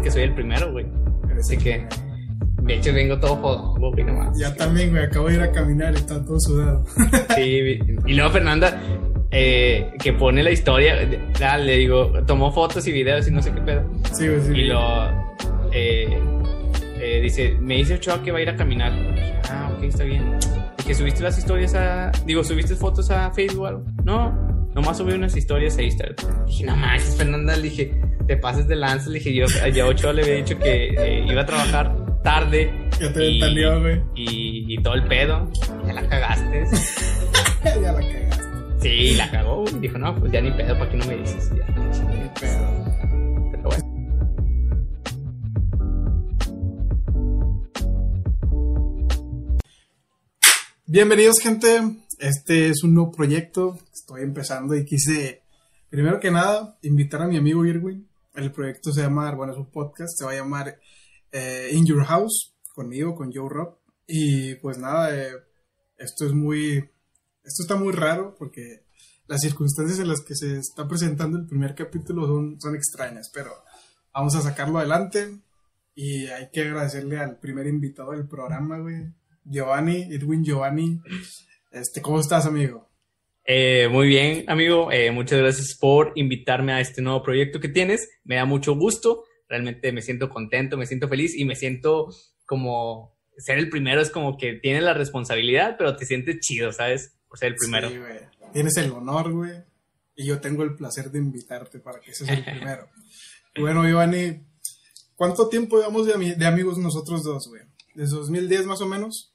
que 0.00 0.10
soy 0.10 0.22
el 0.22 0.34
primero, 0.34 0.72
güey. 0.72 0.86
Así 1.38 1.56
que, 1.56 1.86
de 2.62 2.74
hecho, 2.74 2.92
vengo 2.92 3.18
todo 3.18 3.36
jodido, 3.36 3.90
güey, 3.90 4.04
nomás. 4.04 4.38
Ya 4.38 4.54
también, 4.54 4.90
güey, 4.90 5.04
acabo 5.04 5.28
de 5.28 5.34
ir 5.34 5.40
a 5.40 5.52
caminar 5.52 5.94
y 5.94 5.96
está 5.96 6.22
todo 6.24 6.38
sudado. 6.40 6.84
Sí, 7.36 7.78
y 8.06 8.14
luego 8.14 8.30
Fernanda, 8.30 8.80
eh, 9.30 9.92
que 10.02 10.12
pone 10.12 10.42
la 10.42 10.50
historia, 10.50 10.96
ah, 11.42 11.58
le 11.58 11.76
digo, 11.76 12.12
tomó 12.26 12.52
fotos 12.52 12.86
y 12.86 12.92
videos 12.92 13.28
y 13.28 13.30
no 13.30 13.42
sé 13.42 13.52
qué 13.52 13.60
pedo. 13.60 13.84
Sí, 14.12 14.26
güey, 14.26 14.40
sí. 14.40 14.52
Y 14.52 14.64
lo 14.66 15.08
eh, 15.72 16.18
eh, 17.00 17.20
dice, 17.22 17.56
me 17.60 17.76
dice 17.76 17.94
Ochoa 17.94 18.22
que 18.22 18.32
va 18.32 18.38
a 18.38 18.42
ir 18.42 18.50
a 18.50 18.56
caminar. 18.56 18.92
Ah, 19.48 19.72
ok, 19.76 19.84
está 19.84 20.04
bien. 20.04 20.36
Y 20.78 20.82
que 20.82 20.94
subiste 20.94 21.22
las 21.22 21.38
historias 21.38 21.74
a. 21.74 22.10
Digo, 22.26 22.42
¿subiste 22.44 22.74
fotos 22.74 23.10
a 23.10 23.30
Facebook 23.30 23.62
o 23.62 23.66
algo? 23.66 23.84
No, 24.04 24.32
nomás 24.74 24.98
subí 24.98 25.12
unas 25.12 25.36
historias 25.36 25.78
a 25.78 25.82
Instagram. 25.82 26.16
Dije, 26.46 26.64
no 26.64 26.76
manches, 26.76 27.16
Fernanda, 27.16 27.56
le 27.56 27.62
dije, 27.62 28.00
te 28.26 28.36
pases 28.36 28.66
de 28.68 28.76
lanza. 28.76 29.08
Le 29.10 29.18
dije, 29.18 29.34
yo 29.34 29.46
ya 29.72 29.86
Ochoa 29.86 30.12
le 30.12 30.22
había 30.22 30.34
dicho 30.36 30.58
que 30.58 30.88
eh, 30.88 31.24
iba 31.26 31.42
a 31.42 31.46
trabajar 31.46 32.22
tarde. 32.22 32.72
Ya 33.00 33.12
te 33.12 33.28
entendió, 33.28 33.80
güey. 33.80 34.02
Y, 34.14 34.74
y 34.74 34.82
todo 34.82 34.94
el 34.94 35.04
pedo. 35.06 35.50
Ya 35.86 35.92
la 35.94 36.08
cagaste. 36.08 36.64
ya 37.64 37.92
la 37.92 38.00
cagaste. 38.00 38.30
Sí, 38.80 39.14
la 39.14 39.30
cagó. 39.30 39.62
güey. 39.62 39.80
Dijo, 39.80 39.98
no, 39.98 40.14
pues 40.16 40.32
ya 40.32 40.40
ni 40.40 40.50
pedo, 40.50 40.78
¿para 40.78 40.90
qué 40.90 40.96
no 40.96 41.06
me 41.06 41.16
dices? 41.16 41.50
Ya. 41.50 41.66
Qué 41.66 42.40
pedo. 42.40 43.50
Pero 43.50 43.62
bueno. 43.62 43.84
Bienvenidos, 50.86 51.38
gente. 51.40 51.80
Este 52.18 52.68
es 52.68 52.84
un 52.84 52.94
nuevo 52.94 53.12
proyecto. 53.12 53.78
Estoy 53.94 54.22
empezando 54.22 54.74
y 54.74 54.84
quise, 54.84 55.42
primero 55.88 56.20
que 56.20 56.30
nada, 56.30 56.76
invitar 56.82 57.22
a 57.22 57.28
mi 57.28 57.38
amigo 57.38 57.64
Irwin. 57.64 58.09
El 58.40 58.52
proyecto 58.52 58.92
se 58.92 59.02
llama, 59.02 59.34
bueno, 59.34 59.52
es 59.52 59.58
un 59.58 59.70
podcast, 59.70 60.10
se 60.16 60.24
va 60.24 60.32
a 60.32 60.36
llamar 60.36 60.78
eh, 61.32 61.70
In 61.72 61.86
Your 61.86 62.04
House, 62.04 62.54
conmigo, 62.74 63.14
con 63.14 63.32
Joe 63.32 63.48
Rock. 63.48 63.78
Y 64.06 64.54
pues 64.56 64.78
nada, 64.78 65.14
eh, 65.16 65.32
esto 65.98 66.26
es 66.26 66.32
muy, 66.32 66.76
esto 67.44 67.62
está 67.62 67.76
muy 67.76 67.92
raro 67.92 68.34
porque 68.38 68.84
las 69.26 69.42
circunstancias 69.42 70.00
en 70.00 70.08
las 70.08 70.22
que 70.22 70.34
se 70.34 70.58
está 70.58 70.88
presentando 70.88 71.38
el 71.38 71.46
primer 71.46 71.74
capítulo 71.74 72.26
son, 72.26 72.60
son 72.60 72.74
extrañas, 72.74 73.30
pero 73.32 73.50
vamos 74.12 74.34
a 74.34 74.40
sacarlo 74.40 74.78
adelante. 74.78 75.40
Y 75.94 76.26
hay 76.26 76.50
que 76.50 76.62
agradecerle 76.62 77.18
al 77.18 77.38
primer 77.38 77.66
invitado 77.66 78.12
del 78.12 78.26
programa, 78.26 78.78
güey. 78.78 79.12
Giovanni, 79.44 80.02
Edwin 80.14 80.44
Giovanni. 80.44 81.00
Este, 81.70 82.00
¿cómo 82.00 82.20
estás, 82.20 82.46
amigo? 82.46 82.89
Eh, 83.52 83.88
muy 83.88 84.06
bien, 84.06 84.44
amigo. 84.46 84.92
Eh, 84.92 85.10
muchas 85.10 85.40
gracias 85.40 85.76
por 85.76 86.12
invitarme 86.14 86.72
a 86.72 86.78
este 86.80 87.02
nuevo 87.02 87.20
proyecto 87.20 87.58
que 87.58 87.68
tienes. 87.68 88.08
Me 88.22 88.36
da 88.36 88.44
mucho 88.44 88.76
gusto. 88.76 89.24
Realmente 89.48 89.90
me 89.90 90.02
siento 90.02 90.30
contento, 90.30 90.76
me 90.76 90.86
siento 90.86 91.08
feliz 91.08 91.36
y 91.36 91.44
me 91.44 91.56
siento 91.56 92.14
como 92.46 93.18
ser 93.36 93.58
el 93.58 93.68
primero 93.68 94.00
es 94.00 94.10
como 94.10 94.36
que 94.38 94.52
tienes 94.52 94.84
la 94.84 94.94
responsabilidad, 94.94 95.74
pero 95.76 95.96
te 95.96 96.06
sientes 96.06 96.38
chido, 96.38 96.70
¿sabes? 96.72 97.16
Por 97.26 97.40
ser 97.40 97.48
el 97.48 97.54
primero. 97.56 97.88
Sí, 97.88 97.98
güey. 97.98 98.20
Tienes 98.52 98.76
el 98.76 98.92
honor, 98.92 99.32
güey. 99.32 99.64
Y 100.14 100.26
yo 100.26 100.40
tengo 100.40 100.62
el 100.62 100.76
placer 100.76 101.10
de 101.10 101.18
invitarte 101.18 101.80
para 101.80 101.98
que 101.98 102.14
seas 102.14 102.30
el 102.30 102.44
primero. 102.56 102.88
bueno, 103.58 103.82
Giovanni, 103.82 104.44
¿cuánto 105.16 105.48
tiempo 105.48 105.78
llevamos 105.78 106.06
de, 106.06 106.36
de 106.36 106.46
amigos 106.46 106.78
nosotros 106.78 107.24
dos, 107.24 107.48
güey? 107.48 107.62
¿Desde 107.96 108.14
2010 108.14 108.66
más 108.66 108.80
o 108.80 108.86
menos? 108.86 109.34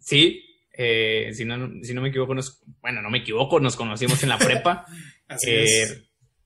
Sí, 0.00 0.42
eh, 0.76 1.30
si, 1.32 1.44
no, 1.44 1.70
si 1.82 1.94
no 1.94 2.00
me 2.02 2.08
equivoco, 2.08 2.34
nos, 2.34 2.62
bueno, 2.80 3.00
no 3.02 3.10
me 3.10 3.18
equivoco, 3.18 3.60
nos 3.60 3.76
conocimos 3.76 4.22
en 4.22 4.28
la 4.28 4.38
prepa. 4.38 4.86
Así 5.28 5.50
Eh, 5.50 5.62
es. 5.82 6.02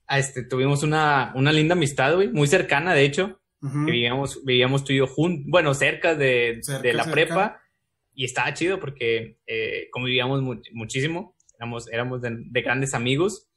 este, 0.09 0.43
tuvimos 0.43 0.83
una, 0.83 1.31
una 1.35 1.51
linda 1.51 1.73
amistad, 1.73 2.15
güey, 2.15 2.27
muy 2.29 2.47
cercana, 2.47 2.93
de 2.93 3.03
hecho. 3.05 3.35
Que 3.61 3.91
vivíamos, 3.91 4.45
vivíamos 4.45 4.85
tú 4.85 4.93
y 4.93 4.97
yo 4.99 5.07
juntos, 5.07 5.45
bueno, 5.49 5.73
cerca 5.73 6.15
de, 6.15 6.59
Cerca, 6.61 6.81
de 6.81 6.93
la 6.93 7.03
cerca. 7.03 7.13
prepa, 7.13 7.61
y 8.13 8.23
estaba 8.23 8.53
chido 8.53 8.79
porque 8.79 9.37
eh, 9.45 9.89
convivíamos 9.91 10.41
mu- 10.41 10.61
muchísimo, 10.71 11.35
éramos, 11.57 11.91
éramos 11.91 12.21
de, 12.21 12.37
de 12.39 12.61
grandes 12.61 12.93
amigos, 12.93 13.49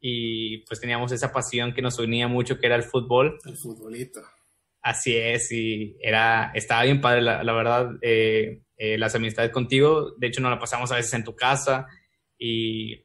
y 0.00 0.58
pues 0.66 0.80
teníamos 0.80 1.10
esa 1.10 1.32
pasión 1.32 1.74
que 1.74 1.82
nos 1.82 1.98
unía 1.98 2.28
mucho, 2.28 2.58
que 2.58 2.66
era 2.66 2.76
el 2.76 2.84
fútbol, 2.84 3.38
El 3.44 3.56
futbolito. 3.56 4.20
así 4.80 5.16
es, 5.16 5.50
y 5.50 5.96
era, 6.00 6.52
estaba 6.54 6.84
bien 6.84 7.00
padre, 7.00 7.22
la, 7.22 7.42
la 7.42 7.52
verdad, 7.52 7.90
eh, 8.00 8.62
eh, 8.84 8.98
las 8.98 9.14
amistades 9.14 9.52
contigo, 9.52 10.12
de 10.18 10.26
hecho 10.26 10.40
nos 10.40 10.50
la 10.50 10.58
pasamos 10.58 10.90
a 10.90 10.96
veces 10.96 11.14
en 11.14 11.22
tu 11.22 11.36
casa, 11.36 11.86
y 12.36 13.04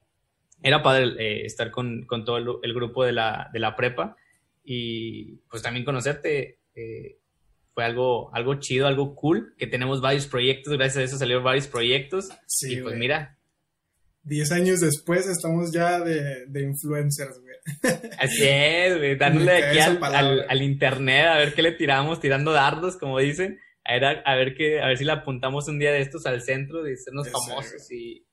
era 0.63 0.81
padre 0.81 1.13
eh, 1.19 1.45
estar 1.45 1.69
con, 1.69 2.07
con 2.07 2.25
todo 2.25 2.37
el, 2.37 2.47
el 2.63 2.73
grupo 2.73 3.05
de 3.05 3.11
la, 3.11 3.51
de 3.53 3.59
la 3.59 3.75
prepa 3.75 4.15
y 4.63 5.35
pues 5.47 5.61
también 5.61 5.85
conocerte 5.85 6.61
eh, 6.73 7.19
fue 7.75 7.85
algo, 7.85 8.33
algo 8.33 8.55
chido, 8.55 8.87
algo 8.87 9.13
cool, 9.13 9.53
que 9.55 9.67
tenemos 9.67 10.01
varios 10.01 10.25
proyectos, 10.25 10.73
gracias 10.73 10.97
a 10.97 11.03
eso 11.03 11.17
salieron 11.19 11.43
varios 11.43 11.67
proyectos. 11.67 12.29
Sí, 12.47 12.73
y 12.73 12.81
pues 12.81 12.95
mira, 12.95 13.37
Diez 14.23 14.51
años 14.51 14.79
después 14.79 15.27
estamos 15.27 15.71
ya 15.71 15.99
de, 15.99 16.47
de 16.47 16.63
influencers, 16.63 17.39
güey. 17.39 17.55
así 18.19 18.47
es, 18.47 18.97
güey, 18.97 19.15
dándole 19.15 19.63
aquí 19.63 19.77
al 19.77 20.61
internet 20.63 21.27
a 21.27 21.37
ver 21.37 21.53
qué 21.53 21.61
le 21.61 21.73
tiramos, 21.73 22.19
tirando 22.19 22.51
dardos, 22.51 22.97
como 22.97 23.19
dicen, 23.19 23.59
a 23.87 23.93
ver, 23.93 24.21
a 24.25 24.35
ver, 24.35 24.53
qué, 24.55 24.81
a 24.81 24.87
ver 24.87 24.97
si 24.97 25.05
le 25.05 25.13
apuntamos 25.13 25.67
un 25.67 25.79
día 25.79 25.91
de 25.91 26.01
estos 26.01 26.25
al 26.25 26.41
centro 26.41 26.83
de 26.83 26.97
sernos 26.97 27.29
famosos 27.29 27.89
y, 27.91 28.27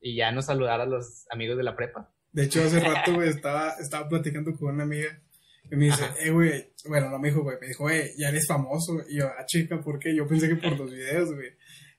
y 0.00 0.16
ya 0.16 0.32
nos 0.32 0.46
saludar 0.46 0.80
a 0.80 0.86
los 0.86 1.26
amigos 1.30 1.56
de 1.56 1.62
la 1.62 1.76
prepa. 1.76 2.12
De 2.32 2.44
hecho, 2.44 2.62
hace 2.62 2.80
rato, 2.80 3.12
güey, 3.14 3.28
estaba, 3.28 3.74
estaba 3.80 4.08
platicando 4.08 4.52
con 4.56 4.74
una 4.74 4.82
amiga 4.82 5.22
y 5.70 5.76
me 5.76 5.86
dice, 5.86 6.04
Ajá. 6.04 6.14
eh, 6.18 6.30
güey, 6.30 6.72
bueno, 6.88 7.10
no 7.10 7.18
me 7.18 7.28
dijo, 7.28 7.42
güey, 7.42 7.56
me 7.60 7.68
dijo, 7.68 7.84
güey, 7.84 8.10
ya 8.18 8.28
eres 8.28 8.46
famoso. 8.46 9.00
Y 9.08 9.18
yo, 9.18 9.26
ah, 9.26 9.44
chica, 9.46 9.80
¿por 9.80 9.98
qué? 9.98 10.14
Yo 10.14 10.26
pensé 10.26 10.48
que 10.48 10.56
por 10.56 10.76
los 10.78 10.90
videos, 10.90 11.32
güey. 11.32 11.50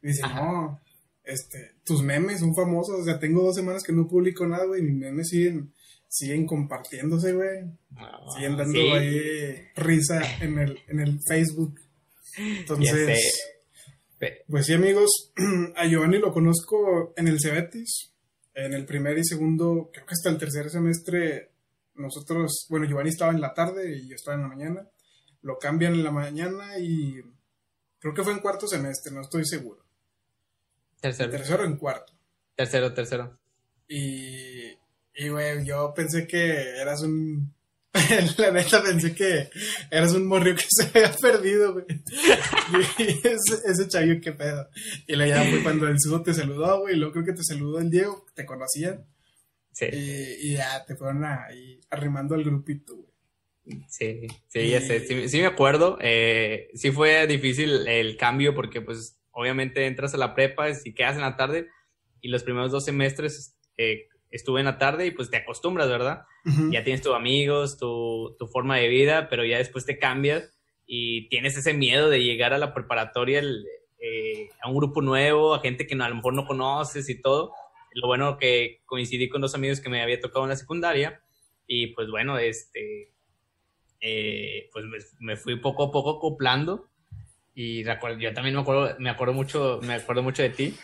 Y 0.02 0.08
dice, 0.08 0.24
Ajá. 0.24 0.42
no, 0.44 0.82
este, 1.24 1.76
tus 1.86 2.04
memes 2.04 2.40
son 2.42 2.54
famosos. 2.54 3.00
O 3.00 3.04
sea, 3.04 3.20
tengo 3.20 3.44
dos 3.44 3.56
semanas 3.56 3.84
que 3.84 3.94
no 3.94 4.08
publico 4.08 4.46
nada, 4.46 4.66
güey, 4.66 4.82
mis 4.82 4.96
memes 4.96 5.30
siguen, 5.30 5.74
siguen 6.08 6.46
compartiéndose, 6.46 7.32
güey. 7.34 7.62
No, 7.92 8.32
Siguen 8.36 8.58
dando 8.58 8.74
sí, 8.74 8.90
ahí 8.90 9.68
risa 9.76 10.22
en 10.42 10.60
el, 10.60 10.80
en 10.88 11.00
el 11.00 11.20
Facebook. 11.26 11.80
Ya 12.38 12.44
Entonces, 12.60 13.54
pues 14.48 14.66
sí, 14.66 14.74
amigos, 14.74 15.34
a 15.76 15.86
Giovanni 15.86 16.20
lo 16.20 16.32
conozco 16.32 17.14
en 17.18 17.28
el 17.28 17.40
Cebetis, 17.42 18.14
en 18.54 18.74
el 18.74 18.86
primer 18.86 19.18
y 19.18 19.24
segundo, 19.24 19.90
creo 19.92 20.06
que 20.06 20.14
hasta 20.14 20.30
el 20.30 20.38
tercer 20.38 20.70
semestre, 20.70 21.52
nosotros, 21.96 22.68
bueno, 22.70 22.86
Giovanni 22.86 23.10
estaba 23.10 23.32
en 23.32 23.42
la 23.42 23.54
tarde 23.54 23.98
y 23.98 24.10
yo 24.10 24.16
estaba 24.16 24.36
en 24.36 24.44
la 24.44 24.48
mañana, 24.48 24.90
lo 25.42 25.58
cambian 25.58 25.94
en 25.94 26.04
la 26.04 26.12
mañana 26.12 26.78
y 26.80 27.22
creo 28.00 28.14
que 28.14 28.24
fue 28.24 28.34
en 28.34 28.40
cuarto 28.40 28.68
semestre, 28.68 29.14
no 29.14 29.22
estoy 29.22 29.46
seguro, 29.46 29.84
Tercero, 31.02 31.30
tercero 31.32 31.64
o 31.64 31.66
en 31.66 31.78
cuarto. 31.78 32.14
tercero, 32.56 32.94
tercero. 32.94 33.38
Y, 33.90 34.72
y 35.16 35.30
güey, 35.30 35.66
yo 35.66 35.94
pensé 35.94 36.26
que 36.26 36.80
eras 36.80 37.02
un... 37.02 37.54
La 38.38 38.52
neta 38.52 38.82
pensé 38.82 39.14
que 39.14 39.50
eras 39.92 40.14
un 40.14 40.26
morrio 40.26 40.56
que 40.56 40.66
se 40.68 40.84
había 40.88 41.12
perdido, 41.16 41.74
güey. 41.74 41.86
Y 42.98 43.28
ese, 43.28 43.62
ese 43.66 43.88
chavillo, 43.88 44.20
qué 44.20 44.32
pedo. 44.32 44.68
Y 45.08 45.16
ya 45.16 45.44
fue 45.44 45.62
cuando 45.62 45.88
el 45.88 46.00
sudo 46.00 46.24
te 46.24 46.34
saludó, 46.34 46.82
güey. 46.82 46.96
Luego 46.96 47.14
creo 47.14 47.26
que 47.26 47.34
te 47.34 47.44
saludó 47.44 47.80
el 47.80 47.92
Diego, 47.92 48.26
te 48.34 48.46
conocían. 48.46 49.06
Sí. 49.72 49.86
Y, 49.92 50.50
y 50.50 50.54
ya 50.54 50.84
te 50.86 50.96
fueron 50.96 51.24
ahí 51.24 51.80
arrimando 51.90 52.36
al 52.36 52.44
grupito, 52.44 52.96
güey. 52.96 53.14
Sí, 53.88 54.28
sí, 54.50 54.70
ya 54.70 54.82
sé, 54.82 55.08
sí, 55.08 55.30
sí 55.30 55.40
me 55.40 55.46
acuerdo. 55.46 55.98
Eh, 56.02 56.70
sí 56.74 56.92
fue 56.92 57.28
difícil 57.28 57.88
el 57.88 58.18
cambio 58.18 58.54
porque 58.56 58.82
pues 58.82 59.18
obviamente 59.32 59.86
entras 59.86 60.14
a 60.14 60.18
la 60.18 60.36
prepa 60.36 60.68
y 60.84 60.94
quedas 60.94 61.16
en 61.16 61.22
la 61.22 61.38
tarde 61.38 61.70
y 62.22 62.28
los 62.28 62.44
primeros 62.44 62.72
dos 62.72 62.86
semestres 62.86 63.56
eh, 63.78 64.08
estuve 64.34 64.60
en 64.60 64.66
la 64.66 64.78
tarde 64.78 65.06
y 65.06 65.12
pues 65.12 65.30
te 65.30 65.38
acostumbras, 65.38 65.88
¿verdad? 65.90 66.24
Ya 66.72 66.84
tienes 66.84 67.02
tus 67.02 67.14
amigos, 67.16 67.78
tu, 67.78 68.36
tu 68.38 68.48
forma 68.48 68.78
de 68.78 68.88
vida, 68.90 69.30
pero 69.30 69.46
ya 69.46 69.58
después 69.58 69.86
te 69.86 69.98
cambias 69.98 70.50
y 70.86 71.30
tienes 71.30 71.56
ese 71.58 71.74
miedo 71.74 72.10
de 72.10 72.22
llegar 72.24 72.54
a 72.54 72.58
la 72.58 72.74
preparatoria 72.74 73.40
el, 73.40 73.66
eh, 74.00 74.50
a 74.62 74.70
un 74.70 74.76
grupo 74.76 75.02
nuevo, 75.02 75.54
a 75.56 75.62
gente 75.62 75.88
que 75.88 75.96
no- 75.96 76.04
a 76.04 76.10
lo 76.10 76.16
mejor 76.16 76.34
no 76.34 76.46
conoces 76.46 77.08
y 77.10 77.22
todo. 77.22 77.54
Lo 77.94 78.08
bueno 78.08 78.38
que 78.38 78.82
coincidí 78.86 79.30
con 79.30 79.40
dos 79.42 79.56
amigos 79.56 79.80
que 79.80 79.90
me 79.90 80.02
había 80.02 80.20
tocado 80.20 80.44
en 80.46 80.50
la 80.50 80.56
secundaria 80.58 81.22
y 81.68 81.88
pues 81.88 82.10
bueno, 82.10 82.38
este, 82.38 83.14
eh, 84.02 84.70
pues 84.74 84.86
me, 84.86 84.98
me 85.20 85.38
fui 85.38 85.56
poco 85.58 85.84
a 85.86 85.92
poco 85.92 86.18
acoplando 86.18 86.90
y 87.56 87.84
recuerdo- 87.84 88.20
yo 88.20 88.34
también 88.34 88.56
me 88.56 88.62
acuerdo, 88.62 88.96
me 89.00 89.10
acuerdo 89.10 89.34
mucho, 89.34 89.80
me 89.84 89.94
acuerdo 89.94 90.24
mucho 90.24 90.42
de 90.42 90.50
ti. 90.50 90.76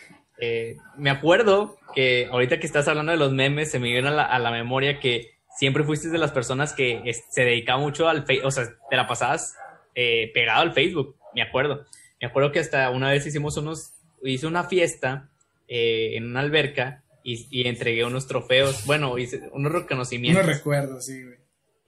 Eh, 0.41 0.77
me 0.97 1.09
acuerdo 1.09 1.77
que 1.93 2.27
ahorita 2.31 2.59
que 2.59 2.65
estás 2.67 2.87
hablando 2.87 3.11
de 3.11 3.17
los 3.17 3.31
memes, 3.33 3.71
se 3.71 3.79
me 3.79 3.89
viene 3.89 4.07
a 4.07 4.11
la, 4.11 4.23
a 4.23 4.39
la 4.39 4.51
memoria 4.51 4.99
que 4.99 5.31
siempre 5.57 5.83
fuiste 5.83 6.09
de 6.09 6.17
las 6.17 6.31
personas 6.31 6.73
que 6.73 7.01
es- 7.05 7.23
se 7.29 7.43
dedicaba 7.43 7.79
mucho 7.79 8.07
al 8.07 8.25
Facebook, 8.25 8.47
o 8.47 8.51
sea, 8.51 8.65
te 8.89 8.95
la 8.95 9.07
pasabas 9.07 9.55
eh, 9.95 10.31
pegado 10.33 10.61
al 10.61 10.73
Facebook, 10.73 11.17
me 11.35 11.41
acuerdo. 11.41 11.85
Me 12.21 12.27
acuerdo 12.27 12.51
que 12.51 12.59
hasta 12.59 12.89
una 12.89 13.09
vez 13.11 13.25
hicimos 13.25 13.57
unos, 13.57 13.93
hice 14.23 14.47
una 14.47 14.63
fiesta 14.63 15.29
eh, 15.67 16.11
en 16.15 16.25
una 16.25 16.39
alberca 16.39 17.03
y, 17.23 17.47
y 17.51 17.67
entregué 17.67 18.05
unos 18.05 18.27
trofeos, 18.27 18.85
bueno, 18.85 19.17
hice 19.17 19.49
unos 19.51 19.71
No 19.73 19.79
reconocimientos. 19.79 20.45
recuerdo, 20.45 21.01
sí, 21.01 21.21
güey. 21.23 21.37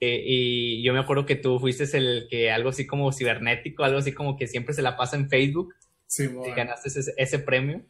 y 0.00 0.82
yo 0.82 0.92
me 0.92 0.98
acuerdo 0.98 1.24
que 1.26 1.36
tú 1.36 1.58
fuiste 1.58 1.84
el 1.96 2.26
que 2.28 2.50
algo 2.50 2.70
así 2.70 2.86
como 2.86 3.12
cibernético, 3.12 3.84
algo 3.84 3.98
así 3.98 4.12
como 4.12 4.36
que 4.36 4.46
siempre 4.46 4.74
se 4.74 4.82
la 4.82 4.96
pasa 4.96 5.16
en 5.16 5.28
Facebook. 5.30 5.74
Sí, 6.06 6.24
y 6.46 6.50
ganaste 6.50 6.88
ese, 6.88 7.12
ese, 7.16 7.38
premio. 7.38 7.82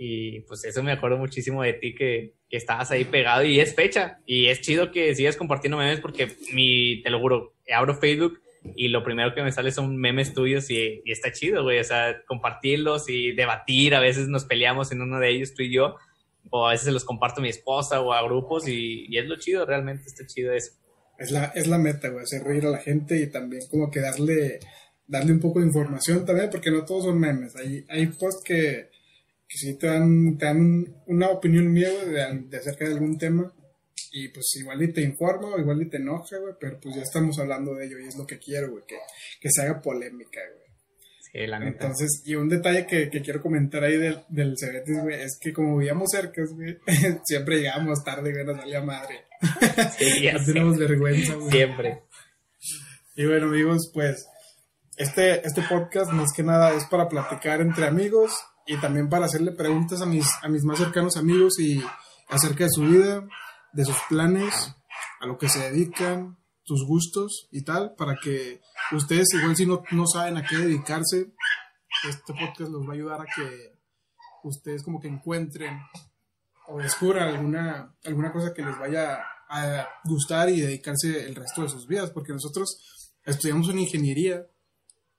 Y 0.00 0.40
pues 0.42 0.64
eso 0.64 0.82
me 0.84 0.92
acuerdo 0.92 1.18
muchísimo 1.18 1.62
de 1.62 1.72
ti 1.72 1.92
que, 1.92 2.34
que, 2.48 2.56
estabas 2.56 2.92
ahí 2.92 3.04
pegado 3.04 3.44
y 3.44 3.58
es 3.58 3.74
fecha. 3.74 4.20
Y 4.26 4.46
es 4.46 4.60
chido 4.60 4.92
que 4.92 5.14
sigas 5.16 5.36
compartiendo 5.36 5.76
memes 5.76 6.00
porque 6.00 6.28
mi, 6.52 7.02
te 7.02 7.10
lo 7.10 7.18
juro, 7.18 7.54
abro 7.68 7.96
Facebook 7.96 8.40
y 8.76 8.88
lo 8.88 9.02
primero 9.02 9.34
que 9.34 9.42
me 9.42 9.50
sale 9.50 9.72
son 9.72 9.96
memes 9.96 10.34
tuyos 10.34 10.70
y, 10.70 11.02
y 11.04 11.10
está 11.10 11.32
chido, 11.32 11.64
güey. 11.64 11.80
O 11.80 11.84
sea, 11.84 12.22
compartirlos 12.26 13.08
y 13.08 13.32
debatir. 13.32 13.96
A 13.96 14.00
veces 14.00 14.28
nos 14.28 14.44
peleamos 14.44 14.92
en 14.92 15.02
uno 15.02 15.18
de 15.18 15.30
ellos, 15.30 15.54
tú 15.54 15.62
y 15.62 15.72
yo. 15.72 15.96
O 16.50 16.66
a 16.66 16.70
veces 16.70 16.86
se 16.86 16.92
los 16.92 17.04
comparto 17.04 17.40
a 17.40 17.42
mi 17.42 17.48
esposa 17.48 18.00
o 18.00 18.12
a 18.12 18.22
grupos 18.22 18.68
y, 18.68 19.06
y 19.08 19.18
es 19.18 19.26
lo 19.26 19.36
chido, 19.36 19.66
realmente 19.66 20.04
está 20.06 20.26
chido 20.26 20.52
eso. 20.52 20.72
Es 21.18 21.32
la, 21.32 21.46
es 21.46 21.66
la 21.66 21.78
meta, 21.78 22.08
güey, 22.08 22.22
hacer 22.22 22.44
reír 22.44 22.64
a 22.66 22.70
la 22.70 22.78
gente 22.78 23.18
y 23.20 23.26
también 23.26 23.66
como 23.68 23.90
que 23.90 23.98
darle, 23.98 24.60
darle 25.06 25.32
un 25.32 25.40
poco 25.40 25.58
de 25.58 25.66
información 25.66 26.24
también, 26.24 26.48
porque 26.48 26.70
no 26.70 26.84
todos 26.84 27.04
son 27.04 27.18
memes. 27.18 27.56
Hay, 27.56 27.84
hay 27.88 28.06
posts 28.06 28.44
que, 28.44 28.88
que 29.48 29.56
sí 29.56 29.78
te 29.78 29.86
dan, 29.86 30.36
te 30.36 30.44
dan 30.44 31.02
una 31.06 31.30
opinión 31.30 31.72
mía, 31.72 31.88
de, 31.88 32.42
de, 32.48 32.56
acerca 32.58 32.84
de 32.84 32.92
algún 32.92 33.16
tema. 33.16 33.52
Y 34.12 34.28
pues 34.28 34.46
igual 34.60 34.82
y 34.82 34.92
te 34.92 35.02
informa 35.02 35.48
o 35.48 35.58
igual 35.58 35.82
y 35.82 35.88
te 35.88 35.96
enoja, 35.96 36.38
güey, 36.38 36.54
pero 36.58 36.78
pues 36.80 36.94
ya 36.94 37.02
estamos 37.02 37.38
hablando 37.38 37.74
de 37.74 37.86
ello 37.86 37.98
y 37.98 38.08
es 38.08 38.16
lo 38.16 38.26
que 38.26 38.38
quiero, 38.38 38.70
güey, 38.70 38.84
que, 38.86 38.96
que 39.40 39.48
se 39.50 39.62
haga 39.62 39.80
polémica, 39.80 40.40
güey. 40.54 40.68
Entonces, 41.32 42.22
y 42.24 42.34
un 42.34 42.48
detalle 42.48 42.86
que, 42.86 43.10
que 43.10 43.20
quiero 43.20 43.42
comentar 43.42 43.84
ahí 43.84 43.96
del, 43.96 44.24
del 44.28 44.54
Cebetis, 44.58 45.02
güey, 45.02 45.22
es 45.22 45.38
que 45.40 45.52
como 45.52 45.76
vivíamos 45.76 46.08
cerca, 46.10 46.42
güey, 46.50 46.78
siempre 47.24 47.58
llegábamos 47.58 48.02
tarde, 48.02 48.32
güey, 48.32 48.44
nos 48.44 48.56
salía 48.56 48.82
madre. 48.82 49.26
Sí, 49.98 50.22
ya 50.22 50.32
no 50.38 50.44
tenemos 50.44 50.78
vergüenza, 50.78 51.34
güey. 51.34 51.50
Siempre. 51.50 52.02
Y 53.14 53.26
bueno, 53.26 53.46
amigos, 53.46 53.90
pues, 53.92 54.26
este, 54.96 55.46
este 55.46 55.62
podcast 55.68 56.10
más 56.12 56.32
que 56.34 56.42
nada 56.42 56.74
es 56.74 56.84
para 56.84 57.08
platicar 57.08 57.60
entre 57.60 57.86
amigos 57.86 58.32
y 58.68 58.76
también 58.76 59.08
para 59.08 59.26
hacerle 59.26 59.52
preguntas 59.52 60.02
a 60.02 60.06
mis, 60.06 60.28
a 60.42 60.48
mis 60.48 60.62
más 60.62 60.78
cercanos 60.78 61.16
amigos 61.16 61.58
y 61.58 61.82
acerca 62.28 62.64
de 62.64 62.70
su 62.70 62.82
vida, 62.82 63.26
de 63.72 63.84
sus 63.84 63.96
planes, 64.10 64.74
a 65.20 65.26
lo 65.26 65.38
que 65.38 65.48
se 65.48 65.70
dedican, 65.70 66.38
sus 66.62 66.86
gustos 66.86 67.48
y 67.50 67.62
tal, 67.62 67.94
para 67.96 68.16
que 68.22 68.60
ustedes 68.92 69.28
igual 69.32 69.56
si 69.56 69.64
no, 69.64 69.82
no 69.90 70.06
saben 70.06 70.36
a 70.36 70.46
qué 70.46 70.58
dedicarse, 70.58 71.32
este 72.06 72.34
podcast 72.34 72.70
los 72.70 72.86
va 72.86 72.90
a 72.90 72.94
ayudar 72.94 73.22
a 73.22 73.24
que 73.24 73.78
ustedes 74.44 74.82
como 74.82 75.00
que 75.00 75.08
encuentren 75.08 75.80
o 76.66 76.78
descubran 76.78 77.28
alguna, 77.34 77.96
alguna 78.04 78.30
cosa 78.30 78.52
que 78.52 78.62
les 78.62 78.78
vaya 78.78 79.18
a 79.48 79.88
gustar 80.04 80.50
y 80.50 80.60
dedicarse 80.60 81.26
el 81.26 81.34
resto 81.34 81.62
de 81.62 81.70
sus 81.70 81.86
vidas, 81.86 82.10
porque 82.10 82.34
nosotros 82.34 83.16
estudiamos 83.24 83.68
una 83.68 83.80
ingeniería 83.80 84.46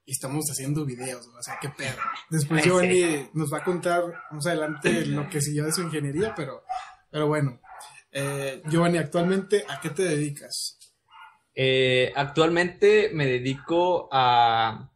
y 0.09 0.11
estamos 0.11 0.49
haciendo 0.49 0.85
videos, 0.85 1.27
o 1.27 1.43
sea, 1.43 1.59
qué 1.61 1.69
perro. 1.69 2.01
Después 2.31 2.63
Giovanni 2.63 3.29
nos 3.33 3.53
va 3.53 3.59
a 3.59 3.63
contar 3.63 4.03
más 4.31 4.47
adelante 4.47 5.05
lo 5.05 5.29
que 5.29 5.39
siguió 5.39 5.65
de 5.65 5.71
su 5.71 5.83
ingeniería, 5.83 6.33
pero, 6.35 6.63
pero 7.11 7.27
bueno. 7.27 7.61
Eh, 8.11 8.63
Giovanni, 8.67 8.97
actualmente, 8.97 9.65
¿a 9.69 9.79
qué 9.79 9.91
te 9.91 10.01
dedicas? 10.01 10.79
Eh, 11.53 12.11
actualmente 12.15 13.11
me 13.13 13.27
dedico 13.27 14.09
a, 14.11 14.91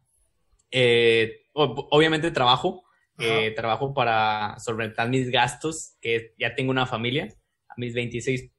eh, 0.72 1.46
obviamente 1.52 2.32
trabajo, 2.32 2.82
eh, 3.16 3.52
trabajo 3.54 3.94
para 3.94 4.58
solventar 4.58 5.08
mis 5.10 5.30
gastos, 5.30 5.94
que 6.00 6.34
ya 6.40 6.56
tengo 6.56 6.72
una 6.72 6.86
familia, 6.86 7.28
a 7.68 7.74
mis 7.76 7.94
26, 7.94 8.50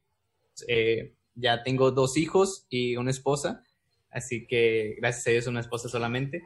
ya 1.33 1.63
tengo 1.63 1.91
dos 1.91 2.15
hijos 2.15 2.65
y 2.69 2.95
una 2.95 3.11
esposa, 3.11 3.61
así 4.15 4.47
que 4.47 4.95
gracias 4.97 5.27
a 5.27 5.31
Dios 5.31 5.47
una 5.47 5.59
esposa 5.59 5.89
solamente. 5.89 6.43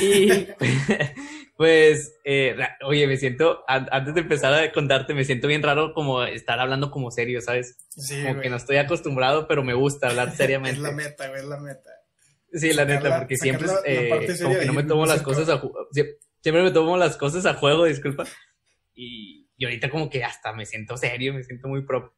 Y 0.00 0.28
pues, 1.56 2.14
eh, 2.24 2.56
oye, 2.84 3.06
me 3.06 3.16
siento, 3.16 3.64
antes 3.66 4.14
de 4.14 4.20
empezar 4.20 4.54
a 4.54 4.72
contarte, 4.72 5.14
me 5.14 5.24
siento 5.24 5.48
bien 5.48 5.62
raro 5.62 5.92
como 5.92 6.22
estar 6.24 6.58
hablando 6.60 6.90
como 6.90 7.10
serio, 7.10 7.40
¿sabes? 7.40 7.76
Sí, 7.90 8.22
como 8.22 8.40
que 8.40 8.50
no 8.50 8.56
estoy 8.56 8.76
acostumbrado, 8.76 9.48
pero 9.48 9.62
me 9.62 9.74
gusta 9.74 10.08
hablar 10.08 10.32
seriamente. 10.36 10.76
es 10.76 10.82
la 10.82 10.92
meta, 10.92 11.28
güey, 11.28 11.40
es 11.40 11.46
la 11.46 11.58
meta. 11.58 11.90
Sí, 12.52 12.72
la 12.72 12.84
neta, 12.84 13.18
porque 13.18 13.36
siempre 13.36 13.68
eh, 13.84 14.08
como 14.42 14.58
que 14.58 14.66
no 14.66 14.72
me 14.72 14.82
tomo 14.82 15.04
las 15.04 15.20
cosas 15.20 15.48
a 15.50 15.60
siempre 16.40 16.62
me 16.62 16.70
tomo 16.70 16.96
las 16.96 17.16
cosas 17.16 17.44
a 17.44 17.54
juego, 17.54 17.84
disculpa. 17.84 18.24
Y, 18.94 19.48
y 19.56 19.64
ahorita 19.64 19.90
como 19.90 20.08
que 20.08 20.24
hasta 20.24 20.52
me 20.54 20.64
siento 20.64 20.96
serio, 20.96 21.34
me 21.34 21.42
siento 21.42 21.68
muy 21.68 21.84
propio. 21.84 22.14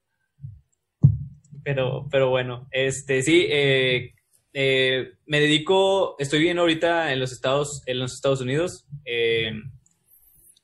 Pero, 1.65 2.07
pero 2.11 2.31
bueno, 2.31 2.69
este, 2.71 3.23
sí, 3.23 3.47
eh, 3.51 4.15
eh, 4.53 5.13
me 5.27 5.41
dedico, 5.41 6.17
estoy 6.19 6.41
viviendo 6.41 6.63
ahorita 6.63 7.13
en 7.13 7.21
los 7.21 7.33
Estados, 7.33 7.83
en 7.87 7.99
los 7.99 8.15
Estados 8.15 8.41
Unidos. 8.41 8.87
Eh, 9.05 9.53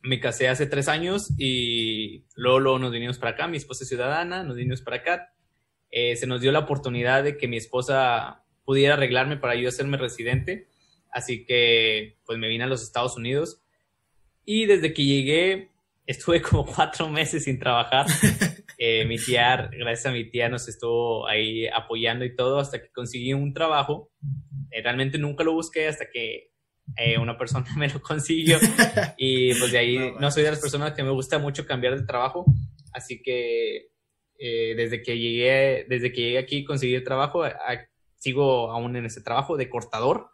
me 0.02 0.20
casé 0.20 0.48
hace 0.48 0.66
tres 0.66 0.88
años 0.88 1.32
y 1.38 2.24
luego, 2.34 2.78
nos 2.78 2.92
vinimos 2.92 3.18
para 3.18 3.32
acá. 3.32 3.48
Mi 3.48 3.56
esposa 3.56 3.84
es 3.84 3.88
ciudadana, 3.88 4.42
nos 4.42 4.56
vinimos 4.56 4.82
para 4.82 4.96
acá. 4.98 5.32
Eh, 5.90 6.16
se 6.16 6.26
nos 6.26 6.40
dio 6.40 6.52
la 6.52 6.60
oportunidad 6.60 7.24
de 7.24 7.36
que 7.36 7.48
mi 7.48 7.56
esposa 7.56 8.44
pudiera 8.64 8.94
arreglarme 8.94 9.36
para 9.36 9.54
yo 9.54 9.68
hacerme 9.68 9.96
residente. 9.96 10.68
Así 11.10 11.44
que 11.44 12.18
pues 12.24 12.38
me 12.38 12.48
vine 12.48 12.64
a 12.64 12.68
los 12.68 12.82
Estados 12.82 13.16
Unidos. 13.16 13.62
Y 14.44 14.66
desde 14.66 14.92
que 14.92 15.04
llegué 15.04 15.70
estuve 16.06 16.40
como 16.50 16.66
cuatro 16.66 17.08
meses 17.08 17.44
sin 17.44 17.58
trabajar. 17.58 18.06
Eh, 18.78 19.05
mi 19.06 19.17
tía, 19.17 19.70
gracias 19.73 20.06
a 20.06 20.12
mi 20.12 20.28
tía, 20.31 20.49
nos 20.49 20.69
estuvo 20.69 21.26
ahí 21.26 21.67
apoyando 21.67 22.25
y 22.25 22.34
todo 22.34 22.58
hasta 22.58 22.81
que 22.81 22.90
conseguí 22.93 23.32
un 23.32 23.52
trabajo. 23.55 24.11
Eh, 24.70 24.82
realmente 24.82 25.19
nunca 25.19 25.44
lo 25.44 25.52
busqué 25.52 25.88
hasta 25.88 26.11
que 26.11 26.52
eh, 26.96 27.19
una 27.19 27.38
persona 27.38 27.67
me 27.76 27.88
lo 27.88 28.00
consiguió. 28.00 28.58
Y 29.17 29.55
pues 29.55 29.73
de 29.73 29.78
ahí 29.78 30.12
no, 30.20 30.31
soy 30.31 30.43
de 30.43 30.50
las 30.50 30.61
personas 30.61 30.93
que 30.93 31.02
me 31.02 31.11
gusta 31.11 31.38
mucho 31.38 31.67
cambiar 31.67 31.99
de 31.99 32.06
trabajo. 32.06 32.44
Así 32.93 33.23
que 33.23 33.88
desde 34.38 35.02
que 35.02 35.19
llegué, 35.19 35.87
desde 35.88 36.12
que 36.12 36.20
llegué 36.20 36.38
aquí 36.38 36.62
conseguí 36.62 36.94
el 36.94 37.05
trabajo, 37.05 37.43
sigo 38.17 38.70
aún 38.70 38.94
en 38.96 39.06
ese 39.06 39.22
trabajo 39.22 39.56
de 39.56 39.70
cortador. 39.70 40.29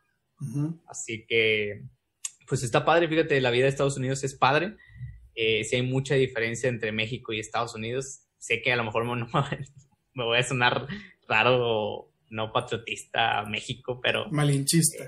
Así 0.89 1.25
que 1.27 1.83
pues 2.49 2.63
está 2.63 2.85
padre, 2.85 3.09
fíjate, 3.09 3.41
la 3.41 3.51
vida 3.51 3.65
de 3.65 3.71
Estados 3.71 3.97
Unidos 3.97 4.25
es 4.25 4.35
padre. 4.35 4.77
Eh, 5.35 5.65
si 5.65 5.77
hay 5.77 5.83
mucha 5.83 6.15
diferencia 6.17 6.69
entre 6.69 6.93
México 6.93 7.33
y 7.33 7.41
Estados 7.41 7.75
Unidos, 7.75 8.27
sé 8.43 8.61
que 8.61 8.73
a 8.73 8.77
lo 8.77 8.85
mejor 8.85 9.05
me, 9.05 9.25
me 10.15 10.25
voy 10.25 10.39
a 10.39 10.43
sonar 10.43 10.87
raro 11.29 12.11
no 12.29 12.53
patriotista 12.53 13.39
a 13.39 13.47
México, 13.47 14.01
pero... 14.03 14.29
Malinchista. 14.31 15.05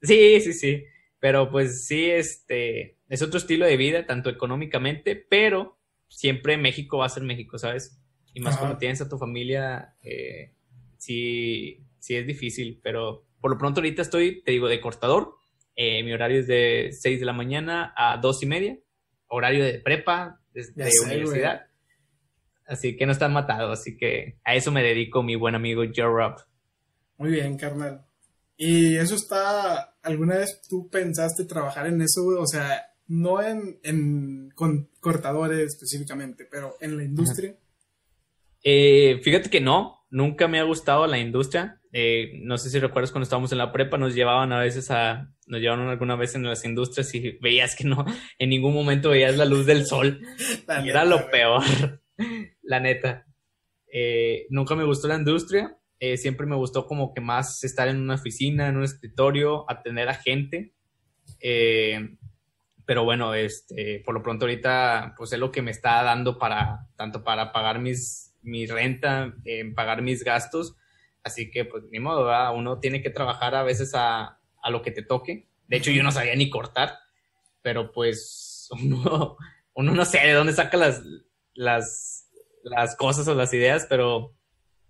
sí, 0.00 0.40
sí, 0.40 0.52
sí. 0.52 0.84
Pero 1.18 1.50
pues 1.50 1.84
sí, 1.86 2.06
este, 2.06 2.96
es 3.08 3.20
otro 3.20 3.38
estilo 3.38 3.66
de 3.66 3.76
vida, 3.76 4.06
tanto 4.06 4.30
económicamente, 4.30 5.14
pero 5.16 5.78
siempre 6.08 6.56
México 6.56 6.98
va 6.98 7.06
a 7.06 7.10
ser 7.10 7.24
México, 7.24 7.58
¿sabes? 7.58 8.00
Y 8.32 8.40
más 8.40 8.56
cuando 8.56 8.78
tienes 8.78 9.02
a 9.02 9.08
tu 9.08 9.18
familia, 9.18 9.94
eh, 10.02 10.54
sí, 10.96 11.84
sí 11.98 12.14
es 12.16 12.26
difícil, 12.26 12.80
pero 12.82 13.26
por 13.40 13.50
lo 13.50 13.58
pronto 13.58 13.80
ahorita 13.80 14.00
estoy, 14.00 14.42
te 14.42 14.52
digo, 14.52 14.68
de 14.68 14.80
cortador. 14.80 15.34
Eh, 15.76 16.02
mi 16.02 16.12
horario 16.12 16.40
es 16.40 16.46
de 16.46 16.90
6 16.92 17.20
de 17.20 17.26
la 17.26 17.32
mañana 17.34 17.92
a 17.96 18.16
2 18.16 18.42
y 18.44 18.46
media, 18.46 18.78
horario 19.26 19.64
de 19.64 19.80
prepa, 19.80 20.40
de, 20.54 20.64
universidad. 21.04 21.66
Así 22.70 22.96
que 22.96 23.04
no 23.04 23.10
están 23.10 23.32
matados, 23.32 23.80
así 23.80 23.96
que 23.96 24.38
a 24.44 24.54
eso 24.54 24.70
me 24.70 24.84
dedico 24.84 25.24
mi 25.24 25.34
buen 25.34 25.56
amigo 25.56 25.82
Joe 25.84 26.06
Rob. 26.06 26.36
Muy 27.18 27.32
bien, 27.32 27.56
carnal. 27.56 28.06
¿Y 28.56 28.96
eso 28.96 29.16
está, 29.16 29.96
alguna 30.02 30.36
vez 30.36 30.62
tú 30.68 30.88
pensaste 30.88 31.44
trabajar 31.46 31.88
en 31.88 32.00
eso, 32.00 32.24
O 32.38 32.46
sea, 32.46 32.86
no 33.08 33.42
en, 33.42 33.80
en 33.82 34.50
con 34.54 34.88
cortadores 35.00 35.74
específicamente, 35.74 36.46
pero 36.48 36.76
en 36.80 36.96
la 36.96 37.02
industria. 37.02 37.56
Eh, 38.62 39.20
fíjate 39.24 39.50
que 39.50 39.60
no, 39.60 40.06
nunca 40.10 40.46
me 40.46 40.60
ha 40.60 40.62
gustado 40.62 41.08
la 41.08 41.18
industria. 41.18 41.80
Eh, 41.92 42.38
no 42.44 42.56
sé 42.56 42.70
si 42.70 42.78
recuerdas 42.78 43.10
cuando 43.10 43.24
estábamos 43.24 43.50
en 43.50 43.58
la 43.58 43.72
prepa, 43.72 43.98
nos 43.98 44.14
llevaban 44.14 44.52
a 44.52 44.60
veces 44.60 44.92
a, 44.92 45.34
nos 45.48 45.60
llevaron 45.60 45.88
alguna 45.88 46.14
vez 46.14 46.36
en 46.36 46.44
las 46.44 46.64
industrias 46.64 47.12
y 47.16 47.32
veías 47.40 47.74
que 47.74 47.82
no, 47.82 48.04
en 48.38 48.48
ningún 48.48 48.74
momento 48.74 49.10
veías 49.10 49.36
la 49.36 49.44
luz 49.44 49.66
del 49.66 49.86
sol. 49.86 50.20
y 50.84 50.88
era 50.88 51.04
lo 51.04 51.28
peor 51.30 51.64
la 52.70 52.78
neta. 52.78 53.26
Eh, 53.92 54.46
nunca 54.48 54.76
me 54.76 54.84
gustó 54.84 55.08
la 55.08 55.16
industria, 55.16 55.76
eh, 55.98 56.16
siempre 56.16 56.46
me 56.46 56.54
gustó 56.54 56.86
como 56.86 57.12
que 57.12 57.20
más 57.20 57.64
estar 57.64 57.88
en 57.88 57.96
una 58.00 58.14
oficina, 58.14 58.68
en 58.68 58.76
un 58.76 58.84
escritorio, 58.84 59.68
atender 59.68 60.08
a 60.08 60.14
gente. 60.14 60.72
Eh, 61.40 62.16
pero 62.86 63.02
bueno, 63.02 63.34
este, 63.34 64.02
por 64.04 64.14
lo 64.14 64.22
pronto 64.22 64.44
ahorita 64.44 65.14
pues 65.16 65.32
es 65.32 65.40
lo 65.40 65.50
que 65.50 65.62
me 65.62 65.72
está 65.72 66.02
dando 66.04 66.38
para, 66.38 66.86
tanto 66.96 67.24
para 67.24 67.52
pagar 67.52 67.80
mis, 67.80 68.36
mi 68.42 68.66
renta, 68.66 69.34
pagar 69.74 70.00
mis 70.02 70.22
gastos. 70.22 70.76
Así 71.24 71.50
que 71.50 71.64
pues 71.64 71.82
ni 71.90 71.98
modo, 71.98 72.30
uno 72.54 72.78
tiene 72.78 73.02
que 73.02 73.10
trabajar 73.10 73.56
a 73.56 73.64
veces 73.64 73.92
a, 73.94 74.38
a 74.62 74.70
lo 74.70 74.80
que 74.82 74.92
te 74.92 75.02
toque. 75.02 75.48
De 75.66 75.76
hecho 75.76 75.90
yo 75.90 76.04
no 76.04 76.12
sabía 76.12 76.36
ni 76.36 76.48
cortar, 76.48 76.94
pero 77.62 77.90
pues 77.90 78.68
uno, 78.80 79.36
uno 79.74 79.92
no 79.92 80.04
sé 80.04 80.20
de 80.20 80.32
dónde 80.32 80.52
saca 80.52 80.76
las, 80.76 81.02
las, 81.54 82.19
las 82.62 82.96
cosas 82.96 83.26
o 83.28 83.34
las 83.34 83.52
ideas, 83.54 83.86
pero 83.88 84.34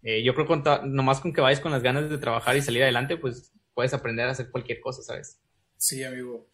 Eh, 0.02 0.22
yo 0.24 0.34
creo 0.34 0.46
que 0.46 0.86
nomás 0.86 1.20
con 1.20 1.32
que 1.32 1.42
vayas 1.42 1.60
con 1.60 1.72
las 1.72 1.82
ganas 1.82 2.08
de 2.08 2.18
trabajar 2.18 2.56
y 2.56 2.62
salir 2.62 2.82
adelante, 2.82 3.18
pues 3.18 3.52
puedes 3.74 3.92
aprender 3.92 4.26
a 4.26 4.32
hacer 4.32 4.50
cualquier 4.50 4.80
cosa, 4.80 5.02
¿sabes? 5.02 5.38
Sí, 5.76 6.02
amigo. 6.02 6.48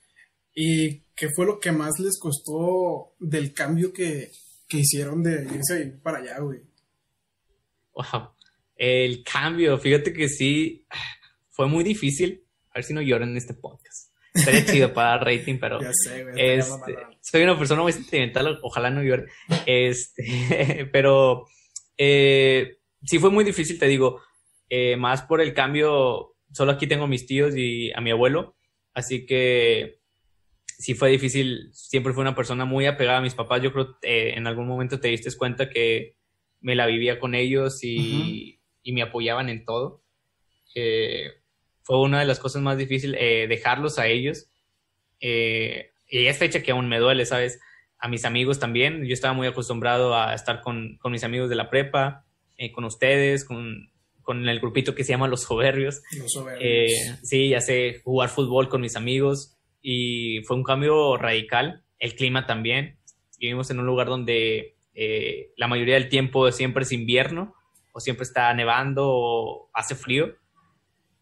¿Y 0.52 1.02
qué 1.14 1.28
fue 1.28 1.46
lo 1.46 1.60
que 1.60 1.70
más 1.70 1.98
les 2.00 2.18
costó 2.18 3.14
del 3.18 3.52
cambio 3.52 3.92
que, 3.92 4.32
que 4.68 4.78
hicieron 4.78 5.22
de 5.22 5.44
irse 5.44 5.98
para 6.02 6.18
allá, 6.18 6.40
güey? 6.40 6.60
Wow. 7.92 8.30
El 8.74 9.22
cambio, 9.22 9.78
fíjate 9.78 10.12
que 10.12 10.28
sí, 10.28 10.86
fue 11.50 11.68
muy 11.68 11.84
difícil. 11.84 12.44
A 12.70 12.78
ver 12.78 12.84
si 12.84 12.94
no 12.94 13.00
lloran 13.00 13.30
en 13.30 13.36
este 13.36 13.54
podcast. 13.54 14.05
Estaría 14.36 14.64
chido 14.64 14.92
para 14.92 15.18
rating, 15.18 15.58
pero. 15.58 15.80
Ya 15.80 15.92
sé, 15.92 16.24
güey. 16.24 16.34
Este, 16.36 16.96
soy 17.20 17.42
una 17.42 17.58
persona 17.58 17.82
muy 17.82 17.92
sentimental, 17.92 18.58
ojalá 18.62 18.90
no 18.90 19.02
llore. 19.02 19.26
Este, 19.66 20.88
pero 20.92 21.46
eh, 21.96 22.78
sí 23.02 23.18
fue 23.18 23.30
muy 23.30 23.44
difícil, 23.44 23.78
te 23.78 23.86
digo. 23.86 24.20
Eh, 24.68 24.96
más 24.96 25.22
por 25.22 25.40
el 25.40 25.54
cambio, 25.54 26.34
solo 26.52 26.72
aquí 26.72 26.86
tengo 26.86 27.06
mis 27.06 27.26
tíos 27.26 27.56
y 27.56 27.92
a 27.92 28.00
mi 28.00 28.10
abuelo. 28.10 28.56
Así 28.94 29.26
que 29.26 30.00
sí 30.78 30.94
fue 30.94 31.10
difícil. 31.10 31.70
Siempre 31.72 32.12
fue 32.12 32.22
una 32.22 32.34
persona 32.34 32.64
muy 32.64 32.86
apegada 32.86 33.18
a 33.18 33.22
mis 33.22 33.34
papás. 33.34 33.62
Yo 33.62 33.72
creo 33.72 33.98
que 34.00 34.08
eh, 34.08 34.34
en 34.36 34.46
algún 34.46 34.66
momento 34.66 35.00
te 35.00 35.08
diste 35.08 35.34
cuenta 35.36 35.70
que 35.70 36.16
me 36.60 36.74
la 36.74 36.86
vivía 36.86 37.20
con 37.20 37.34
ellos 37.34 37.82
y, 37.82 38.60
y 38.82 38.92
me 38.92 39.02
apoyaban 39.02 39.48
en 39.48 39.64
todo. 39.64 40.02
Eh, 40.74 41.30
fue 41.86 42.00
una 42.00 42.18
de 42.18 42.26
las 42.26 42.40
cosas 42.40 42.62
más 42.62 42.76
difíciles, 42.76 43.16
eh, 43.22 43.46
dejarlos 43.48 44.00
a 44.00 44.08
ellos. 44.08 44.48
Eh, 45.20 45.92
y 46.08 46.26
es 46.26 46.36
fecha 46.36 46.60
que 46.60 46.72
aún 46.72 46.88
me 46.88 46.98
duele, 46.98 47.24
¿sabes? 47.26 47.60
A 48.00 48.08
mis 48.08 48.24
amigos 48.24 48.58
también. 48.58 49.04
Yo 49.04 49.14
estaba 49.14 49.34
muy 49.34 49.46
acostumbrado 49.46 50.16
a 50.16 50.34
estar 50.34 50.62
con, 50.62 50.96
con 50.96 51.12
mis 51.12 51.22
amigos 51.22 51.48
de 51.48 51.54
la 51.54 51.70
prepa, 51.70 52.24
eh, 52.58 52.72
con 52.72 52.84
ustedes, 52.84 53.44
con, 53.44 53.92
con, 54.22 54.48
el 54.48 54.58
grupito 54.58 54.96
que 54.96 55.04
se 55.04 55.12
llama 55.12 55.28
Los 55.28 55.42
Soberbios. 55.42 56.02
Los 56.18 56.32
soberbios. 56.32 56.60
Eh, 56.60 57.18
sí, 57.22 57.50
ya 57.50 57.60
sé, 57.60 58.00
jugar 58.02 58.30
fútbol 58.30 58.68
con 58.68 58.80
mis 58.80 58.96
amigos. 58.96 59.56
Y 59.80 60.40
fue 60.42 60.56
un 60.56 60.64
cambio 60.64 61.16
radical. 61.16 61.84
El 62.00 62.16
clima 62.16 62.46
también. 62.46 62.98
Vivimos 63.38 63.70
en 63.70 63.78
un 63.78 63.86
lugar 63.86 64.08
donde 64.08 64.74
eh, 64.92 65.52
la 65.56 65.68
mayoría 65.68 65.94
del 65.94 66.08
tiempo 66.08 66.50
siempre 66.50 66.82
es 66.82 66.90
invierno, 66.90 67.54
o 67.92 68.00
siempre 68.00 68.24
está 68.24 68.52
nevando, 68.54 69.04
o 69.06 69.70
hace 69.72 69.94
frío 69.94 70.34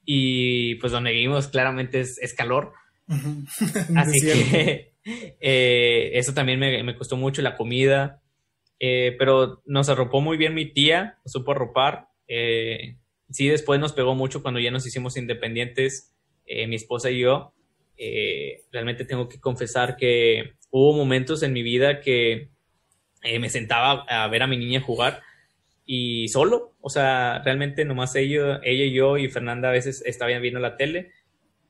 y 0.04 0.76
pues 0.76 0.92
donde 0.92 1.12
vivimos 1.12 1.48
claramente 1.48 2.00
es, 2.00 2.18
es 2.18 2.34
calor. 2.34 2.72
Así 3.96 4.20
que 4.20 4.94
eh, 5.40 6.10
eso 6.14 6.34
también 6.34 6.58
me, 6.58 6.82
me, 6.82 6.96
costó 6.96 7.16
mucho 7.16 7.42
la 7.42 7.56
comida, 7.56 8.22
eh, 8.80 9.14
pero 9.18 9.62
nos 9.66 9.88
arropó 9.88 10.20
muy 10.20 10.36
bien 10.36 10.54
mi 10.54 10.66
tía, 10.66 11.18
nos 11.24 11.32
supo 11.32 11.52
arropar. 11.52 12.08
Eh, 12.28 12.96
sí, 13.30 13.48
después 13.48 13.80
nos 13.80 13.92
pegó 13.92 14.14
mucho 14.14 14.42
cuando 14.42 14.60
ya 14.60 14.70
nos 14.70 14.86
hicimos 14.86 15.16
independientes, 15.16 16.14
eh, 16.46 16.66
mi 16.66 16.76
esposa 16.76 17.10
y 17.10 17.20
yo. 17.20 17.52
Eh, 17.96 18.62
realmente 18.72 19.04
tengo 19.04 19.28
que 19.28 19.40
confesar 19.40 19.96
que 19.96 20.54
hubo 20.70 20.96
momentos 20.96 21.42
en 21.42 21.52
mi 21.52 21.62
vida 21.62 22.00
que 22.00 22.50
me 23.40 23.48
sentaba 23.48 24.04
a 24.06 24.28
ver 24.28 24.42
a 24.42 24.46
mi 24.46 24.58
niña 24.58 24.82
jugar 24.82 25.22
y 25.86 26.28
solo, 26.28 26.76
o 26.80 26.88
sea, 26.88 27.42
realmente 27.44 27.84
nomás 27.84 28.14
ella, 28.16 28.60
ella 28.62 28.84
y 28.84 28.92
yo 28.92 29.18
y 29.18 29.28
Fernanda 29.28 29.68
a 29.68 29.72
veces 29.72 30.02
estaban 30.06 30.40
viendo 30.40 30.60
la 30.60 30.76
tele 30.76 31.12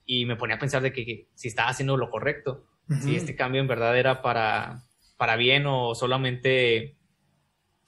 y 0.06 0.25
me 0.26 0.37
ponía 0.37 0.56
a 0.56 0.61
pensar 0.61 0.83
de 0.83 0.92
que, 0.92 1.04
que 1.04 1.28
si 1.35 1.49
estaba 1.49 1.68
haciendo 1.68 1.97
lo 1.97 2.11
correcto, 2.11 2.66
uh 2.88 2.92
-huh. 2.92 3.00
si 3.00 3.16
este 3.16 3.35
cambio 3.35 3.61
en 3.61 3.66
verdad 3.66 3.99
era 3.99 4.23
para, 4.23 4.85
para 5.16 5.37
bien 5.37 5.64
o 5.66 5.94
solamente 5.94 6.97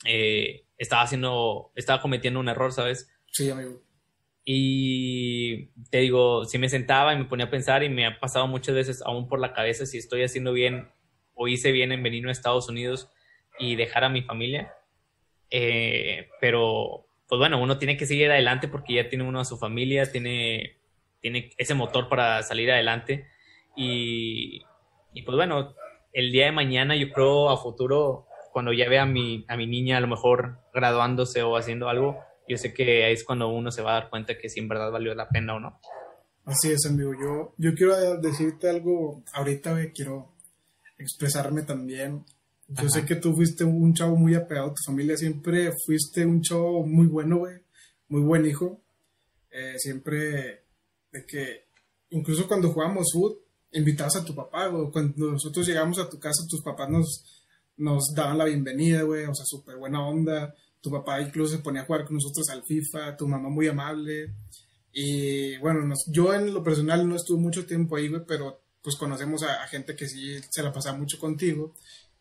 eh, 0.04 0.64
estaba 0.78 1.02
haciendo, 1.02 1.70
estaba 1.76 2.02
cometiendo 2.02 2.40
un 2.40 2.48
error, 2.48 2.72
¿sabes? 2.72 3.08
Sí, 3.30 3.48
amigo. 3.50 3.82
Y 4.44 5.66
te 5.90 5.98
digo, 5.98 6.44
si 6.44 6.58
me 6.58 6.68
sentaba 6.68 7.14
y 7.14 7.18
me 7.18 7.24
ponía 7.24 7.46
a 7.46 7.50
pensar 7.50 7.82
y 7.82 7.88
me 7.88 8.06
ha 8.06 8.18
pasado 8.18 8.46
muchas 8.46 8.74
veces 8.74 9.02
aún 9.04 9.28
por 9.28 9.40
la 9.40 9.52
cabeza 9.52 9.86
si 9.86 9.98
estoy 9.98 10.22
haciendo 10.22 10.52
bien 10.52 10.88
o 11.34 11.48
hice 11.48 11.72
bien 11.72 11.92
en 11.92 12.02
venir 12.02 12.26
a 12.26 12.32
Estados 12.32 12.68
Unidos 12.68 13.10
y 13.58 13.76
dejar 13.76 14.04
a 14.04 14.08
mi 14.08 14.22
familia 14.22 14.72
eh, 15.50 16.28
pero, 16.40 17.06
pues 17.28 17.38
bueno, 17.38 17.60
uno 17.60 17.78
tiene 17.78 17.96
que 17.96 18.06
seguir 18.06 18.30
adelante 18.30 18.68
porque 18.68 18.94
ya 18.94 19.08
tiene 19.08 19.24
uno 19.24 19.40
a 19.40 19.44
su 19.44 19.56
familia, 19.56 20.10
tiene, 20.10 20.78
tiene 21.20 21.50
ese 21.56 21.74
motor 21.74 22.08
para 22.08 22.42
salir 22.42 22.70
adelante. 22.70 23.26
Y, 23.76 24.62
y, 25.12 25.22
pues 25.22 25.36
bueno, 25.36 25.74
el 26.12 26.32
día 26.32 26.46
de 26.46 26.52
mañana 26.52 26.96
yo 26.96 27.10
creo 27.12 27.50
a 27.50 27.56
futuro, 27.56 28.26
cuando 28.52 28.72
ya 28.72 28.88
vea 28.88 29.02
a 29.02 29.06
mi, 29.06 29.44
a 29.48 29.56
mi 29.56 29.66
niña 29.66 29.98
a 29.98 30.00
lo 30.00 30.06
mejor 30.06 30.60
graduándose 30.72 31.42
o 31.42 31.56
haciendo 31.56 31.88
algo, 31.88 32.18
yo 32.48 32.56
sé 32.56 32.72
que 32.72 33.04
ahí 33.04 33.12
es 33.12 33.24
cuando 33.24 33.48
uno 33.48 33.70
se 33.70 33.82
va 33.82 33.92
a 33.92 34.00
dar 34.00 34.10
cuenta 34.10 34.38
que 34.38 34.48
si 34.48 34.60
en 34.60 34.68
verdad 34.68 34.90
valió 34.90 35.14
la 35.14 35.28
pena 35.28 35.56
o 35.56 35.60
no. 35.60 35.80
Así 36.44 36.70
es, 36.70 36.86
amigo. 36.86 37.12
Yo, 37.12 37.54
yo 37.58 37.74
quiero 37.74 38.18
decirte 38.20 38.70
algo 38.70 39.24
ahorita, 39.34 39.72
güey, 39.72 39.92
quiero 39.92 40.32
expresarme 40.96 41.62
también 41.62 42.24
yo 42.68 42.80
Ajá. 42.80 42.88
sé 42.88 43.04
que 43.04 43.16
tú 43.16 43.34
fuiste 43.34 43.64
un 43.64 43.94
chavo 43.94 44.16
muy 44.16 44.34
apegado 44.34 44.68
a 44.68 44.74
tu 44.74 44.82
familia, 44.84 45.16
siempre 45.16 45.72
fuiste 45.84 46.26
un 46.26 46.42
chavo 46.42 46.84
muy 46.84 47.06
bueno, 47.06 47.38
güey, 47.38 47.54
muy 48.08 48.22
buen 48.22 48.44
hijo. 48.44 48.82
Eh, 49.50 49.78
siempre 49.78 50.64
de 51.12 51.24
que, 51.26 51.68
incluso 52.10 52.46
cuando 52.46 52.70
jugábamos 52.72 53.12
fútbol, 53.12 53.38
invitabas 53.72 54.16
a 54.16 54.24
tu 54.24 54.34
papá, 54.34 54.66
güey. 54.66 54.90
Cuando 54.90 55.32
nosotros 55.32 55.66
llegamos 55.66 55.98
a 55.98 56.10
tu 56.10 56.18
casa, 56.18 56.46
tus 56.48 56.62
papás 56.62 56.90
nos, 56.90 57.44
nos 57.76 58.12
daban 58.14 58.38
la 58.38 58.44
bienvenida, 58.44 59.02
güey, 59.02 59.24
o 59.24 59.34
sea, 59.34 59.44
súper 59.46 59.76
buena 59.76 60.06
onda. 60.06 60.54
Tu 60.80 60.90
papá 60.90 61.20
incluso 61.20 61.56
se 61.56 61.62
ponía 61.62 61.82
a 61.82 61.84
jugar 61.86 62.04
con 62.04 62.14
nosotros 62.16 62.48
al 62.50 62.64
FIFA, 62.64 63.16
tu 63.16 63.28
mamá 63.28 63.48
muy 63.48 63.68
amable. 63.68 64.34
Y 64.92 65.56
bueno, 65.58 65.82
nos, 65.82 66.04
yo 66.10 66.34
en 66.34 66.52
lo 66.52 66.62
personal 66.62 67.08
no 67.08 67.16
estuve 67.16 67.38
mucho 67.38 67.64
tiempo 67.66 67.96
ahí, 67.96 68.08
güey, 68.08 68.22
pero 68.26 68.60
pues 68.82 68.96
conocemos 68.96 69.42
a, 69.42 69.62
a 69.62 69.68
gente 69.68 69.96
que 69.96 70.08
sí 70.08 70.38
se 70.50 70.62
la 70.62 70.72
pasaba 70.72 70.98
mucho 70.98 71.18
contigo. 71.18 71.74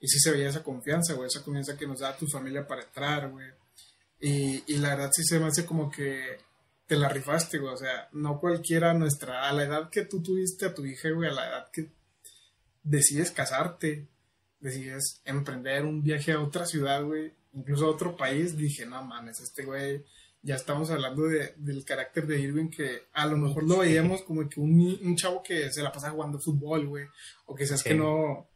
Y 0.05 0.07
sí 0.07 0.19
se 0.19 0.29
veía 0.29 0.49
esa 0.49 0.61
confianza, 0.61 1.15
güey, 1.15 1.25
esa 1.25 1.41
confianza 1.41 1.75
que 1.75 1.87
nos 1.87 2.01
da 2.01 2.15
tu 2.15 2.27
familia 2.27 2.67
para 2.67 2.83
entrar, 2.83 3.27
güey. 3.31 3.47
Y, 4.19 4.63
y, 4.67 4.77
la 4.77 4.89
verdad 4.89 5.09
sí 5.11 5.23
se 5.23 5.39
me 5.39 5.47
hace 5.47 5.65
como 5.65 5.89
que 5.89 6.37
te 6.85 6.95
la 6.95 7.09
rifaste, 7.09 7.57
güey. 7.57 7.73
O 7.73 7.77
sea, 7.77 8.07
no 8.11 8.39
cualquiera 8.39 8.93
nuestra, 8.93 9.49
a 9.49 9.51
la 9.51 9.63
edad 9.63 9.89
que 9.89 10.05
tú 10.05 10.21
tuviste 10.21 10.67
a 10.67 10.75
tu 10.75 10.85
hija, 10.85 11.09
güey, 11.09 11.27
a 11.27 11.33
la 11.33 11.49
edad 11.49 11.71
que 11.73 11.89
decides 12.83 13.31
casarte, 13.31 14.07
decides 14.59 15.21
emprender 15.25 15.85
un 15.85 16.03
viaje 16.03 16.33
a 16.33 16.39
otra 16.39 16.67
ciudad, 16.67 17.03
güey, 17.03 17.33
incluso 17.53 17.87
a 17.87 17.89
otro 17.89 18.15
país, 18.15 18.55
dije, 18.55 18.85
no 18.85 19.03
mames, 19.03 19.39
este 19.39 19.65
güey, 19.65 20.05
ya 20.43 20.53
estamos 20.53 20.91
hablando 20.91 21.23
de, 21.23 21.55
del 21.57 21.83
carácter 21.83 22.27
de 22.27 22.41
Irving 22.41 22.69
que 22.69 23.07
a 23.11 23.25
lo 23.25 23.37
mejor 23.37 23.63
lo 23.63 23.79
veíamos 23.79 24.21
como 24.21 24.47
que 24.47 24.59
un, 24.59 24.99
un 25.01 25.15
chavo 25.15 25.41
que 25.41 25.73
se 25.73 25.81
la 25.81 25.91
pasa 25.91 26.11
jugando 26.11 26.37
fútbol, 26.37 26.85
güey, 26.85 27.07
o 27.47 27.55
quizás 27.55 27.81
sí. 27.81 27.89
que 27.89 27.95
no 27.95 28.51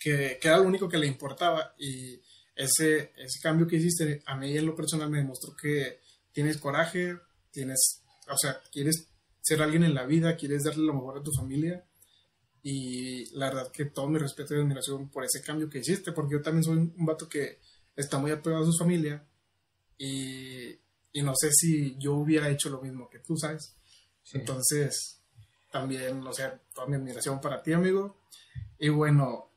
que, 0.00 0.38
que, 0.40 0.48
era 0.48 0.56
lo 0.56 0.64
único 0.64 0.88
que 0.88 0.98
le 0.98 1.06
importaba 1.06 1.74
y 1.78 2.20
ese, 2.56 3.12
ese 3.16 3.40
cambio 3.40 3.66
que 3.66 3.76
hiciste 3.76 4.22
a 4.26 4.36
mí 4.36 4.56
en 4.56 4.66
lo 4.66 4.74
personal 4.74 5.10
me 5.10 5.18
demostró 5.18 5.54
que 5.54 6.00
tienes 6.32 6.56
coraje, 6.56 7.16
tienes, 7.50 8.02
o 8.28 8.36
sea, 8.36 8.60
quieres 8.72 9.08
ser 9.42 9.62
alguien 9.62 9.84
en 9.84 9.94
la 9.94 10.06
vida, 10.06 10.36
quieres 10.36 10.64
darle 10.64 10.84
lo 10.84 10.94
mejor 10.94 11.18
a 11.18 11.22
tu 11.22 11.30
familia 11.32 11.84
y 12.62 13.26
la 13.36 13.50
verdad 13.50 13.72
que 13.72 13.86
todo 13.86 14.08
mi 14.08 14.18
respeto 14.18 14.54
y 14.54 14.60
admiración 14.60 15.10
por 15.10 15.24
ese 15.24 15.42
cambio 15.42 15.68
que 15.68 15.78
hiciste, 15.78 16.12
porque 16.12 16.34
yo 16.34 16.42
también 16.42 16.64
soy 16.64 16.76
un 16.76 17.06
vato 17.06 17.28
que 17.28 17.60
está 17.94 18.18
muy 18.18 18.30
apegado 18.30 18.62
a 18.62 18.66
su 18.66 18.76
familia 18.78 19.26
y, 19.98 20.70
y 21.12 21.22
no 21.22 21.34
sé 21.36 21.50
si 21.52 21.96
yo 21.98 22.14
hubiera 22.14 22.48
hecho 22.48 22.70
lo 22.70 22.80
mismo 22.80 23.08
que 23.08 23.18
tú, 23.18 23.36
¿sabes? 23.36 23.76
Sí. 24.22 24.38
Entonces, 24.38 25.20
también, 25.70 26.26
o 26.26 26.32
sea, 26.32 26.60
toda 26.74 26.86
mi 26.86 26.96
admiración 26.96 27.40
para 27.40 27.62
ti, 27.62 27.72
amigo. 27.72 28.20
Y 28.78 28.88
bueno, 28.88 29.49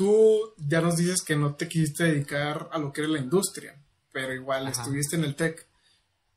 tú 0.00 0.54
ya 0.56 0.80
nos 0.80 0.96
dices 0.96 1.20
que 1.20 1.36
no 1.36 1.56
te 1.56 1.68
quisiste 1.68 2.04
dedicar 2.04 2.70
a 2.72 2.78
lo 2.78 2.90
que 2.90 3.02
era 3.02 3.10
la 3.10 3.18
industria, 3.18 3.76
pero 4.10 4.32
igual 4.32 4.66
Ajá. 4.66 4.80
estuviste 4.80 5.16
en 5.16 5.24
el 5.24 5.34
TEC. 5.34 5.66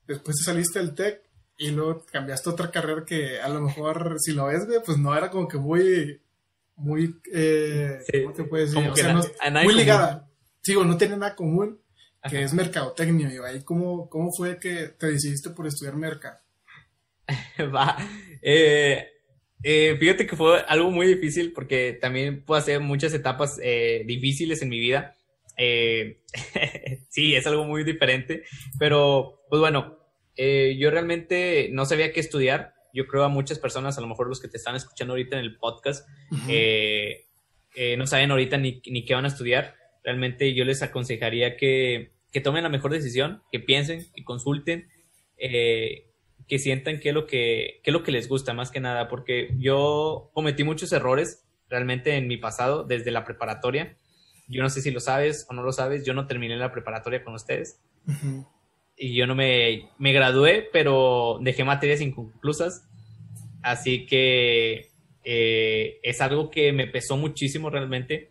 Después 0.06 0.36
te 0.36 0.44
saliste 0.44 0.80
del 0.80 0.94
TEC 0.94 1.22
y 1.58 1.72
luego 1.72 2.06
cambiaste 2.12 2.50
otra 2.50 2.70
carrera 2.72 3.06
que 3.06 3.40
a 3.40 3.48
lo 3.48 3.62
mejor, 3.62 4.18
si 4.20 4.34
lo 4.34 4.48
ves, 4.48 4.64
pues 4.86 4.98
no 4.98 5.16
era 5.16 5.30
como 5.30 5.48
que 5.48 5.58
muy, 5.58 6.22
muy, 6.76 7.18
eh, 7.32 8.02
sí. 8.06 8.24
¿cómo 8.24 8.36
te 8.36 8.44
puedes 8.44 8.74
decir? 8.74 8.90
O 8.90 8.96
sea, 8.98 9.14
no, 9.14 9.64
muy 9.64 9.76
ligada. 9.76 10.30
Sí, 10.62 10.76
no 10.76 10.98
tiene 10.98 11.16
nada 11.16 11.34
común, 11.34 11.80
que 12.22 12.36
Ajá. 12.40 12.46
es 12.46 12.54
mercadotecnia. 12.54 13.34
Y 13.34 13.38
ahí, 13.38 13.64
¿cómo, 13.64 14.10
¿cómo 14.10 14.30
fue 14.36 14.60
que 14.60 14.90
te 14.90 15.08
decidiste 15.08 15.52
por 15.52 15.68
estudiar 15.68 15.96
merca? 15.96 16.44
Va, 17.74 17.96
eh, 18.42 19.08
eh, 19.64 19.96
fíjate 20.00 20.28
que 20.28 20.36
fue 20.36 20.62
algo 20.68 20.92
muy 20.92 21.08
difícil 21.08 21.54
porque 21.54 21.98
también 22.00 22.44
puedo 22.44 22.60
hacer 22.60 22.80
muchas 22.80 23.14
etapas 23.14 23.60
eh, 23.64 24.04
difíciles 24.06 24.62
en 24.62 24.70
mi 24.70 24.80
vida. 24.80 25.16
Eh, 25.58 26.22
sí, 27.10 27.36
es 27.36 27.48
algo 27.48 27.64
muy 27.66 27.84
diferente, 27.84 28.44
pero 28.78 29.42
pues 29.50 29.60
bueno, 29.60 29.98
eh, 30.36 30.76
yo 30.80 30.92
realmente 30.92 31.70
no 31.72 31.86
sabía 31.86 32.12
qué 32.12 32.20
estudiar. 32.20 32.74
Yo 32.94 33.08
creo 33.08 33.24
a 33.24 33.30
muchas 33.30 33.58
personas, 33.58 33.98
a 33.98 34.02
lo 34.02 34.08
mejor 34.08 34.28
los 34.28 34.40
que 34.40 34.48
te 34.48 34.58
están 34.58 34.76
escuchando 34.76 35.14
ahorita 35.14 35.38
en 35.38 35.46
el 35.46 35.58
podcast, 35.58 36.08
uh 36.30 36.36
-huh. 36.36 37.98
no 37.98 38.06
saben 38.06 38.30
ahorita 38.30 38.58
ni, 38.58 38.82
ni, 38.86 39.04
qué 39.04 39.16
van 39.16 39.26
a 39.26 39.30
estudiar. 39.30 39.76
Realmente 40.04 40.54
yo 40.54 40.64
les 40.64 40.84
aconsejaría 40.84 41.58
que, 41.58 42.12
que 42.32 42.42
tomen 42.42 42.64
la 42.64 42.70
mejor 42.70 42.92
decisión, 42.92 43.42
que 43.52 43.60
piensen, 43.60 44.06
que 44.14 44.24
consulten, 44.24 44.90
eh, 45.38 46.13
que 46.48 46.60
sientan 46.60 47.00
qué 47.00 47.10
es 47.10 47.16
lo 47.16 47.26
que, 47.26 47.80
qué 47.84 47.92
es 47.92 47.94
lo 47.94 48.04
que 48.04 48.12
les 48.12 48.28
gusta 48.28 48.54
más 48.54 48.72
que 48.72 48.80
nada, 48.80 49.08
porque 49.08 49.50
yo 49.58 50.30
cometí 50.34 50.64
muchos 50.64 50.92
errores 50.92 51.46
realmente 51.70 52.16
en 52.16 52.28
mi 52.28 52.38
pasado, 52.38 52.84
desde 52.84 53.12
la 53.12 53.24
preparatoria. 53.24 53.98
Yo 54.48 54.62
no 54.62 54.70
sé 54.70 54.82
si 54.82 54.92
lo 54.92 55.00
sabes 55.00 55.46
o 55.50 55.54
no 55.54 55.64
lo 55.64 55.72
sabes, 55.72 56.06
yo 56.06 56.14
no 56.14 56.28
terminé 56.28 56.56
la 56.58 56.72
preparatoria 56.72 57.24
con 57.24 57.34
ustedes. 57.34 57.80
Y 58.98 59.16
yo 59.16 59.26
no 59.26 59.36
me, 59.36 59.90
me 59.98 60.14
gradué, 60.14 60.68
pero 60.72 61.40
dejé 61.42 61.64
materias 61.64 62.02
inconclusas. 62.02 62.88
Así 63.62 64.06
que 64.06 64.90
eh, 65.24 66.00
es 66.04 66.22
algo 66.22 66.50
que 66.50 66.74
me 66.74 66.88
pesó 66.88 67.18
muchísimo 67.18 67.70
realmente. 67.70 68.30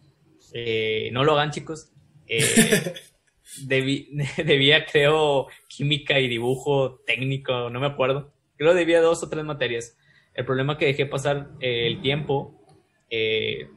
Eh, 0.53 1.11
no 1.13 1.25
lo 1.25 1.33
hagan, 1.33 1.51
chicos. 1.51 1.91
Eh, 2.27 2.45
debía, 3.67 4.87
creo, 4.87 5.49
química 5.69 6.19
y 6.19 6.29
dibujo 6.29 7.01
técnico, 7.07 7.71
no 7.71 7.81
me 7.81 7.87
acuerdo. 7.87 8.33
Creo 8.57 8.75
debía 8.75 9.01
dos 9.01 9.23
o 9.23 9.29
tres 9.29 9.45
materias. 9.45 9.97
El 10.35 10.45
problema 10.45 10.79
que 10.79 10.87
dejé 10.87 11.07
pasar 11.07 11.51
el 11.61 12.01
tiempo, 12.01 12.59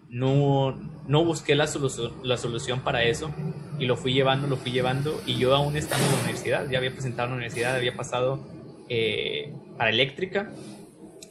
no, 0.09 0.71
no 1.07 1.25
busqué 1.25 1.55
la, 1.55 1.67
la 2.23 2.37
solución 2.37 2.81
para 2.81 3.03
eso 3.03 3.33
y 3.77 3.85
lo 3.85 3.97
fui 3.97 4.13
llevando, 4.13 4.47
lo 4.47 4.55
fui 4.55 4.71
llevando 4.71 5.21
y 5.25 5.37
yo 5.37 5.53
aún 5.53 5.75
estando 5.75 6.05
en 6.05 6.11
la 6.13 6.19
universidad, 6.19 6.69
ya 6.69 6.77
había 6.77 6.91
presentado 6.91 7.27
en 7.27 7.31
la 7.31 7.37
universidad, 7.37 7.75
había 7.75 7.97
pasado 7.97 8.47
para 9.77 9.89
eléctrica, 9.89 10.53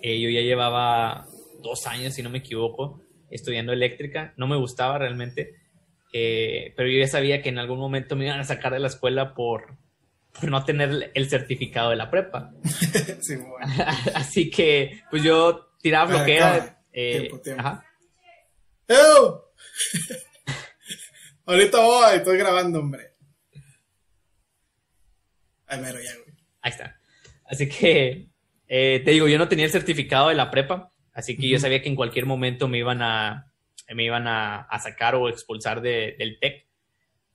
yo 0.02 0.28
ya 0.28 0.42
llevaba 0.42 1.26
dos 1.64 1.86
años, 1.86 2.14
si 2.14 2.22
no 2.22 2.30
me 2.30 2.38
equivoco, 2.38 3.00
estudiando 3.30 3.72
eléctrica. 3.72 4.32
No 4.36 4.46
me 4.46 4.56
gustaba 4.56 4.98
realmente, 4.98 5.54
eh, 6.16 6.72
pero 6.76 6.88
yo 6.88 7.00
ya 7.00 7.08
sabía 7.08 7.42
que 7.42 7.48
en 7.48 7.58
algún 7.58 7.80
momento 7.80 8.14
me 8.14 8.26
iban 8.26 8.38
a 8.38 8.44
sacar 8.44 8.72
de 8.72 8.78
la 8.78 8.86
escuela 8.86 9.34
por, 9.34 9.76
no 10.42 10.64
tener 10.64 11.10
el 11.12 11.28
certificado 11.28 11.90
de 11.90 11.96
la 11.96 12.08
prepa. 12.08 12.52
Así 14.14 14.48
que, 14.48 15.02
pues 15.10 15.24
yo 15.24 15.72
tiraba 15.82 16.14
bloquea. 16.14 16.84
Eh, 16.92 17.28
ajá. 17.58 17.84
Ahorita 21.46 21.80
voy, 21.80 22.14
estoy 22.14 22.38
grabando, 22.38 22.78
hombre. 22.78 23.10
Ay, 25.66 25.80
mero 25.80 25.98
ya, 26.00 26.14
güey. 26.14 26.36
Ahí 26.62 26.70
está. 26.70 26.96
Así 27.44 27.68
que, 27.68 28.28
eh, 28.68 29.02
te 29.04 29.10
digo, 29.10 29.26
yo 29.26 29.36
no 29.36 29.48
tenía 29.48 29.64
el 29.64 29.72
certificado 29.72 30.28
de 30.28 30.36
la 30.36 30.52
prepa. 30.52 30.92
Así 31.12 31.36
que 31.36 31.48
yo 31.48 31.58
sabía 31.58 31.82
que 31.82 31.88
en 31.88 31.96
cualquier 31.96 32.26
momento 32.26 32.68
me 32.68 32.78
iban 32.78 33.02
a, 33.02 33.52
me 33.92 34.04
iban 34.04 34.26
a, 34.26 34.68
sacar 34.80 35.14
o 35.14 35.28
expulsar 35.28 35.80
del 35.80 36.38
TEC. 36.40 36.66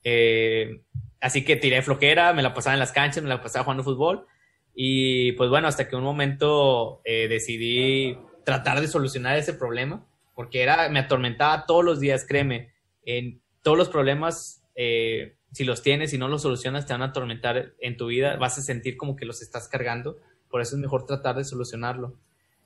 Eh, 0.02 0.82
así 1.20 1.44
que 1.44 1.56
tiré 1.56 1.82
flojera, 1.82 2.32
me 2.32 2.42
la 2.42 2.54
pasaba 2.54 2.74
en 2.74 2.80
las 2.80 2.92
canchas, 2.92 3.22
me 3.22 3.28
la 3.28 3.42
pasaba 3.42 3.64
jugando 3.64 3.84
fútbol. 3.84 4.26
Y 4.74 5.32
pues 5.32 5.50
bueno, 5.50 5.68
hasta 5.68 5.88
que 5.88 5.96
un 5.96 6.04
momento 6.04 7.02
eh, 7.04 7.28
decidí 7.28 8.18
tratar 8.44 8.80
de 8.80 8.88
solucionar 8.88 9.36
ese 9.36 9.54
problema, 9.54 10.06
porque 10.34 10.62
era, 10.62 10.88
me 10.88 11.00
atormentaba 11.00 11.66
todos 11.66 11.84
los 11.84 12.00
días, 12.00 12.24
créeme. 12.26 12.72
En 13.04 13.42
todos 13.62 13.76
los 13.76 13.88
problemas, 13.88 14.62
eh, 14.74 15.36
si 15.52 15.64
los 15.64 15.82
tienes 15.82 16.12
y 16.12 16.18
no 16.18 16.28
los 16.28 16.42
solucionas, 16.42 16.86
te 16.86 16.92
van 16.92 17.02
a 17.02 17.06
atormentar 17.06 17.74
en 17.80 17.96
tu 17.96 18.06
vida, 18.06 18.36
vas 18.36 18.58
a 18.58 18.62
sentir 18.62 18.96
como 18.96 19.16
que 19.16 19.26
los 19.26 19.42
estás 19.42 19.68
cargando. 19.68 20.16
Por 20.48 20.60
eso 20.60 20.76
es 20.76 20.80
mejor 20.80 21.06
tratar 21.06 21.36
de 21.36 21.44
solucionarlo. 21.44 22.16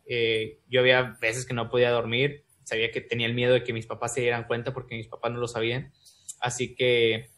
Eh, 0.07 0.59
yo 0.69 0.81
había 0.81 1.17
veces 1.21 1.47
que 1.47 1.55
no 1.55 1.71
podía 1.71 1.91
dormir, 1.91 2.45
sabía 2.65 2.91
que 2.91 3.01
tenía 3.01 3.27
el 3.27 3.35
miedo 3.35 3.55
de 3.55 3.63
que 3.63 3.73
mis 3.73 3.87
papás 3.87 4.15
se 4.15 4.23
dieran 4.23 4.45
cuenta 4.45 4.73
porque 4.73 4.97
mis 4.97 5.09
papás 5.09 5.33
no 5.33 5.39
lo 5.39 5.49
sabían. 5.49 5.93
Así 6.41 6.75
que 6.75 7.31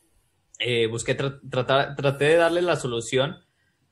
eh, 0.58 0.86
busqué, 0.86 1.14
tratar, 1.14 1.96
traté 1.96 2.24
de 2.24 2.36
darle 2.36 2.62
la 2.62 2.76
solución. 2.76 3.36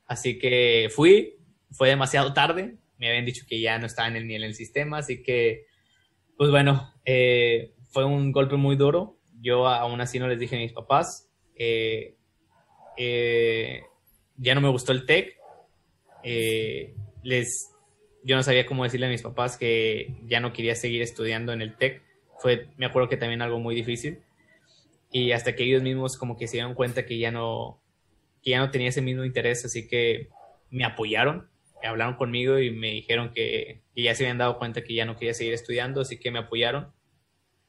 Así 0.07 0.37
que 0.37 0.89
fui, 0.93 1.37
fue 1.71 1.89
demasiado 1.89 2.33
tarde, 2.33 2.77
me 2.97 3.09
habían 3.09 3.25
dicho 3.25 3.45
que 3.47 3.59
ya 3.59 3.77
no 3.79 3.85
estaba 3.85 4.07
en 4.07 4.15
el, 4.15 4.27
ni 4.27 4.35
en 4.35 4.43
el 4.43 4.53
sistema, 4.53 4.99
así 4.99 5.23
que, 5.23 5.65
pues 6.37 6.51
bueno, 6.51 6.93
eh, 7.05 7.73
fue 7.89 8.05
un 8.05 8.31
golpe 8.31 8.55
muy 8.55 8.75
duro. 8.75 9.19
Yo 9.41 9.67
aún 9.67 10.01
así 10.01 10.19
no 10.19 10.27
les 10.27 10.39
dije 10.39 10.55
a 10.55 10.59
mis 10.59 10.73
papás. 10.73 11.29
ya 14.37 14.55
no 14.55 14.61
me 14.61 14.69
gustó 14.69 14.91
el 14.91 15.05
TEC. 15.05 15.37
les 17.23 17.74
yo 18.25 18.35
no 18.35 18.41
sabía 18.41 18.65
cómo 18.65 18.83
decirle 18.83 19.05
a 19.05 19.09
mis 19.09 19.21
papás 19.21 19.55
que 19.55 20.15
ya 20.25 20.39
no 20.39 20.51
quería 20.51 20.73
seguir 20.73 21.03
estudiando 21.03 21.53
en 21.53 21.61
el 21.61 21.75
TEC. 21.75 22.01
Fue, 22.39 22.67
me 22.75 22.87
acuerdo 22.87 23.07
que 23.07 23.17
también 23.17 23.43
algo 23.43 23.59
muy 23.59 23.75
difícil. 23.75 24.17
Y 25.11 25.31
hasta 25.31 25.55
que 25.55 25.63
ellos 25.63 25.83
mismos 25.83 26.17
como 26.17 26.35
que 26.35 26.47
se 26.47 26.57
dieron 26.57 26.73
cuenta 26.73 27.05
que 27.05 27.19
ya 27.19 27.29
no, 27.29 27.79
que 28.41 28.49
ya 28.49 28.59
no 28.59 28.71
tenía 28.71 28.89
ese 28.89 29.03
mismo 29.03 29.23
interés, 29.25 29.63
así 29.63 29.87
que 29.87 30.29
me 30.71 30.85
apoyaron, 30.85 31.47
hablaron 31.83 32.15
conmigo 32.15 32.57
y 32.57 32.71
me 32.71 32.91
dijeron 32.91 33.31
que, 33.31 33.83
que 33.93 34.01
ya 34.01 34.15
se 34.15 34.23
habían 34.23 34.39
dado 34.39 34.57
cuenta 34.57 34.83
que 34.83 34.95
ya 34.95 35.05
no 35.05 35.15
quería 35.15 35.35
seguir 35.35 35.53
estudiando, 35.53 36.01
así 36.01 36.17
que 36.17 36.31
me 36.31 36.39
apoyaron, 36.39 36.91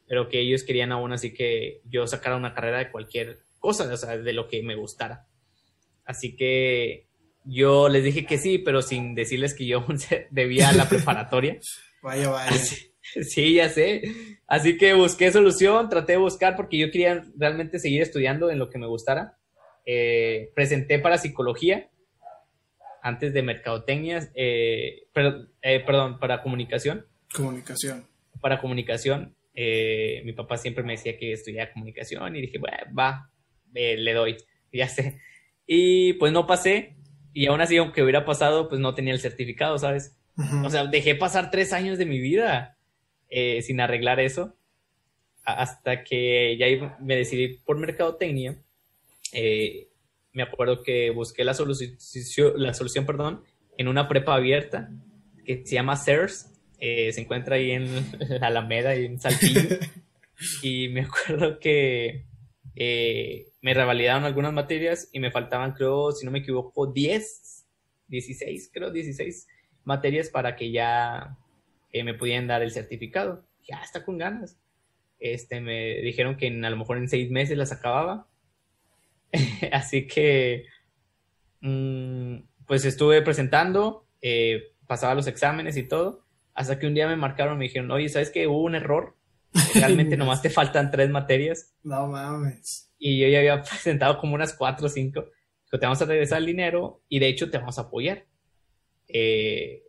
pero 0.09 0.31
que 0.31 0.41
ellos 0.41 0.65
querían 0.65 0.91
aún 0.91 1.13
así 1.13 1.35
que 1.35 1.83
yo 1.85 2.07
sacara 2.07 2.35
una 2.35 2.55
carrera 2.55 2.79
de 2.79 2.91
cualquier 2.91 3.41
cosa, 3.59 3.93
o 3.93 3.97
sea, 3.97 4.17
de 4.17 4.33
lo 4.33 4.49
que 4.49 4.63
me 4.63 4.75
gustara. 4.75 5.27
Así 6.07 6.35
que 6.35 7.07
yo 7.47 7.89
les 7.89 8.03
dije 8.03 8.27
que 8.27 8.39
sí, 8.39 8.59
pero 8.59 8.83
sin 8.83 9.15
decirles 9.15 9.55
que 9.55 9.67
yo 9.67 9.85
debía 10.31 10.73
la 10.73 10.89
preparatoria. 10.89 11.59
vaya, 12.03 12.29
vaya. 12.29 12.57
sí, 13.23 13.55
ya 13.55 13.69
sé. 13.69 14.03
Así 14.47 14.77
que 14.77 14.95
busqué 14.95 15.31
solución, 15.31 15.89
traté 15.89 16.13
de 16.13 16.19
buscar 16.19 16.57
porque 16.57 16.79
yo 16.79 16.91
quería 16.91 17.25
realmente 17.37 17.79
seguir 17.79 18.03
estudiando 18.03 18.51
en 18.51 18.59
lo 18.59 18.69
que 18.69 18.79
me 18.79 18.87
gustara. 18.87 19.39
Eh, 19.85 20.51
presenté 20.55 20.99
para 20.99 21.17
psicología 21.17 21.89
antes 23.03 23.33
de 23.33 23.43
mercadotecnia, 23.43 24.29
eh, 24.35 25.05
eh, 25.63 25.81
perdón, 25.87 26.19
para 26.19 26.43
comunicación. 26.43 27.07
Comunicación. 27.33 28.05
Para 28.41 28.61
comunicación. 28.61 29.37
mi 29.55 30.33
papá 30.33 30.57
siempre 30.57 30.83
me 30.83 30.95
decía 30.95 31.17
que 31.17 31.33
estudiaba 31.33 31.73
comunicación 31.73 32.35
y 32.35 32.41
dije, 32.41 32.59
bueno, 32.59 32.77
va, 32.99 33.31
le 33.73 34.13
doy, 34.13 34.37
ya 34.73 34.89
sé. 34.89 35.21
Y 35.69 36.15
pues 36.15 36.33
no 36.33 36.49
pasé, 36.49 36.96
y 37.37 37.49
aún 37.49 37.61
así, 37.61 37.77
aunque 37.77 38.03
hubiera 38.03 38.25
pasado, 38.25 38.67
pues 38.67 38.81
no 38.81 38.95
tenía 38.95 39.13
el 39.13 39.21
certificado, 39.21 39.77
¿sabes? 39.77 40.17
O 40.65 40.71
sea, 40.71 40.87
dejé 40.87 41.15
pasar 41.15 41.51
tres 41.51 41.75
años 41.75 41.99
de 41.99 42.07
mi 42.07 42.19
vida 42.19 42.79
eh, 43.29 43.61
sin 43.61 43.79
arreglar 43.79 44.21
eso. 44.21 44.57
Hasta 45.45 46.03
que 46.03 46.57
ya 46.57 46.97
me 46.99 47.15
decidí 47.15 47.59
por 47.59 47.77
mercadotecnia. 47.77 48.57
Eh, 49.35 49.91
me 50.33 50.45
acuerdo 50.45 50.83
que 50.83 51.11
busqué 51.11 51.45
la 51.45 51.53
solución, 51.53 51.99
la 52.57 52.73
solución 52.73 53.05
perdón, 53.05 53.43
en 53.77 53.89
una 53.89 54.09
prepa 54.09 54.35
abierta 54.35 54.89
que 55.45 55.63
se 55.67 55.75
llama 55.75 55.99
CERS. 55.99 56.51
Eh, 56.81 57.13
se 57.13 57.21
encuentra 57.21 57.57
ahí 57.57 57.73
en 57.73 57.87
la 58.41 58.47
Alameda 58.47 58.97
y 58.97 59.05
en 59.05 59.21
Saltillo. 59.21 59.61
y 60.63 60.89
me 60.89 61.03
acuerdo 61.03 61.59
que 61.59 62.25
eh, 62.77 63.49
me 63.67 63.75
revalidaron 63.75 64.23
algunas 64.23 64.53
materias 64.53 65.09
y 65.11 65.19
me 65.19 65.33
faltaban, 65.33 65.73
creo, 65.73 66.13
si 66.13 66.25
no 66.25 66.31
me 66.31 66.39
equivoco, 66.39 66.87
10, 66.87 67.67
16, 68.07 68.71
creo, 68.73 68.93
16 68.93 69.49
materias 69.83 70.31
para 70.31 70.55
que 70.55 70.71
ya 70.71 71.37
eh, 71.91 72.05
me 72.05 72.15
pudieran 72.15 72.47
dar 72.47 72.63
el 72.63 72.71
certificado. 72.71 73.45
Ya 73.69 73.83
está 73.83 74.05
con 74.05 74.19
ganas. 74.19 74.57
Este, 75.19 75.61
me 75.61 75.97
dijeron 75.97 76.37
que 76.37 76.47
a 76.47 76.71
lo 76.71 76.77
mejor 76.77 76.99
en 76.99 77.09
seis 77.09 77.29
meses 77.33 77.59
las 77.59 77.73
acababa. 77.73 78.29
Así 79.73 80.07
que, 80.07 80.67
mm, 81.61 82.37
pues 82.69 82.85
estuve 82.85 83.21
presentando, 83.23 84.07
eh, 84.23 84.75
pasaba 84.87 85.17
los 85.17 85.27
exámenes 85.27 85.77
y 85.77 85.83
todo, 85.83 86.25
hasta 86.55 86.79
que 86.79 86.87
un 86.87 86.95
día 86.95 87.09
me 87.09 87.17
marcaron 87.17 87.57
y 87.57 87.59
me 87.59 87.65
dijeron, 87.65 87.91
oye, 87.91 88.09
¿sabes 88.11 88.31
que 88.31 88.47
hubo 88.47 88.63
un 88.63 88.77
error? 88.77 89.17
Realmente 89.75 90.17
nomás 90.19 90.43
te 90.43 90.51
faltan 90.51 90.91
tres 90.91 91.11
materias. 91.11 91.75
No 91.83 92.07
mames. 92.07 92.93
Y 92.99 93.21
yo 93.21 93.29
ya 93.29 93.39
había 93.39 93.63
presentado 93.63 94.19
como 94.19 94.35
unas 94.35 94.55
cuatro 94.55 94.87
o 94.87 94.91
cinco. 94.91 95.27
Dijo, 95.65 95.79
te 95.79 95.87
vamos 95.87 96.01
a 96.01 96.07
regresar 96.07 96.39
el 96.39 96.47
dinero 96.47 97.03
y 97.09 97.19
de 97.19 97.29
hecho 97.29 97.51
te 97.51 97.59
vamos 97.59 97.79
a 97.79 97.83
apoyar. 97.83 98.25
Eh, 99.09 99.83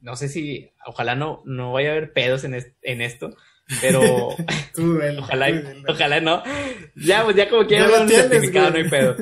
no 0.00 0.16
sé 0.16 0.28
si, 0.28 0.70
ojalá 0.86 1.14
no, 1.14 1.42
no 1.46 1.72
vaya 1.72 1.88
a 1.88 1.92
haber 1.92 2.12
pedos 2.12 2.44
en, 2.44 2.54
en 2.82 3.00
esto, 3.00 3.34
pero 3.80 4.00
ojalá, 5.18 5.62
ojalá 5.88 6.20
no. 6.20 6.42
Ya, 6.94 7.24
pues 7.24 7.36
ya 7.36 7.48
como 7.48 7.66
quiera 7.66 8.02
un 8.02 8.08
certificado, 8.08 8.70
no 8.70 8.76
hay 8.76 8.88
pedo. 8.88 9.16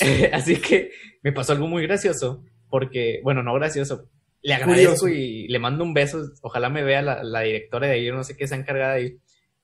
así 0.32 0.56
que 0.56 0.90
me 1.22 1.32
pasó 1.32 1.52
algo 1.52 1.66
muy 1.66 1.82
gracioso, 1.82 2.44
porque, 2.68 3.20
bueno, 3.22 3.42
no 3.42 3.54
gracioso, 3.54 4.10
le 4.42 4.54
agradezco 4.54 5.08
y 5.08 5.46
le 5.48 5.58
mando 5.58 5.84
un 5.84 5.94
beso. 5.94 6.30
Ojalá 6.42 6.68
me 6.68 6.82
vea 6.82 7.00
la, 7.02 7.40
directora 7.40 7.86
de 7.86 7.94
ahí, 7.94 8.10
no 8.10 8.24
sé 8.24 8.36
qué 8.36 8.46
se 8.46 8.54
encargada 8.54 8.94
de 8.94 9.00
ahí. 9.00 9.18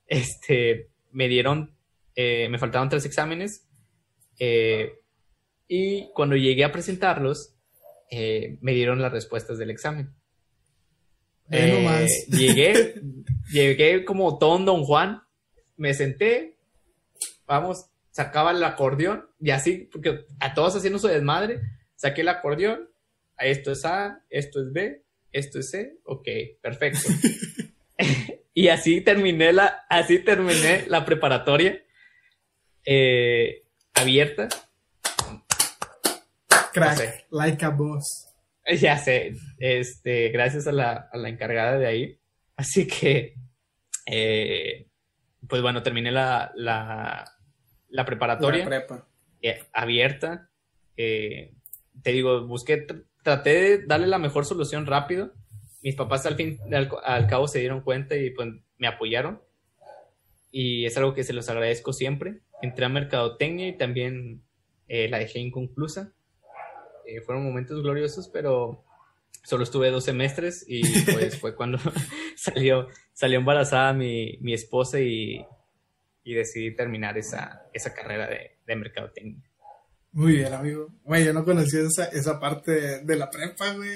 Este, 0.07 0.89
me 1.11 1.27
dieron, 1.27 1.75
eh, 2.15 2.47
me 2.49 2.57
faltaron 2.57 2.89
tres 2.89 3.05
exámenes. 3.05 3.67
Eh, 4.39 4.93
y 5.67 6.09
cuando 6.13 6.35
llegué 6.35 6.63
a 6.63 6.71
presentarlos, 6.71 7.55
eh, 8.09 8.57
me 8.61 8.73
dieron 8.73 9.01
las 9.01 9.11
respuestas 9.11 9.57
del 9.57 9.69
examen. 9.69 10.13
llegué, 12.29 13.01
llegué 13.51 14.05
como 14.05 14.37
todo 14.37 14.59
Don 14.59 14.83
Juan, 14.83 15.23
me 15.77 15.93
senté, 15.93 16.59
vamos, 17.47 17.87
sacaba 18.11 18.51
el 18.51 18.63
acordeón 18.63 19.29
y 19.39 19.49
así, 19.49 19.89
porque 19.91 20.25
a 20.39 20.53
todos 20.53 20.75
haciendo 20.75 20.99
su 20.99 21.07
desmadre, 21.07 21.61
saqué 21.95 22.21
el 22.21 22.29
acordeón, 22.29 22.88
esto 23.39 23.71
es 23.71 23.85
A, 23.85 24.23
esto 24.29 24.61
es 24.61 24.71
B, 24.71 25.03
esto 25.31 25.59
es 25.59 25.69
C, 25.69 25.97
ok, 26.03 26.27
perfecto. 26.61 27.09
y 28.53 28.67
así 28.69 29.01
terminé 29.01 29.53
la, 29.53 29.85
así 29.89 30.19
terminé 30.19 30.85
la 30.87 31.05
preparatoria 31.05 31.81
eh, 32.85 33.63
abierta. 33.93 34.47
Crack, 36.73 37.25
like 37.31 37.65
a 37.65 37.69
boss. 37.69 38.27
Ya 38.79 38.97
sé, 38.97 39.33
este, 39.57 40.29
gracias 40.29 40.67
a 40.67 40.71
la, 40.71 41.09
a 41.11 41.17
la 41.17 41.29
encargada 41.29 41.77
de 41.79 41.87
ahí. 41.87 42.19
Así 42.55 42.85
que, 42.87 43.35
eh, 44.05 44.87
pues 45.47 45.61
bueno, 45.61 45.81
terminé 45.81 46.11
la, 46.11 46.51
la, 46.55 47.25
la 47.89 48.05
preparatoria. 48.05 48.63
La 48.63 48.69
prepa. 48.69 49.07
eh, 49.41 49.63
abierta. 49.73 50.49
Eh, 50.97 51.53
te 52.03 52.11
digo, 52.11 52.45
busqué, 52.45 52.85
traté 53.23 53.49
de 53.53 53.85
darle 53.85 54.07
la 54.07 54.17
mejor 54.17 54.45
solución 54.45 54.85
rápido. 54.85 55.33
Mis 55.81 55.95
papás 55.95 56.25
al 56.25 56.35
fin, 56.35 56.59
al, 57.03 57.27
cabo 57.27 57.47
se 57.47 57.59
dieron 57.59 57.81
cuenta 57.81 58.15
y 58.15 58.31
pues 58.31 58.49
me 58.77 58.87
apoyaron. 58.87 59.41
Y 60.51 60.85
es 60.85 60.97
algo 60.97 61.13
que 61.13 61.23
se 61.23 61.33
los 61.33 61.49
agradezco 61.49 61.93
siempre. 61.93 62.41
Entré 62.61 62.85
a 62.85 62.89
mercadotecnia 62.89 63.67
y 63.67 63.77
también 63.77 64.43
eh, 64.87 65.07
la 65.09 65.19
dejé 65.19 65.39
inconclusa. 65.39 66.13
Eh, 67.05 67.21
fueron 67.21 67.43
momentos 67.43 67.81
gloriosos, 67.81 68.27
pero 68.27 68.83
solo 69.43 69.63
estuve 69.63 69.89
dos 69.89 70.03
semestres 70.03 70.65
y 70.67 70.81
pues 71.11 71.39
fue 71.39 71.55
cuando 71.55 71.79
salió, 72.35 72.87
salió 73.13 73.39
embarazada 73.39 73.93
mi, 73.93 74.37
mi 74.41 74.53
esposa 74.53 74.99
y, 74.99 75.45
y 76.23 76.33
decidí 76.33 76.75
terminar 76.75 77.17
esa, 77.17 77.63
esa 77.73 77.93
carrera 77.93 78.27
de, 78.27 78.57
de 78.65 78.75
mercadotecnia. 78.75 79.48
Muy 80.11 80.33
bien, 80.37 80.53
amigo. 80.53 80.87
Güey, 81.03 81.25
yo 81.25 81.33
no 81.33 81.45
conocía 81.45 81.81
esa, 81.81 82.05
esa 82.05 82.39
parte 82.39 82.71
de, 82.71 82.99
de 83.03 83.15
la 83.15 83.29
prepa, 83.29 83.73
güey. 83.73 83.89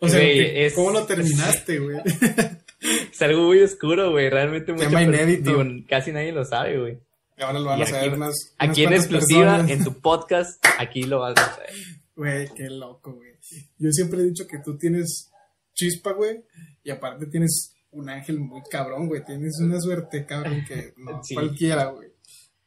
O 0.00 0.08
sea, 0.08 0.18
Güey, 0.20 0.34
¿qué- 0.34 0.66
es- 0.66 0.74
¿cómo 0.74 0.90
lo 0.90 1.04
terminaste, 1.06 1.78
güey? 1.78 1.98
Es 3.12 3.20
algo 3.22 3.42
muy 3.48 3.60
oscuro, 3.60 4.12
güey. 4.12 4.30
Realmente 4.30 4.72
per- 4.72 5.02
inédito. 5.02 5.50
digo, 5.50 5.84
casi 5.88 6.12
nadie 6.12 6.30
lo 6.30 6.44
sabe, 6.44 6.78
güey. 6.78 7.00
Y 7.36 7.42
ahora 7.42 7.58
lo 7.58 7.64
van 7.66 7.80
Y 7.80 7.82
a 7.82 7.86
saber 7.86 8.04
aquí- 8.10 8.16
unas, 8.16 8.28
unas 8.28 8.54
Aquí 8.70 8.84
en 8.84 8.92
exclusiva, 8.92 9.56
personas. 9.56 9.70
en 9.72 9.84
tu 9.84 10.00
podcast, 10.00 10.64
aquí 10.78 11.02
lo 11.02 11.18
vas 11.18 11.34
a 11.36 11.54
saber. 11.56 11.70
Güey, 12.14 12.48
qué 12.54 12.70
loco, 12.70 13.14
güey. 13.14 13.32
Yo 13.78 13.90
siempre 13.90 14.20
he 14.20 14.24
dicho 14.24 14.46
que 14.46 14.58
tú 14.58 14.78
tienes 14.78 15.28
chispa, 15.74 16.12
güey, 16.12 16.44
y 16.84 16.90
aparte 16.90 17.26
tienes 17.26 17.74
un 17.90 18.08
ángel 18.08 18.38
muy 18.38 18.62
cabrón, 18.70 19.08
güey. 19.08 19.24
Tienes 19.24 19.58
una 19.60 19.80
suerte, 19.80 20.24
cabrón, 20.24 20.64
que 20.66 20.92
no 20.98 21.20
Sí. 21.24 21.34
cualquiera, 21.34 21.86
güey. 21.86 22.10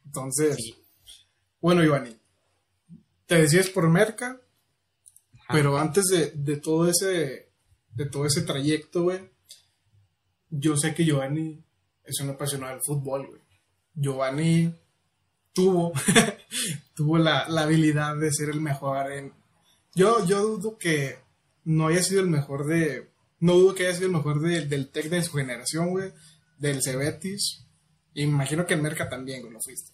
Entonces, 0.04 0.56
Sí. 0.56 0.74
bueno, 1.60 1.82
Ivani, 1.82 2.14
te 3.32 3.40
decides 3.40 3.70
por 3.70 3.88
Merca, 3.88 4.38
pero 5.48 5.78
antes 5.78 6.04
de, 6.06 6.32
de 6.32 6.58
todo 6.58 6.86
ese 6.90 7.48
de 7.94 8.06
todo 8.06 8.26
ese 8.26 8.42
trayecto, 8.42 9.04
güey, 9.04 9.20
yo 10.50 10.76
sé 10.76 10.94
que 10.94 11.04
Giovanni 11.06 11.64
es 12.04 12.20
un 12.20 12.28
apasionado 12.28 12.72
del 12.74 12.82
fútbol, 12.84 13.26
güey. 13.26 13.40
Giovanni 13.94 14.74
tuvo, 15.54 15.92
tuvo 16.94 17.16
la, 17.18 17.48
la 17.48 17.62
habilidad 17.62 18.16
de 18.16 18.30
ser 18.32 18.50
el 18.50 18.60
mejor 18.60 19.10
en... 19.12 19.32
Yo, 19.94 20.26
yo 20.26 20.42
dudo 20.42 20.76
que 20.78 21.18
no 21.64 21.86
haya 21.88 22.02
sido 22.02 22.20
el 22.20 22.28
mejor 22.28 22.66
de... 22.66 23.10
No 23.40 23.54
dudo 23.54 23.74
que 23.74 23.86
haya 23.86 23.94
sido 23.96 24.06
el 24.08 24.12
mejor 24.14 24.40
de- 24.40 24.66
del 24.66 24.88
Tec 24.90 25.06
de 25.10 25.22
su 25.22 25.32
generación, 25.32 25.90
güey. 25.90 26.12
Del 26.58 26.82
Cebetis. 26.82 27.64
Y 28.14 28.26
me 28.26 28.32
imagino 28.32 28.66
que 28.66 28.74
en 28.74 28.82
Merca 28.82 29.08
también, 29.08 29.40
güey, 29.42 29.52
lo 29.52 29.60
fuiste. 29.60 29.92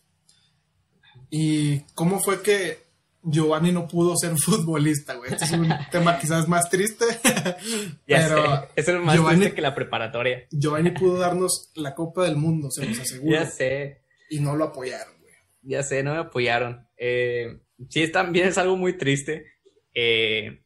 ¿Y 1.31 1.81
cómo 1.95 2.21
fue 2.21 2.43
que 2.43 2.88
Giovanni 3.23 3.73
no 3.73 3.87
pudo 3.89 4.17
ser 4.17 4.37
futbolista, 4.39 5.15
güey? 5.15 5.33
Este 5.33 5.45
es 5.45 5.53
un 5.53 5.69
tema 5.91 6.19
quizás 6.19 6.49
más 6.49 6.69
triste. 6.71 7.05
Pero 8.07 8.37
sé. 8.63 8.69
Eso 8.77 8.97
es 8.97 9.03
más 9.05 9.17
Giovanni- 9.17 9.39
triste 9.41 9.55
que 9.57 9.63
la 9.63 9.75
preparatoria. 9.75 10.47
Giovanni 10.51 10.91
pudo 10.93 11.19
darnos 11.19 11.71
la 11.75 11.95
Copa 11.95 12.25
del 12.25 12.37
Mundo, 12.37 12.71
se 12.71 12.87
los 12.87 12.99
aseguro. 12.99 13.33
Ya 13.33 13.47
sé. 13.47 14.03
Y 14.31 14.41
no 14.41 14.57
lo 14.57 14.65
apoyaron, 14.65 15.15
güey. 15.21 15.33
Ya 15.63 15.83
sé, 15.83 16.03
no 16.03 16.13
me 16.13 16.19
apoyaron. 16.21 16.87
Eh, 16.97 17.59
sí, 17.89 18.11
también 18.11 18.49
es 18.49 18.59
algo 18.59 18.77
muy 18.77 18.97
triste. 18.97 19.47
Eh, 19.95 20.63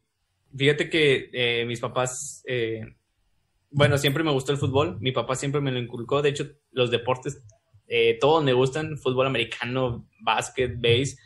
fíjate 0.57 0.91
que 0.91 1.31
eh, 1.33 1.65
mis 1.67 1.81
papás, 1.81 2.43
eh, 2.47 2.83
bueno, 3.71 3.97
siempre 3.99 4.23
me 4.25 4.33
gustó 4.33 4.53
el 4.53 4.59
fútbol. 4.59 4.99
Mi 5.01 5.12
papá 5.12 5.35
siempre 5.37 5.61
me 5.61 5.73
lo 5.73 5.79
inculcó. 5.79 6.21
De 6.23 6.29
hecho, 6.31 6.47
los 6.73 6.91
deportes, 6.91 7.43
eh, 7.88 8.19
todos 8.21 8.45
me 8.45 8.53
gustan. 8.53 8.99
Fútbol 8.99 9.27
americano, 9.27 10.09
básquet, 10.21 10.75
base, 10.77 11.17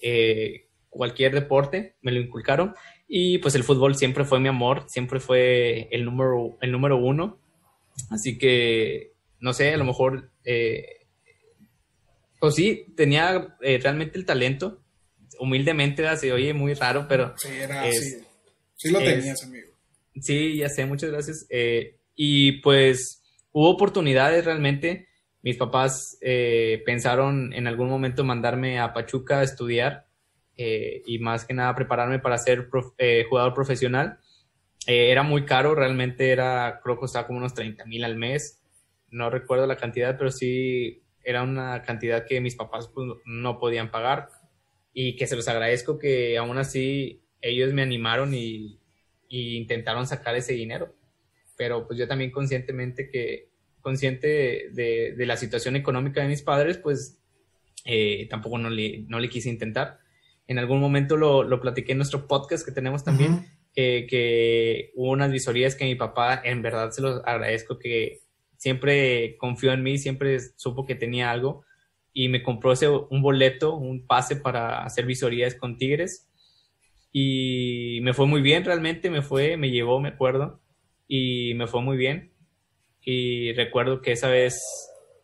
eh, 0.00 0.67
cualquier 0.98 1.32
deporte, 1.32 1.94
me 2.02 2.12
lo 2.12 2.20
inculcaron. 2.20 2.74
Y 3.08 3.38
pues 3.38 3.54
el 3.54 3.64
fútbol 3.64 3.94
siempre 3.96 4.24
fue 4.26 4.38
mi 4.40 4.48
amor, 4.48 4.84
siempre 4.88 5.18
fue 5.20 5.88
el 5.90 6.04
número, 6.04 6.58
el 6.60 6.70
número 6.72 6.98
uno. 6.98 7.38
Así 8.10 8.36
que, 8.36 9.12
no 9.40 9.52
sé, 9.54 9.72
a 9.72 9.76
lo 9.78 9.84
mejor... 9.84 10.30
eh, 10.44 11.06
pues 12.40 12.54
sí, 12.54 12.86
tenía 12.96 13.56
eh, 13.62 13.78
realmente 13.82 14.18
el 14.18 14.24
talento. 14.26 14.80
Humildemente 15.40 16.04
se 16.16 16.32
oye 16.32 16.52
muy 16.54 16.74
raro, 16.74 17.06
pero 17.08 17.34
Sí, 17.38 17.48
era 17.52 17.86
Es- 17.88 17.98
así. 17.98 18.24
Sí 18.76 18.90
lo 18.90 19.00
es- 19.00 19.04
tenías, 19.18 19.42
amigo. 19.44 19.68
sí, 20.20 20.56
ya 20.58 20.68
sé, 20.68 20.86
muchas 20.86 21.10
gracias. 21.10 21.46
Eh, 21.50 21.96
y 22.14 22.60
pues 22.60 23.22
hubo 23.52 23.70
oportunidades 23.70 24.44
realmente. 24.44 25.08
Mis 25.42 25.56
papás 25.56 26.18
eh, 26.20 26.82
pensaron 26.84 27.52
en 27.54 27.66
algún 27.66 27.88
momento 27.88 28.22
mandarme 28.24 28.78
a 28.80 28.92
Pachuca 28.92 29.40
a 29.40 29.44
estudiar 29.44 30.06
eh, 30.58 31.02
y 31.06 31.20
más 31.20 31.46
que 31.46 31.54
nada 31.54 31.74
prepararme 31.76 32.20
para 32.20 32.38
ser 32.38 32.68
prof- 32.70 32.94
eh, 32.98 33.26
jugador 33.30 33.54
profesional. 33.54 34.18
Eh, 34.86 35.10
era 35.10 35.22
muy 35.22 35.44
caro, 35.44 35.74
realmente 35.74 36.30
era, 36.30 36.80
creo 36.82 36.96
que 36.96 37.00
costaba 37.00 37.26
como 37.26 37.38
unos 37.40 37.54
30 37.54 37.84
mil 37.86 38.04
al 38.04 38.16
mes. 38.16 38.62
No 39.10 39.30
recuerdo 39.30 39.66
la 39.66 39.76
cantidad, 39.76 40.16
pero 40.18 40.30
sí 40.30 41.02
era 41.24 41.42
una 41.42 41.82
cantidad 41.82 42.26
que 42.26 42.40
mis 42.40 42.56
papás 42.56 42.88
pues, 42.88 43.08
no 43.26 43.58
podían 43.58 43.90
pagar 43.90 44.28
y 44.92 45.16
que 45.16 45.26
se 45.26 45.36
los 45.36 45.48
agradezco 45.48 45.98
que 45.98 46.38
aún 46.38 46.58
así 46.58 47.22
ellos 47.40 47.72
me 47.72 47.82
animaron 47.82 48.34
y, 48.34 48.80
y 49.28 49.56
intentaron 49.56 50.06
sacar 50.06 50.36
ese 50.36 50.54
dinero. 50.54 50.94
Pero 51.56 51.86
pues 51.86 51.98
yo 51.98 52.08
también 52.08 52.30
conscientemente 52.30 53.08
que, 53.10 53.50
consciente 53.80 54.26
de, 54.28 54.70
de- 54.72 55.14
de 55.16 55.26
la 55.26 55.36
situación 55.36 55.76
económica 55.76 56.22
de 56.22 56.28
mis 56.28 56.42
padres, 56.42 56.78
pues 56.78 57.18
eh, 57.84 58.26
tampoco 58.30 58.58
no 58.58 58.70
le, 58.70 59.04
no 59.08 59.18
le 59.20 59.28
quise 59.28 59.50
intentar. 59.50 60.00
En 60.48 60.58
algún 60.58 60.80
momento 60.80 61.16
lo, 61.16 61.44
lo 61.44 61.60
platiqué 61.60 61.92
en 61.92 61.98
nuestro 61.98 62.26
podcast 62.26 62.64
que 62.64 62.72
tenemos 62.72 63.04
también, 63.04 63.46
eh, 63.76 64.06
que 64.08 64.92
hubo 64.96 65.12
unas 65.12 65.30
visorías 65.30 65.76
que 65.76 65.84
mi 65.84 65.94
papá, 65.94 66.40
en 66.42 66.62
verdad 66.62 66.90
se 66.90 67.02
los 67.02 67.20
agradezco, 67.24 67.78
que 67.78 68.22
siempre 68.56 69.36
confió 69.36 69.72
en 69.72 69.82
mí, 69.82 69.98
siempre 69.98 70.40
supo 70.56 70.86
que 70.86 70.94
tenía 70.94 71.30
algo 71.30 71.64
y 72.14 72.28
me 72.28 72.42
compró 72.42 72.72
ese, 72.72 72.88
un 72.88 73.22
boleto, 73.22 73.76
un 73.76 74.06
pase 74.06 74.36
para 74.36 74.82
hacer 74.84 75.06
visorías 75.06 75.54
con 75.54 75.76
Tigres. 75.76 76.28
Y 77.12 78.00
me 78.02 78.14
fue 78.14 78.26
muy 78.26 78.40
bien 78.40 78.64
realmente, 78.64 79.10
me 79.10 79.22
fue, 79.22 79.56
me 79.56 79.70
llevó, 79.70 80.00
me 80.00 80.08
acuerdo, 80.08 80.60
y 81.06 81.52
me 81.54 81.66
fue 81.66 81.82
muy 81.82 81.96
bien. 81.96 82.32
Y 83.02 83.52
recuerdo 83.52 84.00
que 84.00 84.12
esa 84.12 84.28
vez 84.28 84.60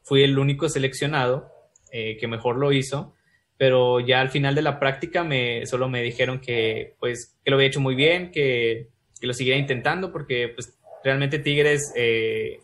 fui 0.02 0.22
el 0.22 0.38
único 0.38 0.68
seleccionado 0.68 1.50
eh, 1.90 2.18
que 2.18 2.28
mejor 2.28 2.56
lo 2.56 2.72
hizo 2.72 3.14
pero 3.64 3.98
ya 3.98 4.20
al 4.20 4.28
final 4.28 4.54
de 4.54 4.60
la 4.60 4.78
práctica 4.78 5.24
me 5.24 5.64
solo 5.64 5.88
me 5.88 6.02
dijeron 6.02 6.38
que 6.38 6.96
pues 7.00 7.34
que 7.42 7.50
lo 7.50 7.56
había 7.56 7.68
hecho 7.68 7.80
muy 7.80 7.94
bien 7.94 8.30
que, 8.30 8.90
que 9.18 9.26
lo 9.26 9.32
siguiera 9.32 9.58
intentando 9.58 10.12
porque 10.12 10.50
pues 10.54 10.78
realmente 11.02 11.38
Tigres 11.38 11.90
eh, 11.96 12.60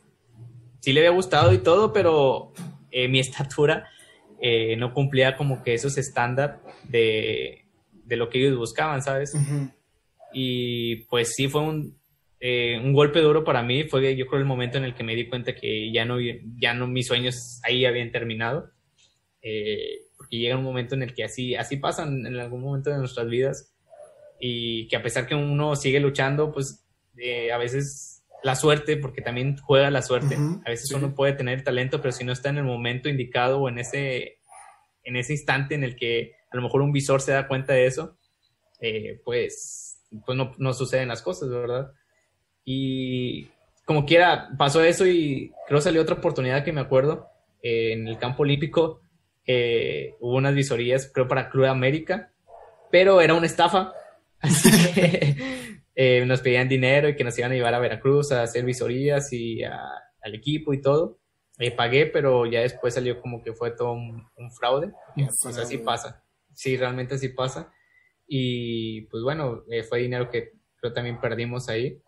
sí 0.80 0.92
le 0.92 1.00
había 1.00 1.12
gustado 1.12 1.54
y 1.54 1.58
todo 1.58 1.94
pero 1.94 2.52
eh, 2.90 3.08
mi 3.08 3.18
estatura 3.26 3.88
eh, 4.42 4.76
no 4.76 4.92
cumplía 4.92 5.38
como 5.38 5.62
que 5.62 5.72
esos 5.72 5.96
estándares 5.96 6.56
de, 6.82 7.64
de 8.04 8.16
lo 8.16 8.28
que 8.28 8.40
ellos 8.40 8.58
buscaban 8.58 9.00
sabes 9.00 9.32
Ujú. 9.34 9.70
y 10.34 10.96
pues 11.06 11.32
sí 11.34 11.48
fue 11.48 11.62
un, 11.62 11.98
eh, 12.40 12.78
un 12.78 12.92
golpe 12.92 13.20
duro 13.20 13.42
para 13.42 13.62
mí 13.62 13.84
fue 13.84 14.14
yo 14.16 14.26
creo 14.26 14.38
el 14.38 14.44
momento 14.44 14.76
en 14.76 14.84
el 14.84 14.94
que 14.94 15.02
me 15.02 15.16
di 15.16 15.26
cuenta 15.30 15.54
que 15.54 15.90
ya 15.92 16.04
no 16.04 16.18
ya 16.58 16.74
no 16.74 16.86
mis 16.86 17.06
sueños 17.06 17.58
ahí 17.62 17.86
habían 17.86 18.12
terminado 18.12 18.70
eh, 19.40 20.09
porque 20.30 20.38
llega 20.38 20.56
un 20.56 20.64
momento 20.64 20.94
en 20.94 21.02
el 21.02 21.12
que 21.12 21.24
así 21.24 21.54
así 21.54 21.76
pasan 21.76 22.26
en 22.26 22.36
algún 22.36 22.62
momento 22.62 22.90
de 22.90 22.98
nuestras 22.98 23.28
vidas 23.28 23.74
y 24.38 24.86
que 24.88 24.96
a 24.96 25.02
pesar 25.02 25.26
que 25.26 25.34
uno 25.34 25.74
sigue 25.76 26.00
luchando 26.00 26.52
pues 26.52 26.86
eh, 27.16 27.52
a 27.52 27.58
veces 27.58 28.22
la 28.42 28.54
suerte 28.54 28.96
porque 28.96 29.22
también 29.22 29.56
juega 29.58 29.90
la 29.90 30.02
suerte 30.02 30.36
Ujú, 30.36 30.62
a 30.64 30.70
veces 30.70 30.88
sí. 30.88 30.94
uno 30.94 31.14
puede 31.14 31.32
tener 31.32 31.64
talento 31.64 32.00
pero 32.00 32.12
si 32.12 32.24
no 32.24 32.32
está 32.32 32.48
en 32.48 32.58
el 32.58 32.64
momento 32.64 33.08
indicado 33.08 33.60
o 33.60 33.68
en 33.68 33.78
ese 33.78 34.38
en 35.02 35.16
ese 35.16 35.32
instante 35.32 35.74
en 35.74 35.84
el 35.84 35.96
que 35.96 36.34
a 36.50 36.56
lo 36.56 36.62
mejor 36.62 36.80
un 36.82 36.92
visor 36.92 37.20
se 37.20 37.32
da 37.32 37.48
cuenta 37.48 37.72
de 37.72 37.86
eso 37.86 38.16
eh, 38.80 39.20
pues, 39.24 40.00
pues 40.24 40.36
no, 40.36 40.52
no 40.58 40.72
suceden 40.72 41.08
las 41.08 41.22
cosas, 41.22 41.50
¿verdad? 41.50 41.92
Y 42.64 43.48
como 43.84 44.06
quiera, 44.06 44.50
pasó 44.56 44.82
eso 44.82 45.06
y 45.06 45.52
creo 45.66 45.80
salió 45.80 46.02
otra 46.02 46.16
oportunidad 46.16 46.64
que 46.64 46.72
me 46.72 46.80
acuerdo 46.80 47.26
eh, 47.62 47.92
en 47.92 48.08
el 48.08 48.18
campo 48.18 48.42
olímpico. 48.42 49.02
Eh, 49.46 50.14
hubo 50.20 50.36
unas 50.36 50.54
visorías, 50.54 51.10
creo, 51.12 51.28
para 51.28 51.50
Club 51.50 51.66
América, 51.66 52.32
pero 52.90 53.20
era 53.20 53.34
una 53.34 53.46
estafa. 53.46 53.92
Así 54.40 54.70
que 54.92 55.36
eh, 55.94 56.24
nos 56.26 56.40
pedían 56.40 56.68
dinero 56.68 57.08
y 57.08 57.16
que 57.16 57.24
nos 57.24 57.38
iban 57.38 57.52
a 57.52 57.54
llevar 57.54 57.74
a 57.74 57.78
Veracruz 57.78 58.32
a 58.32 58.42
hacer 58.42 58.64
visorías 58.64 59.32
y 59.32 59.62
al 59.62 60.34
equipo 60.34 60.72
y 60.72 60.80
todo. 60.80 61.20
Eh, 61.58 61.72
pagué, 61.72 62.06
pero 62.06 62.46
ya 62.46 62.60
después 62.60 62.94
salió 62.94 63.20
como 63.20 63.42
que 63.42 63.52
fue 63.52 63.72
todo 63.72 63.92
un, 63.92 64.24
fraude. 64.58 64.92
pues 65.14 65.58
así 65.58 65.76
pasa. 65.76 66.24
Sí, 66.54 66.74
realmente 66.78 67.16
así 67.16 67.28
pasa. 67.28 67.70
Y 68.26 69.02
pues 69.02 69.22
bueno, 69.22 69.64
eh, 69.70 69.82
fue 69.82 69.98
dinero 69.98 70.30
que 70.30 70.52
creo 70.76 70.94
también 70.94 71.20
perdimos 71.20 71.68
ahí. 71.68 72.00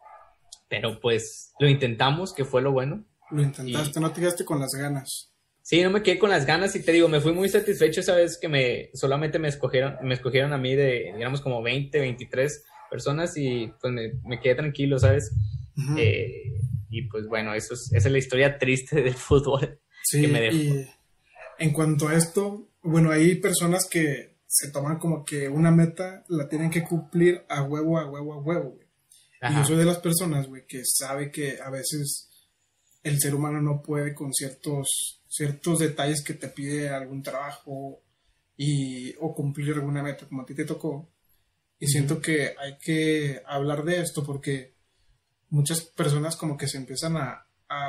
Pero 0.69 0.99
pues 1.01 1.53
lo 1.59 1.69
intentamos, 1.69 2.33
que 2.33 2.47
fue 2.47 2.63
lo 2.63 2.73
bueno. 2.73 3.05
Lo 3.31 3.43
intentaste, 3.43 4.01
no 4.01 4.11
te 4.11 4.23
quedaste 4.23 4.47
con 4.47 4.59
las 4.59 4.73
ganas. 4.73 5.32
Sí, 5.63 5.81
no 5.83 5.91
me 5.91 6.03
quedé 6.03 6.19
con 6.19 6.31
las 6.31 6.45
ganas 6.45 6.75
y 6.75 6.83
te 6.83 6.93
digo, 6.93 7.09
me 7.09 7.21
fui 7.21 7.33
muy 7.33 7.49
satisfecho 7.49 8.01
esa 8.01 8.17
vez 8.17 8.39
que 8.41 8.49
me 8.49 8.91
solamente 8.95 9.39
me 9.39 9.49
escogieron, 9.49 9.97
me 10.03 10.15
escogieron 10.15 10.53
a 10.53 10.59
mí 10.59 10.75
de, 10.75 11.13
digamos, 11.15 11.41
como 11.41 11.63
20, 11.63 12.01
23 12.01 12.65
personas 12.91 13.37
y 13.37 13.73
pues 13.81 13.93
me, 14.25 14.41
quedé 14.41 14.57
tranquilo, 14.57 14.99
¿sabes? 14.99 15.31
eh, 15.97 16.61
y 16.91 17.09
pues 17.09 17.27
bueno, 17.27 17.55
eso 17.55 17.75
es, 17.75 17.91
esa 17.93 18.09
es 18.09 18.13
la 18.13 18.19
historia 18.19 18.59
triste 18.59 18.97
del 19.03 19.15
fútbol 19.15 19.81
sí, 20.03 20.27
Y 20.27 20.87
en 21.59 21.73
cuanto 21.73 22.09
a 22.09 22.17
esto, 22.17 22.69
bueno, 22.83 23.11
hay 23.11 23.37
personas 23.37 23.89
que 23.89 24.37
se 24.47 24.71
toman 24.71 24.99
como 24.99 25.25
que 25.25 25.49
una 25.49 25.71
meta 25.71 26.25
la 26.29 26.49
tienen 26.49 26.71
que 26.71 26.85
cumplir 26.85 27.45
a 27.49 27.63
huevo, 27.63 27.99
a 27.99 28.11
huevo, 28.11 28.35
a 28.35 28.39
huevo, 28.39 28.71
güey. 28.71 28.87
Y 29.43 29.57
yo 29.57 29.65
soy 29.65 29.77
de 29.77 29.85
las 29.85 29.99
personas, 29.99 30.47
güey, 30.47 30.67
que 30.69 30.83
sabe 30.85 31.31
que 31.31 31.59
a 31.61 31.69
veces 31.71 32.29
el 33.03 33.19
ser 33.19 33.35
humano 33.35 33.61
no 33.61 33.83
puede 33.83 34.15
con 34.15 34.33
ciertos, 34.33 35.22
ciertos 35.33 35.79
detalles 35.79 36.23
que 36.23 36.35
te 36.35 36.49
pide 36.49 36.91
algún 36.91 37.23
trabajo 37.23 38.03
y, 38.55 39.15
o 39.19 39.35
cumplir 39.35 39.73
alguna 39.73 40.03
meta 40.03 40.29
como 40.29 40.43
a 40.43 40.45
ti 40.45 40.55
te 40.55 40.67
tocó. 40.67 41.09
Y 41.79 41.87
siento 41.87 42.21
que 42.21 42.55
hay 42.59 42.77
que 42.77 43.43
hablar 43.47 43.83
de 43.83 44.03
esto 44.03 44.23
porque 44.23 44.75
muchas 45.49 45.81
personas 45.81 46.37
como 46.37 46.59
que 46.59 46.69
se 46.69 46.77
empiezan 46.77 47.17
a, 47.17 47.47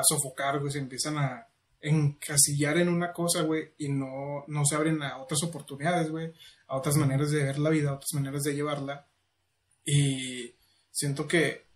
sofocar, 0.07 0.61
güey, 0.61 0.71
se 0.71 0.79
empiezan 0.79 1.17
a 1.17 1.45
encasillar 1.81 2.77
en 2.77 2.87
una 2.87 3.11
cosa, 3.11 3.41
güey, 3.41 3.73
y 3.77 3.89
no, 3.89 4.45
no 4.47 4.63
se 4.63 4.75
abren 4.75 5.03
a 5.03 5.21
otras 5.21 5.43
oportunidades, 5.43 6.09
güey, 6.09 6.31
a 6.67 6.77
otras 6.77 6.95
maneras 6.95 7.31
de 7.31 7.43
ver 7.43 7.59
la 7.59 7.69
vida, 7.69 7.89
a 7.89 7.95
otras 7.95 8.13
maneras 8.13 8.43
de 8.43 8.55
llevarla. 8.55 9.05
Y 9.83 10.55
siento 10.89 11.27
que 11.27 11.67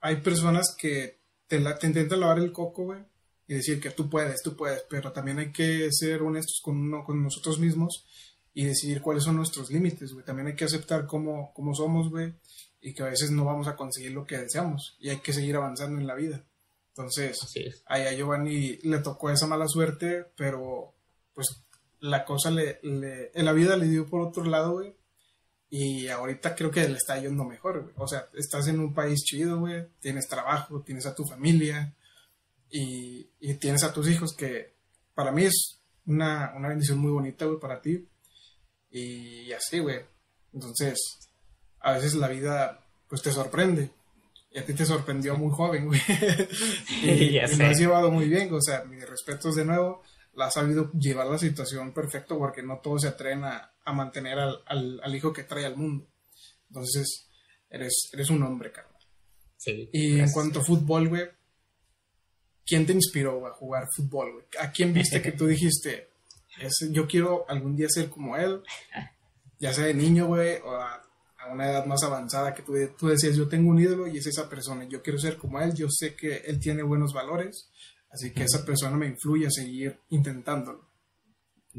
hay 0.00 0.16
personas 0.22 0.74
que 0.78 1.20
te, 1.46 1.60
la, 1.60 1.78
te 1.78 1.88
intentan 1.88 2.20
lavar 2.20 2.38
el 2.38 2.52
coco, 2.52 2.84
güey, 2.84 3.04
y 3.50 3.54
decir 3.54 3.80
que 3.80 3.90
tú 3.90 4.08
puedes, 4.08 4.42
tú 4.44 4.54
puedes, 4.54 4.84
pero 4.88 5.10
también 5.10 5.40
hay 5.40 5.50
que 5.50 5.88
ser 5.90 6.22
honestos 6.22 6.60
con, 6.62 6.76
uno, 6.76 7.02
con 7.02 7.20
nosotros 7.20 7.58
mismos 7.58 8.06
y 8.54 8.64
decidir 8.64 9.00
cuáles 9.00 9.24
son 9.24 9.34
nuestros 9.34 9.72
límites, 9.72 10.12
güey. 10.12 10.24
También 10.24 10.46
hay 10.46 10.54
que 10.54 10.66
aceptar 10.66 11.04
cómo, 11.04 11.52
cómo 11.52 11.74
somos, 11.74 12.10
güey, 12.10 12.32
y 12.80 12.94
que 12.94 13.02
a 13.02 13.06
veces 13.06 13.32
no 13.32 13.44
vamos 13.44 13.66
a 13.66 13.74
conseguir 13.74 14.12
lo 14.12 14.24
que 14.24 14.38
deseamos 14.38 14.96
y 15.00 15.08
hay 15.08 15.16
que 15.16 15.32
seguir 15.32 15.56
avanzando 15.56 16.00
en 16.00 16.06
la 16.06 16.14
vida. 16.14 16.44
Entonces, 16.90 17.40
ahí 17.86 18.02
a 18.02 18.12
Giovanni 18.12 18.76
le 18.84 18.98
tocó 19.00 19.30
esa 19.30 19.48
mala 19.48 19.66
suerte, 19.66 20.26
pero 20.36 20.94
pues 21.34 21.48
la 21.98 22.24
cosa 22.24 22.52
le, 22.52 22.78
en 22.84 23.44
la 23.44 23.52
vida 23.52 23.76
le 23.76 23.88
dio 23.88 24.06
por 24.06 24.20
otro 24.20 24.44
lado, 24.44 24.74
güey. 24.74 24.94
Y 25.70 26.06
ahorita 26.06 26.54
creo 26.54 26.70
que 26.70 26.88
le 26.88 26.98
está 26.98 27.20
yendo 27.20 27.42
mejor, 27.42 27.82
güey. 27.82 27.94
O 27.96 28.06
sea, 28.06 28.28
estás 28.32 28.68
en 28.68 28.78
un 28.78 28.94
país 28.94 29.24
chido, 29.24 29.58
güey. 29.58 29.88
Tienes 29.98 30.28
trabajo, 30.28 30.82
tienes 30.82 31.04
a 31.06 31.16
tu 31.16 31.24
familia 31.24 31.96
y, 32.70 33.28
y 33.40 33.54
tienes 33.54 33.84
a 33.84 33.92
tus 33.92 34.08
hijos, 34.08 34.34
que 34.36 34.74
para 35.14 35.32
mí 35.32 35.44
es 35.44 35.80
una, 36.06 36.52
una 36.56 36.68
bendición 36.68 36.98
muy 36.98 37.10
bonita, 37.10 37.44
güey, 37.46 37.58
para 37.58 37.80
ti. 37.80 38.06
Y 38.90 39.52
así, 39.52 39.78
güey. 39.78 40.00
Entonces, 40.52 40.98
a 41.80 41.92
veces 41.92 42.14
la 42.14 42.28
vida 42.28 42.84
pues 43.08 43.22
te 43.22 43.32
sorprende. 43.32 43.90
Y 44.52 44.58
a 44.58 44.64
ti 44.64 44.74
te 44.74 44.84
sorprendió 44.84 45.36
muy 45.36 45.52
joven, 45.52 45.86
güey. 45.86 46.00
y, 47.02 47.38
lo 47.38 47.66
has 47.66 47.78
llevado 47.78 48.10
muy 48.10 48.28
bien, 48.28 48.52
o 48.52 48.60
sea, 48.60 48.84
mis 48.84 49.08
respetos 49.08 49.54
de 49.54 49.64
nuevo. 49.64 50.02
La 50.34 50.46
has 50.46 50.54
sabido 50.54 50.90
llevar 50.92 51.26
la 51.26 51.38
situación 51.38 51.92
perfecto 51.92 52.38
porque 52.38 52.62
no 52.62 52.78
todos 52.78 53.02
se 53.02 53.08
atreven 53.08 53.44
a, 53.44 53.72
mantener 53.92 54.38
al, 54.38 55.14
hijo 55.14 55.32
que 55.32 55.44
trae 55.44 55.66
al 55.66 55.76
mundo. 55.76 56.06
Entonces, 56.68 57.28
eres, 57.68 58.10
eres 58.12 58.30
un 58.30 58.42
hombre, 58.44 58.70
carnal. 58.70 58.94
Sí, 59.56 59.90
y 59.92 60.20
en 60.20 60.30
cuanto 60.30 60.60
a 60.60 60.64
fútbol, 60.64 61.08
güey, 61.08 61.28
¿quién 62.70 62.86
te 62.86 62.92
inspiró 62.92 63.44
a 63.46 63.52
jugar 63.52 63.88
fútbol, 63.94 64.32
güey? 64.32 64.44
¿A 64.60 64.70
quién 64.70 64.94
viste 64.94 65.20
que 65.20 65.32
tú 65.32 65.46
dijiste, 65.48 66.08
yo 66.90 67.08
quiero 67.08 67.44
algún 67.48 67.74
día 67.76 67.88
ser 67.90 68.08
como 68.08 68.36
él? 68.36 68.62
Ya 69.58 69.74
sea 69.74 69.86
de 69.86 69.94
niño, 69.94 70.28
güey, 70.28 70.58
o 70.64 70.70
a 70.70 71.02
a 71.40 71.52
una 71.52 71.70
edad 71.70 71.86
más 71.86 72.02
avanzada 72.02 72.54
que 72.54 72.62
tú, 72.62 72.74
tú 72.98 73.08
decías, 73.08 73.36
yo 73.36 73.48
tengo 73.48 73.70
un 73.70 73.80
ídolo 73.80 74.06
y 74.06 74.18
es 74.18 74.26
esa 74.26 74.48
persona, 74.48 74.86
yo 74.88 75.02
quiero 75.02 75.18
ser 75.18 75.36
como 75.36 75.60
él, 75.60 75.74
yo 75.74 75.88
sé 75.90 76.14
que 76.14 76.42
él 76.46 76.60
tiene 76.60 76.82
buenos 76.82 77.14
valores, 77.14 77.70
así 78.10 78.32
que 78.32 78.44
esa 78.44 78.64
persona 78.64 78.96
me 78.96 79.06
influye 79.06 79.46
a 79.46 79.50
seguir 79.50 79.98
intentándolo. 80.10 80.86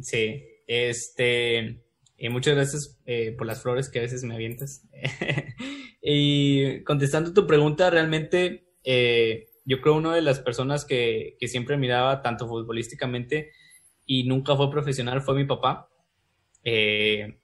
Sí, 0.02 0.44
este, 0.66 1.84
y 2.18 2.30
muchas 2.30 2.56
gracias 2.56 2.98
eh, 3.06 3.36
por 3.38 3.46
las 3.46 3.62
flores 3.62 3.90
que 3.90 4.00
a 4.00 4.04
veces 4.04 4.24
me 4.24 4.34
avientas. 4.34 4.82
y 6.02 6.84
contestando 6.84 7.34
tu 7.34 7.46
pregunta, 7.46 7.90
realmente 7.92 8.74
eh, 8.84 9.48
yo 9.66 9.82
creo 9.82 9.96
una 9.96 10.16
de 10.16 10.22
las 10.22 10.40
personas 10.40 10.86
que, 10.86 11.36
que 11.40 11.48
siempre 11.48 11.78
miraba 11.78 12.22
tanto 12.22 12.48
futbolísticamente 12.48 13.52
y 14.06 14.24
nunca 14.24 14.56
fue 14.56 14.70
profesional 14.70 15.22
fue 15.22 15.36
mi 15.36 15.46
papá. 15.46 15.90
Eh, 16.64 17.40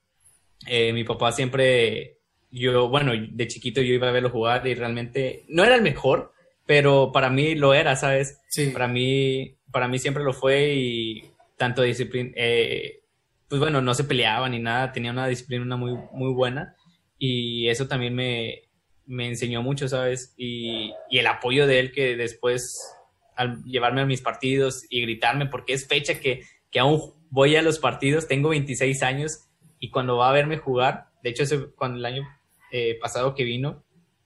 eh, 0.65 0.93
mi 0.93 1.03
papá 1.03 1.31
siempre, 1.31 2.17
yo, 2.51 2.89
bueno, 2.89 3.13
de 3.15 3.47
chiquito 3.47 3.81
yo 3.81 3.93
iba 3.93 4.09
a 4.09 4.11
verlo 4.11 4.29
jugar 4.29 4.65
y 4.67 4.75
realmente 4.75 5.45
no 5.47 5.63
era 5.63 5.75
el 5.75 5.81
mejor, 5.81 6.33
pero 6.65 7.11
para 7.11 7.29
mí 7.29 7.55
lo 7.55 7.73
era, 7.73 7.95
¿sabes? 7.95 8.41
Sí. 8.49 8.71
Para 8.71 8.87
mí, 8.87 9.57
para 9.71 9.87
mí 9.87 9.99
siempre 9.99 10.23
lo 10.23 10.33
fue 10.33 10.73
y 10.73 11.23
tanto 11.57 11.81
disciplina, 11.83 12.31
eh, 12.35 13.01
pues 13.47 13.59
bueno, 13.59 13.81
no 13.81 13.93
se 13.93 14.03
peleaba 14.03 14.49
ni 14.49 14.59
nada, 14.59 14.91
tenía 14.91 15.11
una 15.11 15.27
disciplina 15.27 15.77
muy, 15.77 15.97
muy 16.11 16.33
buena 16.33 16.75
y 17.17 17.69
eso 17.69 17.87
también 17.87 18.13
me, 18.13 18.66
me 19.07 19.27
enseñó 19.27 19.63
mucho, 19.63 19.87
¿sabes? 19.87 20.33
Y, 20.37 20.93
y, 21.09 21.17
el 21.17 21.27
apoyo 21.27 21.65
de 21.65 21.79
él 21.79 21.91
que 21.91 22.15
después 22.15 22.93
al 23.35 23.63
llevarme 23.63 24.01
a 24.01 24.05
mis 24.05 24.21
partidos 24.21 24.85
y 24.89 25.01
gritarme, 25.01 25.45
porque 25.45 25.73
es 25.73 25.87
fecha 25.87 26.19
que, 26.19 26.43
que 26.71 26.79
aún 26.79 27.13
voy 27.29 27.55
a 27.55 27.61
los 27.61 27.79
partidos, 27.79 28.27
tengo 28.27 28.49
26 28.49 29.03
años 29.03 29.47
y 29.79 29.89
cuando 29.89 30.17
va 30.17 30.29
a 30.29 30.33
verme 30.33 30.57
jugar, 30.57 31.07
de 31.23 31.29
hecho, 31.29 31.43
ese, 31.43 31.67
cuando 31.75 31.99
el 31.99 32.05
año 32.05 32.27
eh, 32.71 32.97
pasado 33.01 33.35
que 33.35 33.43
vino, 33.43 33.83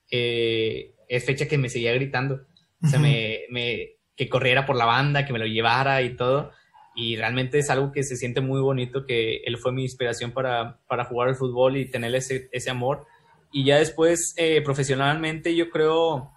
eh, 0.09 0.93
es 1.07 1.25
fecha 1.25 1.47
que 1.47 1.57
me 1.57 1.69
seguía 1.69 1.93
gritando. 1.93 2.45
O 2.83 2.87
sea, 2.87 2.99
me, 2.99 3.41
me, 3.49 3.97
que 4.15 4.29
corriera 4.29 4.65
por 4.65 4.75
la 4.75 4.85
banda, 4.85 5.25
que 5.25 5.33
me 5.33 5.39
lo 5.39 5.45
llevara 5.45 6.01
y 6.01 6.15
todo. 6.15 6.51
Y 6.95 7.15
realmente 7.15 7.59
es 7.59 7.69
algo 7.69 7.91
que 7.91 8.03
se 8.03 8.15
siente 8.15 8.41
muy 8.41 8.59
bonito, 8.59 9.05
que 9.05 9.37
él 9.45 9.57
fue 9.57 9.71
mi 9.71 9.83
inspiración 9.83 10.31
para, 10.31 10.79
para 10.87 11.05
jugar 11.05 11.29
al 11.29 11.35
fútbol 11.35 11.77
y 11.77 11.89
tener 11.89 12.13
ese, 12.15 12.49
ese 12.51 12.69
amor. 12.69 13.05
Y 13.51 13.65
ya 13.65 13.77
después, 13.77 14.33
eh, 14.37 14.61
profesionalmente, 14.61 15.55
yo 15.55 15.69
creo, 15.69 16.31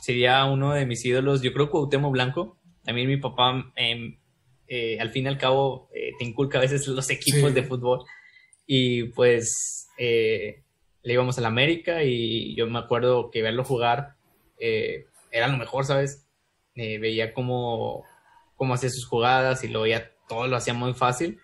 sería 0.00 0.44
uno 0.44 0.72
de 0.72 0.86
mis 0.86 1.04
ídolos, 1.04 1.42
yo 1.42 1.52
creo 1.52 1.70
Cuauhtémoc 1.70 2.12
Blanco. 2.12 2.58
También 2.84 3.08
mi 3.08 3.16
papá 3.16 3.72
em, 3.76 4.18
eh, 4.66 4.98
al 5.00 5.10
fin 5.10 5.24
y 5.24 5.28
al 5.28 5.38
cabo 5.38 5.88
eh, 5.94 6.12
te 6.18 6.24
inculca 6.24 6.58
a 6.58 6.60
veces 6.60 6.86
los 6.88 7.08
equipos 7.10 7.54
de 7.54 7.62
fútbol. 7.62 8.04
Y 8.66 9.04
pues 9.04 9.88
eh, 9.98 10.62
le 11.02 11.12
íbamos 11.12 11.38
a 11.38 11.40
la 11.40 11.48
América 11.48 12.02
y 12.02 12.54
yo 12.56 12.66
me 12.66 12.78
acuerdo 12.78 13.30
que 13.30 13.42
verlo 13.42 13.64
jugar 13.64 14.14
era 15.30 15.48
lo 15.48 15.58
mejor, 15.58 15.84
¿sabes? 15.84 16.26
veía 16.74 17.34
cómo, 17.34 18.04
cómo 18.56 18.72
hacía 18.72 18.88
sus 18.88 19.06
jugadas 19.06 19.62
y 19.62 19.68
lo 19.68 19.82
veía, 19.82 20.12
todo 20.26 20.46
lo 20.46 20.56
hacía 20.56 20.72
muy 20.72 20.94
fácil. 20.94 21.38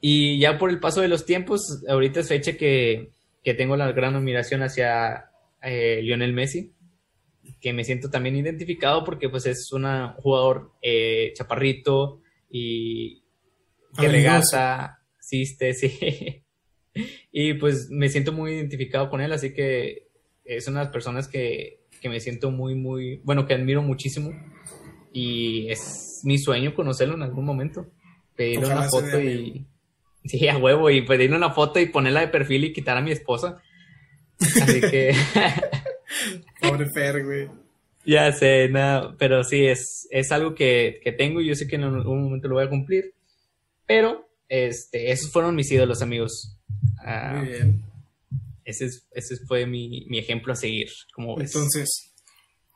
Y 0.00 0.38
ya 0.38 0.58
por 0.58 0.70
el 0.70 0.78
paso 0.78 1.00
de 1.00 1.08
los 1.08 1.26
tiempos, 1.26 1.82
ahorita 1.88 2.20
es 2.20 2.28
fecha 2.28 2.56
que, 2.56 3.10
que 3.46 3.54
tengo 3.54 3.76
la 3.76 3.92
gran 3.92 4.16
admiración 4.16 4.64
hacia 4.64 5.30
Lionel 5.62 6.32
Messi 6.32 6.72
que 7.60 7.72
me 7.72 7.84
siento 7.84 8.10
también 8.10 8.34
identificado 8.34 9.04
porque 9.04 9.28
pues 9.28 9.46
es 9.46 9.70
un 9.70 9.86
jugador 10.16 10.72
chaparrito, 11.32 12.20
y 12.50 13.22
que 13.96 14.08
regata, 14.08 14.98
asiste, 15.16 15.74
sí. 15.74 16.42
y 17.30 17.54
pues 17.54 17.88
me 17.88 18.08
siento 18.08 18.32
muy 18.32 18.50
identificado 18.50 19.08
con 19.08 19.20
él, 19.20 19.32
así 19.32 19.54
que 19.54 20.08
es 20.44 20.66
una 20.66 20.80
de 20.80 20.86
las 20.86 20.92
personas 20.92 21.28
que, 21.28 21.84
que 22.00 22.08
me 22.08 22.18
siento 22.18 22.50
muy, 22.50 22.74
muy, 22.74 23.20
bueno, 23.22 23.46
que 23.46 23.54
admiro 23.54 23.80
muchísimo 23.80 24.32
y 25.12 25.70
es 25.70 26.20
mi 26.24 26.36
sueño 26.36 26.74
conocerlo 26.74 27.14
en 27.14 27.22
algún 27.22 27.44
momento. 27.44 27.92
Pedirle 28.34 28.66
una 28.66 28.88
foto 28.88 29.20
y... 29.20 29.68
Sí, 30.28 30.48
a 30.48 30.56
huevo, 30.58 30.90
y 30.90 31.02
pedirle 31.06 31.36
una 31.36 31.52
foto 31.52 31.78
y 31.80 31.86
ponerla 31.86 32.20
de 32.20 32.28
perfil 32.28 32.64
y 32.64 32.72
quitar 32.72 32.96
a 32.96 33.02
mi 33.02 33.12
esposa. 33.12 33.62
Así 34.40 34.80
que... 34.80 35.14
Pobre 36.60 36.86
Fer, 36.90 37.24
güey. 37.24 37.48
Ya 38.04 38.30
sé, 38.32 38.68
nada, 38.68 39.14
pero 39.18 39.42
sí, 39.42 39.66
es, 39.66 40.06
es 40.10 40.30
algo 40.30 40.54
que, 40.54 41.00
que, 41.02 41.10
tengo 41.12 41.40
y 41.40 41.48
yo 41.48 41.54
sé 41.54 41.66
que 41.66 41.76
en 41.76 41.84
algún 41.84 42.22
momento 42.22 42.46
lo 42.48 42.54
voy 42.54 42.64
a 42.64 42.68
cumplir. 42.70 43.14
Pero, 43.86 44.28
este, 44.48 45.10
esos 45.10 45.32
fueron 45.32 45.56
mis 45.56 45.70
ídolos, 45.72 46.02
amigos. 46.02 46.56
Ah, 47.04 47.34
Muy 47.38 47.48
bien. 47.48 47.82
ese, 48.64 48.86
es- 48.86 49.06
ese 49.12 49.36
fue 49.46 49.66
mi, 49.66 50.06
mi 50.08 50.18
ejemplo 50.18 50.52
a 50.52 50.56
seguir. 50.56 50.88
Como 51.14 51.36
ves? 51.36 51.52
Entonces, 51.54 52.12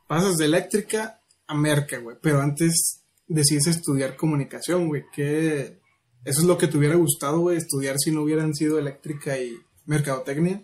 pasas 0.08 0.36
de 0.36 0.46
eléctrica 0.46 1.20
a 1.46 1.54
merca, 1.54 1.98
güey. 1.98 2.16
Pero 2.20 2.40
antes 2.40 3.04
decides 3.28 3.68
estudiar 3.68 4.16
comunicación, 4.16 4.88
güey. 4.88 5.04
Que 5.14 5.78
eso 6.24 6.40
es 6.40 6.46
lo 6.46 6.58
que 6.58 6.66
te 6.66 6.76
hubiera 6.76 6.96
gustado, 6.96 7.40
güey, 7.40 7.56
estudiar 7.56 7.96
si 7.98 8.10
no 8.10 8.22
hubieran 8.22 8.54
sido 8.54 8.78
eléctrica 8.78 9.38
y 9.38 9.54
mercadotecnia. 9.86 10.62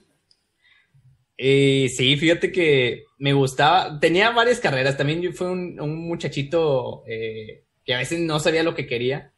Eh, 1.39 1.89
sí, 1.95 2.17
fíjate 2.17 2.51
que 2.51 3.05
me 3.19 3.33
gustaba, 3.33 3.99
tenía 4.01 4.31
varias 4.31 4.61
carreras, 4.61 4.97
también 4.97 5.21
yo 5.21 5.33
fui 5.33 5.47
un, 5.47 5.79
un 5.81 6.09
muchachito 6.09 7.05
eh, 7.07 7.65
que 7.85 7.95
a 7.95 7.99
veces 7.99 8.21
no 8.21 8.41
sabía 8.41 8.63
lo 8.63 8.75
que 8.75 8.87
quería. 8.87 9.33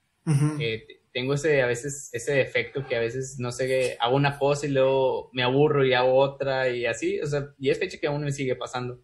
Eh, 0.60 0.86
tengo 1.10 1.34
ese, 1.34 1.62
a 1.62 1.66
veces, 1.66 2.10
ese 2.12 2.32
defecto 2.32 2.86
que 2.86 2.96
a 2.96 3.00
veces, 3.00 3.36
no 3.38 3.50
sé, 3.50 3.96
hago 3.98 4.14
una 4.14 4.38
cosa 4.38 4.66
y 4.66 4.70
luego 4.70 5.30
me 5.32 5.42
aburro 5.42 5.84
y 5.86 5.94
hago 5.94 6.14
otra 6.14 6.68
y 6.68 6.84
así, 6.84 7.18
o 7.20 7.26
sea, 7.26 7.48
y 7.58 7.70
es 7.70 7.78
fecha 7.78 7.98
que 7.98 8.06
aún 8.06 8.24
me 8.24 8.32
sigue 8.32 8.54
pasando. 8.54 9.00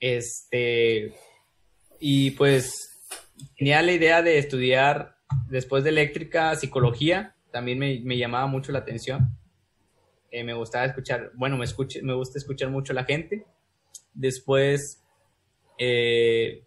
Este, 0.00 1.12
y 2.00 2.32
pues 2.32 2.74
tenía 3.56 3.82
la 3.82 3.92
idea 3.92 4.20
de 4.20 4.38
estudiar 4.38 5.11
después 5.48 5.84
de 5.84 5.90
eléctrica, 5.90 6.54
psicología, 6.56 7.34
también 7.50 7.78
me, 7.78 8.00
me 8.00 8.16
llamaba 8.16 8.46
mucho 8.46 8.72
la 8.72 8.80
atención. 8.80 9.36
Eh, 10.30 10.44
me 10.44 10.54
gustaba 10.54 10.86
escuchar, 10.86 11.30
bueno, 11.34 11.58
me, 11.58 11.64
escuche, 11.64 12.02
me 12.02 12.14
gusta 12.14 12.38
escuchar 12.38 12.70
mucho 12.70 12.92
a 12.92 12.96
la 12.96 13.04
gente. 13.04 13.44
Después 14.14 15.02
eh, 15.78 16.64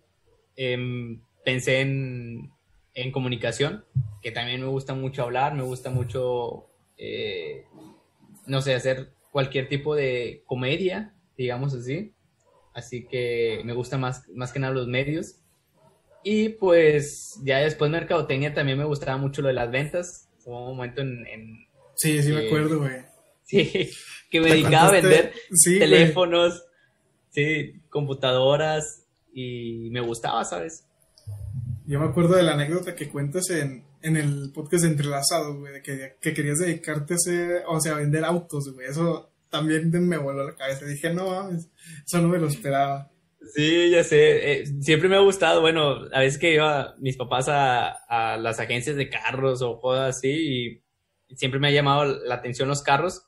em, 0.55 1.21
pensé 1.43 1.81
en, 1.81 2.51
en 2.93 3.11
comunicación, 3.11 3.83
que 4.21 4.31
también 4.31 4.61
me 4.61 4.67
gusta 4.67 4.93
mucho 4.93 5.23
hablar, 5.23 5.55
me 5.55 5.63
gusta 5.63 5.89
mucho, 5.89 6.67
eh, 6.97 7.65
no 8.45 8.61
sé, 8.61 8.75
hacer 8.75 9.11
cualquier 9.31 9.67
tipo 9.67 9.95
de 9.95 10.43
comedia, 10.45 11.13
digamos 11.37 11.73
así. 11.73 12.13
Así 12.73 13.05
que 13.05 13.61
me 13.65 13.73
gusta 13.73 13.97
más, 13.97 14.27
más 14.29 14.51
que 14.51 14.59
nada 14.59 14.73
los 14.73 14.87
medios. 14.87 15.37
Y 16.27 16.49
pues 16.49 17.39
ya 17.43 17.59
después 17.59 17.91
mercadotecnia 17.91 18.51
también 18.51 18.79
me 18.79 18.83
gustaba 18.85 19.15
mucho 19.17 19.43
lo 19.43 19.49
de 19.49 19.53
las 19.53 19.69
ventas. 19.69 20.27
Hubo 20.43 20.71
un 20.71 20.75
momento 20.75 21.01
en, 21.01 21.23
en- 21.27 21.67
Sí, 21.95 22.21
sí 22.23 22.31
me 22.31 22.47
acuerdo, 22.47 22.79
güey. 22.79 22.95
sí, 23.43 23.91
que 24.31 24.41
me 24.41 24.49
dedicaba 24.49 24.87
a 24.87 24.91
vender 24.91 25.33
sí, 25.53 25.77
teléfonos, 25.77 26.63
sí, 27.29 27.79
computadoras 27.89 29.05
y 29.33 29.89
me 29.91 30.01
gustaba, 30.01 30.43
¿sabes? 30.45 30.87
Yo 31.85 31.99
me 31.99 32.07
acuerdo 32.07 32.35
de 32.35 32.41
la 32.41 32.53
anécdota 32.53 32.95
que 32.95 33.07
cuentas 33.07 33.51
en, 33.51 33.85
en 34.01 34.17
el 34.17 34.51
podcast 34.51 34.83
de 34.83 34.89
Entrelazados, 34.89 35.55
güey, 35.57 35.73
de 35.73 35.83
que, 35.83 36.15
que 36.19 36.33
querías 36.33 36.57
dedicarte 36.57 37.13
a 37.13 37.17
hacer, 37.17 37.63
o 37.67 37.79
sea, 37.79 37.93
a 37.93 37.97
vender 37.97 38.25
autos, 38.25 38.73
güey. 38.73 38.87
Eso 38.87 39.31
también 39.51 39.91
me 40.07 40.17
voló 40.17 40.43
la 40.43 40.55
cabeza. 40.55 40.87
Dije, 40.87 41.13
no 41.13 41.29
mames, 41.29 41.69
eso 42.03 42.19
no 42.19 42.29
me 42.29 42.39
lo 42.39 42.47
esperaba. 42.47 43.11
Sí, 43.53 43.91
ya 43.91 44.03
sé. 44.03 44.61
eh, 44.61 44.65
siempre 44.81 45.07
me 45.07 45.15
ha 45.15 45.19
gustado, 45.19 45.61
bueno, 45.61 46.07
a 46.11 46.19
veces 46.19 46.39
que 46.39 46.53
iba 46.55 46.95
mis 46.99 47.15
papás 47.15 47.47
a, 47.47 47.89
a 47.89 48.37
las 48.37 48.59
agencias 48.59 48.95
de 48.95 49.09
carros 49.09 49.61
o 49.61 49.79
cosas 49.79 50.17
así, 50.17 50.81
y 51.29 51.35
siempre 51.35 51.59
me 51.59 51.67
ha 51.67 51.71
llamado 51.71 52.05
la 52.05 52.35
atención 52.35 52.67
los 52.69 52.81
carros. 52.83 53.27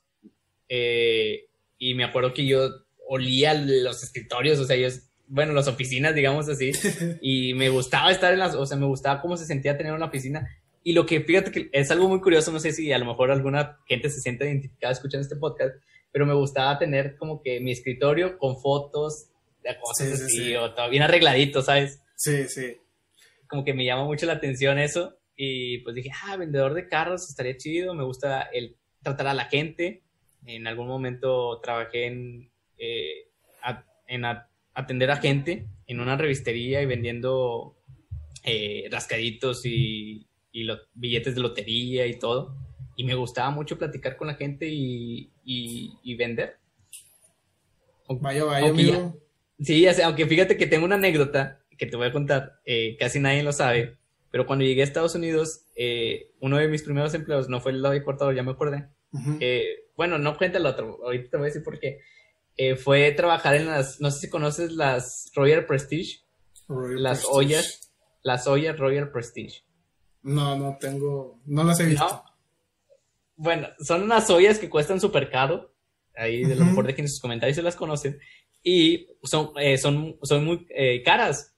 eh, 0.68 1.44
y 1.78 1.94
me 1.94 2.04
acuerdo 2.04 2.34
que 2.34 2.44
yo 2.46 2.68
olía 3.08 3.54
los 3.54 4.02
escritorios, 4.02 4.58
o 4.58 4.64
sea, 4.64 4.76
yo, 4.76 4.88
bueno, 5.28 5.52
las 5.52 5.68
oficinas, 5.68 6.14
digamos 6.14 6.48
así, 6.48 6.72
y 7.22 7.54
me 7.54 7.68
gustaba 7.68 8.10
estar 8.10 8.32
en 8.32 8.40
las, 8.40 8.54
o 8.54 8.66
sea, 8.66 8.76
me 8.76 8.86
gustaba 8.86 9.20
cómo 9.20 9.36
se 9.36 9.46
sentía 9.46 9.76
tener 9.78 9.92
una 9.92 10.06
oficina. 10.06 10.48
Y 10.82 10.92
lo 10.92 11.06
que, 11.06 11.20
fíjate 11.20 11.50
que 11.52 11.68
es 11.72 11.90
algo 11.90 12.08
muy 12.08 12.20
curioso, 12.20 12.50
no 12.50 12.60
sé 12.60 12.72
si 12.72 12.92
a 12.92 12.98
lo 12.98 13.04
mejor 13.04 13.30
alguna 13.30 13.78
gente 13.86 14.10
se 14.10 14.20
siente 14.20 14.46
identificada 14.46 14.92
escuchando 14.92 15.22
este 15.22 15.36
podcast, 15.36 15.76
pero 16.10 16.26
me 16.26 16.34
gustaba 16.34 16.78
tener 16.78 17.16
como 17.16 17.40
que 17.42 17.60
mi 17.60 17.70
escritorio 17.72 18.38
con 18.38 18.60
fotos 18.60 19.30
cosas 19.76 20.08
Sí, 20.08 20.16
sí, 20.16 20.22
así, 20.24 20.36
sí. 20.48 20.54
o 20.56 20.72
todo 20.74 20.88
bien 20.90 21.02
arregladito, 21.02 21.62
¿sabes? 21.62 22.00
Sí, 22.16 22.48
sí. 22.48 22.76
Como 23.48 23.64
que 23.64 23.74
me 23.74 23.84
llama 23.84 24.04
mucho 24.04 24.26
la 24.26 24.34
atención 24.34 24.78
eso. 24.78 25.16
Y 25.36 25.78
pues 25.78 25.94
dije, 25.94 26.10
ah, 26.24 26.36
vendedor 26.36 26.74
de 26.74 26.88
carros 26.88 27.28
estaría 27.28 27.56
chido, 27.56 27.94
me 27.94 28.04
gusta 28.04 28.42
el 28.52 28.76
tratar 29.02 29.28
a 29.28 29.34
la 29.34 29.44
gente. 29.44 30.02
En 30.46 30.66
algún 30.66 30.88
momento 30.88 31.60
trabajé 31.60 32.06
en, 32.06 32.50
eh, 32.78 33.28
a- 33.62 33.84
en 34.06 34.24
a- 34.24 34.48
atender 34.74 35.10
a 35.10 35.16
gente 35.16 35.66
en 35.86 36.00
una 36.00 36.16
revistería 36.16 36.82
y 36.82 36.86
vendiendo 36.86 37.74
eh, 38.44 38.88
rascaditos 38.90 39.64
y, 39.66 40.24
billetes 40.94 41.34
de 41.34 41.40
lotería 41.40 42.06
y 42.06 42.18
todo. 42.18 42.56
Y 42.96 43.04
me 43.04 43.14
gustaba 43.14 43.50
mucho 43.50 43.78
platicar 43.78 44.16
con 44.16 44.26
la 44.28 44.34
gente 44.34 44.66
y, 44.68 45.30
y- 45.44 45.92
y 46.02 46.14
vender. 46.16 46.56
Vaya, 48.08 48.44
vaya, 48.44 48.68
amigo. 48.70 49.16
Sí, 49.60 49.80
ya 49.82 49.92
sé, 49.94 50.02
aunque 50.02 50.26
fíjate 50.26 50.56
que 50.56 50.66
tengo 50.66 50.84
una 50.84 50.94
anécdota 50.96 51.60
que 51.76 51.86
te 51.86 51.96
voy 51.96 52.08
a 52.08 52.12
contar, 52.12 52.60
eh, 52.64 52.96
casi 52.98 53.20
nadie 53.20 53.42
lo 53.42 53.52
sabe, 53.52 53.96
pero 54.30 54.46
cuando 54.46 54.64
llegué 54.64 54.82
a 54.82 54.84
Estados 54.84 55.14
Unidos, 55.14 55.64
eh, 55.76 56.32
uno 56.40 56.58
de 56.58 56.68
mis 56.68 56.82
primeros 56.82 57.14
empleos 57.14 57.48
no 57.48 57.60
fue 57.60 57.72
el 57.72 57.82
lobby 57.82 58.02
cortador, 58.02 58.34
ya 58.34 58.42
me 58.42 58.52
acordé. 58.52 58.88
Eh, 59.40 59.86
bueno, 59.96 60.18
no 60.18 60.36
cuenta 60.36 60.58
el 60.58 60.66
otro, 60.66 60.98
ahorita 61.02 61.30
te 61.30 61.36
voy 61.36 61.44
a 61.44 61.48
decir 61.48 61.62
por 61.62 61.78
qué. 61.78 62.00
Fue 62.76 63.12
trabajar 63.12 63.54
en 63.54 63.66
las, 63.66 64.00
no 64.00 64.10
sé 64.10 64.20
si 64.20 64.28
conoces 64.28 64.72
las 64.72 65.30
Royal 65.34 65.64
Prestige, 65.64 66.24
Royal 66.66 67.02
las 67.02 67.18
Prestige. 67.20 67.36
ollas, 67.36 67.92
las 68.22 68.46
ollas 68.48 68.76
Royal 68.76 69.10
Prestige. 69.12 69.62
No, 70.22 70.56
no 70.56 70.76
tengo, 70.80 71.40
no 71.46 71.62
las 71.62 71.78
he 71.78 71.86
visto. 71.86 72.04
¿No? 72.04 72.24
Bueno, 73.36 73.68
son 73.78 74.02
unas 74.02 74.28
ollas 74.30 74.58
que 74.58 74.68
cuestan 74.68 75.00
súper 75.00 75.30
caro. 75.30 75.72
Ahí 76.16 76.44
de 76.44 76.56
lo 76.56 76.64
mejor 76.64 76.84
de 76.84 76.96
que 76.96 77.02
en 77.02 77.08
sus 77.08 77.20
comentarios 77.20 77.54
se 77.54 77.62
las 77.62 77.76
conocen. 77.76 78.18
Y 78.62 79.06
son, 79.22 79.50
eh, 79.58 79.78
son, 79.78 80.16
son 80.22 80.44
muy 80.44 80.66
eh, 80.70 81.02
caras. 81.02 81.54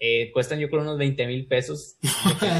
Eh, 0.00 0.30
cuestan 0.32 0.60
yo 0.60 0.68
creo 0.70 0.82
unos 0.82 0.96
20 0.98 1.26
mil 1.26 1.46
pesos. 1.46 1.96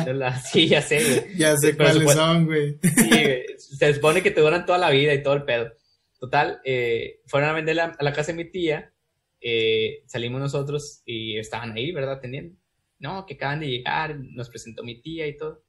la- 0.06 0.38
Sí, 0.52 0.68
ya 0.68 0.82
sé. 0.82 0.98
güey. 1.02 1.36
Ya 1.36 1.56
sé 1.56 1.74
Pero 1.74 1.90
cuáles 1.92 2.12
son, 2.12 2.46
güey. 2.46 2.78
Sí, 2.82 3.76
se 3.76 3.94
supone 3.94 4.22
que 4.22 4.30
te 4.30 4.40
duran 4.40 4.66
toda 4.66 4.78
la 4.78 4.90
vida 4.90 5.14
y 5.14 5.22
todo 5.22 5.34
el 5.34 5.44
pedo. 5.44 5.72
Total, 6.18 6.60
eh, 6.64 7.20
fueron 7.26 7.50
a 7.50 7.52
vender 7.52 7.76
la- 7.76 7.96
a 7.98 8.02
la 8.04 8.12
casa 8.12 8.32
de 8.32 8.36
mi 8.44 8.50
tía. 8.50 8.92
eh, 9.40 10.02
salimos 10.06 10.40
nosotros 10.40 11.00
y 11.06 11.38
estaban 11.38 11.70
ahí, 11.76 11.92
¿verdad? 11.92 12.14
Atendiendo. 12.14 12.56
No, 12.98 13.24
que 13.24 13.34
acaban 13.34 13.60
de 13.60 13.68
llegar, 13.68 14.18
nos 14.18 14.50
presentó 14.50 14.82
mi 14.82 15.00
tía 15.00 15.28
y 15.28 15.36
todo. 15.36 15.62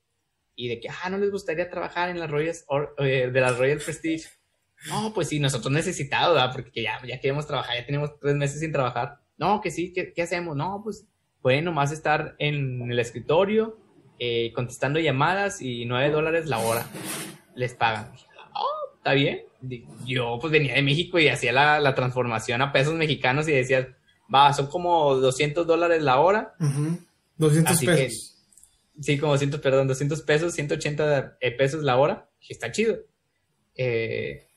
Y 0.56 0.70
de 0.70 0.80
que, 0.80 0.90
ah, 0.90 1.08
no 1.12 1.20
les 1.20 1.30
gustaría 1.30 1.70
trabajar 1.70 2.10
en 2.10 2.20
las 2.20 2.32
Royals, 2.32 2.66
or- 2.68 2.96
eh, 2.98 3.30
de 3.32 3.42
las 3.42 3.60
Royal 3.60 3.78
Prestige. 3.78 4.28
No, 4.88 5.14
pues 5.14 5.28
sí, 5.28 5.40
nosotros 5.40 5.72
necesitados, 5.74 6.36
¿verdad? 6.36 6.52
Porque 6.54 6.82
ya, 6.82 7.00
ya 7.06 7.20
queremos 7.20 7.46
trabajar, 7.46 7.76
ya 7.76 7.86
tenemos 7.86 8.18
tres 8.20 8.36
meses 8.36 8.60
sin 8.62 8.72
trabajar. 8.72 9.20
No, 9.38 9.60
que 9.62 9.72
sí, 9.72 9.92
¿qué, 9.94 10.14
qué 10.14 10.22
hacemos? 10.22 10.56
No, 10.56 10.82
pues 10.84 11.06
pueden 11.42 11.66
nomás 11.66 11.92
estar 11.92 12.36
en 12.40 12.90
el 12.92 13.00
escritorio 13.00 13.78
eh, 14.20 14.52
contestando 14.54 15.00
llamadas 15.00 15.62
y 15.62 15.86
nueve 15.86 16.12
dólares 16.12 16.48
la 16.48 16.60
hora 16.60 16.86
les 17.56 17.74
pagan. 17.74 18.12
"Oh, 18.54 18.96
está 18.98 19.14
bien. 19.14 19.42
Yo 20.06 20.38
pues 20.40 20.52
venía 20.52 20.76
de 20.76 20.82
México 20.82 21.20
y 21.20 21.28
hacía 21.28 21.52
la, 21.52 21.80
la 21.80 21.96
transformación 21.96 22.62
a 22.62 22.72
pesos 22.72 22.94
mexicanos 22.96 23.48
y 23.48 23.52
decía, 23.54 23.96
va, 24.34 24.54
son 24.54 24.68
como 24.68 25.16
200 25.16 25.66
dólares 25.68 26.02
la 26.04 26.20
hora. 26.20 26.56
Ujú. 26.60 26.98
200 27.38 27.74
Así 27.76 27.86
que- 27.86 27.92
pesos. 27.94 28.36
Sí, 29.02 29.18
como 29.18 29.32
200, 29.32 29.62
perdón, 29.62 29.88
200 29.88 30.22
pesos, 30.24 30.54
180 30.54 31.38
eh, 31.40 31.52
pesos 31.52 31.84
la 31.84 31.96
hora. 31.96 32.30
Dije, 32.42 32.52
está 32.54 32.70
chido. 32.72 32.98
Eh, 33.76 34.49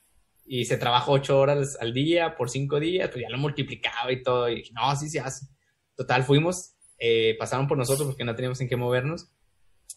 y 0.45 0.65
se 0.65 0.77
trabaja 0.77 1.11
8 1.11 1.39
horas 1.39 1.77
al 1.79 1.93
día 1.93 2.35
por 2.35 2.49
5 2.49 2.79
días, 2.79 3.09
pues 3.09 3.21
ya 3.21 3.29
lo 3.29 3.37
multiplicaba 3.37 4.11
y 4.11 4.21
todo. 4.21 4.49
Y 4.49 4.55
dije, 4.55 4.73
no, 4.73 4.95
sí 4.95 5.09
se 5.09 5.19
hace. 5.19 5.47
Total, 5.95 6.23
fuimos, 6.23 6.75
eh, 6.97 7.35
pasaron 7.39 7.67
por 7.67 7.77
nosotros 7.77 8.07
porque 8.07 8.23
no 8.23 8.35
teníamos 8.35 8.59
en 8.61 8.69
qué 8.69 8.75
movernos. 8.75 9.31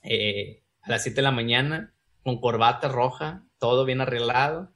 Eh, 0.02 0.62
a 0.82 0.90
las 0.90 1.02
7 1.02 1.16
de 1.16 1.22
la 1.22 1.32
mañana, 1.32 1.94
con 2.22 2.40
corbata 2.40 2.88
roja, 2.88 3.44
todo 3.58 3.84
bien 3.84 4.00
arreglado. 4.00 4.72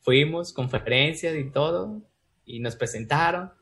Fuimos, 0.00 0.52
conferencias 0.52 1.36
y 1.36 1.50
todo, 1.50 2.02
y 2.44 2.60
nos 2.60 2.76
presentaron. 2.76 3.52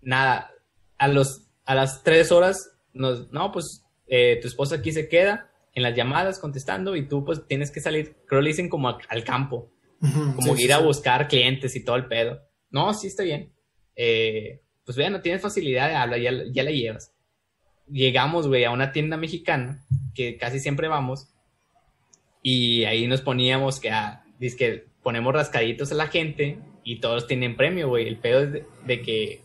Nada, 0.00 0.50
a, 0.98 1.08
los, 1.08 1.48
a 1.64 1.74
las 1.74 2.02
3 2.02 2.32
horas, 2.32 2.70
nos, 2.92 3.30
no, 3.32 3.52
pues 3.52 3.84
eh, 4.06 4.38
tu 4.42 4.48
esposa 4.48 4.76
aquí 4.76 4.92
se 4.92 5.08
queda 5.08 5.50
en 5.74 5.82
las 5.82 5.94
llamadas 5.94 6.38
contestando 6.38 6.96
y 6.96 7.06
tú 7.06 7.24
pues 7.24 7.46
tienes 7.46 7.70
que 7.70 7.80
salir, 7.80 8.16
creo 8.26 8.40
le 8.40 8.48
dicen 8.48 8.68
como 8.68 8.88
al 8.88 9.24
campo, 9.24 9.70
Como 10.00 10.56
sí, 10.56 10.62
ir 10.62 10.68
sí, 10.68 10.72
a 10.72 10.78
buscar 10.78 11.28
clientes 11.28 11.74
y 11.76 11.84
todo 11.84 11.96
el 11.96 12.06
pedo. 12.06 12.40
No, 12.70 12.92
sí 12.94 13.08
está 13.08 13.22
bien. 13.22 13.52
Eh, 13.96 14.60
pues 14.84 14.96
vean, 14.96 15.12
no 15.12 15.20
tienes 15.20 15.42
facilidad 15.42 15.88
de 15.88 15.94
habla, 15.94 16.18
ya, 16.18 16.32
ya 16.50 16.62
la 16.62 16.70
llevas. 16.70 17.12
Llegamos, 17.90 18.46
güey, 18.46 18.64
a 18.64 18.70
una 18.70 18.92
tienda 18.92 19.16
mexicana 19.16 19.84
que 20.14 20.36
casi 20.36 20.60
siempre 20.60 20.88
vamos 20.88 21.28
y 22.42 22.84
ahí 22.84 23.06
nos 23.06 23.22
poníamos 23.22 23.80
que, 23.80 23.90
a, 23.90 24.24
que 24.38 24.86
ponemos 25.02 25.32
rascaditos 25.32 25.90
a 25.92 25.94
la 25.94 26.08
gente 26.08 26.58
y 26.84 27.00
todos 27.00 27.26
tienen 27.26 27.56
premio, 27.56 27.88
güey. 27.88 28.06
El 28.06 28.18
pedo 28.18 28.42
es 28.42 28.52
de, 28.52 28.66
de 28.86 29.02
que 29.02 29.42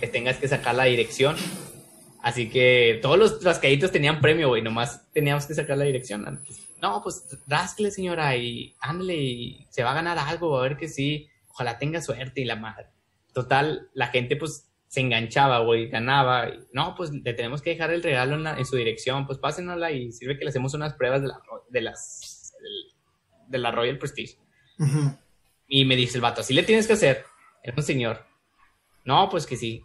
les 0.00 0.10
tengas 0.12 0.36
que 0.38 0.48
sacar 0.48 0.74
la 0.74 0.84
dirección 0.84 1.36
Así 2.22 2.50
que 2.50 2.98
todos 3.00 3.18
los 3.18 3.42
rascaditos 3.42 3.92
tenían 3.92 4.20
premio, 4.20 4.48
güey, 4.48 4.62
nomás 4.62 5.10
teníamos 5.12 5.46
que 5.46 5.54
sacar 5.54 5.78
la 5.78 5.84
dirección 5.84 6.26
antes. 6.26 6.68
No, 6.80 7.02
pues 7.02 7.26
rásquele, 7.46 7.90
señora, 7.90 8.36
y 8.36 8.74
ándale, 8.80 9.16
y 9.16 9.66
se 9.70 9.82
va 9.82 9.90
a 9.90 9.94
ganar 9.94 10.18
algo, 10.18 10.58
a 10.58 10.62
ver 10.62 10.76
que 10.76 10.88
sí, 10.88 11.28
ojalá 11.48 11.78
tenga 11.78 12.00
suerte 12.00 12.40
y 12.40 12.44
la 12.44 12.56
madre. 12.56 12.86
Total, 13.34 13.88
la 13.92 14.08
gente 14.08 14.36
pues 14.36 14.70
se 14.88 15.00
enganchaba, 15.00 15.60
güey, 15.60 15.88
ganaba. 15.88 16.48
Y, 16.48 16.58
no, 16.72 16.94
pues 16.96 17.12
le 17.12 17.34
tenemos 17.34 17.62
que 17.62 17.70
dejar 17.70 17.92
el 17.92 18.02
regalo 18.02 18.34
en, 18.56 18.66
su 18.66 18.76
dirección, 18.76 19.26
pues 19.26 19.38
pásenosla 19.38 19.92
y 19.92 20.10
sirve 20.12 20.38
que 20.38 20.44
le 20.44 20.50
hacemos 20.50 20.74
unas 20.74 20.94
pruebas 20.94 21.22
de, 21.22 21.28
la, 21.28 21.40
de 21.68 21.80
las 21.80 22.54
de 23.50 23.58
la 23.58 23.70
Royal 23.70 23.98
Prestige. 23.98 24.38
Y 25.68 25.84
me 25.84 25.96
dice 25.96 26.16
el 26.16 26.22
vato, 26.22 26.40
así 26.40 26.54
le 26.54 26.62
tienes 26.62 26.86
que 26.86 26.94
hacer. 26.94 27.24
Era 27.62 27.76
un 27.76 27.82
señor. 27.82 28.26
No, 29.04 29.28
pues 29.28 29.46
que 29.46 29.56
sí. 29.56 29.82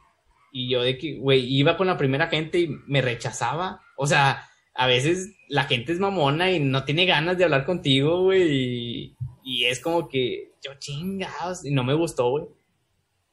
Y 0.51 0.69
yo 0.69 0.81
de 0.81 0.97
que, 0.97 1.17
güey, 1.17 1.45
iba 1.53 1.75
con 1.75 1.87
la 1.87 1.97
primera 1.97 2.27
gente 2.27 2.59
y 2.59 2.67
me 2.87 3.01
rechazaba. 3.01 3.81
O 3.97 4.07
sea, 4.07 4.47
a 4.75 4.87
veces 4.87 5.35
la 5.47 5.63
gente 5.63 5.93
es 5.93 5.99
mamona 5.99 6.51
y 6.51 6.59
no 6.59 6.83
tiene 6.83 7.05
ganas 7.05 7.37
de 7.37 7.45
hablar 7.45 7.65
contigo, 7.65 8.23
güey. 8.23 9.15
Y, 9.43 9.65
es 9.65 9.79
como 9.79 10.09
que, 10.09 10.51
yo 10.61 10.73
chingados, 10.79 11.65
y 11.65 11.71
no 11.71 11.83
me 11.83 11.93
gustó, 11.93 12.29
güey. 12.29 12.45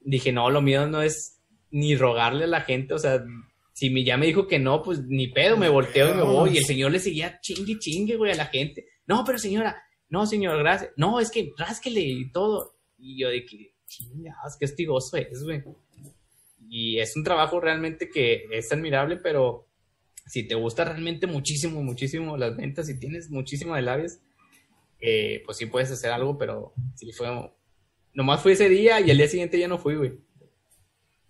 Dije, 0.01 0.30
no, 0.32 0.51
lo 0.51 0.62
mío 0.62 0.86
no 0.86 1.03
es 1.03 1.40
ni 1.70 1.97
rogarle 1.97 2.45
a 2.45 2.49
la 2.49 2.61
gente, 2.61 2.95
o 2.95 2.99
sea, 2.99 3.24
si 3.72 3.90
me, 3.90 4.05
ya 4.05 4.16
me 4.16 4.26
dijo 4.26 4.47
que 4.47 4.59
no, 4.59 4.82
pues 4.82 5.03
ni 5.07 5.28
pedo, 5.28 5.57
me 5.57 5.68
volteo 5.68 6.12
y 6.12 6.16
me 6.16 6.22
voy. 6.22 6.51
Y 6.55 6.59
el 6.59 6.64
señor 6.64 6.93
le 6.93 7.01
seguía 7.01 7.40
chingue, 7.40 7.78
chingue, 7.78 8.16
güey, 8.16 8.30
a 8.30 8.36
la 8.36 8.47
gente. 8.47 8.86
No, 9.07 9.24
pero 9.24 9.38
señora, 9.38 9.82
no, 10.11 10.26
señor, 10.26 10.59
gracias. 10.59 10.93
No, 10.97 11.18
es 11.18 11.30
que 11.30 11.51
rásquele 11.57 12.03
y 12.03 12.30
todo. 12.30 12.76
Y 12.99 13.18
yo 13.18 13.30
de 13.30 13.45
que, 13.45 13.74
chingados, 13.86 14.57
qué 14.59 14.66
hostigoso 14.66 15.16
es, 15.16 15.43
güey. 15.43 15.62
Y 16.68 16.99
es 16.99 17.16
un 17.16 17.24
trabajo 17.24 17.59
realmente 17.59 18.09
que 18.11 18.45
es 18.53 18.70
admirable, 18.70 19.16
pero 19.16 19.72
si 20.27 20.47
te 20.47 20.55
gusta 20.55 20.85
realmente 20.85 21.27
muchísimo, 21.27 21.83
muchísimo 21.83 22.37
las 22.37 22.57
ventas 22.57 22.89
y 22.89 22.99
tienes 22.99 23.31
muchísimo 23.31 23.75
de 23.75 23.83
labios, 23.83 24.18
eh, 25.01 25.43
pues 25.45 25.59
sí 25.59 25.66
puedes 25.66 25.91
hacer 25.91 26.11
algo, 26.11 26.39
pero 26.39 26.73
sí 26.95 27.12
fue. 27.12 27.29
Nomás 28.14 28.43
fue 28.43 28.53
ese 28.53 28.68
día 28.68 29.01
y 29.01 29.11
el 29.11 29.16
día 29.16 29.29
siguiente 29.29 29.59
ya 29.59 29.68
no 29.68 29.79
fui, 29.79 29.97
güey. 29.97 30.12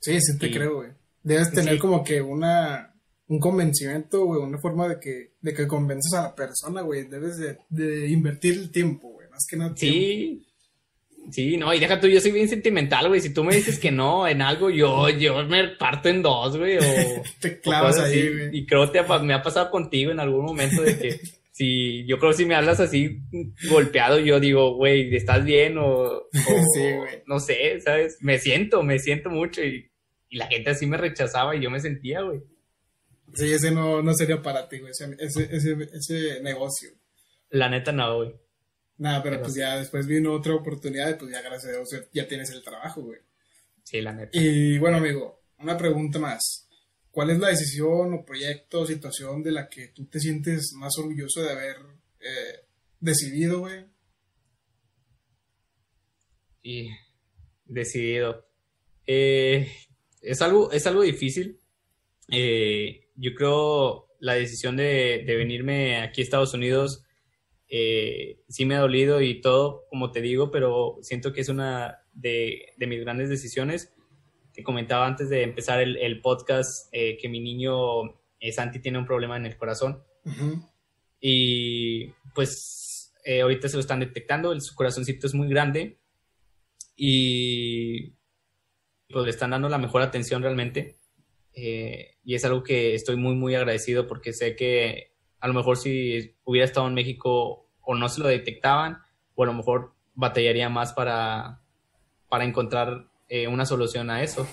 Sí, 0.01 0.21
sí 0.21 0.39
te 0.39 0.51
creo, 0.51 0.77
güey. 0.77 0.91
Debes 1.23 1.53
tener 1.53 1.79
como 1.79 2.03
que 2.03 2.21
una 2.21 2.93
un 3.29 3.39
convencimiento, 3.39 4.27
güey, 4.27 4.43
una 4.43 4.59
forma 4.59 4.89
de 4.89 5.01
que, 5.01 5.33
de 5.41 5.55
que 5.55 5.67
convences 5.67 6.13
a 6.13 6.23
la 6.23 6.35
persona, 6.35 6.83
güey. 6.83 7.05
Debes 7.05 7.39
de, 7.39 7.59
de 7.71 8.09
invertir 8.09 8.55
el 8.55 8.71
tiempo, 8.71 9.09
güey, 9.09 9.29
más 9.31 9.47
que 9.49 9.57
nada. 9.57 9.73
Sí. 9.75 10.47
Sí, 11.31 11.57
no, 11.57 11.73
y 11.73 11.79
deja 11.79 12.01
tú, 12.01 12.09
yo 12.09 12.21
soy 12.21 12.33
bien 12.33 12.49
sentimental, 12.49 13.09
güey. 13.09 13.21
Si 13.21 13.33
tú 13.33 13.45
me 13.45 13.55
dices 13.55 13.79
que 13.79 13.91
no 13.91 14.27
en 14.27 14.43
algo, 14.43 14.71
yo, 14.71 15.09
yo 15.09 15.45
me 15.45 15.69
parto 15.69 16.09
en 16.09 16.23
dos, 16.23 16.57
güey. 16.57 16.79
O, 16.79 16.83
te 17.41 17.61
clavas 17.61 17.99
ahí, 17.99 18.29
güey. 18.29 18.57
Y 18.59 18.67
creo 18.67 18.91
que 18.91 19.03
me 19.23 19.35
ha 19.35 19.43
pasado 19.43 19.71
contigo 19.71 20.11
en 20.11 20.21
algún 20.21 20.45
momento 20.45 20.83
de 20.83 20.99
que 20.99 21.21
si 21.53 22.05
yo 22.07 22.19
creo 22.19 22.33
que 22.33 22.39
si 22.39 22.45
me 22.45 22.55
hablas 22.55 22.81
así 22.81 23.21
golpeado, 23.71 24.19
yo 24.19 24.41
digo, 24.41 24.75
güey, 24.75 25.15
¿estás 25.15 25.45
bien? 25.45 25.79
O, 25.79 26.25
sí, 26.33 26.93
güey. 26.97 27.23
no 27.27 27.39
sé, 27.39 27.81
¿sabes? 27.81 28.19
Me 28.21 28.39
siento, 28.39 28.83
me 28.83 28.99
siento 28.99 29.31
mucho 29.31 29.63
y 29.63 29.93
y 30.33 30.39
la 30.39 30.47
gente 30.47 30.71
así 30.71 30.87
me 30.87 30.97
rechazaba 30.97 31.55
y 31.55 31.61
yo 31.61 31.71
me 31.71 31.79
sentía, 31.79 32.23
güey. 32.23 32.41
Sí, 33.35 33.53
ese 33.53 33.71
no, 33.71 34.03
no 34.03 34.15
sería 34.15 34.41
para 34.41 34.67
ti, 34.67 34.79
güey, 34.79 34.91
ese, 34.91 35.15
ese, 35.19 35.77
ese, 35.93 36.41
negocio. 36.41 36.91
La 37.51 37.69
neta 37.69 37.93
no, 37.93 38.17
güey. 38.17 38.35
Nada, 38.99 39.23
pero, 39.23 39.41
pues 39.41 39.55
ya 39.55 39.79
después 39.79 40.07
vino 40.07 40.33
otra 40.33 40.55
oportunidad 40.55 41.11
y 41.11 41.15
pues 41.15 41.33
ya 41.33 41.43
gracias 41.43 41.73
a 41.73 41.77
Dios 41.77 42.09
ya 42.13 42.29
tienes 42.29 42.51
el 42.51 42.63
trabajo, 42.63 43.03
güey. 43.03 43.21
Sí, 43.83 44.01
la 44.01 44.13
neta. 44.13 44.31
Y 44.39 44.79
bueno, 44.79 44.99
amigo, 44.99 45.43
una 45.59 45.77
pregunta 45.77 46.19
más. 46.19 46.69
¿Cuál 47.11 47.31
es 47.31 47.39
la 47.39 47.49
decisión 47.49 48.15
o 48.15 48.25
proyecto 48.25 48.81
o 48.81 48.87
situación 48.87 49.43
de 49.43 49.53
la 49.53 49.69
que 49.69 49.89
tú 49.89 50.07
te 50.07 50.21
sientes 50.21 50.73
más 50.75 50.97
orgulloso 50.99 51.43
de 51.43 51.51
haber 51.51 51.77
eh, 52.21 52.67
decidido, 53.01 53.61
güey? 53.61 53.85
Y 56.63 56.89
decidido. 57.67 58.47
Eh, 59.07 59.71
es 60.23 60.41
algo, 60.41 60.71
es 60.71 60.87
algo 60.87 61.03
difícil. 61.03 61.61
Eh, 62.29 63.09
yo 63.17 63.35
creo 63.35 64.09
la 64.21 64.35
decisión 64.35 64.77
de, 64.77 65.25
venirme 65.27 66.01
aquí 66.01 66.21
a 66.21 66.25
Estados 66.25 66.55
Unidos 66.55 67.03
eh, 67.75 68.43
sí 68.49 68.67
me 68.67 68.75
ha 68.75 68.81
dolido 68.81 69.23
y 69.23 69.41
todo, 69.41 69.87
como 69.89 70.13
te 70.13 70.21
digo, 70.21 70.51
pero 70.51 70.99
siento 71.01 71.33
que 71.33 71.41
es 71.41 71.49
una 71.49 72.05
de, 72.13 72.75
mis 72.79 73.01
grandes 73.01 73.31
decisiones. 73.31 73.95
Te 74.53 74.63
comentaba 74.63 75.07
antes 75.07 75.31
de 75.31 75.43
empezar 75.43 75.81
el, 75.81 76.21
podcast 76.21 76.89
eh, 76.93 77.17
que 77.19 77.31
mi 77.31 77.41
niño 77.41 78.21
Santi 78.53 78.81
tiene 78.81 78.99
un 78.99 79.07
problema 79.07 79.39
en 79.39 79.47
el 79.47 79.57
corazón. 79.57 80.03
Y 81.19 82.09
pues 82.35 83.15
ahorita 83.41 83.69
se 83.69 83.77
lo 83.77 83.81
están 83.81 84.01
detectando, 84.01 84.53
el, 84.53 84.61
su 84.61 84.75
corazoncito 84.75 85.27
es 85.27 85.33
muy 85.33 85.49
grande 85.49 85.99
y 86.97 88.15
pues 89.09 89.25
le 89.25 89.31
están 89.31 89.51
dando 89.51 89.69
la 89.69 89.79
mejor 89.79 90.03
atención 90.03 90.43
realmente. 90.43 90.99
Eh, 91.55 92.17
y 92.25 92.35
es 92.35 92.45
algo 92.45 92.63
que 92.63 92.95
estoy 92.95 93.17
muy, 93.17 93.35
muy 93.35 93.55
agradecido 93.55 94.07
porque 94.07 94.33
sé 94.33 94.57
que 94.57 95.12
a 95.43 95.49
lo 95.49 95.55
mejor 95.55 95.77
si 95.77 96.35
hubiera 96.45 96.65
estado 96.65 96.87
en 96.87 96.95
México 96.95 97.67
o 97.83 97.95
no 97.95 98.09
se 98.09 98.21
lo 98.21 98.29
detectaban, 98.29 98.99
o 99.35 99.43
a 99.43 99.47
lo 99.47 99.53
mejor 99.53 99.93
batallaría 100.15 100.69
más 100.71 100.95
para, 100.95 101.61
para 102.29 102.45
encontrar 102.45 103.09
eh, 103.29 103.49
una 103.49 103.67
solución 103.67 104.09
a 104.09 104.23
eso. 104.23 104.49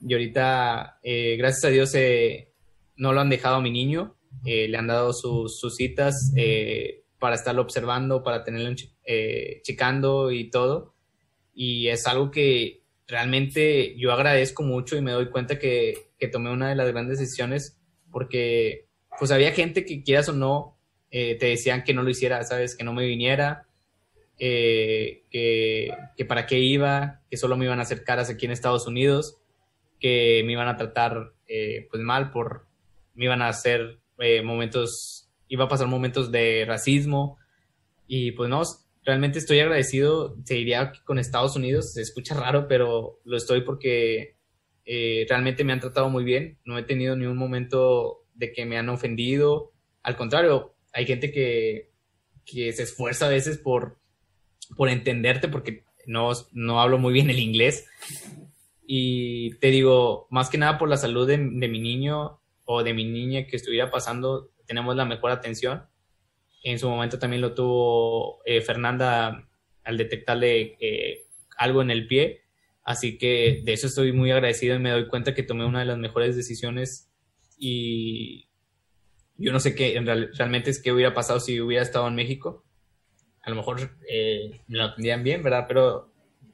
Y 0.00 0.14
ahorita, 0.14 0.98
eh, 1.02 1.36
gracias 1.36 1.64
a 1.64 1.68
Dios, 1.68 1.92
no 2.96 3.12
lo 3.12 3.20
han 3.20 3.30
dejado 3.30 3.56
a 3.56 3.60
mi 3.60 3.70
niño, 3.70 4.16
le 4.42 4.76
han 4.76 4.88
dado 4.88 5.12
sus 5.12 5.76
citas 5.76 6.32
para 7.18 7.36
estarlo 7.36 7.62
observando, 7.62 8.22
para 8.22 8.42
tenerlo 8.42 8.74
checando 9.62 10.32
y 10.32 10.50
todo. 10.50 10.94
Y 11.54 11.88
es 11.88 12.06
algo 12.06 12.30
que 12.30 12.84
realmente 13.06 13.96
yo 13.98 14.12
agradezco 14.12 14.62
mucho 14.62 14.96
y 14.96 15.02
me 15.02 15.12
doy 15.12 15.30
cuenta 15.30 15.58
que, 15.58 16.12
tomé 16.32 16.50
una 16.50 16.70
de 16.70 16.74
las 16.74 16.90
grandes 16.90 17.18
decisiones 17.18 17.78
porque 18.10 18.88
pues 19.18 19.30
había 19.30 19.52
gente 19.52 19.84
que 19.84 20.02
quieras 20.02 20.28
o 20.28 20.32
no, 20.32 20.76
eh, 21.10 21.36
te 21.36 21.46
decían 21.46 21.84
que 21.84 21.94
no 21.94 22.02
lo 22.02 22.10
hiciera, 22.10 22.42
¿sabes? 22.44 22.76
Que 22.76 22.84
no 22.84 22.92
me 22.92 23.06
viniera, 23.06 23.66
eh, 24.38 25.24
que, 25.30 26.24
para 26.26 26.46
qué 26.46 26.58
iba, 26.58 27.20
que 27.30 27.36
solo 27.36 27.56
me 27.56 27.64
iban 27.64 27.78
a 27.78 27.82
hacer 27.82 28.04
caras 28.04 28.30
aquí 28.30 28.46
en 28.46 28.52
Estados 28.52 28.86
Unidos, 28.86 29.38
que 30.00 30.42
me 30.44 30.52
iban 30.52 30.68
a 30.68 30.76
tratar 30.76 31.32
eh, 31.46 31.86
pues 31.90 32.02
mal 32.02 32.30
por, 32.30 32.66
me 33.14 33.26
iban 33.26 33.42
a 33.42 33.48
hacer 33.48 34.00
momentos, 34.42 35.28
iba 35.48 35.64
a 35.64 35.68
pasar 35.68 35.86
momentos 35.86 36.30
de 36.30 36.64
racismo 36.66 37.36
y 38.06 38.32
pues 38.32 38.48
no, 38.48 38.62
realmente 39.04 39.38
estoy 39.38 39.60
agradecido, 39.60 40.36
se 40.44 40.54
diría 40.54 40.92
con 41.04 41.18
Estados 41.18 41.56
Unidos, 41.56 41.92
se 41.92 42.02
escucha 42.02 42.34
raro, 42.34 42.66
pero 42.68 43.20
lo 43.24 43.36
estoy 43.36 43.60
porque 43.62 44.36
eh, 44.84 45.26
realmente 45.28 45.64
me 45.64 45.72
han 45.72 45.80
tratado 45.80 46.08
muy 46.08 46.24
bien, 46.24 46.58
no 46.64 46.78
he 46.78 46.82
tenido 46.82 47.16
ni 47.16 47.26
un 47.26 47.36
momento 47.36 48.23
de 48.34 48.52
que 48.52 48.64
me 48.66 48.76
han 48.76 48.88
ofendido, 48.88 49.72
al 50.02 50.16
contrario, 50.16 50.74
hay 50.92 51.06
gente 51.06 51.32
que, 51.32 51.90
que 52.44 52.72
se 52.72 52.82
esfuerza 52.82 53.26
a 53.26 53.30
veces 53.30 53.58
por, 53.58 53.98
por 54.76 54.88
entenderte 54.88 55.48
porque 55.48 55.84
no, 56.06 56.32
no 56.52 56.80
hablo 56.80 56.98
muy 56.98 57.12
bien 57.12 57.30
el 57.30 57.38
inglés. 57.38 57.86
Y 58.86 59.54
te 59.60 59.70
digo, 59.70 60.26
más 60.30 60.50
que 60.50 60.58
nada 60.58 60.78
por 60.78 60.88
la 60.88 60.96
salud 60.96 61.26
de, 61.26 61.38
mi 61.38 61.80
niño 61.80 62.40
o 62.64 62.82
de 62.82 62.92
mi 62.92 63.04
niña 63.04 63.46
que 63.46 63.56
estuviera 63.56 63.90
pasando, 63.90 64.50
tenemos 64.66 64.94
la 64.94 65.04
mejor 65.04 65.30
atención 65.30 65.84
en 66.64 66.78
su 66.78 66.88
momento 66.88 67.18
también 67.18 67.42
lo 67.42 67.54
tuvo 67.54 68.42
eh, 68.46 68.62
Fernanda 68.62 69.46
al 69.84 69.98
detectarle 69.98 70.76
eh, 70.80 71.26
algo 71.58 71.82
en 71.82 71.90
el 71.90 72.08
pie. 72.08 72.40
Así 72.82 73.18
que 73.18 73.60
de 73.64 73.72
eso 73.74 73.86
estoy 73.86 74.12
muy 74.12 74.30
agradecido 74.30 74.74
y 74.74 74.78
me 74.78 74.90
doy 74.90 75.06
cuenta 75.06 75.34
que 75.34 75.42
tomé 75.42 75.66
una 75.66 75.80
de 75.80 75.84
las 75.84 75.98
mejores 75.98 76.36
decisiones 76.36 77.10
y 77.64 78.46
yo 79.38 79.52
no 79.52 79.58
sé 79.58 79.74
qué 79.74 79.98
realmente 80.34 80.70
es 80.70 80.82
qué 80.82 80.92
hubiera 80.92 81.14
pasado 81.14 81.40
si 81.40 81.60
hubiera 81.62 81.82
estado 81.82 82.06
en 82.06 82.14
México. 82.14 82.62
A 83.40 83.50
lo 83.50 83.56
mejor 83.56 83.96
eh, 84.08 84.60
me 84.68 84.78
lo 84.78 84.92
tendrían 84.94 85.24
bien, 85.24 85.42
¿verdad? 85.42 85.64
Pero 85.66 86.12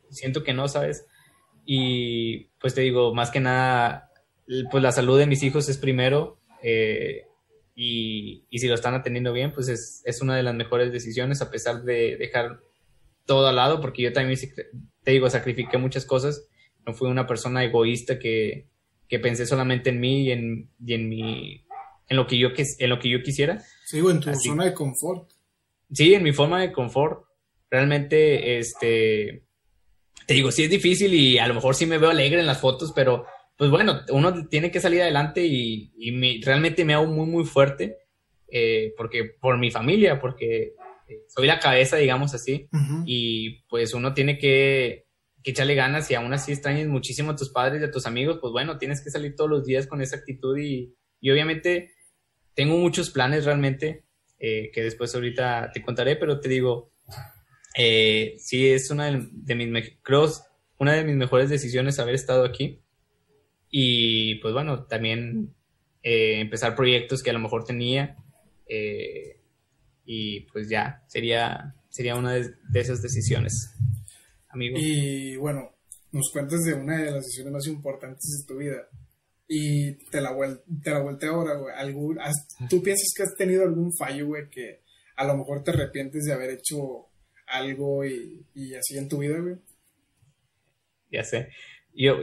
siento 0.09 0.45
que 0.45 0.55
no, 0.55 0.69
¿sabes? 0.69 1.07
Y 1.67 2.45
pues 2.61 2.75
te 2.75 2.83
digo, 2.83 3.13
más 3.13 3.31
que 3.31 3.41
nada, 3.41 4.13
pues 4.71 4.83
la 4.83 4.93
salud 4.93 5.19
de 5.19 5.27
mis 5.27 5.43
hijos 5.43 5.69
es 5.69 5.79
primero. 5.79 6.39
Eh, 6.63 7.27
y, 7.75 8.47
si 8.53 8.69
lo 8.69 8.75
están 8.75 8.95
atendiendo 8.95 9.33
bien, 9.33 9.53
pues 9.53 9.69
es, 9.69 10.23
una 10.23 10.37
de 10.37 10.43
las 10.45 10.55
mejores 10.55 10.93
decisiones 10.93 11.43
a 11.43 11.51
pesar 11.51 11.83
de 11.83 12.17
dejar 12.17 12.61
todo 13.27 13.49
al 13.49 13.57
lado, 13.57 13.81
porque 13.81 14.03
yo 14.03 14.13
también, 14.13 14.39
te 15.03 15.11
digo, 15.11 15.29
sacrifiqué 15.29 15.79
muchas 15.79 16.05
cosas, 16.05 16.47
no 16.87 16.93
fui 16.93 17.09
una 17.09 17.27
persona 17.27 17.65
egoísta 17.65 18.19
que, 18.19 18.69
pensé 19.19 19.47
solamente 19.47 19.91
en 19.91 20.01
mí 20.01 20.23
y 20.23 20.33
en, 20.33 20.71
en, 20.87 21.09
mi, 21.09 21.65
en, 22.09 22.17
lo, 22.17 22.27
que 22.27 22.39
yo, 22.39 22.49
en 22.57 22.91
lo 22.91 22.99
que 22.99 23.09
yo 23.09 23.23
quisiera. 23.23 23.61
Sí, 23.85 23.99
en 23.99 24.21
tu 24.21 24.35
zona 24.35 24.65
de 24.65 24.75
confort. 24.75 25.31
Sí, 25.93 26.15
en 26.15 26.23
mi 26.23 26.33
forma 26.33 26.61
de 26.61 26.73
confort. 26.73 27.25
Realmente, 27.71 28.59
este, 28.59 29.43
te 30.27 30.35
digo, 30.35 30.51
sí 30.53 30.65
es 30.65 30.71
difícil 30.71 31.13
y 31.15 31.39
a 31.39 31.49
lo 31.49 31.55
mejor 31.55 31.75
sí 31.75 31.87
me 31.87 31.99
veo 31.99 32.11
alegre 32.11 32.41
en 32.41 32.47
las 32.47 32.61
fotos, 32.61 32.93
pero 32.95 33.27
pues 33.57 33.71
bueno, 33.71 34.01
uno 34.11 34.49
tiene 34.49 34.71
que 34.71 34.81
salir 34.81 35.03
adelante 35.03 35.45
y, 35.45 35.93
y 35.99 36.41
realmente 36.43 36.85
me 36.85 36.95
hago 36.95 37.07
muy, 37.07 37.27
muy 37.27 37.45
fuerte, 37.45 37.99
eh, 38.49 38.95
porque 38.97 39.25
por 39.25 39.59
mi 39.59 39.71
familia, 39.71 40.19
porque 40.19 40.73
soy 41.29 41.47
la 41.47 41.59
cabeza, 41.59 41.97
digamos 41.97 42.35
así, 42.35 42.69
y 43.05 43.63
pues 43.69 43.95
uno 43.95 44.15
tiene 44.15 44.39
que, 44.39 45.07
que, 45.43 45.51
echarle 45.51 45.75
ganas 45.75 46.11
y 46.11 46.15
aún 46.15 46.33
así 46.33 46.53
extrañas 46.53 46.89
muchísimo 46.89 47.33
a 47.33 47.37
tus 47.37 47.51
padres 47.51 47.81
y 47.81 47.85
a 47.85 47.91
tus 47.91 48.07
amigos, 48.07 48.39
pues 48.41 48.53
bueno, 48.53 48.79
tienes 48.79 49.03
que 49.03 49.11
salir 49.11 49.35
todos 49.35 49.51
los 49.51 49.65
días 49.65 49.87
con 49.87 50.01
esa 50.03 50.17
actitud 50.17 50.57
y, 50.59 50.95
y 51.21 51.31
obviamente 51.31 51.93
tengo 52.55 52.77
muchos 52.77 53.11
planes 53.11 53.45
realmente, 53.45 54.05
eh, 54.39 54.71
que 54.73 54.83
después 54.83 55.15
ahorita 55.15 55.71
te 55.73 55.83
contaré, 55.83 56.17
pero 56.17 56.41
te 56.41 56.49
digo, 56.49 56.93
eh, 57.77 58.35
sí 58.39 58.69
es 58.69 58.91
una 58.91 59.11
de, 59.11 59.55
mis, 59.55 59.93
creo, 60.03 60.31
una 60.79 60.95
de 60.95 61.05
mis 61.05 61.17
mejores 61.17 61.51
decisiones 61.51 61.99
haber 61.99 62.15
estado 62.15 62.45
aquí. 62.45 62.83
Y 63.71 64.37
pues 64.37 64.53
bueno, 64.53 64.85
también 64.85 65.55
eh, 66.03 66.41
empezar 66.41 66.75
proyectos 66.75 67.23
que 67.23 67.31
a 67.31 67.35
lo 67.35 67.39
mejor 67.39 67.65
tenía. 67.65 68.17
y 70.05 70.41
pues 70.53 70.69
ya, 70.69 71.05
sería, 71.07 71.77
sería 71.89 72.17
una 72.17 72.33
de, 72.33 72.53
esas 72.75 73.03
decisiones, 73.03 73.75
amigo. 74.51 74.77
Y 74.79 75.37
bueno, 75.37 75.73
nos 76.13 76.31
cuentas 76.33 76.63
de 76.65 76.75
una 76.75 76.99
de 76.99 77.11
las 77.11 77.25
decisiones 77.25 77.53
más 77.53 77.67
importantes 77.67 78.39
de 78.39 78.47
tu 78.47 78.59
vida 78.59 78.89
y 79.53 79.95
te 80.11 80.21
la, 80.21 80.31
te 80.81 80.91
la 80.91 81.01
volteé 81.01 81.29
ahora, 81.29 81.55
güey. 81.57 81.75
¿Tú 82.69 82.81
piensas 82.81 83.09
que 83.17 83.25
has 83.25 83.35
tenido 83.35 83.65
algún 83.65 83.93
fallo, 83.93 84.29
güey, 84.29 84.49
que 84.49 84.83
a 85.17 85.25
lo 85.25 85.37
mejor 85.37 85.65
te 85.65 85.73
arrepientes 85.73 86.25
de 86.25 86.33
haber 86.33 86.51
hecho 86.51 87.09
algo 87.49 88.05
y, 88.05 88.47
así 88.79 88.97
en 88.97 89.09
tu 89.09 89.19
vida, 89.19 89.41
güey? 89.41 89.57
Ya 91.11 91.25
sé. 91.25 91.49
Yo, 91.93 92.21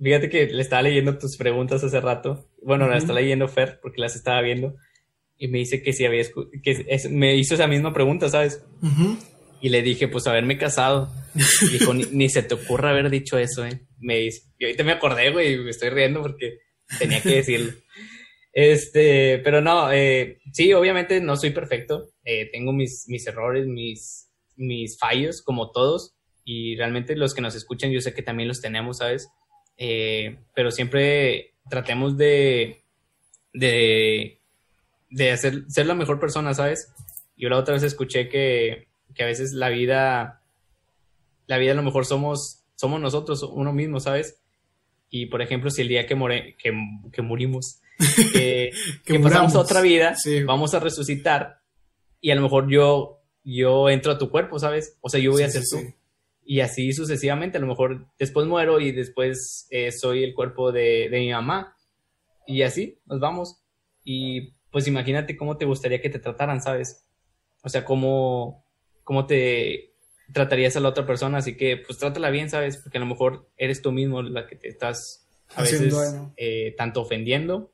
fíjate 0.00 0.30
que 0.30 0.46
le 0.46 0.62
estaba 0.62 0.82
leyendo 0.82 1.18
tus 1.18 1.36
preguntas 1.36 1.82
hace 1.82 2.00
rato. 2.00 2.48
Bueno, 2.62 2.86
la 2.86 2.98
está 2.98 3.14
leyendo 3.14 3.48
Fer 3.48 3.80
porque 3.82 4.00
las 4.00 4.14
estaba 4.14 4.40
viendo. 4.40 4.76
Y 5.38 5.48
me 5.48 5.58
dice 5.58 5.82
que 5.82 5.92
si 5.92 6.04
había 6.04 6.22
que 6.62 7.00
me 7.10 7.34
hizo 7.36 7.54
esa 7.54 7.66
misma 7.66 7.92
pregunta, 7.92 8.28
¿sabes? 8.28 8.62
Y 9.60 9.70
le 9.70 9.82
dije, 9.82 10.06
pues 10.06 10.28
haberme 10.28 10.56
casado. 10.56 11.12
Y 11.34 11.68
dijo, 11.78 11.94
ni, 11.94 12.28
se 12.28 12.42
te 12.42 12.54
ocurra 12.54 12.90
haber 12.90 13.10
dicho 13.10 13.38
eso, 13.38 13.64
¿eh? 13.64 13.86
Me 13.98 14.18
dice, 14.18 14.42
y 14.58 14.64
ahorita 14.64 14.84
me 14.84 14.92
acordé, 14.92 15.30
güey, 15.30 15.58
me 15.58 15.70
estoy 15.70 15.90
riendo 15.90 16.22
porque 16.22 16.58
tenía 16.98 17.20
que 17.20 17.36
decirlo. 17.36 17.72
Este, 18.52 19.38
pero 19.38 19.60
no, 19.60 19.92
eh, 19.92 20.40
sí, 20.52 20.72
obviamente 20.72 21.20
no 21.20 21.36
soy 21.36 21.50
perfecto. 21.50 22.10
Eh, 22.24 22.50
tengo 22.50 22.72
mis, 22.72 23.04
mis 23.08 23.26
errores, 23.26 23.66
mis, 23.66 24.28
mis 24.56 24.98
fallos, 24.98 25.42
como 25.42 25.70
todos. 25.70 26.16
Y 26.44 26.76
realmente 26.76 27.16
los 27.16 27.34
que 27.34 27.42
nos 27.42 27.54
escuchan, 27.54 27.90
yo 27.90 28.00
sé 28.00 28.12
que 28.12 28.22
también 28.22 28.48
los 28.48 28.60
tenemos, 28.60 28.98
¿sabes? 28.98 29.28
Eh, 29.76 30.38
pero 30.54 30.70
siempre 30.70 31.54
tratemos 31.68 32.16
de, 32.16 32.82
de, 33.52 34.40
de 35.10 35.30
hacer, 35.30 35.64
ser 35.68 35.86
la 35.86 35.94
mejor 35.94 36.18
persona, 36.18 36.52
¿sabes? 36.54 36.92
Yo 37.36 37.48
la 37.48 37.58
otra 37.58 37.74
vez 37.74 37.82
escuché 37.82 38.28
que, 38.28 38.88
que 39.14 39.22
a 39.22 39.26
veces 39.26 39.52
la 39.52 39.68
vida, 39.68 40.39
la 41.50 41.58
vida 41.58 41.72
a 41.72 41.74
lo 41.74 41.82
mejor 41.82 42.06
somos, 42.06 42.62
somos 42.76 43.00
nosotros, 43.00 43.42
uno 43.42 43.72
mismo, 43.72 43.98
¿sabes? 43.98 44.40
Y 45.08 45.26
por 45.26 45.42
ejemplo, 45.42 45.68
si 45.68 45.82
el 45.82 45.88
día 45.88 46.06
que, 46.06 46.14
more, 46.14 46.56
que, 46.56 46.72
que 47.12 47.22
murimos, 47.22 47.80
que, 48.32 48.70
pasamos 49.20 49.56
a 49.56 49.58
otra 49.58 49.80
vida, 49.80 50.14
vamos 50.46 50.74
a 50.74 50.78
resucitar 50.78 51.58
y 52.20 52.30
a 52.30 52.36
lo 52.36 52.42
mejor 52.42 52.70
yo, 52.70 53.24
yo 53.42 53.90
entro 53.90 54.12
a 54.12 54.18
tu 54.18 54.30
cuerpo, 54.30 54.60
¿sabes? 54.60 54.96
O 55.00 55.08
sea, 55.08 55.18
yo 55.18 55.32
voy 55.32 55.42
a 55.42 55.50
ser 55.50 55.64
tú. 55.68 55.78
Y 56.44 56.60
así 56.60 56.92
sucesivamente, 56.92 57.58
a 57.58 57.60
lo 57.60 57.66
mejor 57.66 58.06
después 58.16 58.46
muero 58.46 58.78
y 58.78 58.92
después 58.92 59.66
eh, 59.70 59.90
soy 59.90 60.22
el 60.22 60.34
cuerpo 60.34 60.70
de, 60.70 61.08
de 61.10 61.18
mi 61.18 61.32
mamá. 61.32 61.76
Y 62.46 62.62
así 62.62 63.00
nos 63.06 63.18
vamos. 63.18 63.60
Y 64.04 64.52
pues 64.70 64.86
imagínate 64.86 65.36
cómo 65.36 65.56
te 65.56 65.64
gustaría 65.64 66.00
que 66.00 66.10
te 66.10 66.20
trataran, 66.20 66.62
¿sabes? 66.62 67.04
O 67.64 67.68
sea, 67.68 67.84
cómo, 67.84 68.64
cómo 69.02 69.26
te, 69.26 69.89
tratarías 70.32 70.76
a 70.76 70.80
la 70.80 70.88
otra 70.88 71.06
persona, 71.06 71.38
así 71.38 71.56
que 71.56 71.76
pues 71.76 71.98
trátala 71.98 72.30
bien, 72.30 72.50
¿sabes? 72.50 72.76
Porque 72.76 72.98
a 72.98 73.00
lo 73.00 73.06
mejor 73.06 73.48
eres 73.56 73.82
tú 73.82 73.92
mismo 73.92 74.22
la 74.22 74.46
que 74.46 74.56
te 74.56 74.68
estás 74.68 75.26
a 75.54 75.62
veces 75.62 75.94
eh, 76.36 76.74
tanto 76.76 77.00
ofendiendo. 77.00 77.72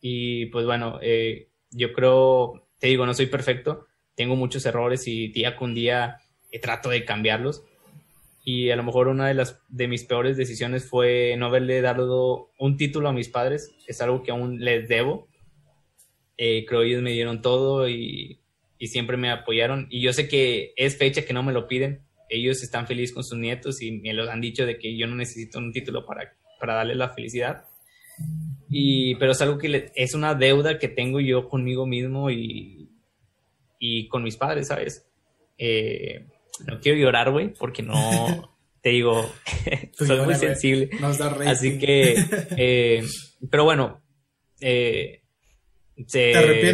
Y 0.00 0.46
pues 0.46 0.64
bueno, 0.64 0.98
eh, 1.02 1.48
yo 1.70 1.92
creo, 1.92 2.68
te 2.78 2.86
digo, 2.86 3.04
no 3.06 3.14
soy 3.14 3.26
perfecto, 3.26 3.86
tengo 4.14 4.36
muchos 4.36 4.64
errores 4.66 5.08
y 5.08 5.28
día 5.28 5.56
con 5.56 5.74
día 5.74 6.18
eh, 6.50 6.60
trato 6.60 6.90
de 6.90 7.04
cambiarlos. 7.04 7.64
Y 8.44 8.70
a 8.70 8.76
lo 8.76 8.82
mejor 8.82 9.08
una 9.08 9.28
de 9.28 9.34
las 9.34 9.60
de 9.68 9.88
mis 9.88 10.04
peores 10.04 10.36
decisiones 10.36 10.88
fue 10.88 11.34
no 11.36 11.46
haberle 11.46 11.82
dado 11.82 12.50
un 12.58 12.76
título 12.76 13.08
a 13.08 13.12
mis 13.12 13.28
padres, 13.28 13.74
es 13.86 14.00
algo 14.00 14.22
que 14.22 14.30
aún 14.30 14.60
les 14.60 14.88
debo. 14.88 15.28
creo 16.36 16.82
ellos 16.82 17.02
me 17.02 17.12
dieron 17.12 17.42
todo 17.42 17.88
y 17.88 18.40
y 18.78 18.88
siempre 18.88 19.16
me 19.16 19.30
apoyaron. 19.30 19.86
Y 19.90 20.00
yo 20.00 20.12
sé 20.12 20.28
que 20.28 20.72
es 20.76 20.96
fecha 20.96 21.24
que 21.24 21.32
no 21.32 21.42
me 21.42 21.52
lo 21.52 21.66
piden. 21.66 22.02
Ellos 22.30 22.62
están 22.62 22.86
felices 22.86 23.14
con 23.14 23.24
sus 23.24 23.38
nietos 23.38 23.82
y 23.82 23.92
me 23.92 24.12
lo 24.12 24.30
han 24.30 24.40
dicho 24.40 24.66
de 24.66 24.78
que 24.78 24.96
yo 24.96 25.06
no 25.06 25.16
necesito 25.16 25.58
un 25.58 25.72
título 25.72 26.04
para, 26.04 26.34
para 26.60 26.74
darle 26.74 26.94
la 26.94 27.08
felicidad. 27.10 27.64
Y, 28.68 29.14
pero 29.16 29.32
es 29.32 29.40
algo 29.40 29.58
que 29.58 29.90
es 29.94 30.14
una 30.14 30.34
deuda 30.34 30.78
que 30.78 30.88
tengo 30.88 31.20
yo 31.20 31.48
conmigo 31.48 31.86
mismo 31.86 32.30
y, 32.30 32.90
y 33.78 34.08
con 34.08 34.22
mis 34.22 34.36
padres, 34.36 34.68
¿sabes? 34.68 35.06
Eh, 35.56 36.26
no 36.66 36.80
quiero 36.80 36.98
llorar, 36.98 37.30
güey, 37.30 37.54
porque 37.54 37.82
no, 37.82 37.94
te 38.82 38.90
digo, 38.90 39.30
soy 39.92 40.20
muy 40.20 40.34
sensible. 40.34 40.90
Así 41.46 41.78
que, 41.78 42.16
eh, 42.56 43.04
pero 43.50 43.64
bueno, 43.64 44.02
eh, 44.60 45.22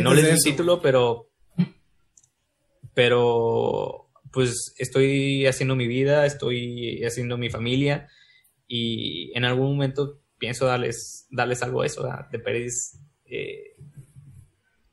no 0.00 0.14
les 0.14 0.24
doy 0.24 0.32
un 0.32 0.38
título, 0.38 0.80
pero 0.80 1.30
pero 2.94 4.10
pues 4.32 4.74
estoy 4.78 5.46
haciendo 5.46 5.76
mi 5.76 5.86
vida, 5.86 6.26
estoy 6.26 7.04
haciendo 7.04 7.38
mi 7.38 7.50
familia 7.50 8.08
y 8.66 9.36
en 9.36 9.44
algún 9.44 9.72
momento 9.72 10.20
pienso 10.38 10.66
darles, 10.66 11.26
darles 11.30 11.62
algo 11.62 11.82
a 11.82 11.86
eso, 11.86 12.08
de 12.30 12.38
Pérez, 12.38 12.98
eh, 13.26 13.76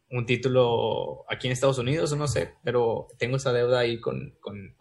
un 0.10 0.26
título 0.26 1.26
aquí 1.30 1.48
en 1.48 1.54
Estados 1.54 1.78
Unidos, 1.78 2.16
no 2.16 2.28
sé, 2.28 2.54
pero 2.64 3.08
tengo 3.18 3.38
esa 3.38 3.54
deuda 3.54 3.80
ahí 3.80 4.00
con, 4.00 4.36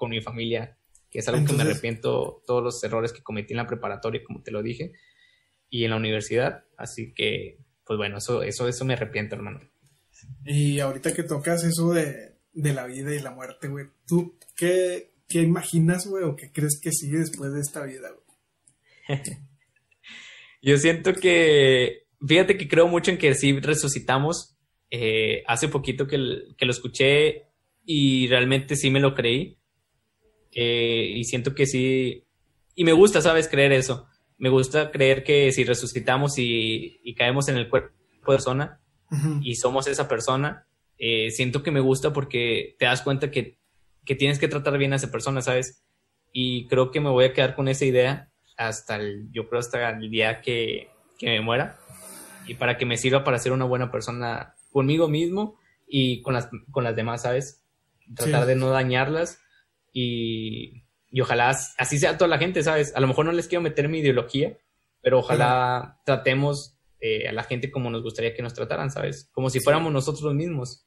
mi 0.08 0.20
familia, 0.20 0.76
que 1.10 1.20
es 1.20 1.28
algo 1.28 1.46
que 1.46 1.52
me 1.52 1.62
arrepiento 1.62 2.42
todos 2.46 2.62
los 2.62 2.84
errores 2.84 3.12
que 3.12 3.22
cometí 3.22 3.52
en 3.52 3.58
la 3.58 3.66
preparatoria, 3.66 4.22
como 4.24 4.42
te 4.42 4.50
lo 4.50 4.62
dije, 4.62 4.92
y 5.68 5.84
en 5.84 5.90
la 5.90 5.96
universidad, 5.96 6.64
así 6.76 7.14
que, 7.14 7.58
pues 7.86 7.96
bueno, 7.96 8.18
eso, 8.18 8.42
eso, 8.42 8.68
eso 8.68 8.84
me 8.84 8.94
arrepiento, 8.94 9.36
hermano. 9.36 9.60
Y 10.44 10.80
ahorita 10.80 11.14
que 11.14 11.22
tocas 11.22 11.64
eso 11.64 11.92
de, 11.92 12.29
de 12.52 12.72
la 12.72 12.86
vida 12.86 13.14
y 13.14 13.20
la 13.20 13.30
muerte, 13.30 13.68
güey. 13.68 13.86
¿Tú 14.06 14.36
qué, 14.56 15.12
qué 15.28 15.42
imaginas, 15.42 16.06
güey, 16.06 16.24
o 16.24 16.36
qué 16.36 16.50
crees 16.52 16.80
que 16.80 16.92
sigue 16.92 17.18
después 17.18 17.52
de 17.52 17.60
esta 17.60 17.84
vida, 17.84 18.10
güey? 18.10 19.20
Yo 20.62 20.76
siento 20.76 21.14
que, 21.14 22.06
fíjate 22.26 22.58
que 22.58 22.68
creo 22.68 22.86
mucho 22.86 23.10
en 23.10 23.18
que 23.18 23.34
sí 23.34 23.58
resucitamos. 23.58 24.56
Eh, 24.90 25.42
hace 25.46 25.68
poquito 25.68 26.06
que, 26.06 26.18
que, 26.58 26.66
lo 26.66 26.72
escuché 26.72 27.46
y 27.84 28.26
realmente 28.28 28.76
sí 28.76 28.90
me 28.90 29.00
lo 29.00 29.14
creí. 29.14 29.58
Eh, 30.52 31.12
y 31.16 31.24
siento 31.24 31.54
que 31.54 31.66
sí, 31.66 32.26
y 32.74 32.84
me 32.84 32.92
gusta, 32.92 33.22
¿sabes? 33.22 33.48
Creer 33.48 33.72
eso. 33.72 34.08
Me 34.36 34.48
gusta 34.48 34.90
creer 34.90 35.22
que 35.22 35.52
si 35.52 35.64
resucitamos 35.64 36.38
y, 36.38 37.00
y 37.04 37.14
caemos 37.14 37.48
en 37.48 37.56
el 37.56 37.68
cuerpo 37.68 37.94
de 38.12 38.26
persona 38.26 38.80
y 39.42 39.56
somos 39.56 39.88
esa 39.88 40.06
persona, 40.06 40.68
eh, 41.02 41.30
siento 41.30 41.62
que 41.62 41.70
me 41.70 41.80
gusta 41.80 42.12
porque 42.12 42.76
te 42.78 42.84
das 42.84 43.00
cuenta 43.00 43.30
que, 43.30 43.58
tienes 44.04 44.38
que 44.38 44.48
tratar 44.48 44.76
bien 44.76 44.92
a 44.92 44.96
esa 44.96 45.10
persona, 45.10 45.40
¿sabes? 45.40 45.84
Y 46.32 46.66
creo 46.66 46.90
que 46.90 47.00
me 47.00 47.10
voy 47.10 47.24
a 47.24 47.32
quedar 47.32 47.54
con 47.54 47.68
esa 47.68 47.84
idea 47.84 48.28
hasta 48.56 48.96
el, 48.96 49.30
yo 49.30 49.48
creo 49.48 49.60
hasta 49.60 49.90
el 49.90 50.10
día 50.10 50.42
que, 50.42 50.90
me 51.22 51.40
muera 51.40 51.78
y 52.46 52.54
para 52.54 52.76
que 52.76 52.86
me 52.86 52.96
sirva 52.96 53.24
para 53.24 53.38
ser 53.38 53.52
una 53.52 53.66
buena 53.66 53.90
persona 53.90 54.54
conmigo 54.72 55.06
mismo 55.06 55.58
y 55.86 56.22
con 56.22 56.34
las, 56.34 56.48
con 56.70 56.84
las 56.84 56.96
demás, 56.96 57.22
¿sabes? 57.22 57.62
Tratar 58.14 58.46
de 58.46 58.56
no 58.56 58.70
dañarlas 58.70 59.40
y, 59.92 60.82
ojalá 61.20 61.56
así 61.78 61.98
sea 61.98 62.18
toda 62.18 62.28
la 62.28 62.38
gente, 62.38 62.62
¿sabes? 62.62 62.94
A 62.94 63.00
lo 63.00 63.06
mejor 63.06 63.24
no 63.24 63.32
les 63.32 63.48
quiero 63.48 63.62
meter 63.62 63.88
mi 63.88 64.00
ideología, 64.00 64.58
pero 65.00 65.20
ojalá 65.20 66.00
tratemos 66.04 66.76
eh, 67.00 67.28
a 67.28 67.32
la 67.32 67.44
gente 67.44 67.70
como 67.70 67.88
nos 67.88 68.02
gustaría 68.02 68.34
que 68.34 68.42
nos 68.42 68.52
trataran, 68.52 68.90
¿sabes? 68.90 69.30
Como 69.32 69.48
si 69.48 69.60
fuéramos 69.60 69.92
nosotros 69.92 70.34
mismos 70.34 70.84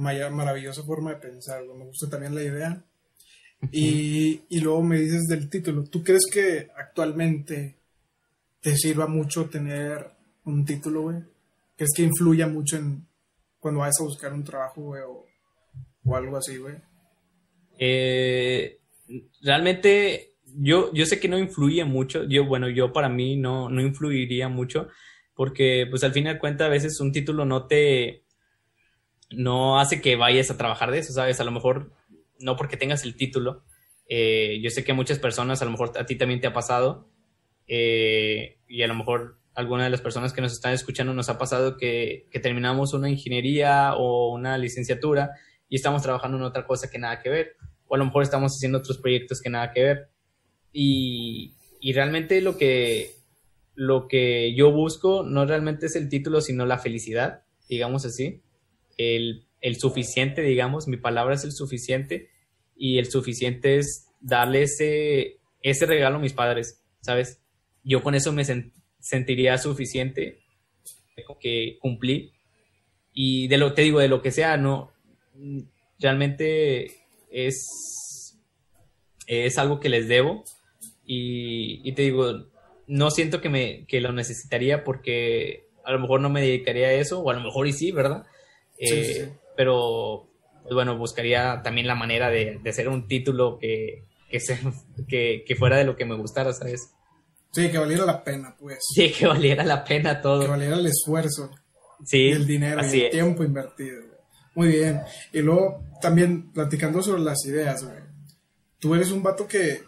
maravillosa 0.00 0.82
forma 0.82 1.10
de 1.10 1.16
pensar, 1.16 1.62
me 1.64 1.84
gusta 1.84 2.08
también 2.08 2.34
la 2.34 2.42
idea. 2.42 2.84
y, 3.70 4.42
y, 4.48 4.60
luego 4.60 4.82
me 4.82 4.98
dices 4.98 5.26
del 5.28 5.50
título, 5.50 5.84
¿tú 5.84 6.02
crees 6.02 6.22
que 6.32 6.70
actualmente 6.76 7.76
te 8.60 8.74
sirva 8.76 9.06
mucho 9.06 9.50
tener 9.50 10.10
un 10.44 10.64
título, 10.64 11.02
güey? 11.02 11.18
¿Crees 11.76 11.90
que 11.94 12.02
influya 12.02 12.46
mucho 12.46 12.76
en 12.76 13.06
cuando 13.58 13.80
vayas 13.80 14.00
a 14.00 14.04
buscar 14.04 14.32
un 14.32 14.44
trabajo, 14.44 14.80
güey, 14.80 15.02
o, 15.02 16.16
algo 16.16 16.36
así, 16.38 16.56
güey? 16.56 16.76
Eh, 17.78 18.78
realmente 19.42 20.34
yo, 20.56 20.92
yo 20.92 21.06
sé 21.06 21.20
que 21.20 21.28
no 21.28 21.38
influye 21.38 21.84
mucho, 21.84 22.24
yo, 22.24 22.46
bueno, 22.46 22.68
yo 22.68 22.92
para 22.92 23.08
mí 23.08 23.36
no, 23.36 23.68
no 23.68 23.80
influiría 23.80 24.48
mucho, 24.48 24.88
porque 25.34 25.86
pues 25.88 26.02
al 26.02 26.12
fin 26.12 26.26
y 26.26 26.28
al 26.30 26.38
cuenta 26.38 26.66
a 26.66 26.70
veces 26.70 27.00
un 27.00 27.12
título 27.12 27.44
no 27.44 27.66
te, 27.66 28.24
no 29.30 29.78
hace 29.78 30.00
que 30.00 30.16
vayas 30.16 30.50
a 30.50 30.56
trabajar 30.56 30.90
de 30.90 30.98
eso, 30.98 31.12
¿sabes? 31.12 31.40
A 31.40 31.44
lo 31.44 31.50
mejor 31.50 31.92
no 32.38 32.56
porque 32.56 32.76
tengas 32.76 33.04
el 33.04 33.16
título, 33.16 33.64
eh, 34.08 34.60
yo 34.62 34.70
sé 34.70 34.84
que 34.84 34.92
muchas 34.92 35.18
personas, 35.18 35.62
a 35.62 35.64
lo 35.64 35.70
mejor 35.70 35.92
a 35.96 36.06
ti 36.06 36.16
también 36.16 36.40
te 36.40 36.48
ha 36.48 36.52
pasado, 36.52 37.08
eh, 37.66 38.58
y 38.66 38.82
a 38.82 38.88
lo 38.88 38.94
mejor 38.94 39.38
alguna 39.54 39.84
de 39.84 39.90
las 39.90 40.00
personas 40.00 40.32
que 40.32 40.40
nos 40.40 40.52
están 40.52 40.72
escuchando 40.72 41.14
nos 41.14 41.28
ha 41.28 41.38
pasado 41.38 41.76
que, 41.76 42.26
que 42.30 42.40
terminamos 42.40 42.92
una 42.94 43.08
ingeniería 43.08 43.94
o 43.94 44.32
una 44.32 44.58
licenciatura 44.58 45.30
y 45.68 45.76
estamos 45.76 46.02
trabajando 46.02 46.36
en 46.36 46.42
otra 46.42 46.66
cosa 46.66 46.90
que 46.90 46.98
nada 46.98 47.20
que 47.20 47.30
ver, 47.30 47.56
o 47.86 47.94
a 47.94 47.98
lo 47.98 48.04
mejor 48.06 48.24
estamos 48.24 48.54
haciendo 48.54 48.78
otros 48.78 48.98
proyectos 48.98 49.40
que 49.40 49.50
nada 49.50 49.72
que 49.72 49.82
ver. 49.82 50.08
Y, 50.72 51.54
y 51.80 51.92
realmente 51.92 52.40
lo 52.40 52.56
que, 52.56 53.12
lo 53.74 54.08
que 54.08 54.54
yo 54.54 54.72
busco 54.72 55.22
no 55.22 55.46
realmente 55.46 55.86
es 55.86 55.96
el 55.96 56.08
título, 56.08 56.40
sino 56.40 56.66
la 56.66 56.78
felicidad, 56.78 57.44
digamos 57.68 58.04
así. 58.04 58.42
El, 59.16 59.46
el 59.60 59.78
suficiente, 59.78 60.42
digamos, 60.42 60.88
mi 60.88 60.96
palabra 60.96 61.34
es 61.34 61.44
el 61.44 61.52
suficiente 61.52 62.30
y 62.76 62.98
el 62.98 63.10
suficiente 63.10 63.78
es 63.78 64.08
darle 64.20 64.62
ese, 64.62 65.38
ese 65.62 65.86
regalo 65.86 66.16
a 66.16 66.20
mis 66.20 66.32
padres, 66.32 66.82
¿sabes? 67.00 67.40
Yo 67.82 68.02
con 68.02 68.14
eso 68.14 68.32
me 68.32 68.44
sentiría 69.00 69.58
suficiente, 69.58 70.40
que 71.38 71.78
cumplí. 71.80 72.32
Y 73.12 73.48
de 73.48 73.58
lo, 73.58 73.74
te 73.74 73.82
digo, 73.82 74.00
de 74.00 74.08
lo 74.08 74.22
que 74.22 74.30
sea, 74.30 74.56
no, 74.56 74.92
realmente 75.98 76.92
es, 77.30 78.38
es 79.26 79.58
algo 79.58 79.80
que 79.80 79.88
les 79.88 80.08
debo 80.08 80.44
y, 81.04 81.92
te 81.92 82.02
digo, 82.02 82.46
no 82.86 83.10
siento 83.10 83.40
que, 83.40 83.48
me, 83.48 83.84
que 83.86 84.00
lo 84.00 84.12
necesitaría 84.12 84.84
porque 84.84 85.66
a 85.84 85.92
lo 85.92 85.98
mejor 85.98 86.20
no 86.20 86.30
me 86.30 86.40
dedicaría 86.40 86.88
a 86.88 86.92
eso, 86.92 87.20
o 87.20 87.30
a 87.30 87.34
lo 87.34 87.40
mejor 87.40 87.66
y 87.66 87.72
sí, 87.72 87.90
¿verdad? 87.90 88.26
Eh, 88.80 89.32
pero, 89.56 90.28
pues 90.62 90.74
bueno, 90.74 90.96
buscaría 90.96 91.60
también 91.62 91.86
la 91.86 91.94
manera 91.94 92.30
de, 92.30 92.60
hacer 92.66 92.88
un 92.88 93.06
título 93.06 93.58
que, 93.58 94.06
que, 95.08 95.44
que, 95.46 95.56
fuera 95.56 95.76
de 95.76 95.84
lo 95.84 95.96
que 95.96 96.04
me 96.04 96.16
gustara, 96.16 96.52
¿sabes? 96.52 96.90
Sí, 97.52 97.70
que 97.70 97.78
valiera 97.78 98.04
la 98.04 98.22
pena, 98.22 98.56
pues. 98.58 98.78
Sí, 98.94 99.12
que 99.12 99.26
valiera 99.26 99.64
la 99.64 99.84
pena 99.84 100.20
todo. 100.20 100.42
Que 100.42 100.48
valiera 100.48 100.76
el 100.76 100.86
esfuerzo. 100.86 101.50
Sí. 102.04 102.30
el 102.30 102.46
dinero 102.46 102.80
y 102.86 103.00
el 103.00 103.10
tiempo 103.10 103.44
invertido. 103.44 104.02
Muy 104.54 104.68
bien. 104.68 105.00
Y 105.32 105.40
luego, 105.40 105.84
también 106.00 106.52
platicando 106.52 107.02
sobre 107.02 107.22
las 107.22 107.44
ideas, 107.44 107.84
güey. 107.84 108.00
Tú 108.78 108.94
eres 108.94 109.10
un 109.10 109.22
vato 109.22 109.46
que 109.46 109.82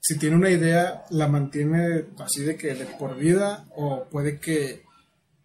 si 0.00 0.18
tiene 0.18 0.36
una 0.36 0.50
idea, 0.50 1.04
la 1.10 1.28
mantiene 1.28 2.06
así 2.18 2.42
de 2.42 2.56
que 2.56 2.74
de 2.74 2.86
por 2.86 3.16
vida 3.16 3.66
o 3.74 4.04
puede 4.08 4.38
que 4.38 4.82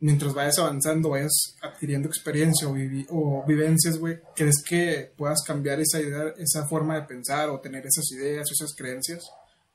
mientras 0.03 0.33
vayas 0.33 0.59
avanzando, 0.59 1.11
vayas 1.11 1.55
adquiriendo 1.61 2.09
experiencia 2.09 2.67
o, 2.67 2.75
o 3.09 3.45
vivencias, 3.47 3.97
güey, 3.97 4.19
¿crees 4.35 4.61
que 4.61 5.13
puedas 5.15 5.41
cambiar 5.47 5.79
esa 5.79 6.01
idea, 6.01 6.33
esa 6.37 6.67
forma 6.67 6.95
de 6.95 7.07
pensar 7.07 7.49
o 7.49 7.61
tener 7.61 7.85
esas 7.85 8.11
ideas, 8.11 8.51
esas 8.51 8.75
creencias? 8.75 9.23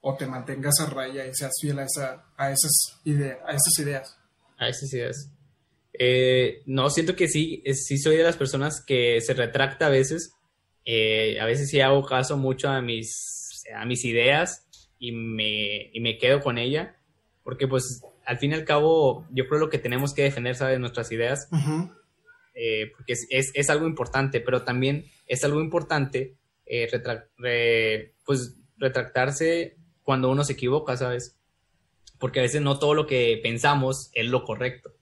¿O 0.03 0.15
te 0.17 0.27
mantengas 0.27 0.81
a 0.81 0.87
raya 0.91 1.27
y 1.27 1.35
seas 1.35 1.53
fiel 1.59 1.79
a, 1.79 1.85
esa, 1.85 2.27
a, 2.37 2.53
esas, 2.53 3.01
a 3.07 3.53
esas 3.53 3.79
ideas? 3.79 4.19
A 4.59 4.69
esas 4.69 4.93
ideas. 4.93 5.31
Eh, 5.99 6.63
no, 6.67 6.91
siento 6.91 7.17
que 7.17 7.27
sí, 7.27 7.63
sí 7.73 7.97
soy 7.97 8.19
de 8.19 8.23
las 8.23 8.37
personas 8.37 8.85
que 8.85 9.23
se 9.23 9.33
retracta 9.33 9.87
a 9.87 9.91
veces. 9.91 10.35
Eh, 10.85 11.41
a 11.41 11.47
veces 11.47 11.71
sí 11.71 11.81
hago 11.81 12.05
caso 12.05 12.37
mucho 12.37 12.69
a 12.69 12.83
mis, 12.83 13.65
a 13.75 13.87
mis 13.87 14.05
ideas 14.05 14.67
y 14.99 15.11
me, 15.11 15.91
y 15.91 16.01
me 16.01 16.19
quedo 16.19 16.41
con 16.41 16.59
ella, 16.59 16.97
porque 17.45 17.67
pues 17.67 18.03
al 18.29 18.37
fin 18.37 18.51
y 18.51 18.55
al 18.55 18.67
cabo 18.67 19.27
yo 19.31 19.49
creo 19.49 19.59
lo 19.59 19.71
que 19.71 19.79
tenemos 19.79 20.13
que 20.13 20.23
defender, 20.23 20.55
¿sabes? 20.55 20.79
Nuestras 20.79 21.11
ideas, 21.13 21.49
eh, 22.55 22.93
porque 22.95 23.15
es, 23.15 23.27
es, 23.31 23.71
algo 23.71 23.87
importante, 23.87 24.43
pero 24.43 24.65
también 24.65 25.07
es 25.27 25.45
algo 25.45 25.63
importante 25.63 26.37
eh, 26.67 28.13
pues 28.27 28.61
retractarse 28.77 29.79
cuando 30.03 30.31
uno 30.31 30.45
se 30.45 30.53
equivoca, 30.53 30.95
¿sabes? 30.99 31.39
Porque 32.19 32.41
a 32.41 32.43
veces 32.43 32.61
no 32.61 32.79
todo 32.79 32.93
lo 32.93 33.07
que 33.07 33.41
pensamos 33.43 34.11
es 34.13 34.27
lo 34.27 34.45
correcto. 34.45 34.93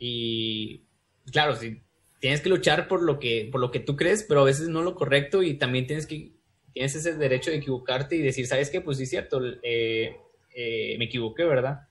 Y 0.00 0.82
claro, 1.30 1.54
si 1.54 1.84
tienes 2.18 2.40
que 2.40 2.48
luchar 2.48 2.88
por 2.88 3.04
lo 3.04 3.20
que, 3.20 3.48
por 3.52 3.60
lo 3.60 3.70
que 3.70 3.78
tú 3.78 3.94
crees, 3.94 4.24
pero 4.24 4.40
a 4.40 4.46
veces 4.46 4.66
no 4.66 4.82
lo 4.82 4.96
correcto 4.96 5.44
y 5.44 5.54
también 5.54 5.86
tienes 5.86 6.08
que 6.08 6.32
tienes 6.72 6.96
ese 6.96 7.14
derecho 7.14 7.52
de 7.52 7.58
equivocarte 7.58 8.16
y 8.16 8.22
decir, 8.22 8.48
¿sabes 8.48 8.68
qué? 8.68 8.80
Pues 8.80 8.96
sí, 8.96 9.04
es 9.04 9.10
cierto, 9.10 9.40
eh, 9.62 10.16
eh, 10.56 10.96
me 10.98 11.04
equivoqué, 11.04 11.44
¿verdad? 11.44 11.82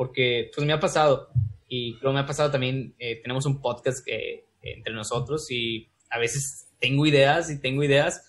Porque 0.00 0.50
pues 0.54 0.66
me 0.66 0.72
ha 0.72 0.80
pasado. 0.80 1.28
Y 1.68 1.98
creo 1.98 2.14
me 2.14 2.20
ha 2.20 2.26
pasado 2.26 2.50
también, 2.50 2.94
eh, 2.98 3.20
tenemos 3.20 3.44
un 3.44 3.60
podcast 3.60 4.02
que, 4.02 4.46
entre 4.62 4.94
nosotros 4.94 5.50
y 5.50 5.90
a 6.08 6.18
veces 6.18 6.68
tengo 6.78 7.04
ideas 7.04 7.50
y 7.50 7.60
tengo 7.60 7.84
ideas 7.84 8.26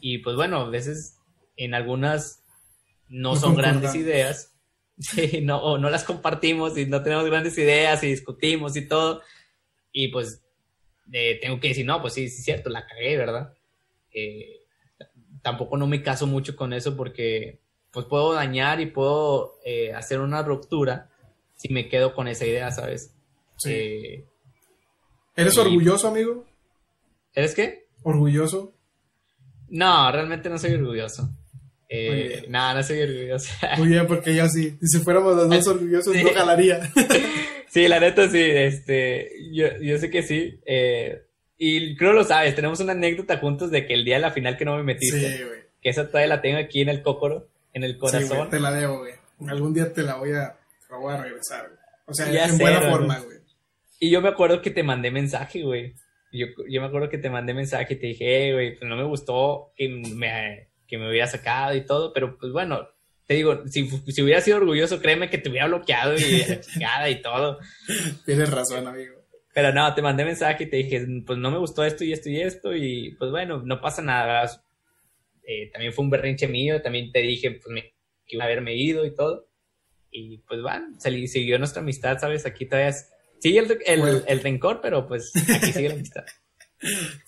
y 0.00 0.16
pues 0.18 0.34
bueno, 0.34 0.60
a 0.60 0.70
veces 0.70 1.18
en 1.58 1.74
algunas 1.74 2.42
no, 3.10 3.36
son 3.36 3.54
grandes 3.54 3.94
ideas, 3.94 4.56
no, 5.42 5.58
o 5.58 5.76
no 5.76 5.90
las 5.90 6.04
compartimos 6.04 6.78
y 6.78 6.86
no 6.86 7.02
tenemos 7.02 7.26
grandes 7.26 7.58
ideas 7.58 8.02
y 8.02 8.06
discutimos 8.06 8.74
y 8.78 8.88
todo. 8.88 9.20
Y 9.92 10.08
pues 10.08 10.42
tengo 11.42 11.60
que 11.60 11.68
decir, 11.68 11.84
no, 11.84 12.00
pues 12.00 12.14
sí, 12.14 12.30
sí 12.30 12.38
es 12.38 12.44
cierto, 12.46 12.70
la 12.70 12.86
cagué, 12.86 13.18
¿verdad? 13.18 13.52
Eh, 14.10 14.62
tampoco 15.42 15.76
no 15.76 15.86
me 15.86 16.02
caso 16.02 16.26
mucho 16.26 16.56
con 16.56 16.72
eso 16.72 16.96
porque 16.96 17.60
pues 17.90 18.06
puedo 18.06 18.32
dañar 18.32 18.80
y 18.80 18.86
puedo 18.86 19.58
eh, 19.66 19.92
hacer 19.92 20.20
una 20.20 20.42
ruptura 20.42 21.09
si 21.60 21.70
me 21.70 21.90
quedo 21.90 22.14
con 22.14 22.26
esa 22.26 22.46
idea, 22.46 22.70
¿sabes? 22.70 23.12
Sí. 23.58 23.70
Eh, 23.70 24.24
¿Eres 25.36 25.58
orgulloso, 25.58 26.08
amigo? 26.08 26.46
¿Eres 27.34 27.54
qué? 27.54 27.86
¿Orgulloso? 28.02 28.72
No, 29.68 30.10
realmente 30.10 30.48
no 30.48 30.58
soy 30.58 30.72
orgulloso. 30.72 31.28
Eh, 31.86 32.46
nada, 32.48 32.76
no 32.76 32.82
soy 32.82 33.02
orgulloso. 33.02 33.52
Muy 33.76 33.88
bien, 33.88 34.06
porque 34.06 34.34
yo 34.34 34.48
sí. 34.48 34.78
Si 34.80 35.00
fuéramos 35.00 35.36
los 35.36 35.50
dos 35.50 35.66
orgullosos, 35.66 36.16
no 36.16 36.32
jalaría. 36.32 36.90
sí, 37.68 37.88
la 37.88 38.00
neta 38.00 38.26
sí. 38.30 38.40
Este, 38.40 39.30
yo, 39.52 39.66
yo 39.82 39.98
sé 39.98 40.08
que 40.08 40.22
sí. 40.22 40.58
Eh, 40.64 41.26
y 41.58 41.94
creo 41.94 42.14
lo 42.14 42.24
sabes, 42.24 42.54
tenemos 42.54 42.80
una 42.80 42.92
anécdota 42.92 43.36
juntos 43.36 43.70
de 43.70 43.86
que 43.86 43.92
el 43.92 44.06
día 44.06 44.16
de 44.16 44.22
la 44.22 44.30
final 44.30 44.56
que 44.56 44.64
no 44.64 44.78
me 44.78 44.82
metiste. 44.82 45.36
Sí, 45.36 45.44
güey. 45.44 45.60
Que 45.82 45.90
esa 45.90 46.06
todavía 46.06 46.36
la 46.36 46.40
tengo 46.40 46.56
aquí 46.56 46.80
en 46.80 46.88
el 46.88 47.02
cócoro, 47.02 47.48
en 47.74 47.84
el 47.84 47.98
corazón. 47.98 48.46
Sí, 48.46 48.50
te 48.50 48.60
la 48.60 48.72
debo, 48.72 49.00
güey. 49.00 49.12
Algún 49.46 49.74
día 49.74 49.92
te 49.92 50.02
la 50.02 50.16
voy 50.16 50.32
a, 50.32 50.59
la 50.90 50.96
voy 50.96 51.14
a 51.14 51.22
regresar, 51.22 51.66
güey. 51.68 51.78
O 52.06 52.14
sea, 52.14 52.46
en 52.46 52.58
buena 52.58 52.80
forma, 52.82 53.18
güey. 53.20 53.38
Y 53.98 54.10
yo 54.10 54.20
me 54.20 54.28
acuerdo 54.28 54.62
que 54.62 54.70
te 54.70 54.82
mandé 54.82 55.10
mensaje, 55.10 55.62
güey. 55.62 55.94
Yo, 56.32 56.46
yo 56.68 56.80
me 56.80 56.86
acuerdo 56.86 57.08
que 57.08 57.18
te 57.18 57.30
mandé 57.30 57.54
mensaje 57.54 57.94
y 57.94 57.98
te 57.98 58.06
dije, 58.08 58.24
hey, 58.26 58.52
güey, 58.52 58.78
pues 58.78 58.88
no 58.88 58.96
me 58.96 59.04
gustó 59.04 59.72
que 59.76 59.88
me, 59.88 60.70
que 60.86 60.98
me 60.98 61.08
hubiera 61.08 61.26
sacado 61.26 61.74
y 61.74 61.84
todo, 61.84 62.12
pero 62.12 62.38
pues 62.38 62.52
bueno, 62.52 62.88
te 63.26 63.34
digo, 63.34 63.66
si, 63.68 63.88
si 63.88 64.22
hubiera 64.22 64.40
sido 64.40 64.56
orgulloso, 64.56 65.00
créeme 65.00 65.30
que 65.30 65.38
te 65.38 65.50
hubiera 65.50 65.66
bloqueado 65.66 66.14
y 66.16 66.44
chingada 66.60 67.08
y 67.10 67.22
todo. 67.22 67.58
Tienes 68.24 68.50
razón, 68.50 68.86
amigo. 68.86 69.20
Pero 69.52 69.72
no, 69.72 69.92
te 69.94 70.02
mandé 70.02 70.24
mensaje 70.24 70.64
y 70.64 70.70
te 70.70 70.76
dije, 70.78 71.06
pues 71.26 71.38
no 71.38 71.50
me 71.50 71.58
gustó 71.58 71.84
esto 71.84 72.04
y 72.04 72.12
esto 72.12 72.30
y 72.30 72.40
esto, 72.40 72.74
y 72.74 73.16
pues 73.18 73.30
bueno, 73.30 73.62
no 73.64 73.80
pasa 73.80 74.00
nada. 74.00 74.50
Eh, 75.44 75.70
también 75.72 75.92
fue 75.92 76.04
un 76.04 76.10
berrinche 76.10 76.48
mío, 76.48 76.80
también 76.80 77.12
te 77.12 77.20
dije, 77.20 77.50
pues 77.50 77.66
me, 77.68 77.82
que 78.26 78.36
iba 78.36 78.44
a 78.44 78.46
haberme 78.46 78.74
ido 78.76 79.04
y 79.04 79.14
todo. 79.14 79.49
Y 80.10 80.38
pues 80.38 80.60
bueno, 80.62 80.86
siguió 80.98 81.58
nuestra 81.58 81.82
amistad, 81.82 82.18
¿sabes? 82.18 82.46
Aquí 82.46 82.66
todavía 82.66 82.94
sigue 83.38 83.58
el, 83.60 83.78
el, 83.86 84.24
el, 84.26 84.40
rencor, 84.40 84.80
pero 84.80 85.06
pues 85.06 85.30
aquí 85.34 85.72
sigue 85.72 85.88
la 85.88 85.94
amistad. 85.94 86.24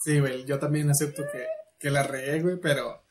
Sí, 0.02 0.18
güey, 0.18 0.46
yo 0.46 0.58
también 0.58 0.88
acepto 0.88 1.24
que, 1.30 1.44
que 1.78 1.90
la 1.90 2.02
regué, 2.02 2.40
güey, 2.40 2.56
pero 2.58 3.04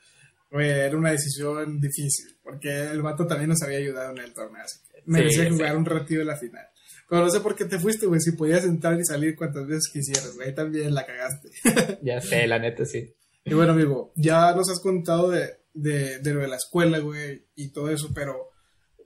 güey, 0.50 0.72
era 0.72 0.98
una 0.98 1.12
decisión 1.12 1.80
difícil, 1.80 2.36
porque 2.42 2.88
el 2.88 3.04
vato 3.04 3.28
también 3.28 3.50
nos 3.50 3.62
había 3.62 3.78
ayudado 3.78 4.10
en 4.10 4.18
el 4.18 4.34
torneo, 4.34 4.64
así 4.64 4.80
que 4.88 5.04
merecía 5.06 5.48
jugar 5.52 5.78
un 5.78 5.86
ratito 5.86 6.18
de 6.18 6.26
la 6.26 6.36
final. 6.36 6.66
Pero 7.12 7.26
no 7.26 7.30
sé 7.30 7.42
por 7.42 7.56
qué 7.56 7.66
te 7.66 7.78
fuiste, 7.78 8.06
güey. 8.06 8.22
Si 8.22 8.32
podías 8.32 8.64
entrar 8.64 8.98
y 8.98 9.04
salir 9.04 9.36
cuantas 9.36 9.68
veces 9.68 9.90
quisieras, 9.92 10.34
güey. 10.34 10.56
También 10.56 10.96
la 10.96 11.06
cagaste. 11.06 11.50
ya 12.02 12.22
sé, 12.22 12.48
la 12.48 12.58
neta 12.58 12.86
sí. 12.86 13.14
Y 13.44 13.54
bueno, 13.54 13.74
amigo, 13.74 14.14
ya 14.16 14.56
nos 14.56 14.70
has 14.70 14.80
contado 14.80 15.30
de, 15.30 15.58
de, 15.74 16.20
de 16.20 16.34
lo 16.34 16.40
de 16.40 16.48
la 16.48 16.56
escuela, 16.56 17.00
güey, 17.00 17.48
y 17.54 17.74
todo 17.74 17.90
eso, 17.90 18.12
pero 18.16 18.51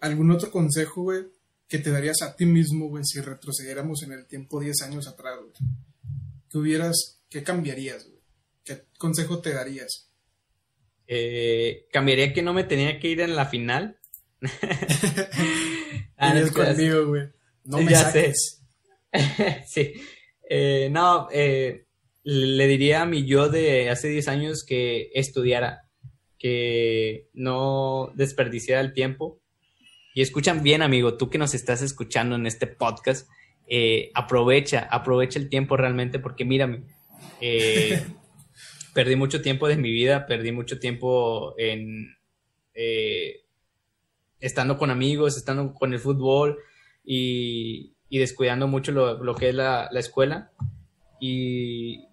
¿algún 0.06 0.32
otro 0.32 0.52
consejo, 0.52 1.04
güey, 1.04 1.26
que 1.68 1.80
te 1.80 1.92
darías 1.92 2.22
a 2.22 2.36
ti 2.36 2.46
mismo, 2.46 2.90
güey, 2.90 3.04
si 3.06 3.20
retrocediéramos 3.20 4.04
en 4.04 4.14
el 4.14 4.26
tiempo 4.26 4.60
10 4.60 4.82
años 4.84 5.08
atrás, 5.08 5.38
güey? 5.40 5.52
¿Qué 6.50 6.58
hubieras, 6.58 7.22
qué 7.30 7.44
cambiarías, 7.44 8.06
güey? 8.06 8.22
¿Qué 8.64 8.84
consejo 8.98 9.40
te 9.40 9.54
darías? 9.54 10.10
Eh, 11.08 11.88
cambiaría 11.92 12.34
que 12.34 12.42
no 12.42 12.54
me 12.54 12.64
tenía 12.64 13.00
que 13.00 13.10
ir 13.10 13.22
en 13.22 13.36
la 13.36 13.46
final. 13.46 13.98
ah, 16.18 16.34
conmigo, 16.54 17.08
güey. 17.08 17.30
No 17.64 17.80
me 17.80 17.92
ya 17.92 18.12
sí. 19.68 19.94
Eh, 20.50 20.90
no, 20.92 21.28
eh, 21.32 21.86
le 22.24 22.68
diría 22.68 23.04
a 23.04 23.06
mi 23.06 23.26
yo 23.26 23.50
de 23.50 23.90
hace 23.90 24.08
10 24.10 24.28
años 24.28 24.64
que 24.64 25.10
estudiara, 25.14 25.90
que 26.38 27.30
no 27.34 28.12
desperdiciara 28.16 28.82
el 28.82 28.94
tiempo. 28.94 29.40
Y 30.16 30.22
escuchan 30.22 30.64
bien, 30.64 30.82
amigo, 30.82 31.18
tú 31.18 31.30
que 31.30 31.38
nos 31.38 31.54
estás 31.54 31.82
escuchando 31.82 32.38
en 32.38 32.46
este 32.46 32.68
podcast, 32.68 33.30
eh, 33.68 34.12
aprovecha, 34.14 34.88
aprovecha 34.90 35.38
el 35.38 35.50
tiempo 35.50 35.76
realmente 35.76 36.20
porque 36.20 36.46
mírame, 36.46 36.84
eh, 37.42 38.02
perdí 38.94 39.18
mucho 39.18 39.42
tiempo 39.42 39.68
de 39.68 39.76
mi 39.76 39.92
vida, 39.92 40.26
perdí 40.26 40.54
mucho 40.54 40.80
tiempo 40.80 41.54
en 41.58 42.16
eh, 42.74 43.42
estando 44.40 44.78
con 44.78 44.90
amigos, 44.90 45.36
estando 45.36 45.74
con 45.74 45.92
el 45.92 46.00
fútbol 46.00 46.60
y, 47.04 47.92
descuidando 48.10 48.70
mucho 48.70 48.94
lo, 48.94 49.36
que 49.36 49.50
es 49.50 49.56
la, 49.56 49.90
escuela. 49.96 50.54
Y, 51.20 52.06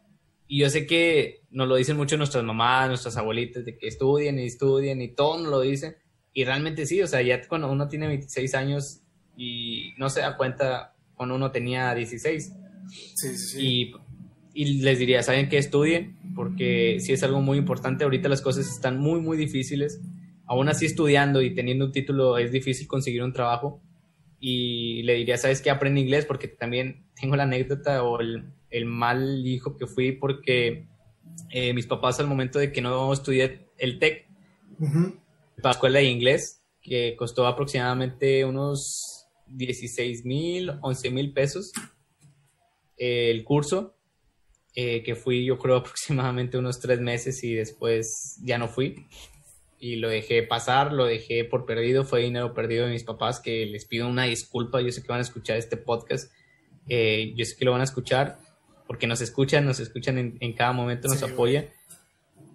yo 0.48 0.68
sé 0.70 0.88
que 0.88 1.42
nos 1.50 1.68
lo 1.68 1.76
dicen 1.76 1.96
mucho 1.96 2.16
nuestras 2.16 2.42
mamás, 2.42 2.88
nuestras 2.88 3.16
abuelitas, 3.16 3.64
de 3.64 3.78
que 3.78 3.86
estudien 3.86 4.40
y 4.40 4.46
estudien 4.46 5.00
y 5.00 5.14
todo 5.14 5.38
nos 5.38 5.52
lo 5.52 5.60
dicen. 5.60 5.94
Y 6.34 6.44
realmente 6.44 6.86
sí, 6.86 7.02
o 7.02 7.06
sea, 7.06 7.22
ya 7.22 7.46
cuando 7.46 7.70
uno 7.70 7.88
tiene 7.88 8.06
26 8.06 8.54
años 8.54 9.00
y 9.36 9.92
no 9.98 10.08
se 10.08 10.20
da 10.20 10.36
cuenta 10.36 10.94
cuando 11.14 11.34
uno 11.34 11.50
tenía 11.50 11.94
16. 11.94 12.52
Sí, 13.14 13.36
sí, 13.36 13.60
Y, 13.60 13.94
y 14.54 14.82
les 14.82 14.98
diría, 14.98 15.22
¿saben 15.22 15.48
qué? 15.48 15.58
Estudien, 15.58 16.16
porque 16.34 16.98
sí 17.00 17.12
es 17.12 17.22
algo 17.22 17.40
muy 17.40 17.58
importante. 17.58 18.04
Ahorita 18.04 18.28
las 18.28 18.42
cosas 18.42 18.68
están 18.68 18.98
muy, 18.98 19.20
muy 19.20 19.36
difíciles. 19.36 20.00
Aún 20.46 20.68
así, 20.68 20.86
estudiando 20.86 21.42
y 21.42 21.54
teniendo 21.54 21.86
un 21.86 21.92
título, 21.92 22.38
es 22.38 22.52
difícil 22.52 22.86
conseguir 22.86 23.22
un 23.22 23.32
trabajo. 23.32 23.80
Y 24.40 25.02
le 25.04 25.14
diría, 25.14 25.36
¿sabes 25.38 25.62
qué? 25.62 25.70
Aprende 25.70 26.00
inglés, 26.00 26.24
porque 26.26 26.48
también 26.48 27.04
tengo 27.18 27.36
la 27.36 27.44
anécdota 27.44 28.02
o 28.02 28.20
el, 28.20 28.46
el 28.70 28.86
mal 28.86 29.46
hijo 29.46 29.76
que 29.76 29.86
fui, 29.86 30.12
porque 30.12 30.88
eh, 31.50 31.72
mis 31.72 31.86
papás, 31.86 32.18
al 32.20 32.26
momento 32.26 32.58
de 32.58 32.72
que 32.72 32.80
no 32.80 33.12
estudié 33.12 33.68
el 33.78 33.98
TEC, 33.98 34.26
para 35.56 35.70
la 35.70 35.70
escuela 35.72 35.98
de 35.98 36.06
inglés, 36.06 36.62
que 36.80 37.14
costó 37.16 37.46
aproximadamente 37.46 38.44
unos 38.44 39.26
16 39.46 40.24
mil, 40.24 40.72
11 40.80 41.10
mil 41.10 41.32
pesos 41.32 41.72
el 42.96 43.42
curso, 43.44 43.96
eh, 44.74 45.02
que 45.02 45.14
fui 45.14 45.44
yo 45.44 45.58
creo 45.58 45.76
aproximadamente 45.78 46.56
unos 46.58 46.80
tres 46.80 47.00
meses 47.00 47.42
y 47.44 47.54
después 47.54 48.38
ya 48.42 48.58
no 48.58 48.68
fui 48.68 49.06
y 49.78 49.96
lo 49.96 50.08
dejé 50.08 50.44
pasar, 50.44 50.92
lo 50.92 51.06
dejé 51.06 51.44
por 51.44 51.66
perdido, 51.66 52.04
fue 52.04 52.20
dinero 52.20 52.54
perdido 52.54 52.86
de 52.86 52.92
mis 52.92 53.02
papás 53.02 53.40
que 53.40 53.66
les 53.66 53.84
pido 53.84 54.06
una 54.06 54.24
disculpa, 54.24 54.80
yo 54.80 54.92
sé 54.92 55.02
que 55.02 55.08
van 55.08 55.18
a 55.18 55.22
escuchar 55.22 55.56
este 55.56 55.76
podcast, 55.76 56.32
eh, 56.88 57.32
yo 57.36 57.44
sé 57.44 57.56
que 57.56 57.64
lo 57.64 57.72
van 57.72 57.80
a 57.80 57.84
escuchar 57.84 58.38
porque 58.86 59.08
nos 59.08 59.20
escuchan, 59.20 59.64
nos 59.64 59.80
escuchan 59.80 60.36
en, 60.38 60.52
cada 60.52 60.72
momento, 60.72 61.08
nos 61.08 61.22
apoyan. 61.22 61.66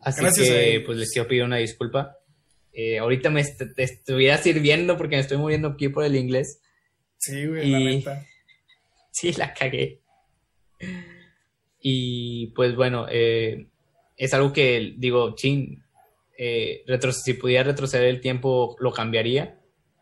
Así 0.01 0.23
que 0.45 0.83
pues 0.85 0.97
les 0.97 1.11
quiero 1.11 1.27
pedir 1.27 1.43
una 1.43 1.57
disculpa. 1.57 2.16
Eh, 2.79 2.99
ahorita 2.99 3.31
me 3.31 3.41
estuviera 3.41 4.37
sirviendo 4.37 4.97
porque 4.97 5.15
me 5.15 5.21
estoy 5.21 5.37
muriendo 5.37 5.69
aquí 5.69 5.89
por 5.89 6.03
el 6.03 6.15
inglés. 6.15 6.61
Sí, 7.17 7.47
güey, 7.47 8.01
la 8.01 8.27
Sí, 9.11 9.33
la 9.33 9.51
cagué. 9.51 10.03
Y 11.81 12.53
pues 12.55 12.75
bueno, 12.75 13.07
eh, 13.09 13.67
es 14.15 14.31
algo 14.35 14.53
que 14.53 14.93
digo, 14.95 15.33
ching, 15.33 15.83
eh, 16.37 16.85
si 17.13 17.33
pudiera 17.33 17.63
retroceder 17.63 18.09
el 18.09 18.21
tiempo, 18.21 18.75
lo 18.79 18.93
cambiaría. 18.93 19.59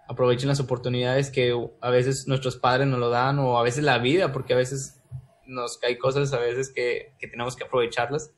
Aprovechen 0.09 0.49
las 0.49 0.59
oportunidades 0.59 1.29
que 1.29 1.57
a 1.79 1.89
veces 1.89 2.27
nuestros 2.27 2.57
padres 2.57 2.87
nos 2.87 2.99
lo 2.99 3.09
dan 3.09 3.39
o 3.39 3.57
a 3.57 3.63
veces 3.63 3.85
la 3.85 3.99
vida, 3.99 4.33
porque 4.33 4.51
a 4.51 4.57
veces 4.57 5.01
nos 5.47 5.77
cae 5.77 5.97
cosas 5.97 6.33
a 6.33 6.39
veces 6.39 6.73
que, 6.73 7.13
que 7.19 7.29
tenemos 7.29 7.55
que 7.55 7.63
aprovecharlas. 7.63 8.33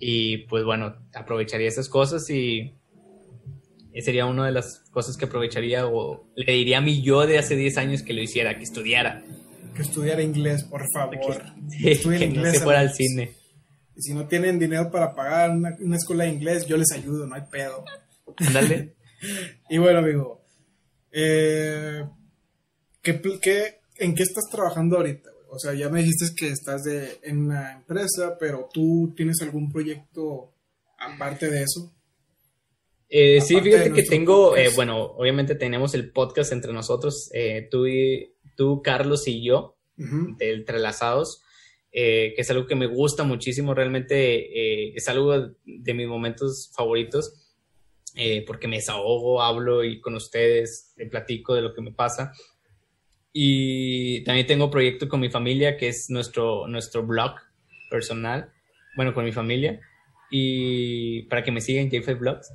Y 0.00 0.38
pues 0.48 0.64
bueno, 0.64 0.96
aprovecharía 1.14 1.68
esas 1.68 1.88
cosas 1.88 2.28
y 2.28 2.74
sería 4.00 4.26
una 4.26 4.46
de 4.46 4.52
las 4.52 4.80
cosas 4.90 5.16
que 5.16 5.26
aprovecharía 5.26 5.86
o 5.86 6.26
le 6.34 6.52
diría 6.52 6.78
a 6.78 6.80
mi 6.80 7.02
yo 7.02 7.26
de 7.26 7.38
hace 7.38 7.56
10 7.56 7.76
años 7.78 8.02
que 8.02 8.14
lo 8.14 8.22
hiciera, 8.22 8.56
que 8.56 8.64
estudiara. 8.64 9.22
Que 9.74 9.82
estudiara 9.82 10.22
inglés, 10.22 10.64
por 10.64 10.82
favor. 10.92 11.42
Que, 11.82 11.98
que 11.98 12.28
no 12.34 12.50
se 12.50 12.60
fuera 12.60 12.80
al 12.80 12.92
cine. 12.92 13.32
Y 13.94 14.02
si 14.02 14.14
no 14.14 14.26
tienen 14.26 14.58
dinero 14.58 14.90
para 14.90 15.14
pagar 15.14 15.50
una, 15.50 15.96
escuela 15.96 16.24
de 16.24 16.30
inglés, 16.30 16.66
yo 16.66 16.76
les 16.76 16.90
ayudo, 16.92 17.26
no 17.26 17.34
hay 17.34 17.42
pedo. 17.50 17.84
Ándale. 18.38 18.94
y 19.68 19.78
bueno, 19.78 19.98
amigo, 19.98 20.42
eh, 21.10 22.02
¿qué, 23.02 23.20
en 23.98 24.14
qué 24.14 24.22
estás 24.22 24.44
trabajando 24.50 24.96
ahorita? 24.96 25.30
O 25.50 25.58
sea, 25.58 25.74
ya 25.74 25.90
me 25.90 26.02
dijiste 26.02 26.34
que 26.34 26.48
estás 26.48 26.84
de, 26.84 27.18
en 27.22 27.38
una 27.38 27.72
empresa, 27.72 28.38
pero 28.40 28.70
tú 28.72 29.12
tienes 29.14 29.42
algún 29.42 29.70
proyecto 29.70 30.54
aparte 30.98 31.50
de 31.50 31.62
eso. 31.62 31.92
Eh, 33.14 33.42
sí, 33.42 33.60
fíjate 33.60 33.92
que 33.92 34.04
tengo, 34.04 34.56
eh, 34.56 34.70
bueno, 34.74 35.02
obviamente 35.02 35.54
tenemos 35.54 35.92
el 35.92 36.12
podcast 36.12 36.50
entre 36.50 36.72
nosotros, 36.72 37.30
eh, 37.34 37.68
tú, 37.70 37.86
y, 37.86 38.32
tú, 38.56 38.80
Carlos 38.82 39.28
y 39.28 39.44
yo, 39.44 39.76
de 39.96 40.54
Entrelazados, 40.54 41.42
que 41.92 42.34
es 42.34 42.50
algo 42.50 42.66
que 42.66 42.74
me 42.74 42.86
gusta 42.86 43.22
muchísimo, 43.22 43.74
realmente 43.74 44.96
es 44.96 45.06
algo 45.08 45.50
de 45.62 45.94
mis 45.94 46.08
momentos 46.08 46.72
favoritos, 46.74 47.52
porque 48.46 48.66
me 48.66 48.76
desahogo, 48.76 49.42
hablo 49.42 49.84
y 49.84 50.00
con 50.00 50.14
ustedes 50.14 50.94
platico 51.10 51.54
de 51.54 51.60
lo 51.60 51.74
que 51.74 51.82
me 51.82 51.92
pasa. 51.92 52.32
Y 53.30 54.24
también 54.24 54.46
tengo 54.46 54.70
proyecto 54.70 55.06
con 55.06 55.20
mi 55.20 55.28
familia, 55.28 55.76
que 55.76 55.88
es 55.88 56.08
nuestro, 56.08 56.66
nuestro 56.66 57.06
blog 57.06 57.34
personal, 57.90 58.50
bueno, 58.96 59.12
con 59.12 59.26
mi 59.26 59.32
familia, 59.32 59.80
y 60.30 61.24
para 61.24 61.44
que 61.44 61.52
me 61.52 61.60
sigan, 61.60 61.90
JF 61.90 62.18
Vlogs. 62.18 62.50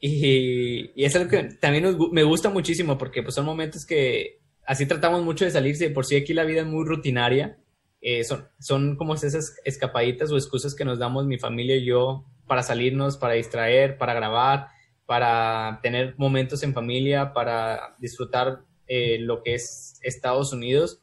Y, 0.00 1.02
es 1.02 1.14
algo 1.16 1.30
que 1.30 1.44
también 1.44 1.96
me 2.12 2.22
gusta 2.22 2.50
muchísimo 2.50 2.98
porque 2.98 3.22
pues, 3.22 3.34
son 3.34 3.44
momentos 3.44 3.84
que 3.84 4.40
así 4.64 4.86
tratamos 4.86 5.22
mucho 5.22 5.44
de 5.44 5.50
salirse. 5.50 5.90
Por 5.90 6.06
si 6.06 6.16
aquí 6.16 6.34
la 6.34 6.44
vida 6.44 6.60
es 6.60 6.66
muy 6.66 6.84
rutinaria. 6.84 7.58
Eh, 8.00 8.22
son, 8.22 8.48
son 8.60 8.96
como 8.96 9.14
esas 9.14 9.56
escapaditas 9.64 10.30
o 10.30 10.36
excusas 10.36 10.74
que 10.74 10.84
nos 10.84 11.00
damos 11.00 11.26
mi 11.26 11.38
familia 11.38 11.76
y 11.76 11.84
yo 11.84 12.24
para 12.46 12.62
salirnos, 12.62 13.16
para 13.16 13.34
distraer, 13.34 13.98
para 13.98 14.14
grabar, 14.14 14.68
para 15.04 15.80
tener 15.82 16.14
momentos 16.16 16.62
en 16.62 16.74
familia, 16.74 17.32
para 17.32 17.96
disfrutar 17.98 18.60
eh, 18.86 19.18
lo 19.18 19.42
que 19.42 19.54
es 19.54 19.98
Estados 20.02 20.52
Unidos 20.52 21.02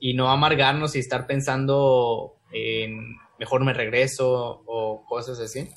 y 0.00 0.14
no 0.14 0.30
amargarnos 0.30 0.96
y 0.96 1.00
estar 1.00 1.26
pensando 1.26 2.36
en 2.50 3.16
mejor 3.38 3.62
me 3.64 3.74
regreso 3.74 4.62
o 4.66 5.04
cosas 5.06 5.38
así 5.38 5.68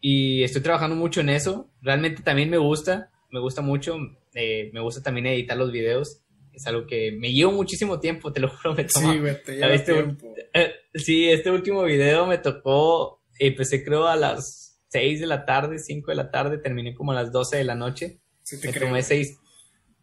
y 0.00 0.42
estoy 0.42 0.62
trabajando 0.62 0.96
mucho 0.96 1.20
en 1.20 1.28
eso. 1.28 1.70
Realmente 1.82 2.22
también 2.22 2.50
me 2.50 2.58
gusta, 2.58 3.10
me 3.30 3.40
gusta 3.40 3.60
mucho, 3.62 3.96
eh, 4.34 4.70
me 4.72 4.80
gusta 4.80 5.02
también 5.02 5.26
editar 5.26 5.56
los 5.56 5.70
videos. 5.70 6.22
Es 6.52 6.66
algo 6.66 6.86
que 6.86 7.12
me 7.12 7.32
lleva 7.32 7.52
muchísimo 7.52 8.00
tiempo, 8.00 8.32
te 8.32 8.40
lo 8.40 8.48
juro, 8.56 8.74
me 8.74 8.84
toma. 8.84 9.12
Sí, 9.12 9.18
güey, 9.18 9.42
te 9.42 9.56
lleva 9.56 9.74
este, 9.74 9.92
tiempo. 9.92 10.34
Eh, 10.54 10.72
sí, 10.94 11.28
este 11.28 11.50
último 11.50 11.82
video 11.84 12.26
me 12.26 12.38
tocó, 12.38 13.22
empecé 13.38 13.84
creo 13.84 14.06
a 14.06 14.16
las 14.16 14.80
6 14.88 15.20
de 15.20 15.26
la 15.26 15.44
tarde, 15.44 15.78
5 15.78 16.10
de 16.10 16.16
la 16.16 16.30
tarde, 16.30 16.58
terminé 16.58 16.94
como 16.94 17.12
a 17.12 17.14
las 17.14 17.30
12 17.30 17.58
de 17.58 17.64
la 17.64 17.74
noche. 17.74 18.20
Sí, 18.42 18.60
te 18.60 18.72
me 18.72 18.78
tomé 18.78 19.02
6, 19.02 19.38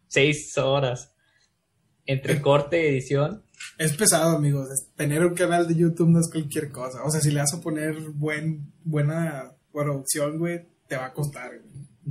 6 0.06 0.58
horas 0.58 1.14
entre 2.06 2.40
corte 2.40 2.82
y 2.82 2.86
edición. 2.86 3.44
Es 3.76 3.94
pesado, 3.94 4.36
amigos. 4.36 4.68
Tener 4.96 5.24
un 5.26 5.34
canal 5.34 5.68
de 5.68 5.74
YouTube 5.74 6.08
no 6.08 6.20
es 6.20 6.30
cualquier 6.30 6.70
cosa. 6.70 7.02
O 7.04 7.10
sea, 7.10 7.20
si 7.20 7.30
le 7.30 7.40
vas 7.40 7.52
a 7.52 7.60
poner 7.60 7.94
buen, 8.14 8.72
buena 8.82 9.57
producción, 9.78 10.38
güey, 10.38 10.62
te 10.86 10.96
va 10.96 11.06
a 11.06 11.12
costar, 11.12 11.52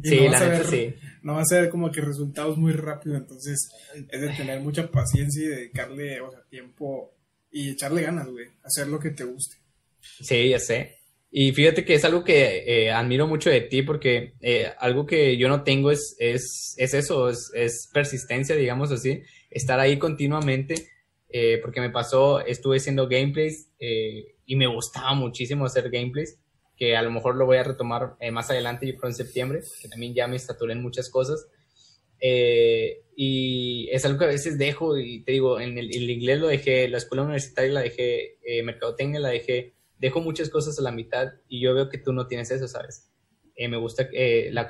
Sí, 0.03 0.15
no 0.15 0.31
la 0.31 0.39
neta, 0.39 0.63
sí. 0.63 0.93
No 1.23 1.33
va 1.33 1.41
a 1.41 1.45
ser 1.45 1.69
como 1.69 1.91
que 1.91 2.01
resultados 2.01 2.57
muy 2.57 2.71
rápido, 2.71 3.17
entonces 3.17 3.69
es 4.09 4.21
de 4.21 4.29
tener 4.29 4.59
mucha 4.59 4.91
paciencia 4.91 5.43
y 5.43 5.47
dedicarle, 5.47 6.21
o 6.21 6.29
sea, 6.29 6.41
tiempo 6.49 7.13
y 7.51 7.71
echarle 7.71 8.03
ganas, 8.03 8.27
güey, 8.27 8.45
hacer 8.63 8.87
lo 8.87 8.99
que 8.99 9.09
te 9.09 9.23
guste. 9.23 9.57
Sí, 9.99 10.49
ya 10.49 10.59
sé. 10.59 10.97
Y 11.31 11.51
fíjate 11.51 11.83
que 11.83 11.95
es 11.95 12.05
algo 12.05 12.23
que 12.23 12.63
eh, 12.65 12.91
admiro 12.91 13.27
mucho 13.27 13.49
de 13.49 13.61
ti 13.61 13.81
porque 13.81 14.33
eh, 14.39 14.71
algo 14.79 15.05
que 15.05 15.37
yo 15.37 15.49
no 15.49 15.63
tengo 15.63 15.91
es, 15.91 16.15
es, 16.19 16.75
es 16.77 16.93
eso, 16.93 17.29
es, 17.29 17.51
es, 17.53 17.89
persistencia, 17.91 18.55
digamos 18.55 18.91
así, 18.91 19.21
estar 19.49 19.79
ahí 19.79 19.97
continuamente, 19.97 20.87
eh, 21.29 21.59
porque 21.61 21.81
me 21.81 21.89
pasó, 21.89 22.39
estuve 22.45 22.77
haciendo 22.77 23.07
gameplays 23.07 23.69
y 23.79 24.55
me 24.55 24.67
gustaba 24.67 25.13
muchísimo 25.13 25.65
hacer 25.65 25.89
gameplays 25.89 26.37
que 26.77 26.95
a 26.95 27.01
lo 27.01 27.11
mejor 27.11 27.35
lo 27.35 27.45
voy 27.45 27.57
a 27.57 27.63
retomar 27.63 28.15
eh, 28.19 28.31
más 28.31 28.49
adelante, 28.49 28.87
yo 28.87 28.95
creo 28.95 29.09
en 29.09 29.15
septiembre, 29.15 29.61
que 29.81 29.89
también 29.89 30.13
ya 30.13 30.27
me 30.27 30.35
estaturé 30.35 30.73
en 30.73 30.81
muchas 30.81 31.09
cosas. 31.09 31.47
Eh, 32.19 33.03
y 33.15 33.89
es 33.91 34.05
algo 34.05 34.19
que 34.19 34.25
a 34.25 34.29
veces 34.29 34.57
dejo, 34.57 34.97
y 34.97 35.23
te 35.23 35.31
digo, 35.31 35.59
en 35.59 35.77
el, 35.77 35.91
inglés 36.09 36.39
lo 36.39 36.47
dejé, 36.47 36.87
la 36.87 36.97
escuela 36.97 37.23
universitaria 37.23 37.71
la 37.73 37.81
dejé, 37.81 38.37
eh, 38.43 38.63
mercadotecnia 38.63 39.19
la 39.19 39.29
dejé, 39.29 39.73
dejo 39.97 40.21
muchas 40.21 40.49
cosas 40.49 40.77
a 40.77 40.83
la 40.83 40.91
mitad 40.91 41.33
y 41.47 41.59
yo 41.59 41.73
veo 41.73 41.89
que 41.89 41.97
tú 41.97 42.13
no 42.13 42.27
tienes 42.27 42.51
eso, 42.51 42.67
¿sabes? 42.67 43.09
Eh, 43.55 43.67
me 43.67 43.77
gusta 43.77 44.07
la, 44.51 44.69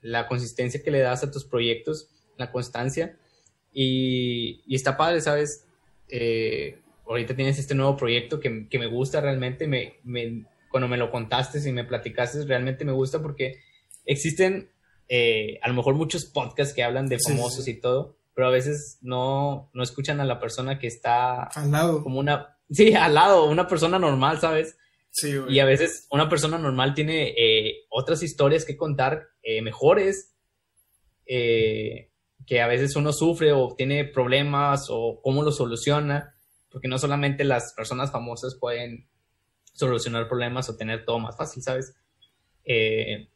la 0.00 0.26
consistencia 0.28 0.82
que 0.82 0.90
le 0.92 1.00
das 1.00 1.24
a 1.24 1.30
tus 1.30 1.44
proyectos, 1.44 2.08
la 2.36 2.52
constancia, 2.52 3.18
y, 3.72 4.62
y 4.66 4.74
está 4.76 4.96
padre, 4.96 5.20
¿sabes? 5.20 5.66
ahorita 7.06 7.34
tienes 7.34 7.58
este 7.58 7.74
nuevo 7.74 7.96
proyecto 7.96 8.38
que, 8.38 8.68
que 8.68 8.78
me 8.78 8.86
gusta 8.86 9.22
realmente, 9.22 9.66
me, 9.66 9.98
me 10.04 10.44
cuando 10.72 10.88
me 10.88 10.96
lo 10.96 11.10
contaste 11.10 11.60
y 11.68 11.72
me 11.72 11.84
platicaste, 11.84 12.44
realmente 12.46 12.84
me 12.84 12.92
gusta 12.92 13.22
porque 13.22 13.60
existen 14.04 14.72
eh, 15.08 15.60
a 15.62 15.68
lo 15.68 15.74
mejor 15.74 15.94
muchos 15.94 16.24
podcasts 16.24 16.74
que 16.74 16.82
hablan 16.82 17.06
de 17.06 17.18
famosos 17.20 17.68
y 17.68 17.78
todo, 17.78 18.16
pero 18.34 18.48
a 18.48 18.50
veces 18.50 18.98
no, 19.02 19.70
no 19.74 19.82
escuchan 19.82 20.20
a 20.20 20.24
la 20.24 20.40
persona 20.40 20.78
que 20.78 20.86
está 20.86 21.44
al 21.44 21.70
lado. 21.70 22.02
Como 22.02 22.18
una, 22.18 22.56
sí, 22.70 22.94
al 22.94 23.14
lado, 23.14 23.44
una 23.44 23.68
persona 23.68 23.98
normal, 23.98 24.40
¿sabes? 24.40 24.76
Sí, 25.10 25.34
Y 25.50 25.60
a 25.60 25.66
veces 25.66 26.06
una 26.10 26.30
persona 26.30 26.56
normal 26.56 26.94
tiene 26.94 27.34
eh, 27.36 27.84
otras 27.90 28.22
historias 28.22 28.64
que 28.64 28.78
contar 28.78 29.28
eh, 29.42 29.60
mejores, 29.60 30.34
que 31.26 32.60
a 32.60 32.66
veces 32.66 32.96
uno 32.96 33.12
sufre 33.12 33.52
o 33.52 33.74
tiene 33.76 34.04
problemas 34.04 34.88
o 34.90 35.20
cómo 35.22 35.42
lo 35.42 35.52
soluciona, 35.52 36.34
porque 36.70 36.88
no 36.88 36.98
solamente 36.98 37.44
las 37.44 37.74
personas 37.74 38.10
famosas 38.10 38.56
pueden 38.58 39.06
solucionar 39.72 40.28
problemas 40.28 40.68
o 40.68 40.76
tener 40.76 41.04
todo 41.04 41.18
más 41.18 41.36
fácil, 41.36 41.62
¿sabes? 41.62 41.94
Eh, 42.64 43.28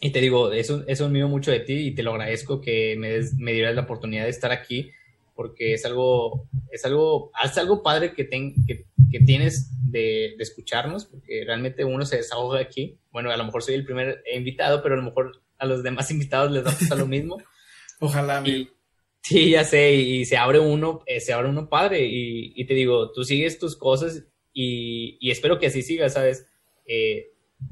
y 0.00 0.10
te 0.10 0.20
digo, 0.20 0.52
eso, 0.52 0.84
eso 0.86 1.08
mío 1.08 1.28
mucho 1.28 1.50
de 1.50 1.60
ti 1.60 1.88
y 1.88 1.94
te 1.94 2.02
lo 2.02 2.12
agradezco 2.12 2.60
que 2.60 2.96
me, 2.96 3.20
me 3.38 3.52
dieras 3.52 3.74
la 3.74 3.82
oportunidad 3.82 4.24
de 4.24 4.30
estar 4.30 4.52
aquí 4.52 4.90
porque 5.36 5.74
es 5.74 5.84
algo, 5.84 6.48
es 6.72 6.84
algo, 6.86 7.30
es 7.44 7.56
algo 7.58 7.82
padre 7.82 8.14
que, 8.14 8.24
ten, 8.24 8.54
que, 8.66 8.86
que, 9.12 9.20
tienes 9.20 9.70
de, 9.84 10.34
de, 10.36 10.42
escucharnos, 10.42 11.04
porque 11.04 11.44
realmente 11.44 11.84
uno 11.84 12.06
se 12.06 12.16
desahoga 12.16 12.58
aquí. 12.58 12.98
Bueno, 13.12 13.30
a 13.30 13.36
lo 13.36 13.44
mejor 13.44 13.62
soy 13.62 13.74
el 13.74 13.84
primer 13.84 14.24
invitado, 14.34 14.82
pero 14.82 14.94
a 14.94 14.98
lo 14.98 15.04
mejor 15.04 15.42
a 15.58 15.66
los 15.66 15.82
demás 15.82 16.10
invitados 16.10 16.50
les 16.50 16.64
va 16.64 16.70
a 16.70 16.78
pasar 16.78 16.98
lo 16.98 17.06
mismo. 17.06 17.36
Ojalá. 18.00 18.42
Y, 18.46 18.70
sí, 19.22 19.50
ya 19.50 19.62
sé, 19.64 19.92
y, 19.92 20.24
se 20.24 20.38
abre 20.38 20.58
uno, 20.58 21.02
eh, 21.06 21.20
se 21.20 21.34
abre 21.34 21.50
uno 21.50 21.68
padre, 21.68 22.06
y, 22.06 22.54
y, 22.56 22.64
te 22.64 22.72
digo, 22.72 23.12
tú 23.12 23.22
sigues 23.22 23.58
tus 23.58 23.76
cosas 23.76 24.24
y, 24.56 25.18
y 25.20 25.30
espero 25.30 25.58
que 25.58 25.66
así 25.66 25.82
sigas, 25.82 26.14
¿sabes? 26.14 26.46
Eh, 26.86 27.26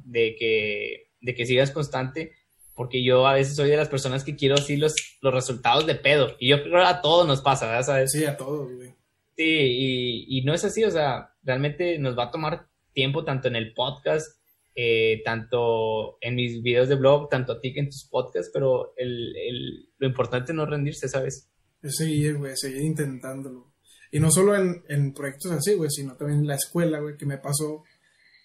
de, 0.05 0.37
que, 0.37 1.09
de 1.23 1.35
que 1.35 1.47
sigas 1.47 1.71
constante, 1.71 2.33
porque 2.75 3.03
yo 3.03 3.27
a 3.27 3.33
veces 3.33 3.57
soy 3.57 3.71
de 3.71 3.79
las 3.79 3.89
personas 3.89 4.23
que 4.23 4.37
quiero 4.37 4.57
así 4.57 4.77
los, 4.77 4.95
los 5.23 5.33
resultados 5.33 5.87
de 5.87 5.95
pedo, 5.95 6.37
y 6.39 6.49
yo 6.49 6.63
creo 6.63 6.75
que 6.75 6.87
a 6.87 7.01
todos 7.01 7.27
nos 7.27 7.41
pasa, 7.41 7.67
¿verdad? 7.67 7.87
¿sabes? 7.87 8.13
Sí, 8.13 8.27
a 8.27 8.37
todos, 8.37 8.71
güey. 8.71 8.91
Sí, 9.35 9.45
y, 9.45 10.39
y 10.39 10.43
no 10.43 10.53
es 10.53 10.63
así, 10.65 10.85
o 10.85 10.91
sea, 10.91 11.31
realmente 11.43 11.99
nos 11.99 12.19
va 12.19 12.25
a 12.25 12.31
tomar 12.31 12.67
tiempo 12.93 13.25
tanto 13.25 13.49
en 13.49 13.57
el 13.57 13.73
podcast, 13.73 14.39
eh, 14.75 15.23
tanto 15.25 16.19
en 16.21 16.35
mis 16.35 16.63
videos 16.63 16.91
de 16.91 16.97
blog, 16.97 17.31
tanto 17.31 17.53
a 17.53 17.61
ti 17.63 17.73
que 17.73 17.81
en 17.81 17.89
tus 17.89 18.05
podcasts, 18.05 18.51
pero 18.53 18.93
el, 18.99 19.35
el, 19.37 19.89
lo 19.97 20.07
importante 20.07 20.53
es 20.53 20.57
no 20.57 20.67
rendirse, 20.67 21.09
¿sabes? 21.09 21.51
Es 21.83 21.97
seguir, 21.97 22.37
güey, 22.37 22.55
seguir 22.57 22.83
intentándolo. 22.83 23.74
Y 24.15 24.21
no 24.21 24.31
solo 24.31 24.55
en, 24.55 24.85
en 24.89 25.13
proyectos 25.13 25.51
así, 25.51 25.75
güey, 25.75 25.91
sino 25.91 26.15
también 26.15 26.39
en 26.39 26.47
la 26.47 26.55
escuela, 26.55 27.01
güey, 27.01 27.17
que 27.17 27.27
me 27.27 27.39
pasó 27.39 27.83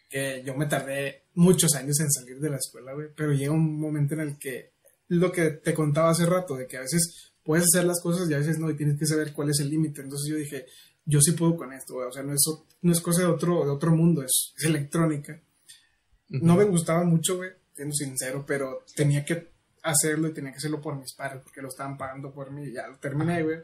que 0.10 0.42
yo 0.44 0.56
me 0.56 0.66
tardé 0.66 1.26
muchos 1.36 1.76
años 1.76 2.00
en 2.00 2.12
salir 2.12 2.40
de 2.40 2.50
la 2.50 2.56
escuela, 2.56 2.92
güey, 2.94 3.10
pero 3.16 3.34
llega 3.34 3.52
un 3.52 3.80
momento 3.80 4.16
en 4.16 4.22
el 4.22 4.40
que 4.40 4.72
lo 5.10 5.32
que 5.32 5.52
te 5.52 5.76
contaba 5.76 6.10
hace 6.10 6.26
rato, 6.26 6.56
de 6.56 6.66
que 6.66 6.78
a 6.78 6.82
veces 6.82 7.34
puedes 7.44 7.66
hacer 7.66 7.86
las 7.86 8.02
cosas 8.02 8.28
y 8.28 8.34
a 8.34 8.40
veces 8.40 8.58
no, 8.58 8.72
y 8.72 8.76
tienes 8.76 8.98
que 8.98 9.06
saber 9.06 9.32
cuál 9.32 9.52
es 9.52 9.60
el 9.60 9.70
límite. 9.70 10.02
Entonces 10.02 10.28
yo 10.28 10.38
dije, 10.38 10.66
yo 11.06 11.22
sí 11.22 11.34
puedo 11.34 11.56
con 11.56 11.72
esto, 11.72 11.94
güey, 11.94 12.08
o 12.08 12.12
sea, 12.12 12.24
no 12.24 12.34
es, 12.34 12.44
no 12.82 12.92
es 12.92 13.00
cosa 13.00 13.22
de 13.22 13.28
otro, 13.28 13.64
de 13.64 13.70
otro 13.70 13.92
mundo, 13.92 14.24
es, 14.24 14.56
es 14.58 14.66
electrónica. 14.66 15.40
Uh 16.32 16.34
-huh. 16.34 16.42
No 16.42 16.56
me 16.56 16.64
gustaba 16.64 17.04
mucho, 17.04 17.38
güey, 17.38 17.52
siendo 17.76 17.94
sincero, 17.94 18.44
pero 18.44 18.86
tenía 18.96 19.24
que 19.24 19.50
hacerlo 19.84 20.30
y 20.30 20.34
tenía 20.34 20.52
que 20.52 20.58
hacerlo 20.58 20.82
por 20.82 20.96
mis 20.96 21.14
padres, 21.14 21.44
porque 21.44 21.62
lo 21.62 21.68
estaban 21.68 21.96
pagando 21.96 22.34
por 22.34 22.50
mí, 22.50 22.70
y 22.70 22.74
ya 22.74 22.88
lo 22.88 22.98
terminé, 22.98 23.44
güey. 23.44 23.60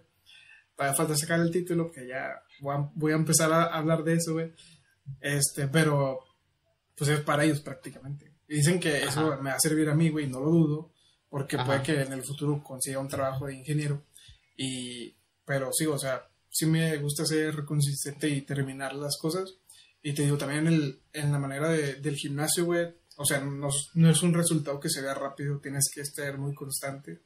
Falta 0.76 1.16
sacar 1.16 1.40
el 1.40 1.52
título, 1.52 1.92
que 1.92 2.08
ya 2.08 2.42
voy 2.60 2.76
a, 2.76 2.92
voy 2.94 3.12
a 3.14 3.16
empezar 3.16 3.52
a 3.52 3.66
hablar 3.66 4.04
de 4.04 4.14
eso, 4.14 4.34
güey. 4.34 4.54
Este, 5.22 5.68
pero 5.68 6.20
pues 6.98 7.10
es 7.10 7.22
para 7.22 7.44
ellos 7.44 7.62
prácticamente. 7.62 8.34
Y 8.48 8.58
dicen 8.58 8.80
que 8.80 8.98
Ajá. 8.98 9.10
eso 9.10 9.42
me 9.42 9.50
va 9.50 9.56
a 9.56 9.60
servir 9.60 9.90
a 9.90 9.96
mí, 9.96 10.10
güey, 10.10 10.28
no 10.28 10.40
lo 10.40 10.50
dudo, 10.50 10.92
porque 11.30 11.56
Ajá. 11.56 11.66
puede 11.66 11.84
que 11.84 12.02
en 12.02 12.14
el 12.14 12.24
futuro 12.24 12.62
consiga 12.64 13.00
un 13.00 13.08
trabajo 13.08 13.48
de 13.48 13.56
ingeniero. 13.56 14.04
Y, 14.58 15.16
pero 15.46 15.72
sí, 15.74 15.86
o 15.86 15.98
sea, 15.98 16.28
sí 16.50 16.66
me 16.66 16.98
gusta 16.98 17.26
ser 17.26 17.66
consistente 17.66 18.30
y 18.30 18.42
terminar 18.42 18.94
las 18.96 19.18
cosas. 19.18 19.56
Y 20.02 20.14
te 20.14 20.24
digo, 20.24 20.38
también 20.38 20.68
en, 20.68 20.74
el, 20.74 21.02
en 21.14 21.32
la 21.32 21.40
manera 21.40 21.70
de, 21.70 21.96
del 21.96 22.16
gimnasio, 22.16 22.66
güey, 22.66 22.94
o 23.18 23.26
sea, 23.26 23.40
no, 23.40 23.70
no, 23.94 24.10
es 24.10 24.24
un 24.24 24.34
resultado 24.34 24.80
que 24.80 24.90
se 24.90 25.02
vea 25.02 25.14
rápido, 25.14 25.60
tienes 25.60 25.90
que 25.94 26.02
estar 26.02 26.38
muy 26.38 26.54
constante. 26.54 27.22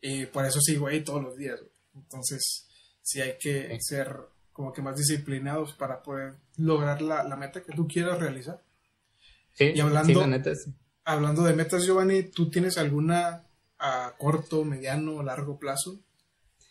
Y 0.00 0.26
por 0.26 0.44
eso 0.44 0.60
sigo 0.60 0.86
ahí 0.86 1.02
todos 1.02 1.22
los 1.22 1.36
días, 1.36 1.60
güey. 1.60 1.73
Entonces, 1.94 2.66
sí 3.02 3.20
hay 3.20 3.36
que 3.38 3.76
ser 3.80 4.16
como 4.52 4.72
que 4.72 4.82
más 4.82 4.96
disciplinados 4.96 5.72
para 5.72 6.02
poder 6.02 6.36
lograr 6.56 7.02
la, 7.02 7.24
la 7.24 7.36
meta 7.36 7.62
que 7.62 7.72
tú 7.72 7.88
quieras 7.88 8.18
realizar. 8.18 8.62
Sí, 9.52 9.72
y 9.74 9.80
hablando, 9.80 10.22
sí, 10.22 10.28
neta 10.28 10.52
hablando 11.04 11.42
de 11.42 11.54
metas, 11.54 11.84
Giovanni, 11.84 12.24
¿tú 12.24 12.50
tienes 12.50 12.78
alguna 12.78 13.44
a 13.78 14.14
corto, 14.18 14.64
mediano 14.64 15.16
o 15.16 15.22
largo 15.22 15.58
plazo? 15.58 16.00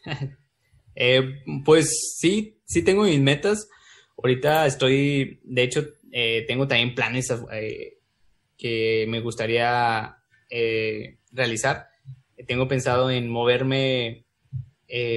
eh, 0.96 1.44
pues 1.64 2.16
sí, 2.18 2.58
sí 2.66 2.84
tengo 2.84 3.04
mis 3.04 3.20
metas. 3.20 3.70
Ahorita 4.18 4.66
estoy, 4.66 5.40
de 5.44 5.64
hecho, 5.64 5.86
eh, 6.12 6.46
tengo 6.48 6.68
también 6.68 6.96
planes 6.96 7.34
eh, 7.52 8.00
que 8.58 9.06
me 9.08 9.20
gustaría 9.20 10.18
eh, 10.50 11.18
realizar. 11.32 11.90
Tengo 12.48 12.68
pensado 12.68 13.12
en 13.12 13.30
moverme 13.30 14.26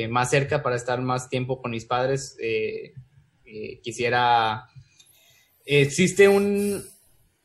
más 0.09 0.31
cerca 0.31 0.63
para 0.63 0.77
estar 0.77 1.01
más 1.03 1.29
tiempo 1.29 1.61
con 1.61 1.71
mis 1.71 1.85
padres. 1.85 2.37
quisiera... 3.83 4.65
existe 5.65 6.29
un, 6.29 6.83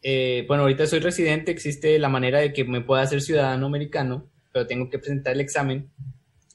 eh, 0.04 0.46
bueno, 0.48 0.64
ahorita 0.64 0.88
soy 0.88 1.00
residente, 1.00 1.52
existe 1.52 2.00
la 2.00 2.10
manera 2.10 2.40
de 2.40 2.54
que 2.54 2.64
me 2.64 2.82
pueda 2.82 3.04
hacer 3.04 3.22
ciudadano 3.22 3.68
americano, 3.68 4.30
pero 4.52 4.66
tengo 4.66 4.90
que 4.90 4.98
presentar 4.98 5.34
el 5.34 5.42
examen, 5.42 5.92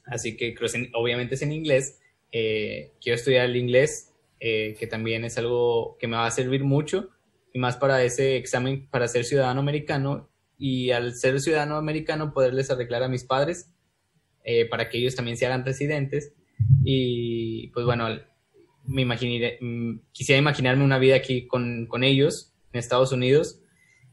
así 0.05 0.35
que 0.35 0.53
obviamente 0.93 1.35
es 1.35 1.41
en 1.41 1.53
inglés. 1.53 1.99
Eh, 2.31 2.91
quiero 3.01 3.15
estudiar 3.15 3.45
el 3.45 3.55
inglés, 3.55 4.13
eh, 4.39 4.75
que 4.77 4.85
también 4.85 5.23
es 5.23 5.37
algo 5.37 5.97
que 5.97 6.07
me 6.07 6.17
va 6.17 6.25
a 6.27 6.31
servir 6.31 6.63
mucho, 6.63 7.09
y 7.53 7.59
más 7.59 7.77
para 7.77 8.03
ese 8.03 8.35
examen 8.35 8.87
para 8.89 9.07
ser 9.07 9.23
ciudadano 9.23 9.61
americano, 9.61 10.29
y 10.57 10.91
al 10.91 11.15
ser 11.15 11.39
ciudadano 11.39 11.77
americano 11.77 12.33
poderles 12.33 12.69
arreglar 12.69 13.03
a 13.03 13.07
mis 13.07 13.23
padres 13.23 13.69
eh, 14.49 14.65
para 14.65 14.87
que 14.87 14.97
ellos 14.97 15.13
también 15.13 15.35
se 15.35 15.45
hagan 15.45 15.65
residentes. 15.65 16.33
Y 16.85 17.67
pues 17.67 17.85
bueno, 17.85 18.07
me 18.85 19.01
imaginé, 19.01 19.57
mm, 19.59 19.99
quisiera 20.13 20.39
imaginarme 20.39 20.85
una 20.85 20.99
vida 20.99 21.17
aquí 21.17 21.45
con, 21.47 21.85
con 21.87 22.05
ellos, 22.05 22.53
en 22.71 22.79
Estados 22.79 23.11
Unidos, 23.11 23.59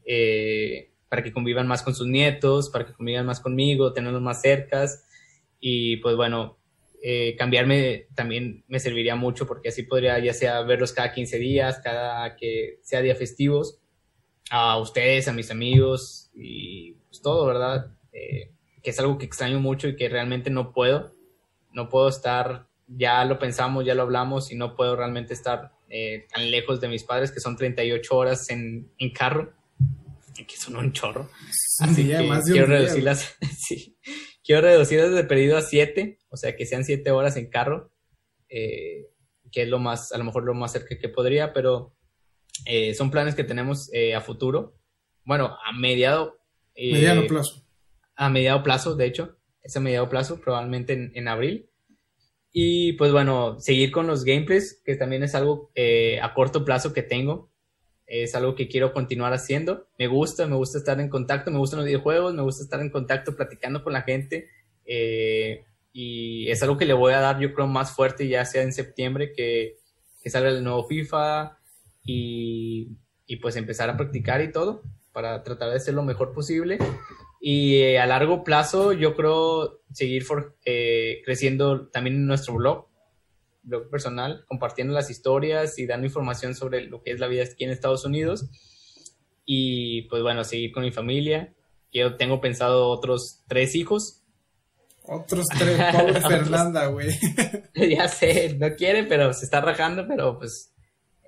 eh, 0.05 0.91
para 1.07 1.23
que 1.23 1.31
convivan 1.31 1.67
más 1.67 1.83
con 1.83 1.95
sus 1.95 2.07
nietos, 2.07 2.69
para 2.69 2.85
que 2.85 2.91
convivan 2.91 3.25
más 3.25 3.39
conmigo, 3.39 3.93
tenerlos 3.93 4.21
más 4.21 4.41
cercas. 4.41 5.07
Y 5.61 5.97
pues 5.97 6.17
bueno, 6.17 6.57
eh, 7.01 7.37
cambiarme 7.37 8.07
también 8.13 8.65
me 8.67 8.81
serviría 8.81 9.15
mucho 9.15 9.47
porque 9.47 9.69
así 9.69 9.83
podría 9.83 10.19
ya 10.19 10.33
sea 10.33 10.61
verlos 10.63 10.91
cada 10.91 11.13
15 11.13 11.39
días, 11.39 11.79
cada 11.81 12.35
que 12.35 12.79
sea 12.83 13.01
día 13.01 13.15
festivos, 13.15 13.79
a 14.49 14.77
ustedes, 14.79 15.29
a 15.29 15.33
mis 15.33 15.49
amigos 15.49 16.29
y 16.35 16.91
pues 17.07 17.21
todo, 17.21 17.45
¿verdad? 17.45 17.95
Que 18.85 18.91
es 18.91 18.99
algo 18.99 19.17
que 19.17 19.25
extraño 19.25 19.59
mucho 19.59 19.87
y 19.87 19.95
que 19.95 20.07
realmente 20.07 20.51
no 20.51 20.71
puedo. 20.71 21.11
No 21.73 21.89
puedo 21.89 22.07
estar, 22.07 22.67
ya 22.87 23.25
lo 23.25 23.39
pensamos, 23.39 23.83
ya 23.83 23.95
lo 23.95 24.03
hablamos 24.03 24.51
y 24.51 24.55
no 24.55 24.75
puedo 24.75 24.95
realmente 24.95 25.33
estar 25.33 25.71
eh, 25.89 26.27
tan 26.31 26.51
lejos 26.51 26.79
de 26.79 26.87
mis 26.87 27.03
padres, 27.03 27.31
que 27.31 27.39
son 27.39 27.57
38 27.57 28.15
horas 28.15 28.47
en, 28.51 28.91
en 28.99 29.09
carro, 29.09 29.51
que 30.35 30.55
son 30.55 30.75
un 30.75 30.93
chorro. 30.93 31.31
Así 31.79 32.03
día, 32.03 32.19
que 32.19 32.51
quiero 32.51 32.67
reducirlas, 32.67 33.35
sí, 33.57 33.97
quiero 34.43 34.61
reducirlas 34.61 35.15
de 35.15 35.23
perdido 35.23 35.57
a 35.57 35.63
7, 35.63 36.19
o 36.29 36.37
sea, 36.37 36.55
que 36.55 36.67
sean 36.67 36.85
7 36.85 37.09
horas 37.09 37.37
en 37.37 37.49
carro, 37.49 37.91
eh, 38.49 39.07
que 39.51 39.63
es 39.63 39.67
lo 39.67 39.79
más, 39.79 40.11
a 40.11 40.19
lo 40.19 40.25
mejor 40.25 40.43
lo 40.43 40.53
más 40.53 40.73
cerca 40.73 40.95
que 40.99 41.09
podría, 41.09 41.53
pero 41.53 41.95
eh, 42.67 42.93
son 42.93 43.09
planes 43.09 43.33
que 43.33 43.43
tenemos 43.43 43.89
a 44.15 44.21
futuro. 44.21 44.77
Bueno, 45.23 45.57
a 45.65 45.71
mediado. 45.71 46.37
Mediano 46.75 47.25
plazo. 47.25 47.64
A 48.15 48.29
mediado 48.29 48.63
plazo, 48.63 48.95
de 48.95 49.05
hecho, 49.05 49.37
es 49.61 49.75
a 49.75 49.79
mediado 49.79 50.09
plazo, 50.09 50.39
probablemente 50.39 50.93
en, 50.93 51.11
en 51.15 51.27
abril. 51.27 51.69
Y 52.51 52.93
pues 52.93 53.11
bueno, 53.11 53.59
seguir 53.59 53.91
con 53.91 54.07
los 54.07 54.23
gameplays, 54.23 54.81
que 54.85 54.95
también 54.95 55.23
es 55.23 55.35
algo 55.35 55.71
eh, 55.75 56.19
a 56.21 56.33
corto 56.33 56.63
plazo 56.63 56.93
que 56.93 57.03
tengo. 57.03 57.51
Es 58.07 58.35
algo 58.35 58.55
que 58.55 58.67
quiero 58.67 58.93
continuar 58.93 59.33
haciendo. 59.33 59.87
Me 59.97 60.07
gusta, 60.07 60.47
me 60.47 60.55
gusta 60.55 60.77
estar 60.77 60.99
en 61.01 61.09
contacto, 61.09 61.51
me 61.51 61.57
gustan 61.57 61.79
los 61.79 61.87
videojuegos, 61.87 62.33
me 62.33 62.43
gusta 62.43 62.63
estar 62.63 62.79
en 62.79 62.91
contacto 62.91 63.35
platicando 63.35 63.83
con 63.83 63.93
la 63.93 64.03
gente. 64.03 64.47
eh, 64.85 65.65
y 65.97 66.49
es 66.51 66.61
algo 66.61 66.77
que 66.77 66.85
le 66.85 66.91
voy 66.93 67.13
a 67.13 67.21
dar, 67.21 67.39
yo 67.39 67.53
creo, 67.53 67.67
más 67.67 67.91
fuerte, 67.93 68.27
ya 68.27 68.43
sea 68.43 68.63
en 68.63 68.73
septiembre, 68.73 69.31
que, 69.31 69.77
que 70.21 70.29
salga 70.29 70.49
el 70.49 70.61
nuevo 70.61 70.85
FIFA 70.85 71.57
y, 72.03 72.97
y 73.25 73.37
pues 73.37 73.55
empezar 73.55 73.89
a 73.89 73.95
practicar 73.95 74.41
y 74.41 74.51
todo 74.51 74.83
para 75.13 75.41
tratar 75.43 75.71
de 75.71 75.79
ser 75.79 75.93
lo 75.93 76.03
mejor 76.03 76.33
posible. 76.33 76.79
Y 77.47 77.75
eh, 77.75 77.99
a 77.99 78.07
largo 78.07 78.43
plazo, 78.43 78.91
yo 78.91 79.13
creo 79.13 79.79
seguir 79.93 80.23
for, 80.23 80.57
eh, 80.65 81.21
creciendo 81.23 81.89
también 81.89 82.15
en 82.15 82.25
nuestro 82.25 82.55
blog, 82.55 82.87
blog 83.61 83.87
personal, 83.91 84.43
compartiendo 84.47 84.95
las 84.95 85.11
historias 85.11 85.77
y 85.77 85.85
dando 85.85 86.07
información 86.07 86.55
sobre 86.55 86.85
lo 86.85 87.03
que 87.03 87.11
es 87.11 87.19
la 87.19 87.27
vida 87.27 87.43
aquí 87.43 87.63
en 87.63 87.69
Estados 87.69 88.03
Unidos. 88.03 88.49
y 89.45 90.07
pues 90.09 90.23
bueno, 90.23 90.43
seguir 90.43 90.71
con 90.71 90.81
mi 90.81 90.91
familia. 90.91 91.53
Yo 91.93 92.15
tengo 92.15 92.41
pensado 92.41 92.87
otros 92.87 93.43
tres 93.47 93.75
hijos. 93.75 94.23
Otros 95.03 95.45
tres, 95.55 95.79
pobre 95.93 96.21
Fernanda, 96.27 96.87
güey. 96.87 97.09
ya 97.75 98.07
sé, 98.07 98.55
no 98.57 98.73
quiere, 98.75 99.03
pero 99.03 99.31
se 99.33 99.45
está 99.45 99.61
rajando, 99.61 100.07
pero 100.07 100.39
pues 100.39 100.73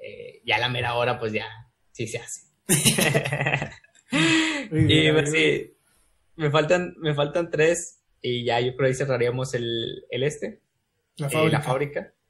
eh, 0.04 0.42
ya 0.44 0.56
a 0.56 0.62
la 0.62 0.70
mera 0.70 0.96
hora, 0.96 1.20
pues 1.20 1.32
ya, 1.32 1.46
sí 1.92 2.08
se 2.08 2.18
hace. 2.18 2.42
y 4.72 5.12
pues 5.12 5.32
sí, 5.32 5.77
me 6.38 6.50
faltan, 6.50 6.96
me 7.00 7.14
faltan 7.14 7.50
tres 7.50 8.00
y 8.22 8.46
ya 8.46 8.60
yo 8.60 8.76
creo 8.76 8.78
que 8.78 8.88
ahí 8.88 8.94
cerraríamos 8.96 9.54
el, 9.54 10.06
el 10.10 10.24
este. 10.24 10.62
La 11.18 11.30
fábrica. 11.30 11.58
la 11.58 11.64
fábrica. 11.64 12.14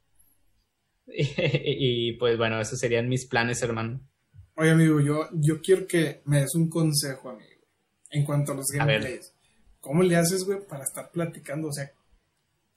Y, 1.10 2.12
pues 2.18 2.36
bueno, 2.36 2.60
esos 2.60 2.78
serían 2.78 3.08
mis 3.08 3.26
planes, 3.26 3.62
hermano. 3.62 4.00
Oye, 4.56 4.70
amigo, 4.70 5.00
yo, 5.00 5.28
yo 5.32 5.60
quiero 5.62 5.86
que 5.86 6.20
me 6.26 6.40
des 6.40 6.54
un 6.54 6.68
consejo, 6.68 7.30
amigo, 7.30 7.62
en 8.10 8.24
cuanto 8.24 8.52
a 8.52 8.56
los 8.56 8.66
gameplays. 8.66 9.32
¿Cómo 9.80 10.02
le 10.02 10.16
haces, 10.16 10.44
güey, 10.44 10.58
para 10.66 10.84
estar 10.84 11.10
platicando? 11.10 11.68
O 11.68 11.72
sea, 11.72 11.90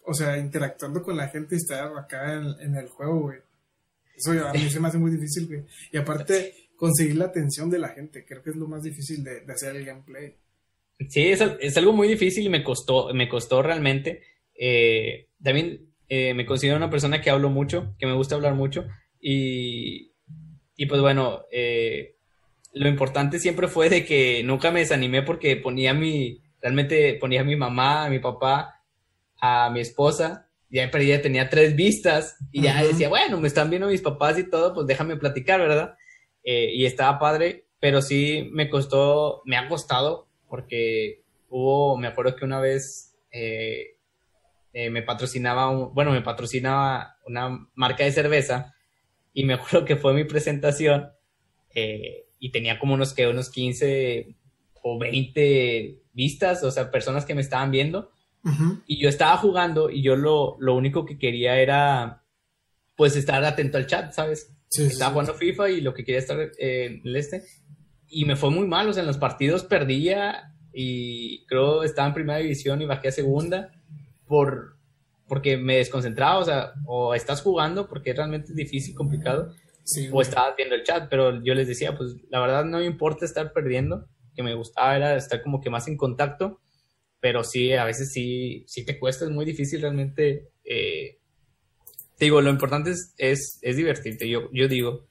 o 0.03 0.13
sea, 0.13 0.37
interactuando 0.37 1.01
con 1.01 1.17
la 1.17 1.27
gente 1.27 1.55
y 1.55 1.57
estar 1.57 1.91
acá 1.97 2.33
en, 2.33 2.75
el 2.75 2.87
juego, 2.87 3.21
güey. 3.21 3.39
Eso 4.15 4.31
a 4.47 4.53
mí 4.53 4.69
se 4.69 4.79
me 4.79 4.87
hace 4.87 4.97
muy 4.97 5.11
difícil, 5.11 5.47
güey. 5.47 5.65
Y 5.91 5.97
aparte, 5.97 6.69
conseguir 6.75 7.17
la 7.17 7.25
atención 7.25 7.69
de 7.69 7.79
la 7.79 7.89
gente, 7.89 8.25
creo 8.25 8.41
que 8.43 8.51
es 8.51 8.55
lo 8.55 8.67
más 8.67 8.83
difícil 8.83 9.23
de, 9.23 9.43
hacer 9.51 9.75
el 9.75 9.85
gameplay. 9.85 10.37
Sí, 11.09 11.27
es, 11.27 11.41
es, 11.59 11.77
algo 11.77 11.93
muy 11.93 12.07
difícil 12.07 12.45
y 12.45 12.49
me 12.49 12.63
costó, 12.63 13.13
me 13.13 13.29
costó 13.29 13.61
realmente. 13.61 14.23
Eh, 14.55 15.29
también 15.41 15.91
eh, 16.07 16.33
me 16.33 16.45
considero 16.45 16.77
una 16.77 16.89
persona 16.89 17.21
que 17.21 17.29
hablo 17.29 17.49
mucho, 17.49 17.95
que 17.97 18.05
me 18.05 18.13
gusta 18.13 18.35
hablar 18.35 18.53
mucho 18.53 18.85
y, 19.19 20.11
y 20.75 20.85
pues 20.85 21.01
bueno, 21.01 21.43
eh, 21.51 22.15
lo 22.73 22.89
importante 22.89 23.39
siempre 23.39 23.67
fue 23.67 23.89
de 23.89 24.05
que 24.05 24.43
nunca 24.43 24.71
me 24.71 24.79
desanimé 24.79 25.21
porque 25.21 25.55
ponía 25.57 25.93
mi, 25.93 26.41
realmente 26.61 27.15
ponía 27.15 27.41
a 27.41 27.45
mi 27.45 27.55
mamá, 27.55 28.05
a 28.05 28.09
mi 28.09 28.19
papá, 28.19 28.81
a 29.39 29.69
mi 29.71 29.81
esposa, 29.81 30.49
ya 30.69 30.89
ya 30.89 31.21
tenía 31.21 31.49
tres 31.49 31.75
vistas 31.75 32.37
y 32.51 32.61
ya 32.61 32.81
decía, 32.83 33.09
bueno, 33.09 33.39
me 33.39 33.47
están 33.47 33.69
viendo 33.69 33.87
mis 33.87 34.01
papás 34.01 34.39
y 34.39 34.49
todo, 34.49 34.73
pues 34.73 34.87
déjame 34.87 35.17
platicar, 35.17 35.59
¿verdad? 35.59 35.95
Eh, 36.43 36.71
y 36.73 36.85
estaba 36.85 37.19
padre, 37.19 37.67
pero 37.79 38.01
sí 38.01 38.49
me 38.53 38.69
costó, 38.69 39.41
me 39.45 39.57
ha 39.57 39.67
costado 39.67 40.30
porque 40.51 41.23
hubo, 41.47 41.97
me 41.97 42.07
acuerdo 42.07 42.35
que 42.35 42.43
una 42.43 42.59
vez 42.59 43.15
eh, 43.31 43.95
me 44.73 45.01
patrocinaba, 45.01 45.71
bueno, 45.71 46.11
me 46.11 46.21
patrocinaba 46.21 47.15
una 47.25 47.69
marca 47.73 48.03
de 48.03 48.11
cerveza 48.11 48.75
y 49.33 49.45
me 49.45 49.53
acuerdo 49.55 49.85
que 49.85 49.95
fue 49.95 50.13
mi 50.13 50.25
presentación 50.25 51.09
eh, 51.73 52.25
y 52.37 52.51
tenía 52.51 52.79
como 52.79 52.95
unos 52.95 53.13
que 53.13 53.27
unos 53.27 53.49
15 53.49 54.35
o 54.83 54.99
20 54.99 56.01
vistas, 56.11 56.63
o 56.65 56.71
sea, 56.71 56.91
personas 56.91 57.25
que 57.25 57.33
me 57.33 57.41
estaban 57.41 57.71
viendo. 57.71 58.11
Y 58.87 58.99
yo 58.99 59.07
estaba 59.07 59.37
jugando 59.37 59.91
y 59.91 60.01
yo 60.01 60.15
lo, 60.15 60.57
lo, 60.59 60.75
único 60.75 61.05
que 61.05 61.19
quería 61.19 61.61
era 61.61 62.23
pues 62.97 63.15
estar 63.15 63.45
atento 63.45 63.77
al 63.77 63.85
chat, 63.85 64.11
¿sabes? 64.13 64.51
estaba 64.79 65.11
jugando 65.11 65.35
FIFA 65.35 65.69
y 65.69 65.81
lo 65.81 65.93
que 65.93 66.03
quería 66.03 66.19
estar 66.19 66.39
eh, 66.39 66.85
en 66.85 67.01
el 67.03 67.15
este 67.15 67.43
y 68.11 68.25
me 68.25 68.35
fue 68.35 68.51
muy 68.51 68.67
mal, 68.67 68.89
o 68.89 68.93
sea, 68.93 69.01
en 69.01 69.07
los 69.07 69.17
partidos 69.17 69.63
perdía 69.63 70.53
y 70.73 71.45
creo 71.45 71.83
estaba 71.83 72.09
en 72.09 72.13
primera 72.13 72.39
división 72.39 72.81
y 72.81 72.85
bajé 72.85 73.07
a 73.07 73.11
segunda 73.11 73.71
por, 74.27 74.77
porque 75.27 75.57
me 75.57 75.77
desconcentraba, 75.77 76.37
o 76.37 76.43
sea, 76.43 76.73
o 76.85 77.15
estás 77.15 77.41
jugando 77.41 77.87
porque 77.87 78.13
realmente 78.13 78.49
es 78.49 78.55
difícil, 78.55 78.93
complicado, 78.95 79.53
o 80.11 80.21
estabas 80.21 80.55
viendo 80.57 80.75
el 80.75 80.83
chat, 80.83 81.09
pero 81.09 81.41
yo 81.43 81.53
les 81.53 81.67
decía, 81.67 81.97
pues 81.97 82.15
la 82.29 82.39
verdad 82.39 82.65
no 82.65 82.79
me 82.79 82.85
importa 82.85 83.25
estar 83.25 83.53
perdiendo, 83.53 84.07
que 84.35 84.43
me 84.43 84.53
gustaba 84.53 84.95
era 84.95 85.15
estar 85.15 85.41
como 85.41 85.61
que 85.61 85.69
más 85.69 85.87
en 85.87 85.97
contacto, 85.97 86.59
pero 87.21 87.43
sí, 87.43 87.73
a 87.73 87.85
veces 87.85 88.11
sí, 88.11 88.65
sí 88.67 88.85
te 88.85 88.99
cuesta, 88.99 89.25
es 89.25 89.31
muy 89.31 89.45
difícil 89.45 89.81
realmente. 89.81 90.49
Eh, 90.63 91.19
te 92.17 92.25
digo, 92.25 92.41
lo 92.41 92.49
importante 92.49 92.91
es, 92.91 93.13
es, 93.17 93.59
es 93.61 93.75
divertirte, 93.77 94.27
yo, 94.27 94.49
yo 94.51 94.67
digo, 94.67 95.07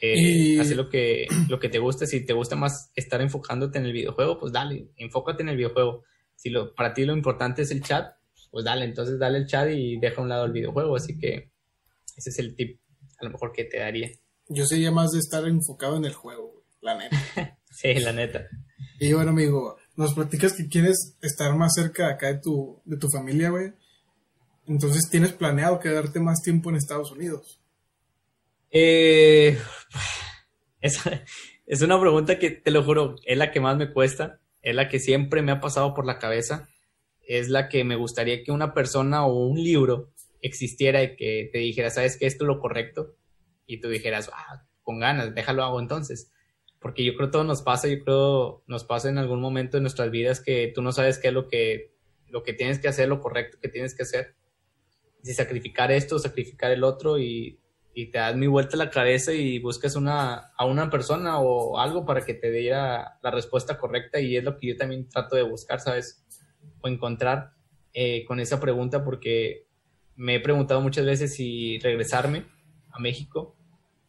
eh, 0.00 0.60
hacer 0.60 0.76
lo 0.76 0.88
que, 0.88 1.26
lo 1.48 1.58
que 1.58 1.68
te 1.68 1.78
guste, 1.78 2.06
si 2.06 2.24
te 2.24 2.32
gusta 2.32 2.56
más 2.56 2.90
estar 2.94 3.20
enfocándote 3.20 3.78
en 3.78 3.86
el 3.86 3.92
videojuego, 3.92 4.38
pues 4.38 4.52
dale, 4.52 4.90
enfócate 4.96 5.42
en 5.42 5.48
el 5.48 5.56
videojuego. 5.56 6.04
Si 6.36 6.50
lo, 6.50 6.74
para 6.74 6.94
ti 6.94 7.04
lo 7.04 7.16
importante 7.16 7.62
es 7.62 7.70
el 7.70 7.82
chat, 7.82 8.14
pues 8.50 8.64
dale, 8.64 8.84
entonces 8.84 9.18
dale 9.18 9.38
el 9.38 9.46
chat 9.46 9.68
y 9.70 9.98
deja 9.98 10.20
a 10.20 10.22
un 10.22 10.28
lado 10.28 10.44
el 10.44 10.52
videojuego. 10.52 10.96
Así 10.96 11.18
que 11.18 11.50
ese 12.16 12.30
es 12.30 12.38
el 12.38 12.54
tip 12.54 12.80
a 13.20 13.24
lo 13.24 13.30
mejor 13.30 13.52
que 13.52 13.64
te 13.64 13.78
daría. 13.78 14.10
Yo 14.48 14.64
sería 14.64 14.90
más 14.90 15.10
de 15.10 15.18
estar 15.18 15.46
enfocado 15.46 15.96
en 15.96 16.04
el 16.04 16.14
juego, 16.14 16.62
la 16.80 16.96
neta. 16.96 17.58
sí, 17.70 17.94
la 17.94 18.12
neta. 18.12 18.46
Y 19.00 19.12
bueno, 19.12 19.30
amigo, 19.30 19.76
nos 19.96 20.14
platicas 20.14 20.52
que 20.52 20.68
quieres 20.68 21.16
estar 21.20 21.54
más 21.56 21.74
cerca 21.74 22.08
acá 22.08 22.28
de 22.28 22.40
tu, 22.40 22.80
de 22.84 22.96
tu 22.96 23.08
familia, 23.08 23.50
güey. 23.50 23.72
Entonces, 24.66 25.08
¿tienes 25.10 25.32
planeado 25.32 25.80
quedarte 25.80 26.20
más 26.20 26.40
tiempo 26.42 26.70
en 26.70 26.76
Estados 26.76 27.10
Unidos? 27.10 27.60
Eh, 28.70 29.58
es, 30.80 31.00
es 31.66 31.82
una 31.82 32.00
pregunta 32.00 32.38
que, 32.38 32.50
te 32.50 32.70
lo 32.70 32.82
juro, 32.82 33.16
es 33.24 33.38
la 33.38 33.50
que 33.50 33.60
más 33.60 33.76
me 33.76 33.92
cuesta, 33.92 34.40
es 34.62 34.74
la 34.74 34.88
que 34.88 34.98
siempre 34.98 35.42
me 35.42 35.52
ha 35.52 35.60
pasado 35.60 35.94
por 35.94 36.06
la 36.06 36.18
cabeza 36.18 36.68
es 37.28 37.50
la 37.50 37.68
que 37.68 37.84
me 37.84 37.94
gustaría 37.94 38.42
que 38.42 38.50
una 38.50 38.72
persona 38.72 39.24
o 39.26 39.46
un 39.46 39.62
libro 39.62 40.10
existiera 40.40 41.02
y 41.02 41.14
que 41.14 41.50
te 41.52 41.58
dijera, 41.58 41.90
sabes 41.90 42.16
que 42.16 42.26
esto 42.26 42.44
es 42.44 42.48
lo 42.48 42.58
correcto, 42.58 43.14
y 43.66 43.80
tú 43.80 43.88
dijeras, 43.88 44.30
ah, 44.32 44.64
con 44.82 44.98
ganas, 44.98 45.34
déjalo 45.34 45.62
hago 45.62 45.78
entonces. 45.78 46.32
Porque 46.80 47.04
yo 47.04 47.14
creo 47.16 47.30
todo 47.30 47.44
nos 47.44 47.60
pasa, 47.60 47.86
yo 47.86 48.02
creo 48.02 48.62
nos 48.66 48.84
pasa 48.84 49.10
en 49.10 49.18
algún 49.18 49.40
momento 49.40 49.76
de 49.76 49.82
nuestras 49.82 50.10
vidas 50.10 50.40
que 50.40 50.72
tú 50.74 50.80
no 50.80 50.92
sabes 50.92 51.18
qué 51.18 51.28
es 51.28 51.34
lo 51.34 51.48
que, 51.48 51.92
lo 52.28 52.42
que 52.42 52.54
tienes 52.54 52.78
que 52.78 52.88
hacer, 52.88 53.08
lo 53.08 53.20
correcto 53.20 53.58
que 53.60 53.68
tienes 53.68 53.94
que 53.94 54.04
hacer. 54.04 54.36
Si 55.22 55.34
sacrificar 55.34 55.92
esto, 55.92 56.18
sacrificar 56.18 56.70
el 56.70 56.82
otro 56.82 57.18
y, 57.18 57.60
y 58.00 58.12
te 58.12 58.18
das 58.18 58.36
mi 58.36 58.46
vuelta 58.46 58.76
la 58.76 58.90
cabeza 58.90 59.32
y 59.32 59.58
buscas 59.58 59.96
una, 59.96 60.52
a 60.56 60.64
una 60.66 60.88
persona 60.88 61.40
o 61.40 61.80
algo 61.80 62.06
para 62.06 62.24
que 62.24 62.32
te 62.32 62.48
diera 62.52 63.18
la 63.20 63.30
respuesta 63.32 63.76
correcta 63.76 64.20
y 64.20 64.36
es 64.36 64.44
lo 64.44 64.56
que 64.56 64.68
yo 64.68 64.76
también 64.76 65.08
trato 65.08 65.34
de 65.34 65.42
buscar, 65.42 65.80
¿sabes? 65.80 66.24
o 66.80 66.86
encontrar 66.86 67.54
eh, 67.92 68.24
con 68.24 68.38
esa 68.38 68.60
pregunta 68.60 69.02
porque 69.02 69.66
me 70.14 70.36
he 70.36 70.40
preguntado 70.40 70.80
muchas 70.80 71.06
veces 71.06 71.34
si 71.34 71.80
regresarme 71.80 72.44
a 72.92 73.00
México. 73.00 73.56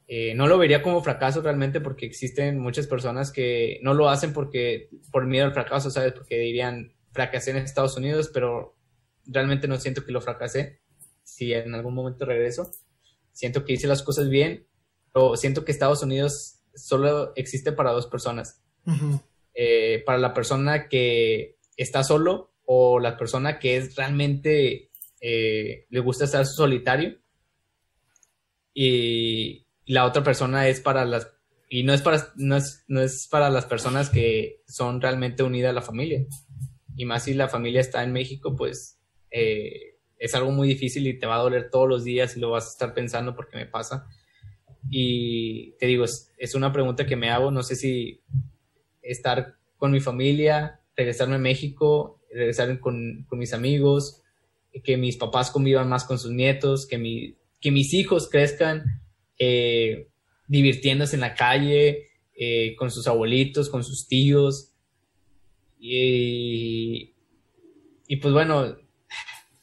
Eh, 0.08 0.36
no 0.36 0.46
lo 0.46 0.60
vería 0.60 0.84
como 0.84 1.02
fracaso 1.02 1.42
realmente 1.42 1.82
porque 1.82 2.06
existen 2.06 2.60
muchas 2.60 2.86
personas 2.86 3.32
que 3.32 3.80
no 3.82 3.96
lo 3.96 4.08
hacen 4.08 4.34
porque 4.34 4.90
por 5.12 5.26
miedo 5.26 5.46
al 5.46 5.54
fracaso, 5.54 5.90
¿sabes? 5.90 6.14
Porque 6.14 6.38
dirían 6.38 6.94
fracasé 7.12 7.50
en 7.50 7.58
Estados 7.58 7.98
Unidos, 7.98 8.30
pero 8.32 8.78
realmente 9.26 9.68
no 9.68 9.78
siento 9.78 10.06
que 10.06 10.12
lo 10.12 10.22
fracasé. 10.22 10.80
Si 11.24 11.54
en 11.54 11.74
algún 11.74 11.96
momento 11.96 12.26
regreso, 12.26 12.70
siento 13.40 13.64
que 13.64 13.72
hice 13.72 13.88
las 13.88 14.04
cosas 14.04 14.28
bien, 14.28 14.68
o 15.14 15.38
siento 15.38 15.64
que 15.64 15.72
Estados 15.72 16.04
Unidos 16.04 16.60
solo 16.76 17.32
existe 17.38 17.72
para 17.72 17.92
dos 17.92 18.06
personas. 18.06 18.62
Eh, 19.54 20.04
para 20.06 20.18
la 20.18 20.34
persona 20.34 20.90
que 20.90 21.58
está 21.78 22.04
solo 22.04 22.52
o 22.66 23.00
la 23.00 23.16
persona 23.16 23.60
que 23.60 23.78
es 23.78 23.96
realmente 23.96 24.92
eh, 25.22 25.86
le 25.90 26.00
gusta 26.00 26.26
estar 26.26 26.46
solitario 26.46 27.18
y, 28.74 29.66
la 29.86 30.06
otra 30.06 30.24
persona 30.24 30.68
es 30.68 30.82
para 30.82 31.04
las 31.04 31.32
y 31.68 31.84
no 31.84 31.94
es 31.94 32.02
para 32.04 32.32
no 32.36 32.58
es, 32.58 32.84
no 32.88 33.02
es 33.02 33.28
para 33.28 33.50
las 33.50 33.66
personas 33.66 34.12
que 34.12 34.62
son 34.68 35.02
realmente 35.02 35.42
unidas 35.42 35.72
a 35.72 35.74
la 35.74 35.82
familia 35.82 36.26
y 36.96 37.06
más 37.06 37.24
si 37.24 37.34
la 37.34 37.48
familia 37.48 37.82
está 37.82 38.04
en 38.04 38.12
México 38.12 38.56
pues 38.56 39.00
eh, 39.32 39.89
es 40.20 40.36
algo 40.36 40.52
muy 40.52 40.68
difícil 40.68 41.08
y 41.08 41.18
te 41.18 41.26
va 41.26 41.38
a 41.38 41.44
doler 41.44 41.72
todos 41.72 41.90
los 41.90 42.04
días 42.04 42.38
y 42.38 42.40
lo 42.40 42.52
vas 42.52 42.68
a 42.68 42.70
estar 42.70 42.94
pensando 42.94 43.36
porque 43.36 43.58
me 43.58 43.66
pasa 43.66 44.08
y 44.90 45.72
te 45.78 45.88
digo 45.88 46.04
es, 46.04 46.32
es 46.38 46.54
una 46.54 46.72
pregunta 46.72 47.06
que 47.06 47.16
me 47.16 47.30
hago 47.30 47.50
no 47.50 47.64
sé 47.64 47.76
si 47.76 48.22
estar 49.02 49.56
con 49.78 49.92
mi 49.92 50.00
familia 50.00 50.82
regresarme 50.96 51.36
a 51.36 51.40
México 51.40 52.20
regresar 52.32 52.80
con, 52.80 53.26
mis 53.32 53.54
amigos, 53.54 54.22
que 54.84 54.98
mis 54.98 55.18
papás 55.18 55.52
convivan 55.52 55.90
más 55.90 56.06
con 56.06 56.20
sus 56.20 56.32
nietos, 56.32 56.88
que, 56.88 56.98
mi, 56.98 57.36
que 57.60 57.72
mis 57.72 57.94
hijos 57.94 58.30
crezcan 58.30 59.02
eh, 59.38 60.10
divirtiéndose 60.48 61.16
en 61.16 61.22
la 61.22 61.36
calle, 61.36 62.10
eh, 62.36 62.76
con 62.78 62.92
sus 62.92 63.08
abuelitos, 63.08 63.70
con 63.70 63.84
sus 63.84 64.08
tíos. 64.08 64.74
Y, 65.80 67.14
y 68.08 68.16
pues 68.18 68.34
bueno, 68.34 68.78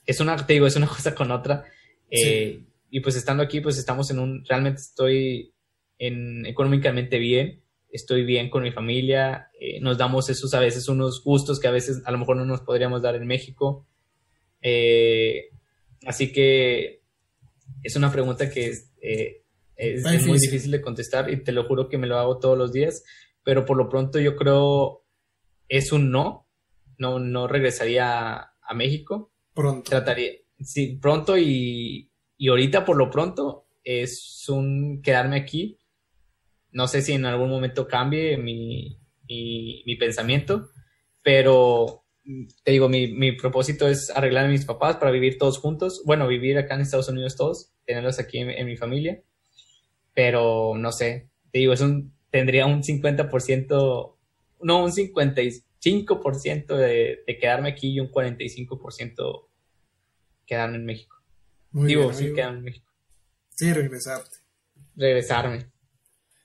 es 0.07 0.21
una, 0.21 0.37
te 0.37 0.55
digo, 0.55 0.67
es 0.67 0.77
una 0.77 0.87
cosa 0.89 1.15
con 1.15 1.31
otra. 1.31 1.65
Eh, 2.11 2.63
y 2.91 3.01
pues 3.01 3.17
estando 3.17 3.43
aquí, 3.43 3.61
pues 3.61 3.79
estamos 3.79 4.11
en 4.11 4.19
un, 4.19 4.45
realmente 4.45 4.81
estoy 4.81 5.53
en, 5.99 6.47
económicamente 6.47 7.19
bien 7.19 7.63
estoy 7.97 8.25
bien 8.25 8.51
con 8.51 8.63
mi 8.63 8.73
familia, 8.73 9.51
eh, 9.59 9.81
nos 9.81 9.99
damos 9.99 10.29
esos 10.29 10.55
a 10.55 10.61
veces 10.61 10.89
unos 10.89 11.23
gustos 11.23 11.59
que 11.59 11.69
a 11.69 11.73
veces 11.73 12.03
a 12.05 12.13
lo 12.13 12.19
mejor 12.19 12.37
no 12.37 12.45
nos 12.45 12.61
podríamos 12.61 13.03
dar 13.03 13.15
en 13.17 13.27
México. 13.27 13.87
Eh, 14.63 15.51
así 16.07 16.33
que 16.33 17.03
es 17.83 17.97
una 17.97 18.13
pregunta 18.13 18.51
que 18.51 18.67
es, 18.67 18.93
eh, 19.01 19.43
es, 19.77 20.27
muy 20.27 20.39
difícil 20.39 20.71
de 20.71 20.81
contestar 20.81 21.31
y 21.31 21.43
te 21.43 21.53
lo 21.53 21.65
juro 21.65 21.89
que 21.89 21.99
me 21.99 22.07
lo 22.07 22.19
hago 22.19 22.39
todos 22.39 22.57
los 22.57 22.73
días, 22.73 23.03
pero 23.43 23.65
por 23.65 23.77
lo 23.77 23.89
pronto 23.89 24.19
yo 24.19 24.37
creo 24.37 25.05
es 25.69 25.93
un 25.93 26.11
no. 26.11 26.45
No, 26.99 27.19
no 27.19 27.47
regresaría 27.47 28.37
a, 28.39 28.75
México. 28.75 29.31
Pronto. 29.57 29.89
Trataría, 29.89 30.33
sí, 30.61 30.99
pronto 31.01 31.39
y, 31.39 32.11
y 32.37 32.49
ahorita 32.49 32.85
por 32.85 32.99
lo 32.99 33.11
pronto 33.11 33.67
es 33.85 34.45
un 34.51 35.01
quedarme 35.01 35.37
aquí. 35.37 35.79
No 36.73 36.87
sé 36.89 37.01
si 37.01 37.13
en 37.15 37.25
algún 37.25 37.49
momento 37.49 37.89
cambie 37.89 38.37
mi, 38.37 39.01
mi, 39.27 39.97
pensamiento, 39.97 40.69
pero 41.23 42.05
te 42.65 42.73
digo, 42.73 42.91
mi, 42.91 43.07
mi, 43.07 43.33
propósito 43.33 43.89
es 43.89 44.11
arreglar 44.11 44.45
a 44.45 44.49
mis 44.51 44.67
papás 44.67 44.97
para 44.97 45.11
vivir 45.11 45.39
todos 45.39 45.59
juntos. 45.59 46.03
Bueno, 46.05 46.29
vivir 46.29 46.59
acá 46.59 46.75
en 46.75 46.83
Estados 46.83 47.09
Unidos 47.09 47.35
todos, 47.37 47.73
tenerlos 47.87 48.19
aquí 48.19 48.41
en, 48.41 48.67
mi 48.67 48.77
familia, 48.77 49.23
pero 50.13 50.75
no 50.77 50.93
sé, 50.93 51.31
te 51.51 51.61
digo, 51.61 51.73
es 51.73 51.81
un, 51.81 52.13
tendría 52.31 52.67
un 52.67 52.83
50%, 52.83 54.17
no, 54.61 54.85
un 54.85 54.93
55% 55.87 56.77
de, 56.77 57.23
de 57.27 57.39
quedarme 57.39 57.71
aquí 57.71 57.93
y 57.93 58.01
un 58.01 58.11
45% 58.11 59.47
quedarme 60.47 60.77
en 60.77 60.85
México. 60.85 61.17
digo, 61.73 62.13
sí, 62.13 62.33
quedarme 62.33 62.59
en 62.59 62.65
México. 62.65 62.91
Sí, 63.55 63.73
regresarte. 63.73 64.37
Regresarme. 64.95 65.71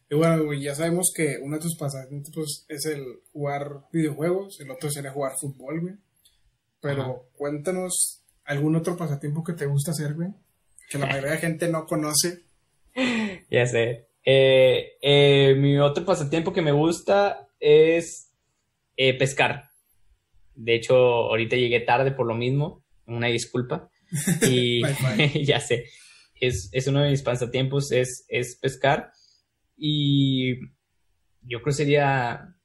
Y 0.09 0.15
bueno, 0.15 0.53
ya 0.53 0.75
sabemos 0.75 1.13
que 1.15 1.37
uno 1.41 1.55
de 1.55 1.61
tus 1.61 1.77
pasatiempos 1.77 2.65
es 2.67 2.85
el 2.85 3.21
jugar 3.31 3.85
videojuegos, 3.93 4.59
el 4.59 4.69
otro 4.69 4.89
sería 4.89 5.11
jugar 5.11 5.33
fútbol, 5.39 5.79
güey. 5.79 5.95
Pero 6.81 7.29
cuéntanos 7.37 8.23
algún 8.43 8.75
otro 8.75 8.97
pasatiempo 8.97 9.43
que 9.43 9.53
te 9.53 9.67
gusta 9.67 9.91
hacer, 9.91 10.15
güey, 10.15 10.29
que 10.89 10.97
la 10.97 11.05
mayoría 11.05 11.31
de 11.31 11.37
gente 11.37 11.67
no 11.69 11.85
conoce. 11.85 12.43
Ya 13.49 13.65
sé. 13.65 14.07
Eh, 14.23 14.93
eh, 15.01 15.55
mi 15.57 15.77
otro 15.77 16.05
pasatiempo 16.05 16.53
que 16.53 16.61
me 16.61 16.71
gusta 16.71 17.49
es 17.59 18.30
eh, 19.01 19.15
pescar. 19.15 19.63
De 20.53 20.75
hecho, 20.75 20.95
ahorita 20.95 21.55
llegué 21.55 21.79
tarde 21.79 22.11
por 22.11 22.27
lo 22.27 22.35
mismo, 22.35 22.85
una 23.07 23.27
disculpa. 23.27 23.89
Y 24.47 24.83
ya 25.43 25.59
sé, 25.59 25.85
es, 26.39 26.69
es, 26.71 26.87
uno 26.87 27.01
de 27.01 27.09
mis 27.09 27.23
pasatiempos, 27.23 27.91
es, 27.91 28.25
es 28.27 28.57
pescar. 28.57 29.11
Y 29.75 30.59
yo 31.41 31.63
creo 31.63 31.73
sería, 31.73 32.55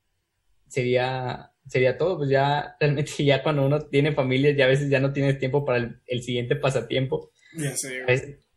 sería, 0.68 1.52
sería 1.66 1.96
todo, 1.96 2.18
pues 2.18 2.28
ya 2.28 2.76
realmente 2.78 3.12
ya 3.24 3.42
cuando 3.42 3.64
uno 3.64 3.86
tiene 3.86 4.12
familia 4.12 4.50
ya 4.50 4.66
a 4.66 4.68
veces 4.68 4.90
ya 4.90 5.00
no 5.00 5.14
tienes 5.14 5.38
tiempo 5.38 5.64
para 5.64 5.78
el, 6.06 6.22
siguiente 6.22 6.56
pasatiempo. 6.56 7.30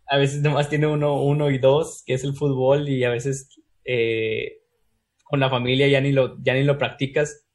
A 0.05 0.17
veces, 0.17 0.41
nomás 0.41 0.67
tiene 0.67 0.87
uno, 0.87 1.23
uno 1.23 1.49
y 1.49 1.59
dos, 1.59 2.03
que 2.05 2.15
es 2.15 2.25
el 2.25 2.33
fútbol, 2.33 2.89
y 2.89 3.05
a 3.05 3.09
veces 3.09 3.47
eh, 3.85 4.63
con 5.23 5.39
la 5.39 5.49
familia 5.49 5.87
ya 5.87 6.01
ni 6.01 6.11
lo, 6.11 6.41
ya 6.43 6.55
ni 6.55 6.63
lo 6.63 6.77
practicas. 6.77 7.45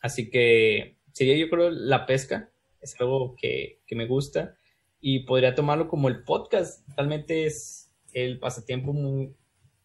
Así 0.00 0.30
que 0.30 0.98
sería 1.12 1.36
yo 1.36 1.50
creo 1.50 1.70
la 1.70 2.06
pesca, 2.06 2.50
es 2.80 2.98
algo 3.00 3.36
que, 3.36 3.82
que 3.86 3.94
me 3.94 4.06
gusta 4.06 4.56
y 5.00 5.20
podría 5.20 5.54
tomarlo 5.54 5.88
como 5.88 6.08
el 6.08 6.22
podcast. 6.22 6.86
Realmente 6.96 7.46
es 7.46 7.92
el 8.12 8.38
pasatiempo 8.38 8.92
muy, 8.92 9.34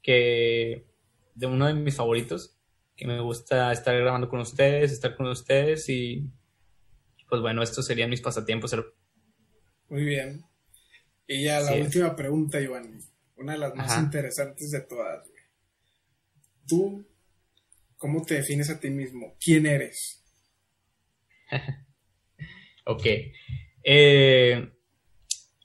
que 0.01 0.86
de 1.34 1.47
uno 1.47 1.68
de 1.68 1.74
mis 1.74 1.95
favoritos, 1.95 2.57
que 2.95 3.07
me 3.07 3.20
gusta 3.20 3.72
estar 3.72 3.95
grabando 3.95 4.30
con 4.30 4.39
ustedes, 4.39 4.91
estar 4.91 5.16
con 5.16 5.28
ustedes 5.28 5.89
y 5.89 6.30
pues 7.30 7.41
bueno, 7.41 7.63
estos 7.63 7.86
serían 7.86 8.09
mis 8.09 8.22
pasatiempos. 8.22 8.76
Muy 9.89 10.03
bien. 10.03 10.45
Y 11.28 11.43
ya 11.43 11.59
la 11.59 11.74
última 11.74 12.16
pregunta, 12.16 12.61
Iván, 12.61 12.99
una 13.36 13.53
de 13.53 13.59
las 13.59 13.76
más 13.76 13.97
interesantes 13.99 14.72
de 14.72 14.82
todas. 14.82 15.28
¿Tú 16.68 17.05
cómo 18.06 18.24
te 18.24 18.36
defines 18.36 18.70
a 18.70 18.80
ti 18.80 18.91
mismo? 18.91 19.36
¿Quién 19.43 19.66
eres? 19.66 20.24
ok. 22.86 23.03
Eh, 23.84 24.70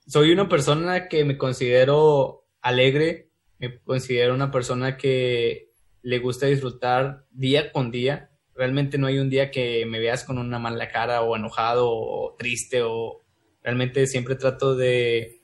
soy 0.06 0.32
una 0.32 0.48
persona 0.48 1.06
que 1.06 1.22
me 1.26 1.36
considero 1.36 2.46
alegre, 2.62 3.28
me 3.58 3.78
considero 3.80 4.32
una 4.32 4.50
persona 4.50 4.96
que 4.96 5.74
le 6.00 6.18
gusta 6.18 6.46
disfrutar 6.46 7.26
día 7.30 7.72
con 7.72 7.90
día. 7.90 8.30
Realmente 8.54 8.96
no 8.96 9.06
hay 9.06 9.18
un 9.18 9.28
día 9.28 9.50
que 9.50 9.84
me 9.84 10.00
veas 10.00 10.24
con 10.24 10.38
una 10.38 10.58
mala 10.58 10.88
cara 10.88 11.20
o 11.20 11.36
enojado 11.36 11.90
o 11.90 12.36
triste 12.38 12.80
o 12.82 13.20
realmente 13.62 14.06
siempre 14.06 14.36
trato 14.36 14.74
de, 14.76 15.42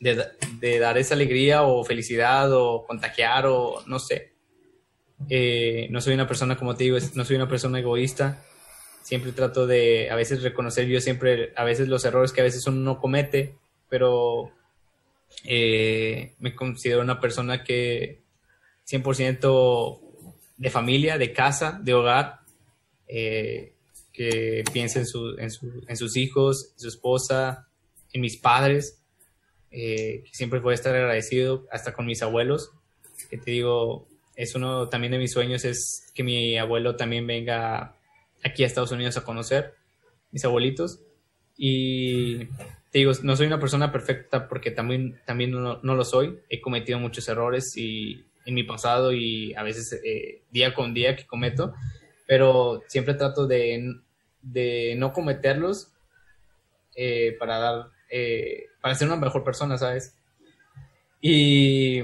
de, 0.00 0.78
dar 0.78 0.96
esa 0.96 1.12
alegría 1.12 1.64
o 1.64 1.84
felicidad 1.84 2.50
o 2.50 2.86
contagiar 2.86 3.44
o 3.44 3.84
no 3.86 3.98
sé. 3.98 4.33
Eh, 5.28 5.88
no 5.90 6.00
soy 6.00 6.14
una 6.14 6.26
persona, 6.26 6.56
como 6.56 6.74
te 6.74 6.84
digo, 6.84 6.98
no 7.14 7.24
soy 7.24 7.36
una 7.36 7.48
persona 7.48 7.78
egoísta. 7.78 8.42
Siempre 9.02 9.32
trato 9.32 9.66
de 9.66 10.10
a 10.10 10.16
veces 10.16 10.42
reconocer 10.42 10.86
yo 10.86 11.00
siempre, 11.00 11.52
a 11.56 11.64
veces 11.64 11.88
los 11.88 12.04
errores 12.04 12.32
que 12.32 12.40
a 12.40 12.44
veces 12.44 12.66
uno 12.66 12.80
no 12.80 12.98
comete, 12.98 13.54
pero 13.88 14.50
eh, 15.44 16.34
me 16.38 16.54
considero 16.54 17.02
una 17.02 17.20
persona 17.20 17.62
que 17.64 18.20
100% 18.88 20.00
de 20.56 20.70
familia, 20.70 21.18
de 21.18 21.32
casa, 21.32 21.78
de 21.82 21.94
hogar, 21.94 22.40
eh, 23.08 23.72
que 24.12 24.64
piensa 24.72 25.00
en, 25.00 25.06
sus 25.06 26.16
hijos, 26.16 26.72
en 26.74 26.80
su 26.80 26.88
esposa, 26.88 27.68
en 28.12 28.20
mis 28.20 28.36
padres, 28.36 29.02
eh, 29.70 30.22
siempre 30.30 30.60
voy 30.60 30.72
a 30.72 30.76
estar 30.76 30.94
agradecido, 30.94 31.66
hasta 31.70 31.92
con 31.92 32.06
mis 32.06 32.22
abuelos, 32.22 32.70
que 33.28 33.38
te 33.38 33.50
digo, 33.50 34.06
es 34.36 34.54
uno 34.54 34.88
también 34.88 35.12
de 35.12 35.18
mis 35.18 35.32
sueños, 35.32 35.64
es 35.64 36.10
que 36.14 36.22
mi 36.22 36.58
abuelo 36.58 36.96
también 36.96 37.26
venga 37.26 37.96
aquí 38.42 38.62
a 38.62 38.66
Estados 38.66 38.92
Unidos 38.92 39.16
a 39.16 39.24
conocer, 39.24 39.74
mis 40.30 40.44
abuelitos, 40.44 41.00
y 41.56 42.46
te 42.94 42.98
digo, 42.98 43.12
no 43.22 43.36
soy 43.36 43.46
una 43.46 43.60
persona 43.60 43.92
perfecta 43.92 44.48
porque 44.48 44.70
también, 44.70 45.20
también 45.24 45.50
no, 45.50 45.78
lo 45.82 46.04
soy. 46.04 46.40
He 46.48 46.60
cometido 46.60 46.98
muchos 46.98 47.28
errores 47.28 47.76
y, 47.76 48.24
en 48.44 48.54
mi 48.54 48.62
pasado 48.62 49.12
y 49.12 49.54
a 49.54 49.62
veces 49.62 50.00
eh, 50.04 50.42
día 50.50 50.74
con 50.74 50.94
día 50.94 51.16
que 51.16 51.26
cometo, 51.26 51.74
pero 52.26 52.82
siempre 52.88 53.14
trato 53.14 53.46
de, 53.46 53.94
de 54.42 54.94
no 54.98 55.12
cometerlos 55.12 55.92
eh, 56.94 57.36
para 57.38 57.58
dar, 57.58 57.86
eh, 58.10 58.66
para 58.80 58.94
ser 58.94 59.08
una 59.08 59.16
mejor 59.16 59.44
persona, 59.44 59.78
¿sabes? 59.78 60.16
Y, 61.20 62.00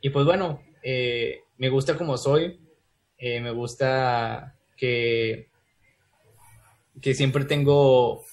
y 0.00 0.10
pues 0.10 0.24
bueno, 0.24 0.62
me 1.58 1.68
gusta 1.68 1.96
como 1.96 2.16
soy, 2.16 2.60
me 3.18 3.50
gusta 3.50 4.56
que, 4.76 5.48
que 7.00 7.14
siempre 7.14 7.44
tengo 7.44 8.24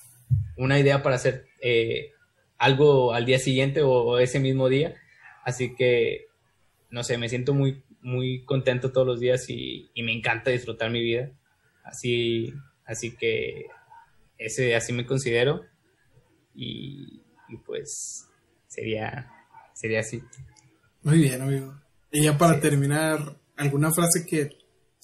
una 0.57 0.79
idea 0.79 1.03
para 1.03 1.15
hacer 1.15 1.45
eh, 1.61 2.11
algo 2.57 3.13
al 3.13 3.25
día 3.25 3.39
siguiente 3.39 3.81
o, 3.81 4.19
ese 4.19 4.39
mismo 4.39 4.69
día. 4.69 4.95
Así 5.43 5.75
que, 5.75 6.27
no 6.89 7.03
sé, 7.03 7.17
me 7.17 7.29
siento 7.29 7.53
muy, 7.53 7.83
muy 8.01 8.43
contento 8.45 8.91
todos 8.91 9.07
los 9.07 9.19
días 9.19 9.49
y, 9.49 9.91
me 9.95 10.13
encanta 10.13 10.51
disfrutar 10.51 10.91
mi 10.91 11.01
vida. 11.01 11.31
Así, 11.83 12.53
así 12.85 13.15
que 13.15 13.67
ese, 14.37 14.75
así 14.75 14.93
me 14.93 15.05
considero. 15.05 15.65
Y, 16.55 17.21
pues 17.65 18.27
sería, 18.67 19.29
sería 19.73 19.99
así. 19.99 20.23
Muy 21.03 21.19
bien, 21.19 21.41
amigo. 21.41 21.82
Y 22.13 22.23
ya 22.23 22.37
para 22.37 22.59
terminar, 22.59 23.37
¿alguna 23.57 23.91
frase 23.91 24.23
que 24.25 24.49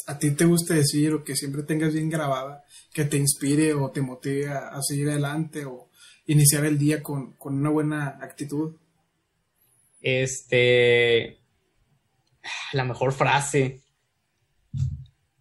a 0.05 0.17
ti 0.19 0.31
te 0.31 0.45
guste 0.45 0.75
decir 0.75 1.11
o 1.13 1.23
que 1.23 1.35
siempre 1.35 1.63
tengas 1.63 1.91
bien 1.91 2.07
grabada, 2.07 2.63
que 2.93 3.03
te 3.03 3.17
inspire 3.17 3.73
o 3.73 3.89
te 3.89 4.01
motive 4.01 4.47
a 4.47 4.79
seguir 4.81 5.09
adelante 5.09 5.65
o 5.65 5.89
iniciar 6.27 6.65
el 6.65 6.77
día 6.77 7.01
con, 7.01 7.35
una 7.39 7.69
buena 7.69 8.19
actitud? 8.21 8.75
Este, 9.99 11.39
la 12.73 12.83
mejor 12.85 13.11
frase, 13.11 13.81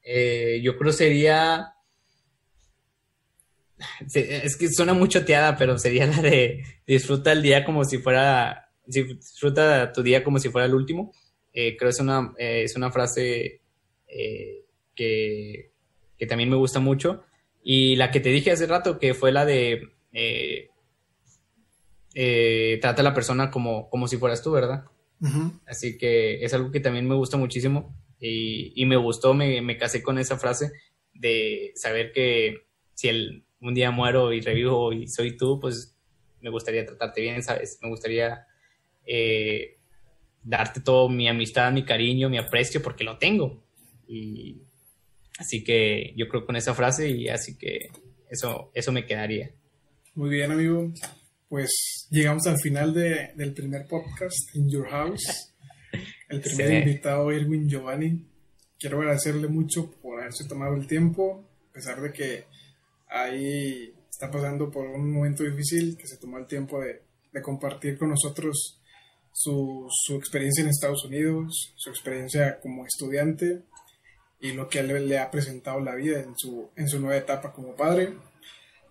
eh, 0.03 0.61
yo 0.63 0.77
creo 0.79 0.93
sería, 0.93 1.75
es 4.15 4.57
que 4.57 4.71
suena 4.71 4.95
muy 4.95 5.09
choteada, 5.09 5.57
pero 5.57 5.79
sería 5.79 6.07
la 6.07 6.23
de 6.23 6.65
disfruta 6.87 7.33
el 7.33 7.43
día 7.43 7.63
como 7.63 7.85
si 7.85 7.99
fuera, 7.99 8.71
disfruta 8.87 9.93
tu 9.93 10.03
día 10.03 10.25
como 10.25 10.39
si 10.39 10.49
fuera 10.49 10.67
el 10.67 10.75
último. 10.75 11.13
Eh, 11.53 11.77
creo 11.77 11.89
que 11.89 11.95
es 11.95 12.01
una, 12.01 12.35
eh, 12.39 12.63
es 12.65 12.77
una 12.77 12.91
frase 12.91 13.61
que, 14.95 15.73
que, 16.17 16.27
también 16.27 16.51
me 16.51 16.57
gusta 16.57 16.81
mucho. 16.81 17.25
Y 17.63 17.97
la 17.97 18.11
que 18.11 18.21
te 18.21 18.31
dije 18.31 18.51
hace 18.51 18.67
rato, 18.67 18.99
que 18.99 19.15
fue 19.15 19.33
la 19.33 19.45
de 19.45 19.91
eh, 22.21 22.79
trata 22.81 23.03
a 23.03 23.05
la 23.05 23.15
persona 23.15 23.49
como, 23.49 23.89
como 23.91 24.09
si 24.09 24.17
fueras 24.17 24.43
tú, 24.43 24.51
¿verdad? 24.51 24.87
Así 25.67 25.97
que 25.97 26.45
es 26.45 26.53
algo 26.53 26.73
que 26.73 26.81
también 26.81 27.07
me 27.07 27.15
gusta 27.15 27.37
muchísimo 27.37 27.97
y, 28.19 28.85
me 28.87 28.97
gustó, 28.97 29.35
me, 29.35 29.77
casé 29.77 30.03
con 30.03 30.19
esa 30.19 30.37
frase 30.37 30.73
de 31.15 31.71
saber 31.77 32.11
que 32.11 32.67
si 32.95 33.07
el, 33.09 33.45
un 33.61 33.73
día 33.73 33.93
muero 33.93 34.33
y 34.33 34.41
revivo 34.41 34.93
y 34.93 35.07
soy 35.07 35.37
tú, 35.37 35.61
pues 35.61 35.97
me 36.41 36.51
gustaría 36.51 36.85
tratarte 36.85 37.21
bien, 37.21 37.41
¿sabes? 37.41 37.79
Me 37.83 37.89
gustaría 37.89 38.47
eh, 39.07 39.78
darte 40.43 40.81
todo 40.81 41.09
mi 41.09 41.29
amistad, 41.29 41.73
mi 41.73 41.85
cariño, 41.85 42.29
mi 42.29 42.39
aprecio, 42.39 42.83
porque 42.83 43.05
lo 43.05 43.19
tengo. 43.19 43.63
Y 44.07 44.57
así 45.39 45.63
que 45.63 46.13
yo 46.17 46.29
creo 46.29 46.47
con 46.47 46.57
esa 46.57 46.75
frase 46.75 47.11
y 47.11 47.29
así 47.29 47.57
que 47.57 47.91
eso, 48.31 48.71
eso 48.75 48.93
me 48.93 49.07
quedaría. 49.07 49.51
Muy 50.15 50.31
bien, 50.31 50.51
amigo. 50.51 50.93
Pues 51.49 52.07
llegamos 52.11 52.47
al 52.47 52.59
final 52.59 52.93
de, 52.93 53.31
del 53.35 53.55
primer 53.55 53.87
podcast, 53.87 54.55
In 54.55 54.69
Your 54.71 54.89
House. 54.89 55.55
El 56.29 56.41
primer 56.41 56.87
invitado, 56.87 57.31
Erwin 57.31 57.69
Giovanni. 57.69 58.27
Quiero 58.79 58.99
agradecerle 58.99 59.49
mucho 59.49 59.91
por 60.03 60.21
haberse 60.21 60.47
tomado 60.47 60.75
el 60.75 60.87
tiempo, 60.87 61.49
a 61.71 61.73
pesar 61.73 62.01
de 62.01 62.13
que 62.13 62.45
ahí 63.09 63.95
está 64.11 64.31
pasando 64.31 64.71
por 64.71 64.87
un 64.87 65.11
momento 65.11 65.43
difícil, 65.43 65.97
que 65.97 66.07
se 66.07 66.19
tomó 66.19 66.39
el 66.39 66.47
tiempo 66.47 66.81
de, 66.81 67.03
de 67.33 67.43
compartir 67.43 67.97
con 67.97 68.11
nosotros 68.11 68.78
su, 69.41 69.87
su, 69.89 70.17
experiencia 70.17 70.63
en 70.63 70.71
Estados 70.71 71.05
Unidos, 71.05 71.73
su 71.77 71.91
experiencia 71.91 72.59
como 72.61 72.85
estudiante 72.85 73.63
y 74.41 74.51
lo 74.51 74.69
que 74.69 74.81
él 74.81 75.09
le 75.09 75.19
ha 75.21 75.31
presentado 75.31 75.79
la 75.79 75.95
vida 75.95 76.19
en 76.19 76.37
su, 76.37 76.71
en 76.75 76.89
su 76.89 76.99
nueva 76.99 77.19
etapa 77.19 77.53
como 77.53 77.77
padre. 77.77 78.15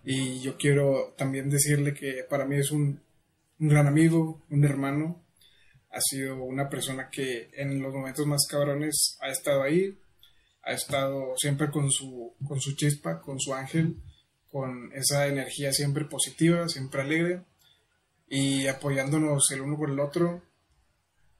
Y 0.04 0.40
yo 0.40 0.56
quiero 0.56 1.12
también 1.18 1.50
decirle 1.50 1.92
que 1.92 2.24
para 2.30 2.46
mí 2.46 2.56
es 2.56 2.70
un, 2.70 3.02
un 3.58 3.68
gran 3.68 3.86
amigo, 3.86 4.42
un 4.48 4.64
hermano. 4.64 5.22
Ha 5.90 6.00
sido 6.00 6.42
una 6.42 6.70
persona 6.70 7.10
que 7.10 7.50
en 7.52 7.82
los 7.82 7.92
momentos 7.92 8.26
más 8.26 8.46
cabrones 8.48 9.18
ha 9.20 9.28
estado 9.28 9.62
ahí, 9.62 9.98
ha 10.62 10.72
estado 10.72 11.34
siempre 11.36 11.70
con 11.70 11.90
su, 11.90 12.34
con 12.46 12.58
su 12.58 12.74
chispa, 12.74 13.20
con 13.20 13.38
su 13.38 13.52
ángel, 13.52 13.96
con 14.50 14.92
esa 14.94 15.26
energía 15.26 15.74
siempre 15.74 16.06
positiva, 16.06 16.66
siempre 16.70 17.02
alegre 17.02 17.42
y 18.28 18.66
apoyándonos 18.66 19.50
el 19.50 19.62
uno 19.62 19.76
por 19.76 19.90
el 19.90 20.00
otro, 20.00 20.42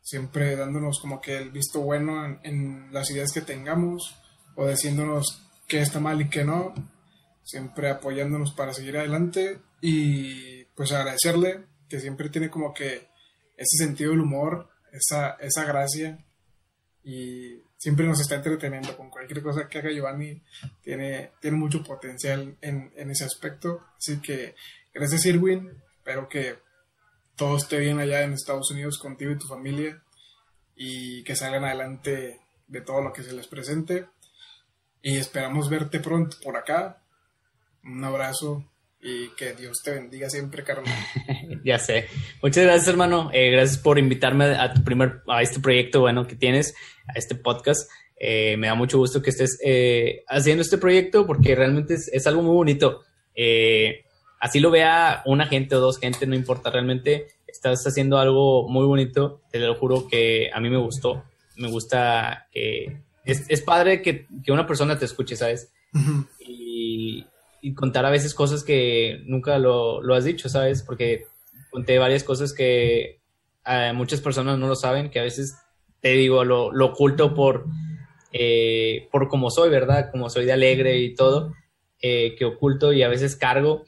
siempre 0.00 0.56
dándonos 0.56 1.00
como 1.00 1.20
que 1.20 1.36
el 1.36 1.50
visto 1.50 1.80
bueno 1.80 2.24
en, 2.24 2.40
en 2.42 2.92
las 2.92 3.10
ideas 3.10 3.32
que 3.32 3.42
tengamos 3.42 4.16
o 4.56 4.66
diciéndonos 4.66 5.42
qué 5.66 5.80
está 5.80 6.00
mal 6.00 6.20
y 6.20 6.28
qué 6.30 6.44
no 6.44 6.74
siempre 7.48 7.88
apoyándonos 7.88 8.52
para 8.52 8.74
seguir 8.74 8.98
adelante 8.98 9.58
y 9.80 10.64
pues 10.76 10.92
agradecerle 10.92 11.64
que 11.88 11.98
siempre 11.98 12.28
tiene 12.28 12.50
como 12.50 12.74
que 12.74 13.08
ese 13.56 13.84
sentido 13.84 14.10
del 14.10 14.20
humor, 14.20 14.68
esa, 14.92 15.30
esa 15.40 15.64
gracia 15.64 16.22
y 17.02 17.62
siempre 17.78 18.06
nos 18.06 18.20
está 18.20 18.34
entreteniendo 18.34 18.94
con 18.98 19.08
cualquier 19.08 19.42
cosa 19.42 19.66
que 19.66 19.78
haga 19.78 19.90
Giovanni, 19.90 20.42
tiene, 20.82 21.30
tiene 21.40 21.56
mucho 21.56 21.82
potencial 21.82 22.54
en, 22.60 22.92
en 22.94 23.10
ese 23.10 23.24
aspecto, 23.24 23.82
así 23.96 24.20
que 24.20 24.54
gracias 24.92 25.24
Irwin, 25.24 25.72
espero 25.96 26.28
que 26.28 26.58
todo 27.38 27.56
esté 27.56 27.78
bien 27.78 28.00
allá 28.00 28.22
en 28.22 28.34
Estados 28.34 28.70
Unidos 28.70 28.98
contigo 28.98 29.30
y 29.30 29.38
tu 29.38 29.46
familia 29.46 30.02
y 30.76 31.22
que 31.22 31.36
salgan 31.36 31.64
adelante 31.64 32.40
de 32.66 32.80
todo 32.82 33.00
lo 33.00 33.12
que 33.12 33.22
se 33.22 33.32
les 33.32 33.46
presente 33.46 34.06
y 35.00 35.16
esperamos 35.16 35.70
verte 35.70 36.00
pronto 36.00 36.36
por 36.42 36.56
acá 36.56 37.00
un 37.84 38.04
abrazo 38.04 38.68
y 39.00 39.28
que 39.36 39.52
Dios 39.52 39.78
te 39.84 39.92
bendiga 39.92 40.28
siempre, 40.28 40.64
carnal. 40.64 40.92
ya 41.64 41.78
sé. 41.78 42.06
Muchas 42.42 42.64
gracias, 42.64 42.88
hermano. 42.88 43.30
Eh, 43.32 43.52
gracias 43.52 43.78
por 43.78 43.98
invitarme 43.98 44.46
a 44.46 44.74
tu 44.74 44.82
primer, 44.82 45.22
a 45.28 45.40
este 45.40 45.60
proyecto, 45.60 46.00
bueno, 46.00 46.26
que 46.26 46.34
tienes, 46.34 46.74
a 47.06 47.16
este 47.16 47.36
podcast. 47.36 47.88
Eh, 48.18 48.56
me 48.56 48.66
da 48.66 48.74
mucho 48.74 48.98
gusto 48.98 49.22
que 49.22 49.30
estés 49.30 49.58
eh, 49.64 50.24
haciendo 50.26 50.62
este 50.62 50.78
proyecto 50.78 51.26
porque 51.26 51.54
realmente 51.54 51.94
es, 51.94 52.10
es 52.12 52.26
algo 52.26 52.42
muy 52.42 52.54
bonito. 52.54 53.04
Así 54.40 54.60
lo 54.60 54.70
vea 54.70 55.22
una 55.26 55.46
gente 55.46 55.74
o 55.76 55.80
dos 55.80 55.98
gente, 55.98 56.26
no 56.26 56.34
importa, 56.34 56.70
realmente 56.70 57.28
estás 57.46 57.86
haciendo 57.86 58.18
algo 58.18 58.68
muy 58.68 58.86
bonito. 58.86 59.40
Te 59.50 59.58
lo 59.58 59.74
juro 59.74 60.06
que 60.08 60.50
a 60.52 60.60
mí 60.60 60.70
me 60.70 60.78
gustó. 60.78 61.24
Me 61.56 61.68
gusta 61.68 62.48
que 62.52 63.02
es, 63.24 63.44
es 63.48 63.62
padre 63.62 64.02
que, 64.02 64.26
que, 64.44 64.52
una 64.52 64.66
persona 64.66 64.98
te 64.98 65.04
escuche, 65.04 65.36
¿sabes? 65.36 65.72
Y 66.38 67.24
y 67.60 67.74
contar 67.74 68.06
a 68.06 68.10
veces 68.10 68.34
cosas 68.34 68.62
que 68.62 69.20
nunca 69.24 69.58
lo, 69.58 70.02
lo 70.02 70.14
has 70.14 70.24
dicho, 70.24 70.48
¿sabes? 70.48 70.82
Porque 70.82 71.26
conté 71.70 71.98
varias 71.98 72.24
cosas 72.24 72.52
que 72.52 73.20
eh, 73.66 73.92
muchas 73.94 74.20
personas 74.20 74.58
no 74.58 74.68
lo 74.68 74.76
saben, 74.76 75.10
que 75.10 75.20
a 75.20 75.24
veces 75.24 75.56
te 76.00 76.10
digo, 76.10 76.44
lo, 76.44 76.72
lo 76.72 76.86
oculto 76.86 77.34
por, 77.34 77.66
eh, 78.32 79.08
por 79.10 79.28
como 79.28 79.50
soy, 79.50 79.70
¿verdad? 79.70 80.10
Como 80.10 80.30
soy 80.30 80.44
de 80.44 80.52
alegre 80.52 80.98
y 80.98 81.14
todo, 81.14 81.52
eh, 82.00 82.36
que 82.36 82.44
oculto 82.44 82.92
y 82.92 83.02
a 83.02 83.08
veces 83.08 83.36
cargo. 83.36 83.84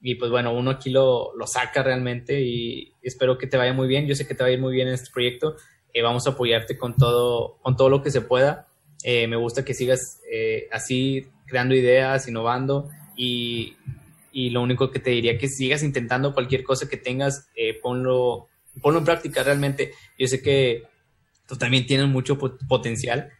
Y 0.00 0.14
pues 0.14 0.30
bueno, 0.30 0.52
uno 0.52 0.70
aquí 0.70 0.90
lo, 0.90 1.36
lo, 1.36 1.46
saca 1.46 1.82
realmente 1.82 2.40
y 2.40 2.94
espero 3.02 3.36
que 3.36 3.46
te 3.46 3.56
vaya 3.56 3.72
muy 3.72 3.88
bien. 3.88 4.06
Yo 4.06 4.14
sé 4.14 4.26
que 4.26 4.34
te 4.34 4.44
va 4.44 4.48
a 4.48 4.52
ir 4.52 4.60
muy 4.60 4.72
bien 4.72 4.88
en 4.88 4.94
este 4.94 5.10
proyecto. 5.12 5.56
vamos 6.02 6.26
a 6.26 6.30
apoyarte 6.30 6.78
con 6.78 6.94
todo, 6.94 7.58
con 7.62 7.76
todo 7.76 7.88
lo 7.88 8.02
que 8.02 8.10
se 8.10 8.20
pueda. 8.20 8.68
me 9.04 9.36
gusta 9.36 9.64
que 9.64 9.74
sigas 9.74 10.20
así 10.70 11.26
creando 11.48 11.74
ideas, 11.74 12.28
innovando 12.28 12.88
y, 13.16 13.74
y, 14.32 14.50
lo 14.50 14.62
único 14.62 14.90
que 14.90 15.00
te 15.00 15.10
diría 15.10 15.38
que 15.38 15.48
sigas 15.48 15.82
intentando 15.82 16.32
cualquier 16.32 16.62
cosa 16.62 16.88
que 16.88 16.96
tengas, 16.96 17.48
eh, 17.56 17.74
ponlo, 17.74 18.46
ponlo 18.80 19.00
en 19.00 19.04
práctica 19.04 19.42
realmente. 19.42 19.92
Yo 20.16 20.28
sé 20.28 20.40
que 20.40 20.84
tú 21.48 21.56
también 21.56 21.86
tienes 21.86 22.06
mucho 22.06 22.38
potencial. 22.38 23.30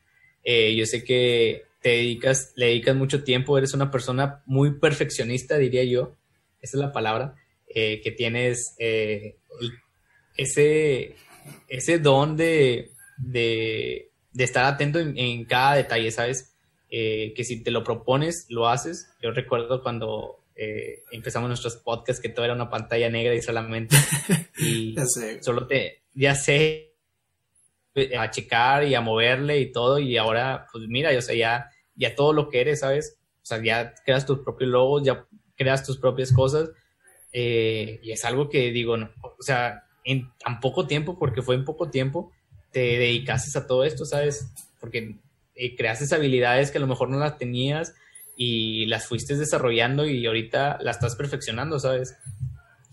Eh, 0.43 0.75
yo 0.75 0.85
sé 0.87 1.05
que 1.05 1.67
te 1.81 1.91
dedicas, 1.91 2.53
le 2.57 2.67
dedicas 2.67 2.97
mucho 2.97 3.23
tiempo, 3.23 3.57
eres 3.57 3.75
una 3.75 3.91
persona 3.91 4.43
muy 4.47 4.79
perfeccionista, 4.81 5.59
diría 5.59 5.85
yo. 5.85 6.17
Esa 6.61 6.77
es 6.77 6.81
la 6.81 6.93
palabra. 6.93 7.35
Eh, 7.69 8.01
que 8.03 8.13
tienes 8.13 8.75
ese, 10.37 11.15
ese 11.69 11.99
don 11.99 12.37
de, 12.37 12.93
de, 13.19 14.11
de 14.33 14.45
estar 14.45 14.65
atento 14.65 14.99
en, 14.99 15.19
en, 15.19 15.45
cada 15.45 15.75
detalle, 15.75 16.11
¿sabes? 16.11 16.55
Eh, 16.91 17.35
que 17.37 17.45
si 17.45 17.63
te 17.63 17.71
lo 17.71 17.85
propones, 17.85 18.47
lo 18.49 18.69
haces. 18.69 19.11
Yo 19.21 19.33
recuerdo 19.33 19.83
cuando 19.83 20.45
eh, 20.55 21.03
empezamos 21.13 21.49
nuestros 21.49 21.77
podcasts 21.77 22.23
que 22.23 22.31
todo 22.31 22.45
era 22.45 22.55
una 22.55 22.71
pantalla 22.71 23.11
negra 23.11 23.35
y 23.35 23.43
solamente... 23.43 23.97
Y 24.61 24.97
ya 24.97 25.07
sé. 25.07 25.43
Solo 25.43 25.69
te... 25.69 26.03
Ya 26.15 26.35
sé 26.35 26.89
a 28.19 28.31
checar 28.31 28.85
y 28.85 28.95
a 28.95 29.01
moverle 29.01 29.59
y 29.59 29.73
todo 29.73 29.99
y 29.99 30.17
ahora 30.17 30.67
pues 30.71 30.85
mira, 30.89 31.13
yo 31.13 31.21
sé, 31.21 31.37
ya, 31.37 31.71
ya 31.97 32.15
todo 32.15 32.33
lo 32.33 32.49
que 32.49 32.61
eres, 32.61 32.81
¿sabes? 32.81 33.19
O 33.43 33.47
sea, 33.47 33.63
ya 33.63 33.95
creas 34.05 34.27
tus 34.27 34.41
propios 34.41 34.71
logos, 34.71 35.03
ya 35.05 35.27
creas 35.59 35.85
tus 35.85 35.99
propias 35.99 36.33
cosas 36.33 36.71
eh, 37.33 38.01
y 38.03 38.13
es 38.13 38.25
algo 38.25 38.49
que 38.49 38.71
digo, 38.71 38.97
no, 38.97 39.11
o 39.23 39.43
sea, 39.43 39.85
en 40.05 40.33
tan 40.39 40.61
poco 40.61 40.87
tiempo, 40.87 41.19
porque 41.19 41.43
fue 41.43 41.55
en 41.55 41.65
poco 41.65 41.91
tiempo, 41.91 42.33
te 42.73 42.81
dedicaste 42.81 43.59
a 43.59 43.67
todo 43.67 43.85
esto, 43.85 44.05
¿sabes? 44.05 44.51
Porque 44.81 45.17
eh, 45.55 45.77
creaste 45.77 46.15
habilidades 46.15 46.71
que 46.71 46.79
a 46.79 46.81
lo 46.81 46.87
mejor 46.87 47.11
no 47.11 47.19
las 47.19 47.37
tenías 47.37 47.95
y 48.37 48.87
las 48.87 49.07
fuiste 49.07 49.37
desarrollando 49.37 50.07
y 50.07 50.25
ahorita 50.25 50.79
las 50.81 50.97
estás 50.97 51.17
perfeccionando, 51.17 51.79
¿sabes? 51.79 52.17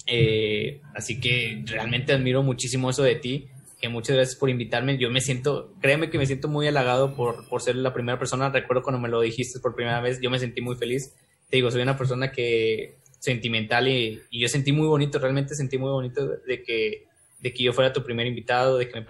Eh, 0.07 0.81
así 0.93 1.19
que 1.19 1.63
realmente 1.65 2.13
admiro 2.13 2.43
muchísimo 2.43 2.89
eso 2.89 3.03
de 3.03 3.15
ti. 3.15 3.47
Que 3.79 3.89
muchas 3.89 4.15
gracias 4.15 4.37
por 4.37 4.49
invitarme. 4.49 4.97
Yo 4.97 5.11
me 5.11 5.21
siento, 5.21 5.73
créeme 5.81 6.09
que 6.09 6.17
me 6.17 6.25
siento 6.25 6.47
muy 6.47 6.65
halagado 6.67 7.13
por, 7.13 7.47
por 7.47 7.61
ser 7.61 7.75
la 7.75 7.93
primera 7.93 8.17
persona. 8.17 8.49
Recuerdo 8.49 8.81
cuando 8.83 8.99
me 8.99 9.09
lo 9.09 9.21
dijiste 9.21 9.59
por 9.59 9.75
primera 9.75 10.01
vez, 10.01 10.19
yo 10.21 10.31
me 10.31 10.39
sentí 10.39 10.61
muy 10.61 10.75
feliz. 10.75 11.13
Te 11.49 11.57
digo, 11.57 11.71
soy 11.71 11.81
una 11.81 11.97
persona 11.97 12.31
que 12.31 12.97
sentimental 13.25 13.87
y, 13.87 14.21
yo 14.31 14.47
sentí 14.47 14.71
muy 14.71 14.87
bonito, 14.87 15.19
realmente 15.19 15.55
sentí 15.55 15.77
muy 15.77 15.89
bonito 15.89 16.27
de 16.27 16.63
que, 16.63 17.07
de 17.39 17.53
que 17.53 17.63
yo 17.63 17.73
fuera 17.73 17.91
tu 17.91 18.03
primer 18.03 18.27
invitado, 18.27 18.77
de 18.77 18.87
que 18.87 18.99
me 18.99 19.05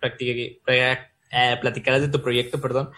practique, 0.00 0.60
eh, 0.66 1.56
platicaras 1.60 2.00
de 2.00 2.08
tu 2.08 2.22
proyecto, 2.22 2.60
perdón, 2.60 2.90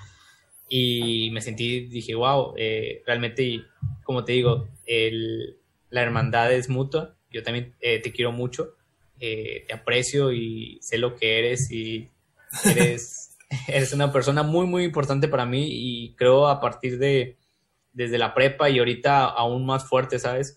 y 0.69 1.31
me 1.33 1.43
sentí, 1.43 1.87
dije, 1.87 2.15
wow, 2.15 2.55
eh, 2.57 3.03
realmente, 3.07 3.65
como 4.05 4.25
te 4.25 4.33
digo, 4.33 4.69
el, 4.87 5.57
la 5.91 6.03
hermandad 6.03 6.53
es 6.53 6.69
mutua, 6.69 7.17
yo 7.31 7.43
también 7.43 7.75
eh, 7.81 7.99
te 7.99 8.13
quiero 8.13 8.33
mucho, 8.33 8.77
te 9.19 9.73
aprecio 9.73 10.33
y 10.33 10.79
sé 10.81 10.99
lo 10.99 11.15
que 11.15 11.39
eres 11.39 11.71
y 11.71 12.09
eres, 12.65 13.37
eres 13.69 13.93
una 13.93 14.13
persona 14.13 14.43
muy, 14.43 14.67
muy 14.67 14.83
importante 14.83 15.29
para 15.29 15.47
mí 15.47 15.69
y 15.71 16.15
creo 16.15 16.49
a 16.49 16.61
partir 16.61 16.99
de, 16.99 17.37
desde 17.93 18.19
la 18.19 18.35
prepa 18.35 18.71
y 18.71 18.79
ahorita 18.79 19.25
aún 19.25 19.67
más 19.67 19.89
fuerte, 19.89 20.19
¿sabes? 20.19 20.57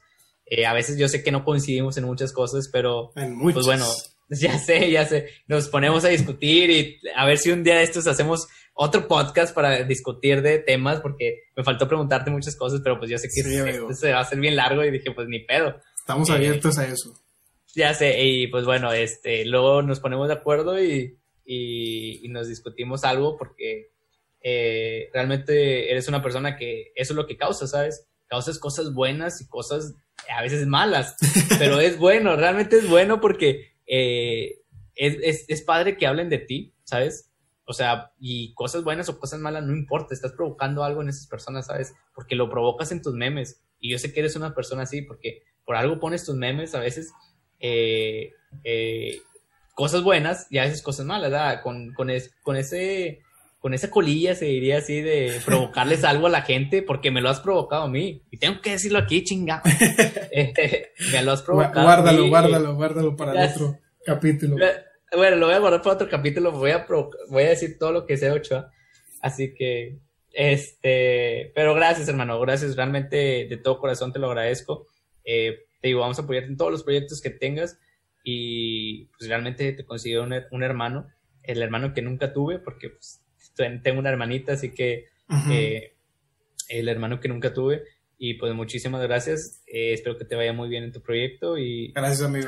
a 0.65 0.73
veces 0.73 0.99
yo 0.99 1.07
sé 1.07 1.23
que 1.23 1.31
no 1.31 1.43
coincidimos 1.43 1.97
en 1.97 2.03
muchas 2.03 2.31
cosas, 2.31 2.69
pero 2.71 3.11
pues 3.15 3.65
bueno, 3.65 3.85
Ya 4.29 4.57
sé, 4.57 4.91
ya 4.91 5.05
sé. 5.05 5.29
Nos 5.47 5.69
ponemos 5.69 6.03
a 6.03 6.09
discutir 6.09 6.69
y 6.69 6.99
a 7.15 7.25
ver 7.25 7.37
si 7.37 7.51
un 7.51 7.63
día 7.63 7.75
de 7.75 7.83
estos 7.83 8.07
hacemos 8.07 8.47
otro 8.73 9.07
podcast 9.07 9.53
para 9.53 9.83
discutir 9.83 10.41
de 10.41 10.59
temas, 10.59 10.99
porque 10.99 11.43
me 11.55 11.63
faltó 11.63 11.87
preguntarte 11.87 12.31
muchas 12.31 12.55
cosas, 12.55 12.81
pero 12.83 12.97
pues 12.97 13.09
yo 13.11 13.17
sé 13.17 13.29
que 13.33 13.43
se 13.93 14.11
va 14.11 14.17
a 14.17 14.21
hacer 14.21 14.39
bien 14.39 14.55
largo 14.55 14.83
y 14.83 14.91
dije, 14.91 15.11
pues 15.11 15.27
ni 15.27 15.39
pedo. 15.39 15.79
Estamos 15.97 16.29
abiertos 16.29 16.77
a 16.77 16.87
eso. 16.87 17.13
Ya 17.75 17.93
sé, 17.93 18.23
y 18.23 18.47
pues 18.47 18.65
bueno, 18.65 18.91
este, 18.93 19.45
luego 19.45 19.81
nos 19.81 19.99
ponemos 19.99 20.27
de 20.29 20.35
acuerdo 20.35 20.81
y, 20.81 21.19
y, 21.45 22.27
nos 22.29 22.47
discutimos 22.47 23.03
algo 23.03 23.37
porque 23.37 23.91
eh, 24.47 25.09
realmente 25.11 25.89
eres 25.89 26.07
una 26.07 26.22
persona 26.22 26.55
que 26.55 26.91
eso 26.93 27.13
es 27.13 27.17
lo 27.17 27.26
que 27.26 27.35
causa, 27.35 27.65
¿sabes? 27.65 28.07
Causas 28.27 28.59
cosas 28.59 28.93
buenas 28.93 29.41
y 29.41 29.47
cosas 29.47 29.95
a 30.31 30.43
veces 30.43 30.67
malas, 30.67 31.15
pero 31.57 31.80
es 31.80 31.97
bueno, 31.97 32.35
realmente 32.35 32.77
es 32.77 32.88
bueno 32.88 33.19
porque 33.19 33.72
eh, 33.88 34.59
es, 34.93 35.45
es, 35.47 35.63
padre 35.63 35.97
que 35.97 36.05
hablen 36.05 36.30
de 36.30 36.38
ti, 36.38 36.76
¿sabes? 36.84 37.31
O 37.65 37.73
sea, 37.73 38.11
y 38.19 38.53
cosas 38.53 38.84
buenas 38.84 39.09
o 39.09 39.19
cosas 39.19 39.39
malas, 39.39 39.63
no 39.63 39.76
importa, 39.76 40.13
estás 40.13 40.34
provocando 40.34 40.84
algo 40.84 41.01
en 41.01 41.09
esas 41.09 41.26
personas, 41.26 41.65
¿sabes? 41.65 41.95
Porque 42.13 42.35
lo 42.35 42.47
provocas 42.47 42.91
en 42.91 43.01
tus 43.01 43.15
memes. 43.15 43.63
Y 43.80 43.91
yo 43.91 43.97
sé 43.97 44.13
que 44.13 44.19
eres 44.19 44.35
una 44.35 44.53
persona 44.53 44.84
así, 44.84 45.01
porque 45.01 45.41
por 45.65 45.76
algo 45.76 45.99
pones 45.99 46.23
tus 46.23 46.35
memes 46.35 46.76
a 46.76 46.80
veces 46.80 47.11
eh, 47.59 48.31
eh, 48.63 49.22
cosas 49.73 50.03
buenas 50.03 50.45
y 50.51 50.59
a 50.59 50.65
veces 50.65 50.84
cosas 50.84 51.07
malas, 51.07 51.31
¿verdad? 51.31 51.63
Con, 51.63 51.95
con, 51.95 52.09
con 52.43 52.57
ese 52.57 53.24
con 53.65 53.73
esa 53.73 53.89
colilla, 53.89 54.35
se 54.35 54.45
diría 54.45 54.77
así, 54.77 55.01
de 55.01 55.41
provocarles 55.43 56.03
algo 56.03 56.27
a 56.27 56.29
la 56.29 56.43
gente, 56.43 56.83
porque 56.83 57.09
me 57.09 57.19
lo 57.19 57.31
has 57.31 57.39
provocado 57.39 57.85
a 57.85 57.89
mí. 57.89 58.21
Y 58.29 58.37
tengo 58.37 58.61
que 58.61 58.69
decirlo 58.69 58.99
aquí, 58.99 59.23
chingado. 59.23 59.63
Este, 60.31 60.91
me 61.11 61.23
lo 61.23 61.31
has 61.31 61.41
provocado. 61.41 61.83
Guárdalo, 61.83 62.27
guárdalo, 62.27 62.75
guárdalo 62.75 63.15
para 63.15 63.31
el 63.31 63.49
otro 63.49 63.79
capítulo. 64.05 64.57
Bueno, 65.15 65.37
lo 65.37 65.47
voy 65.47 65.55
a 65.55 65.59
guardar 65.59 65.81
para 65.81 65.95
otro 65.95 66.07
capítulo. 66.07 66.51
Voy 66.51 66.69
a, 66.69 66.85
voy 67.29 67.43
a 67.43 67.49
decir 67.49 67.79
todo 67.79 67.91
lo 67.91 68.05
que 68.05 68.17
sé, 68.17 68.29
Ochoa. 68.29 68.69
Así 69.23 69.55
que, 69.55 69.97
este, 70.31 71.51
pero 71.55 71.73
gracias, 71.73 72.07
hermano. 72.07 72.39
Gracias, 72.39 72.75
realmente 72.75 73.47
de 73.49 73.57
todo 73.57 73.79
corazón 73.79 74.13
te 74.13 74.19
lo 74.19 74.27
agradezco. 74.27 74.85
Eh, 75.23 75.65
te 75.81 75.87
digo, 75.87 76.01
vamos 76.01 76.19
a 76.19 76.21
apoyarte 76.21 76.49
en 76.49 76.57
todos 76.57 76.71
los 76.71 76.83
proyectos 76.83 77.19
que 77.19 77.31
tengas. 77.31 77.79
Y 78.23 79.05
pues 79.17 79.27
realmente 79.27 79.73
te 79.73 79.85
considero 79.85 80.21
un, 80.21 80.35
un 80.51 80.61
hermano, 80.61 81.07
el 81.41 81.63
hermano 81.63 81.95
que 81.95 82.03
nunca 82.03 82.31
tuve, 82.31 82.59
porque 82.59 82.91
pues 82.91 83.24
tengo 83.56 83.99
una 83.99 84.10
hermanita, 84.10 84.53
así 84.53 84.72
que 84.72 85.10
eh, 85.49 85.95
el 86.69 86.90
hermano 86.90 87.19
que 87.19 87.27
nunca 87.27 87.53
tuve. 87.53 87.84
Y 88.18 88.36
pues 88.36 88.53
muchísimas 88.53 89.02
gracias. 89.02 89.61
Eh, 89.68 89.94
espero 89.94 90.18
que 90.18 90.26
te 90.26 90.36
vaya 90.36 90.53
muy 90.53 90.69
bien 90.69 90.84
en 90.84 90.91
tu 90.91 91.02
proyecto. 91.02 91.57
Y 91.57 91.91
gracias, 91.94 92.22
amigo. 92.22 92.48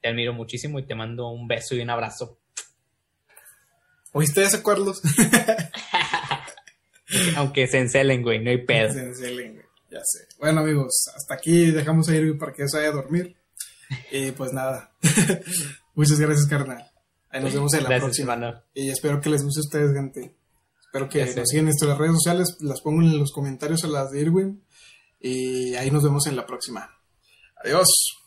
Te 0.00 0.08
admiro 0.08 0.32
muchísimo 0.32 0.78
y 0.78 0.86
te 0.86 0.94
mando 0.94 1.28
un 1.28 1.48
beso 1.48 1.74
y 1.74 1.80
un 1.80 1.90
abrazo. 1.90 2.38
¿Oíste 4.12 4.42
eso, 4.42 4.62
Carlos? 4.62 5.00
Aunque 7.36 7.66
se 7.66 7.78
encelen, 7.78 8.22
güey, 8.22 8.40
no 8.40 8.50
hay 8.50 8.58
pedo. 8.66 8.92
Se 8.92 9.00
encelen, 9.00 9.54
güey. 9.54 9.66
Ya 9.90 10.00
sé. 10.04 10.26
Bueno, 10.38 10.60
amigos, 10.60 11.04
hasta 11.14 11.34
aquí 11.34 11.70
dejamos 11.70 12.08
a 12.08 12.16
ir 12.16 12.38
para 12.38 12.52
que 12.52 12.66
se 12.66 12.78
vaya 12.78 12.88
a 12.88 12.92
dormir. 12.92 13.36
Y 14.10 14.30
pues 14.32 14.52
nada. 14.52 14.90
Muchas 15.94 16.18
gracias, 16.18 16.46
carnal. 16.46 16.91
Ahí 17.32 17.42
nos 17.42 17.54
vemos 17.54 17.74
en 17.74 17.84
la 17.84 17.98
próxima. 17.98 18.64
Y 18.74 18.90
espero 18.90 19.20
que 19.20 19.30
les 19.30 19.42
guste 19.42 19.60
a 19.60 19.62
ustedes, 19.62 19.92
gente. 19.94 20.36
Espero 20.80 21.08
que 21.08 21.24
nos 21.24 21.48
sigan 21.48 21.60
en 21.60 21.64
nuestras 21.64 21.96
redes 21.96 22.12
sociales. 22.12 22.56
Las 22.60 22.82
pongo 22.82 23.00
en 23.00 23.18
los 23.18 23.32
comentarios 23.32 23.82
a 23.84 23.88
las 23.88 24.10
de 24.10 24.20
Irwin. 24.20 24.62
Y 25.18 25.74
ahí 25.74 25.90
nos 25.90 26.02
vemos 26.02 26.26
en 26.26 26.36
la 26.36 26.44
próxima. 26.44 26.90
Adiós. 27.64 28.21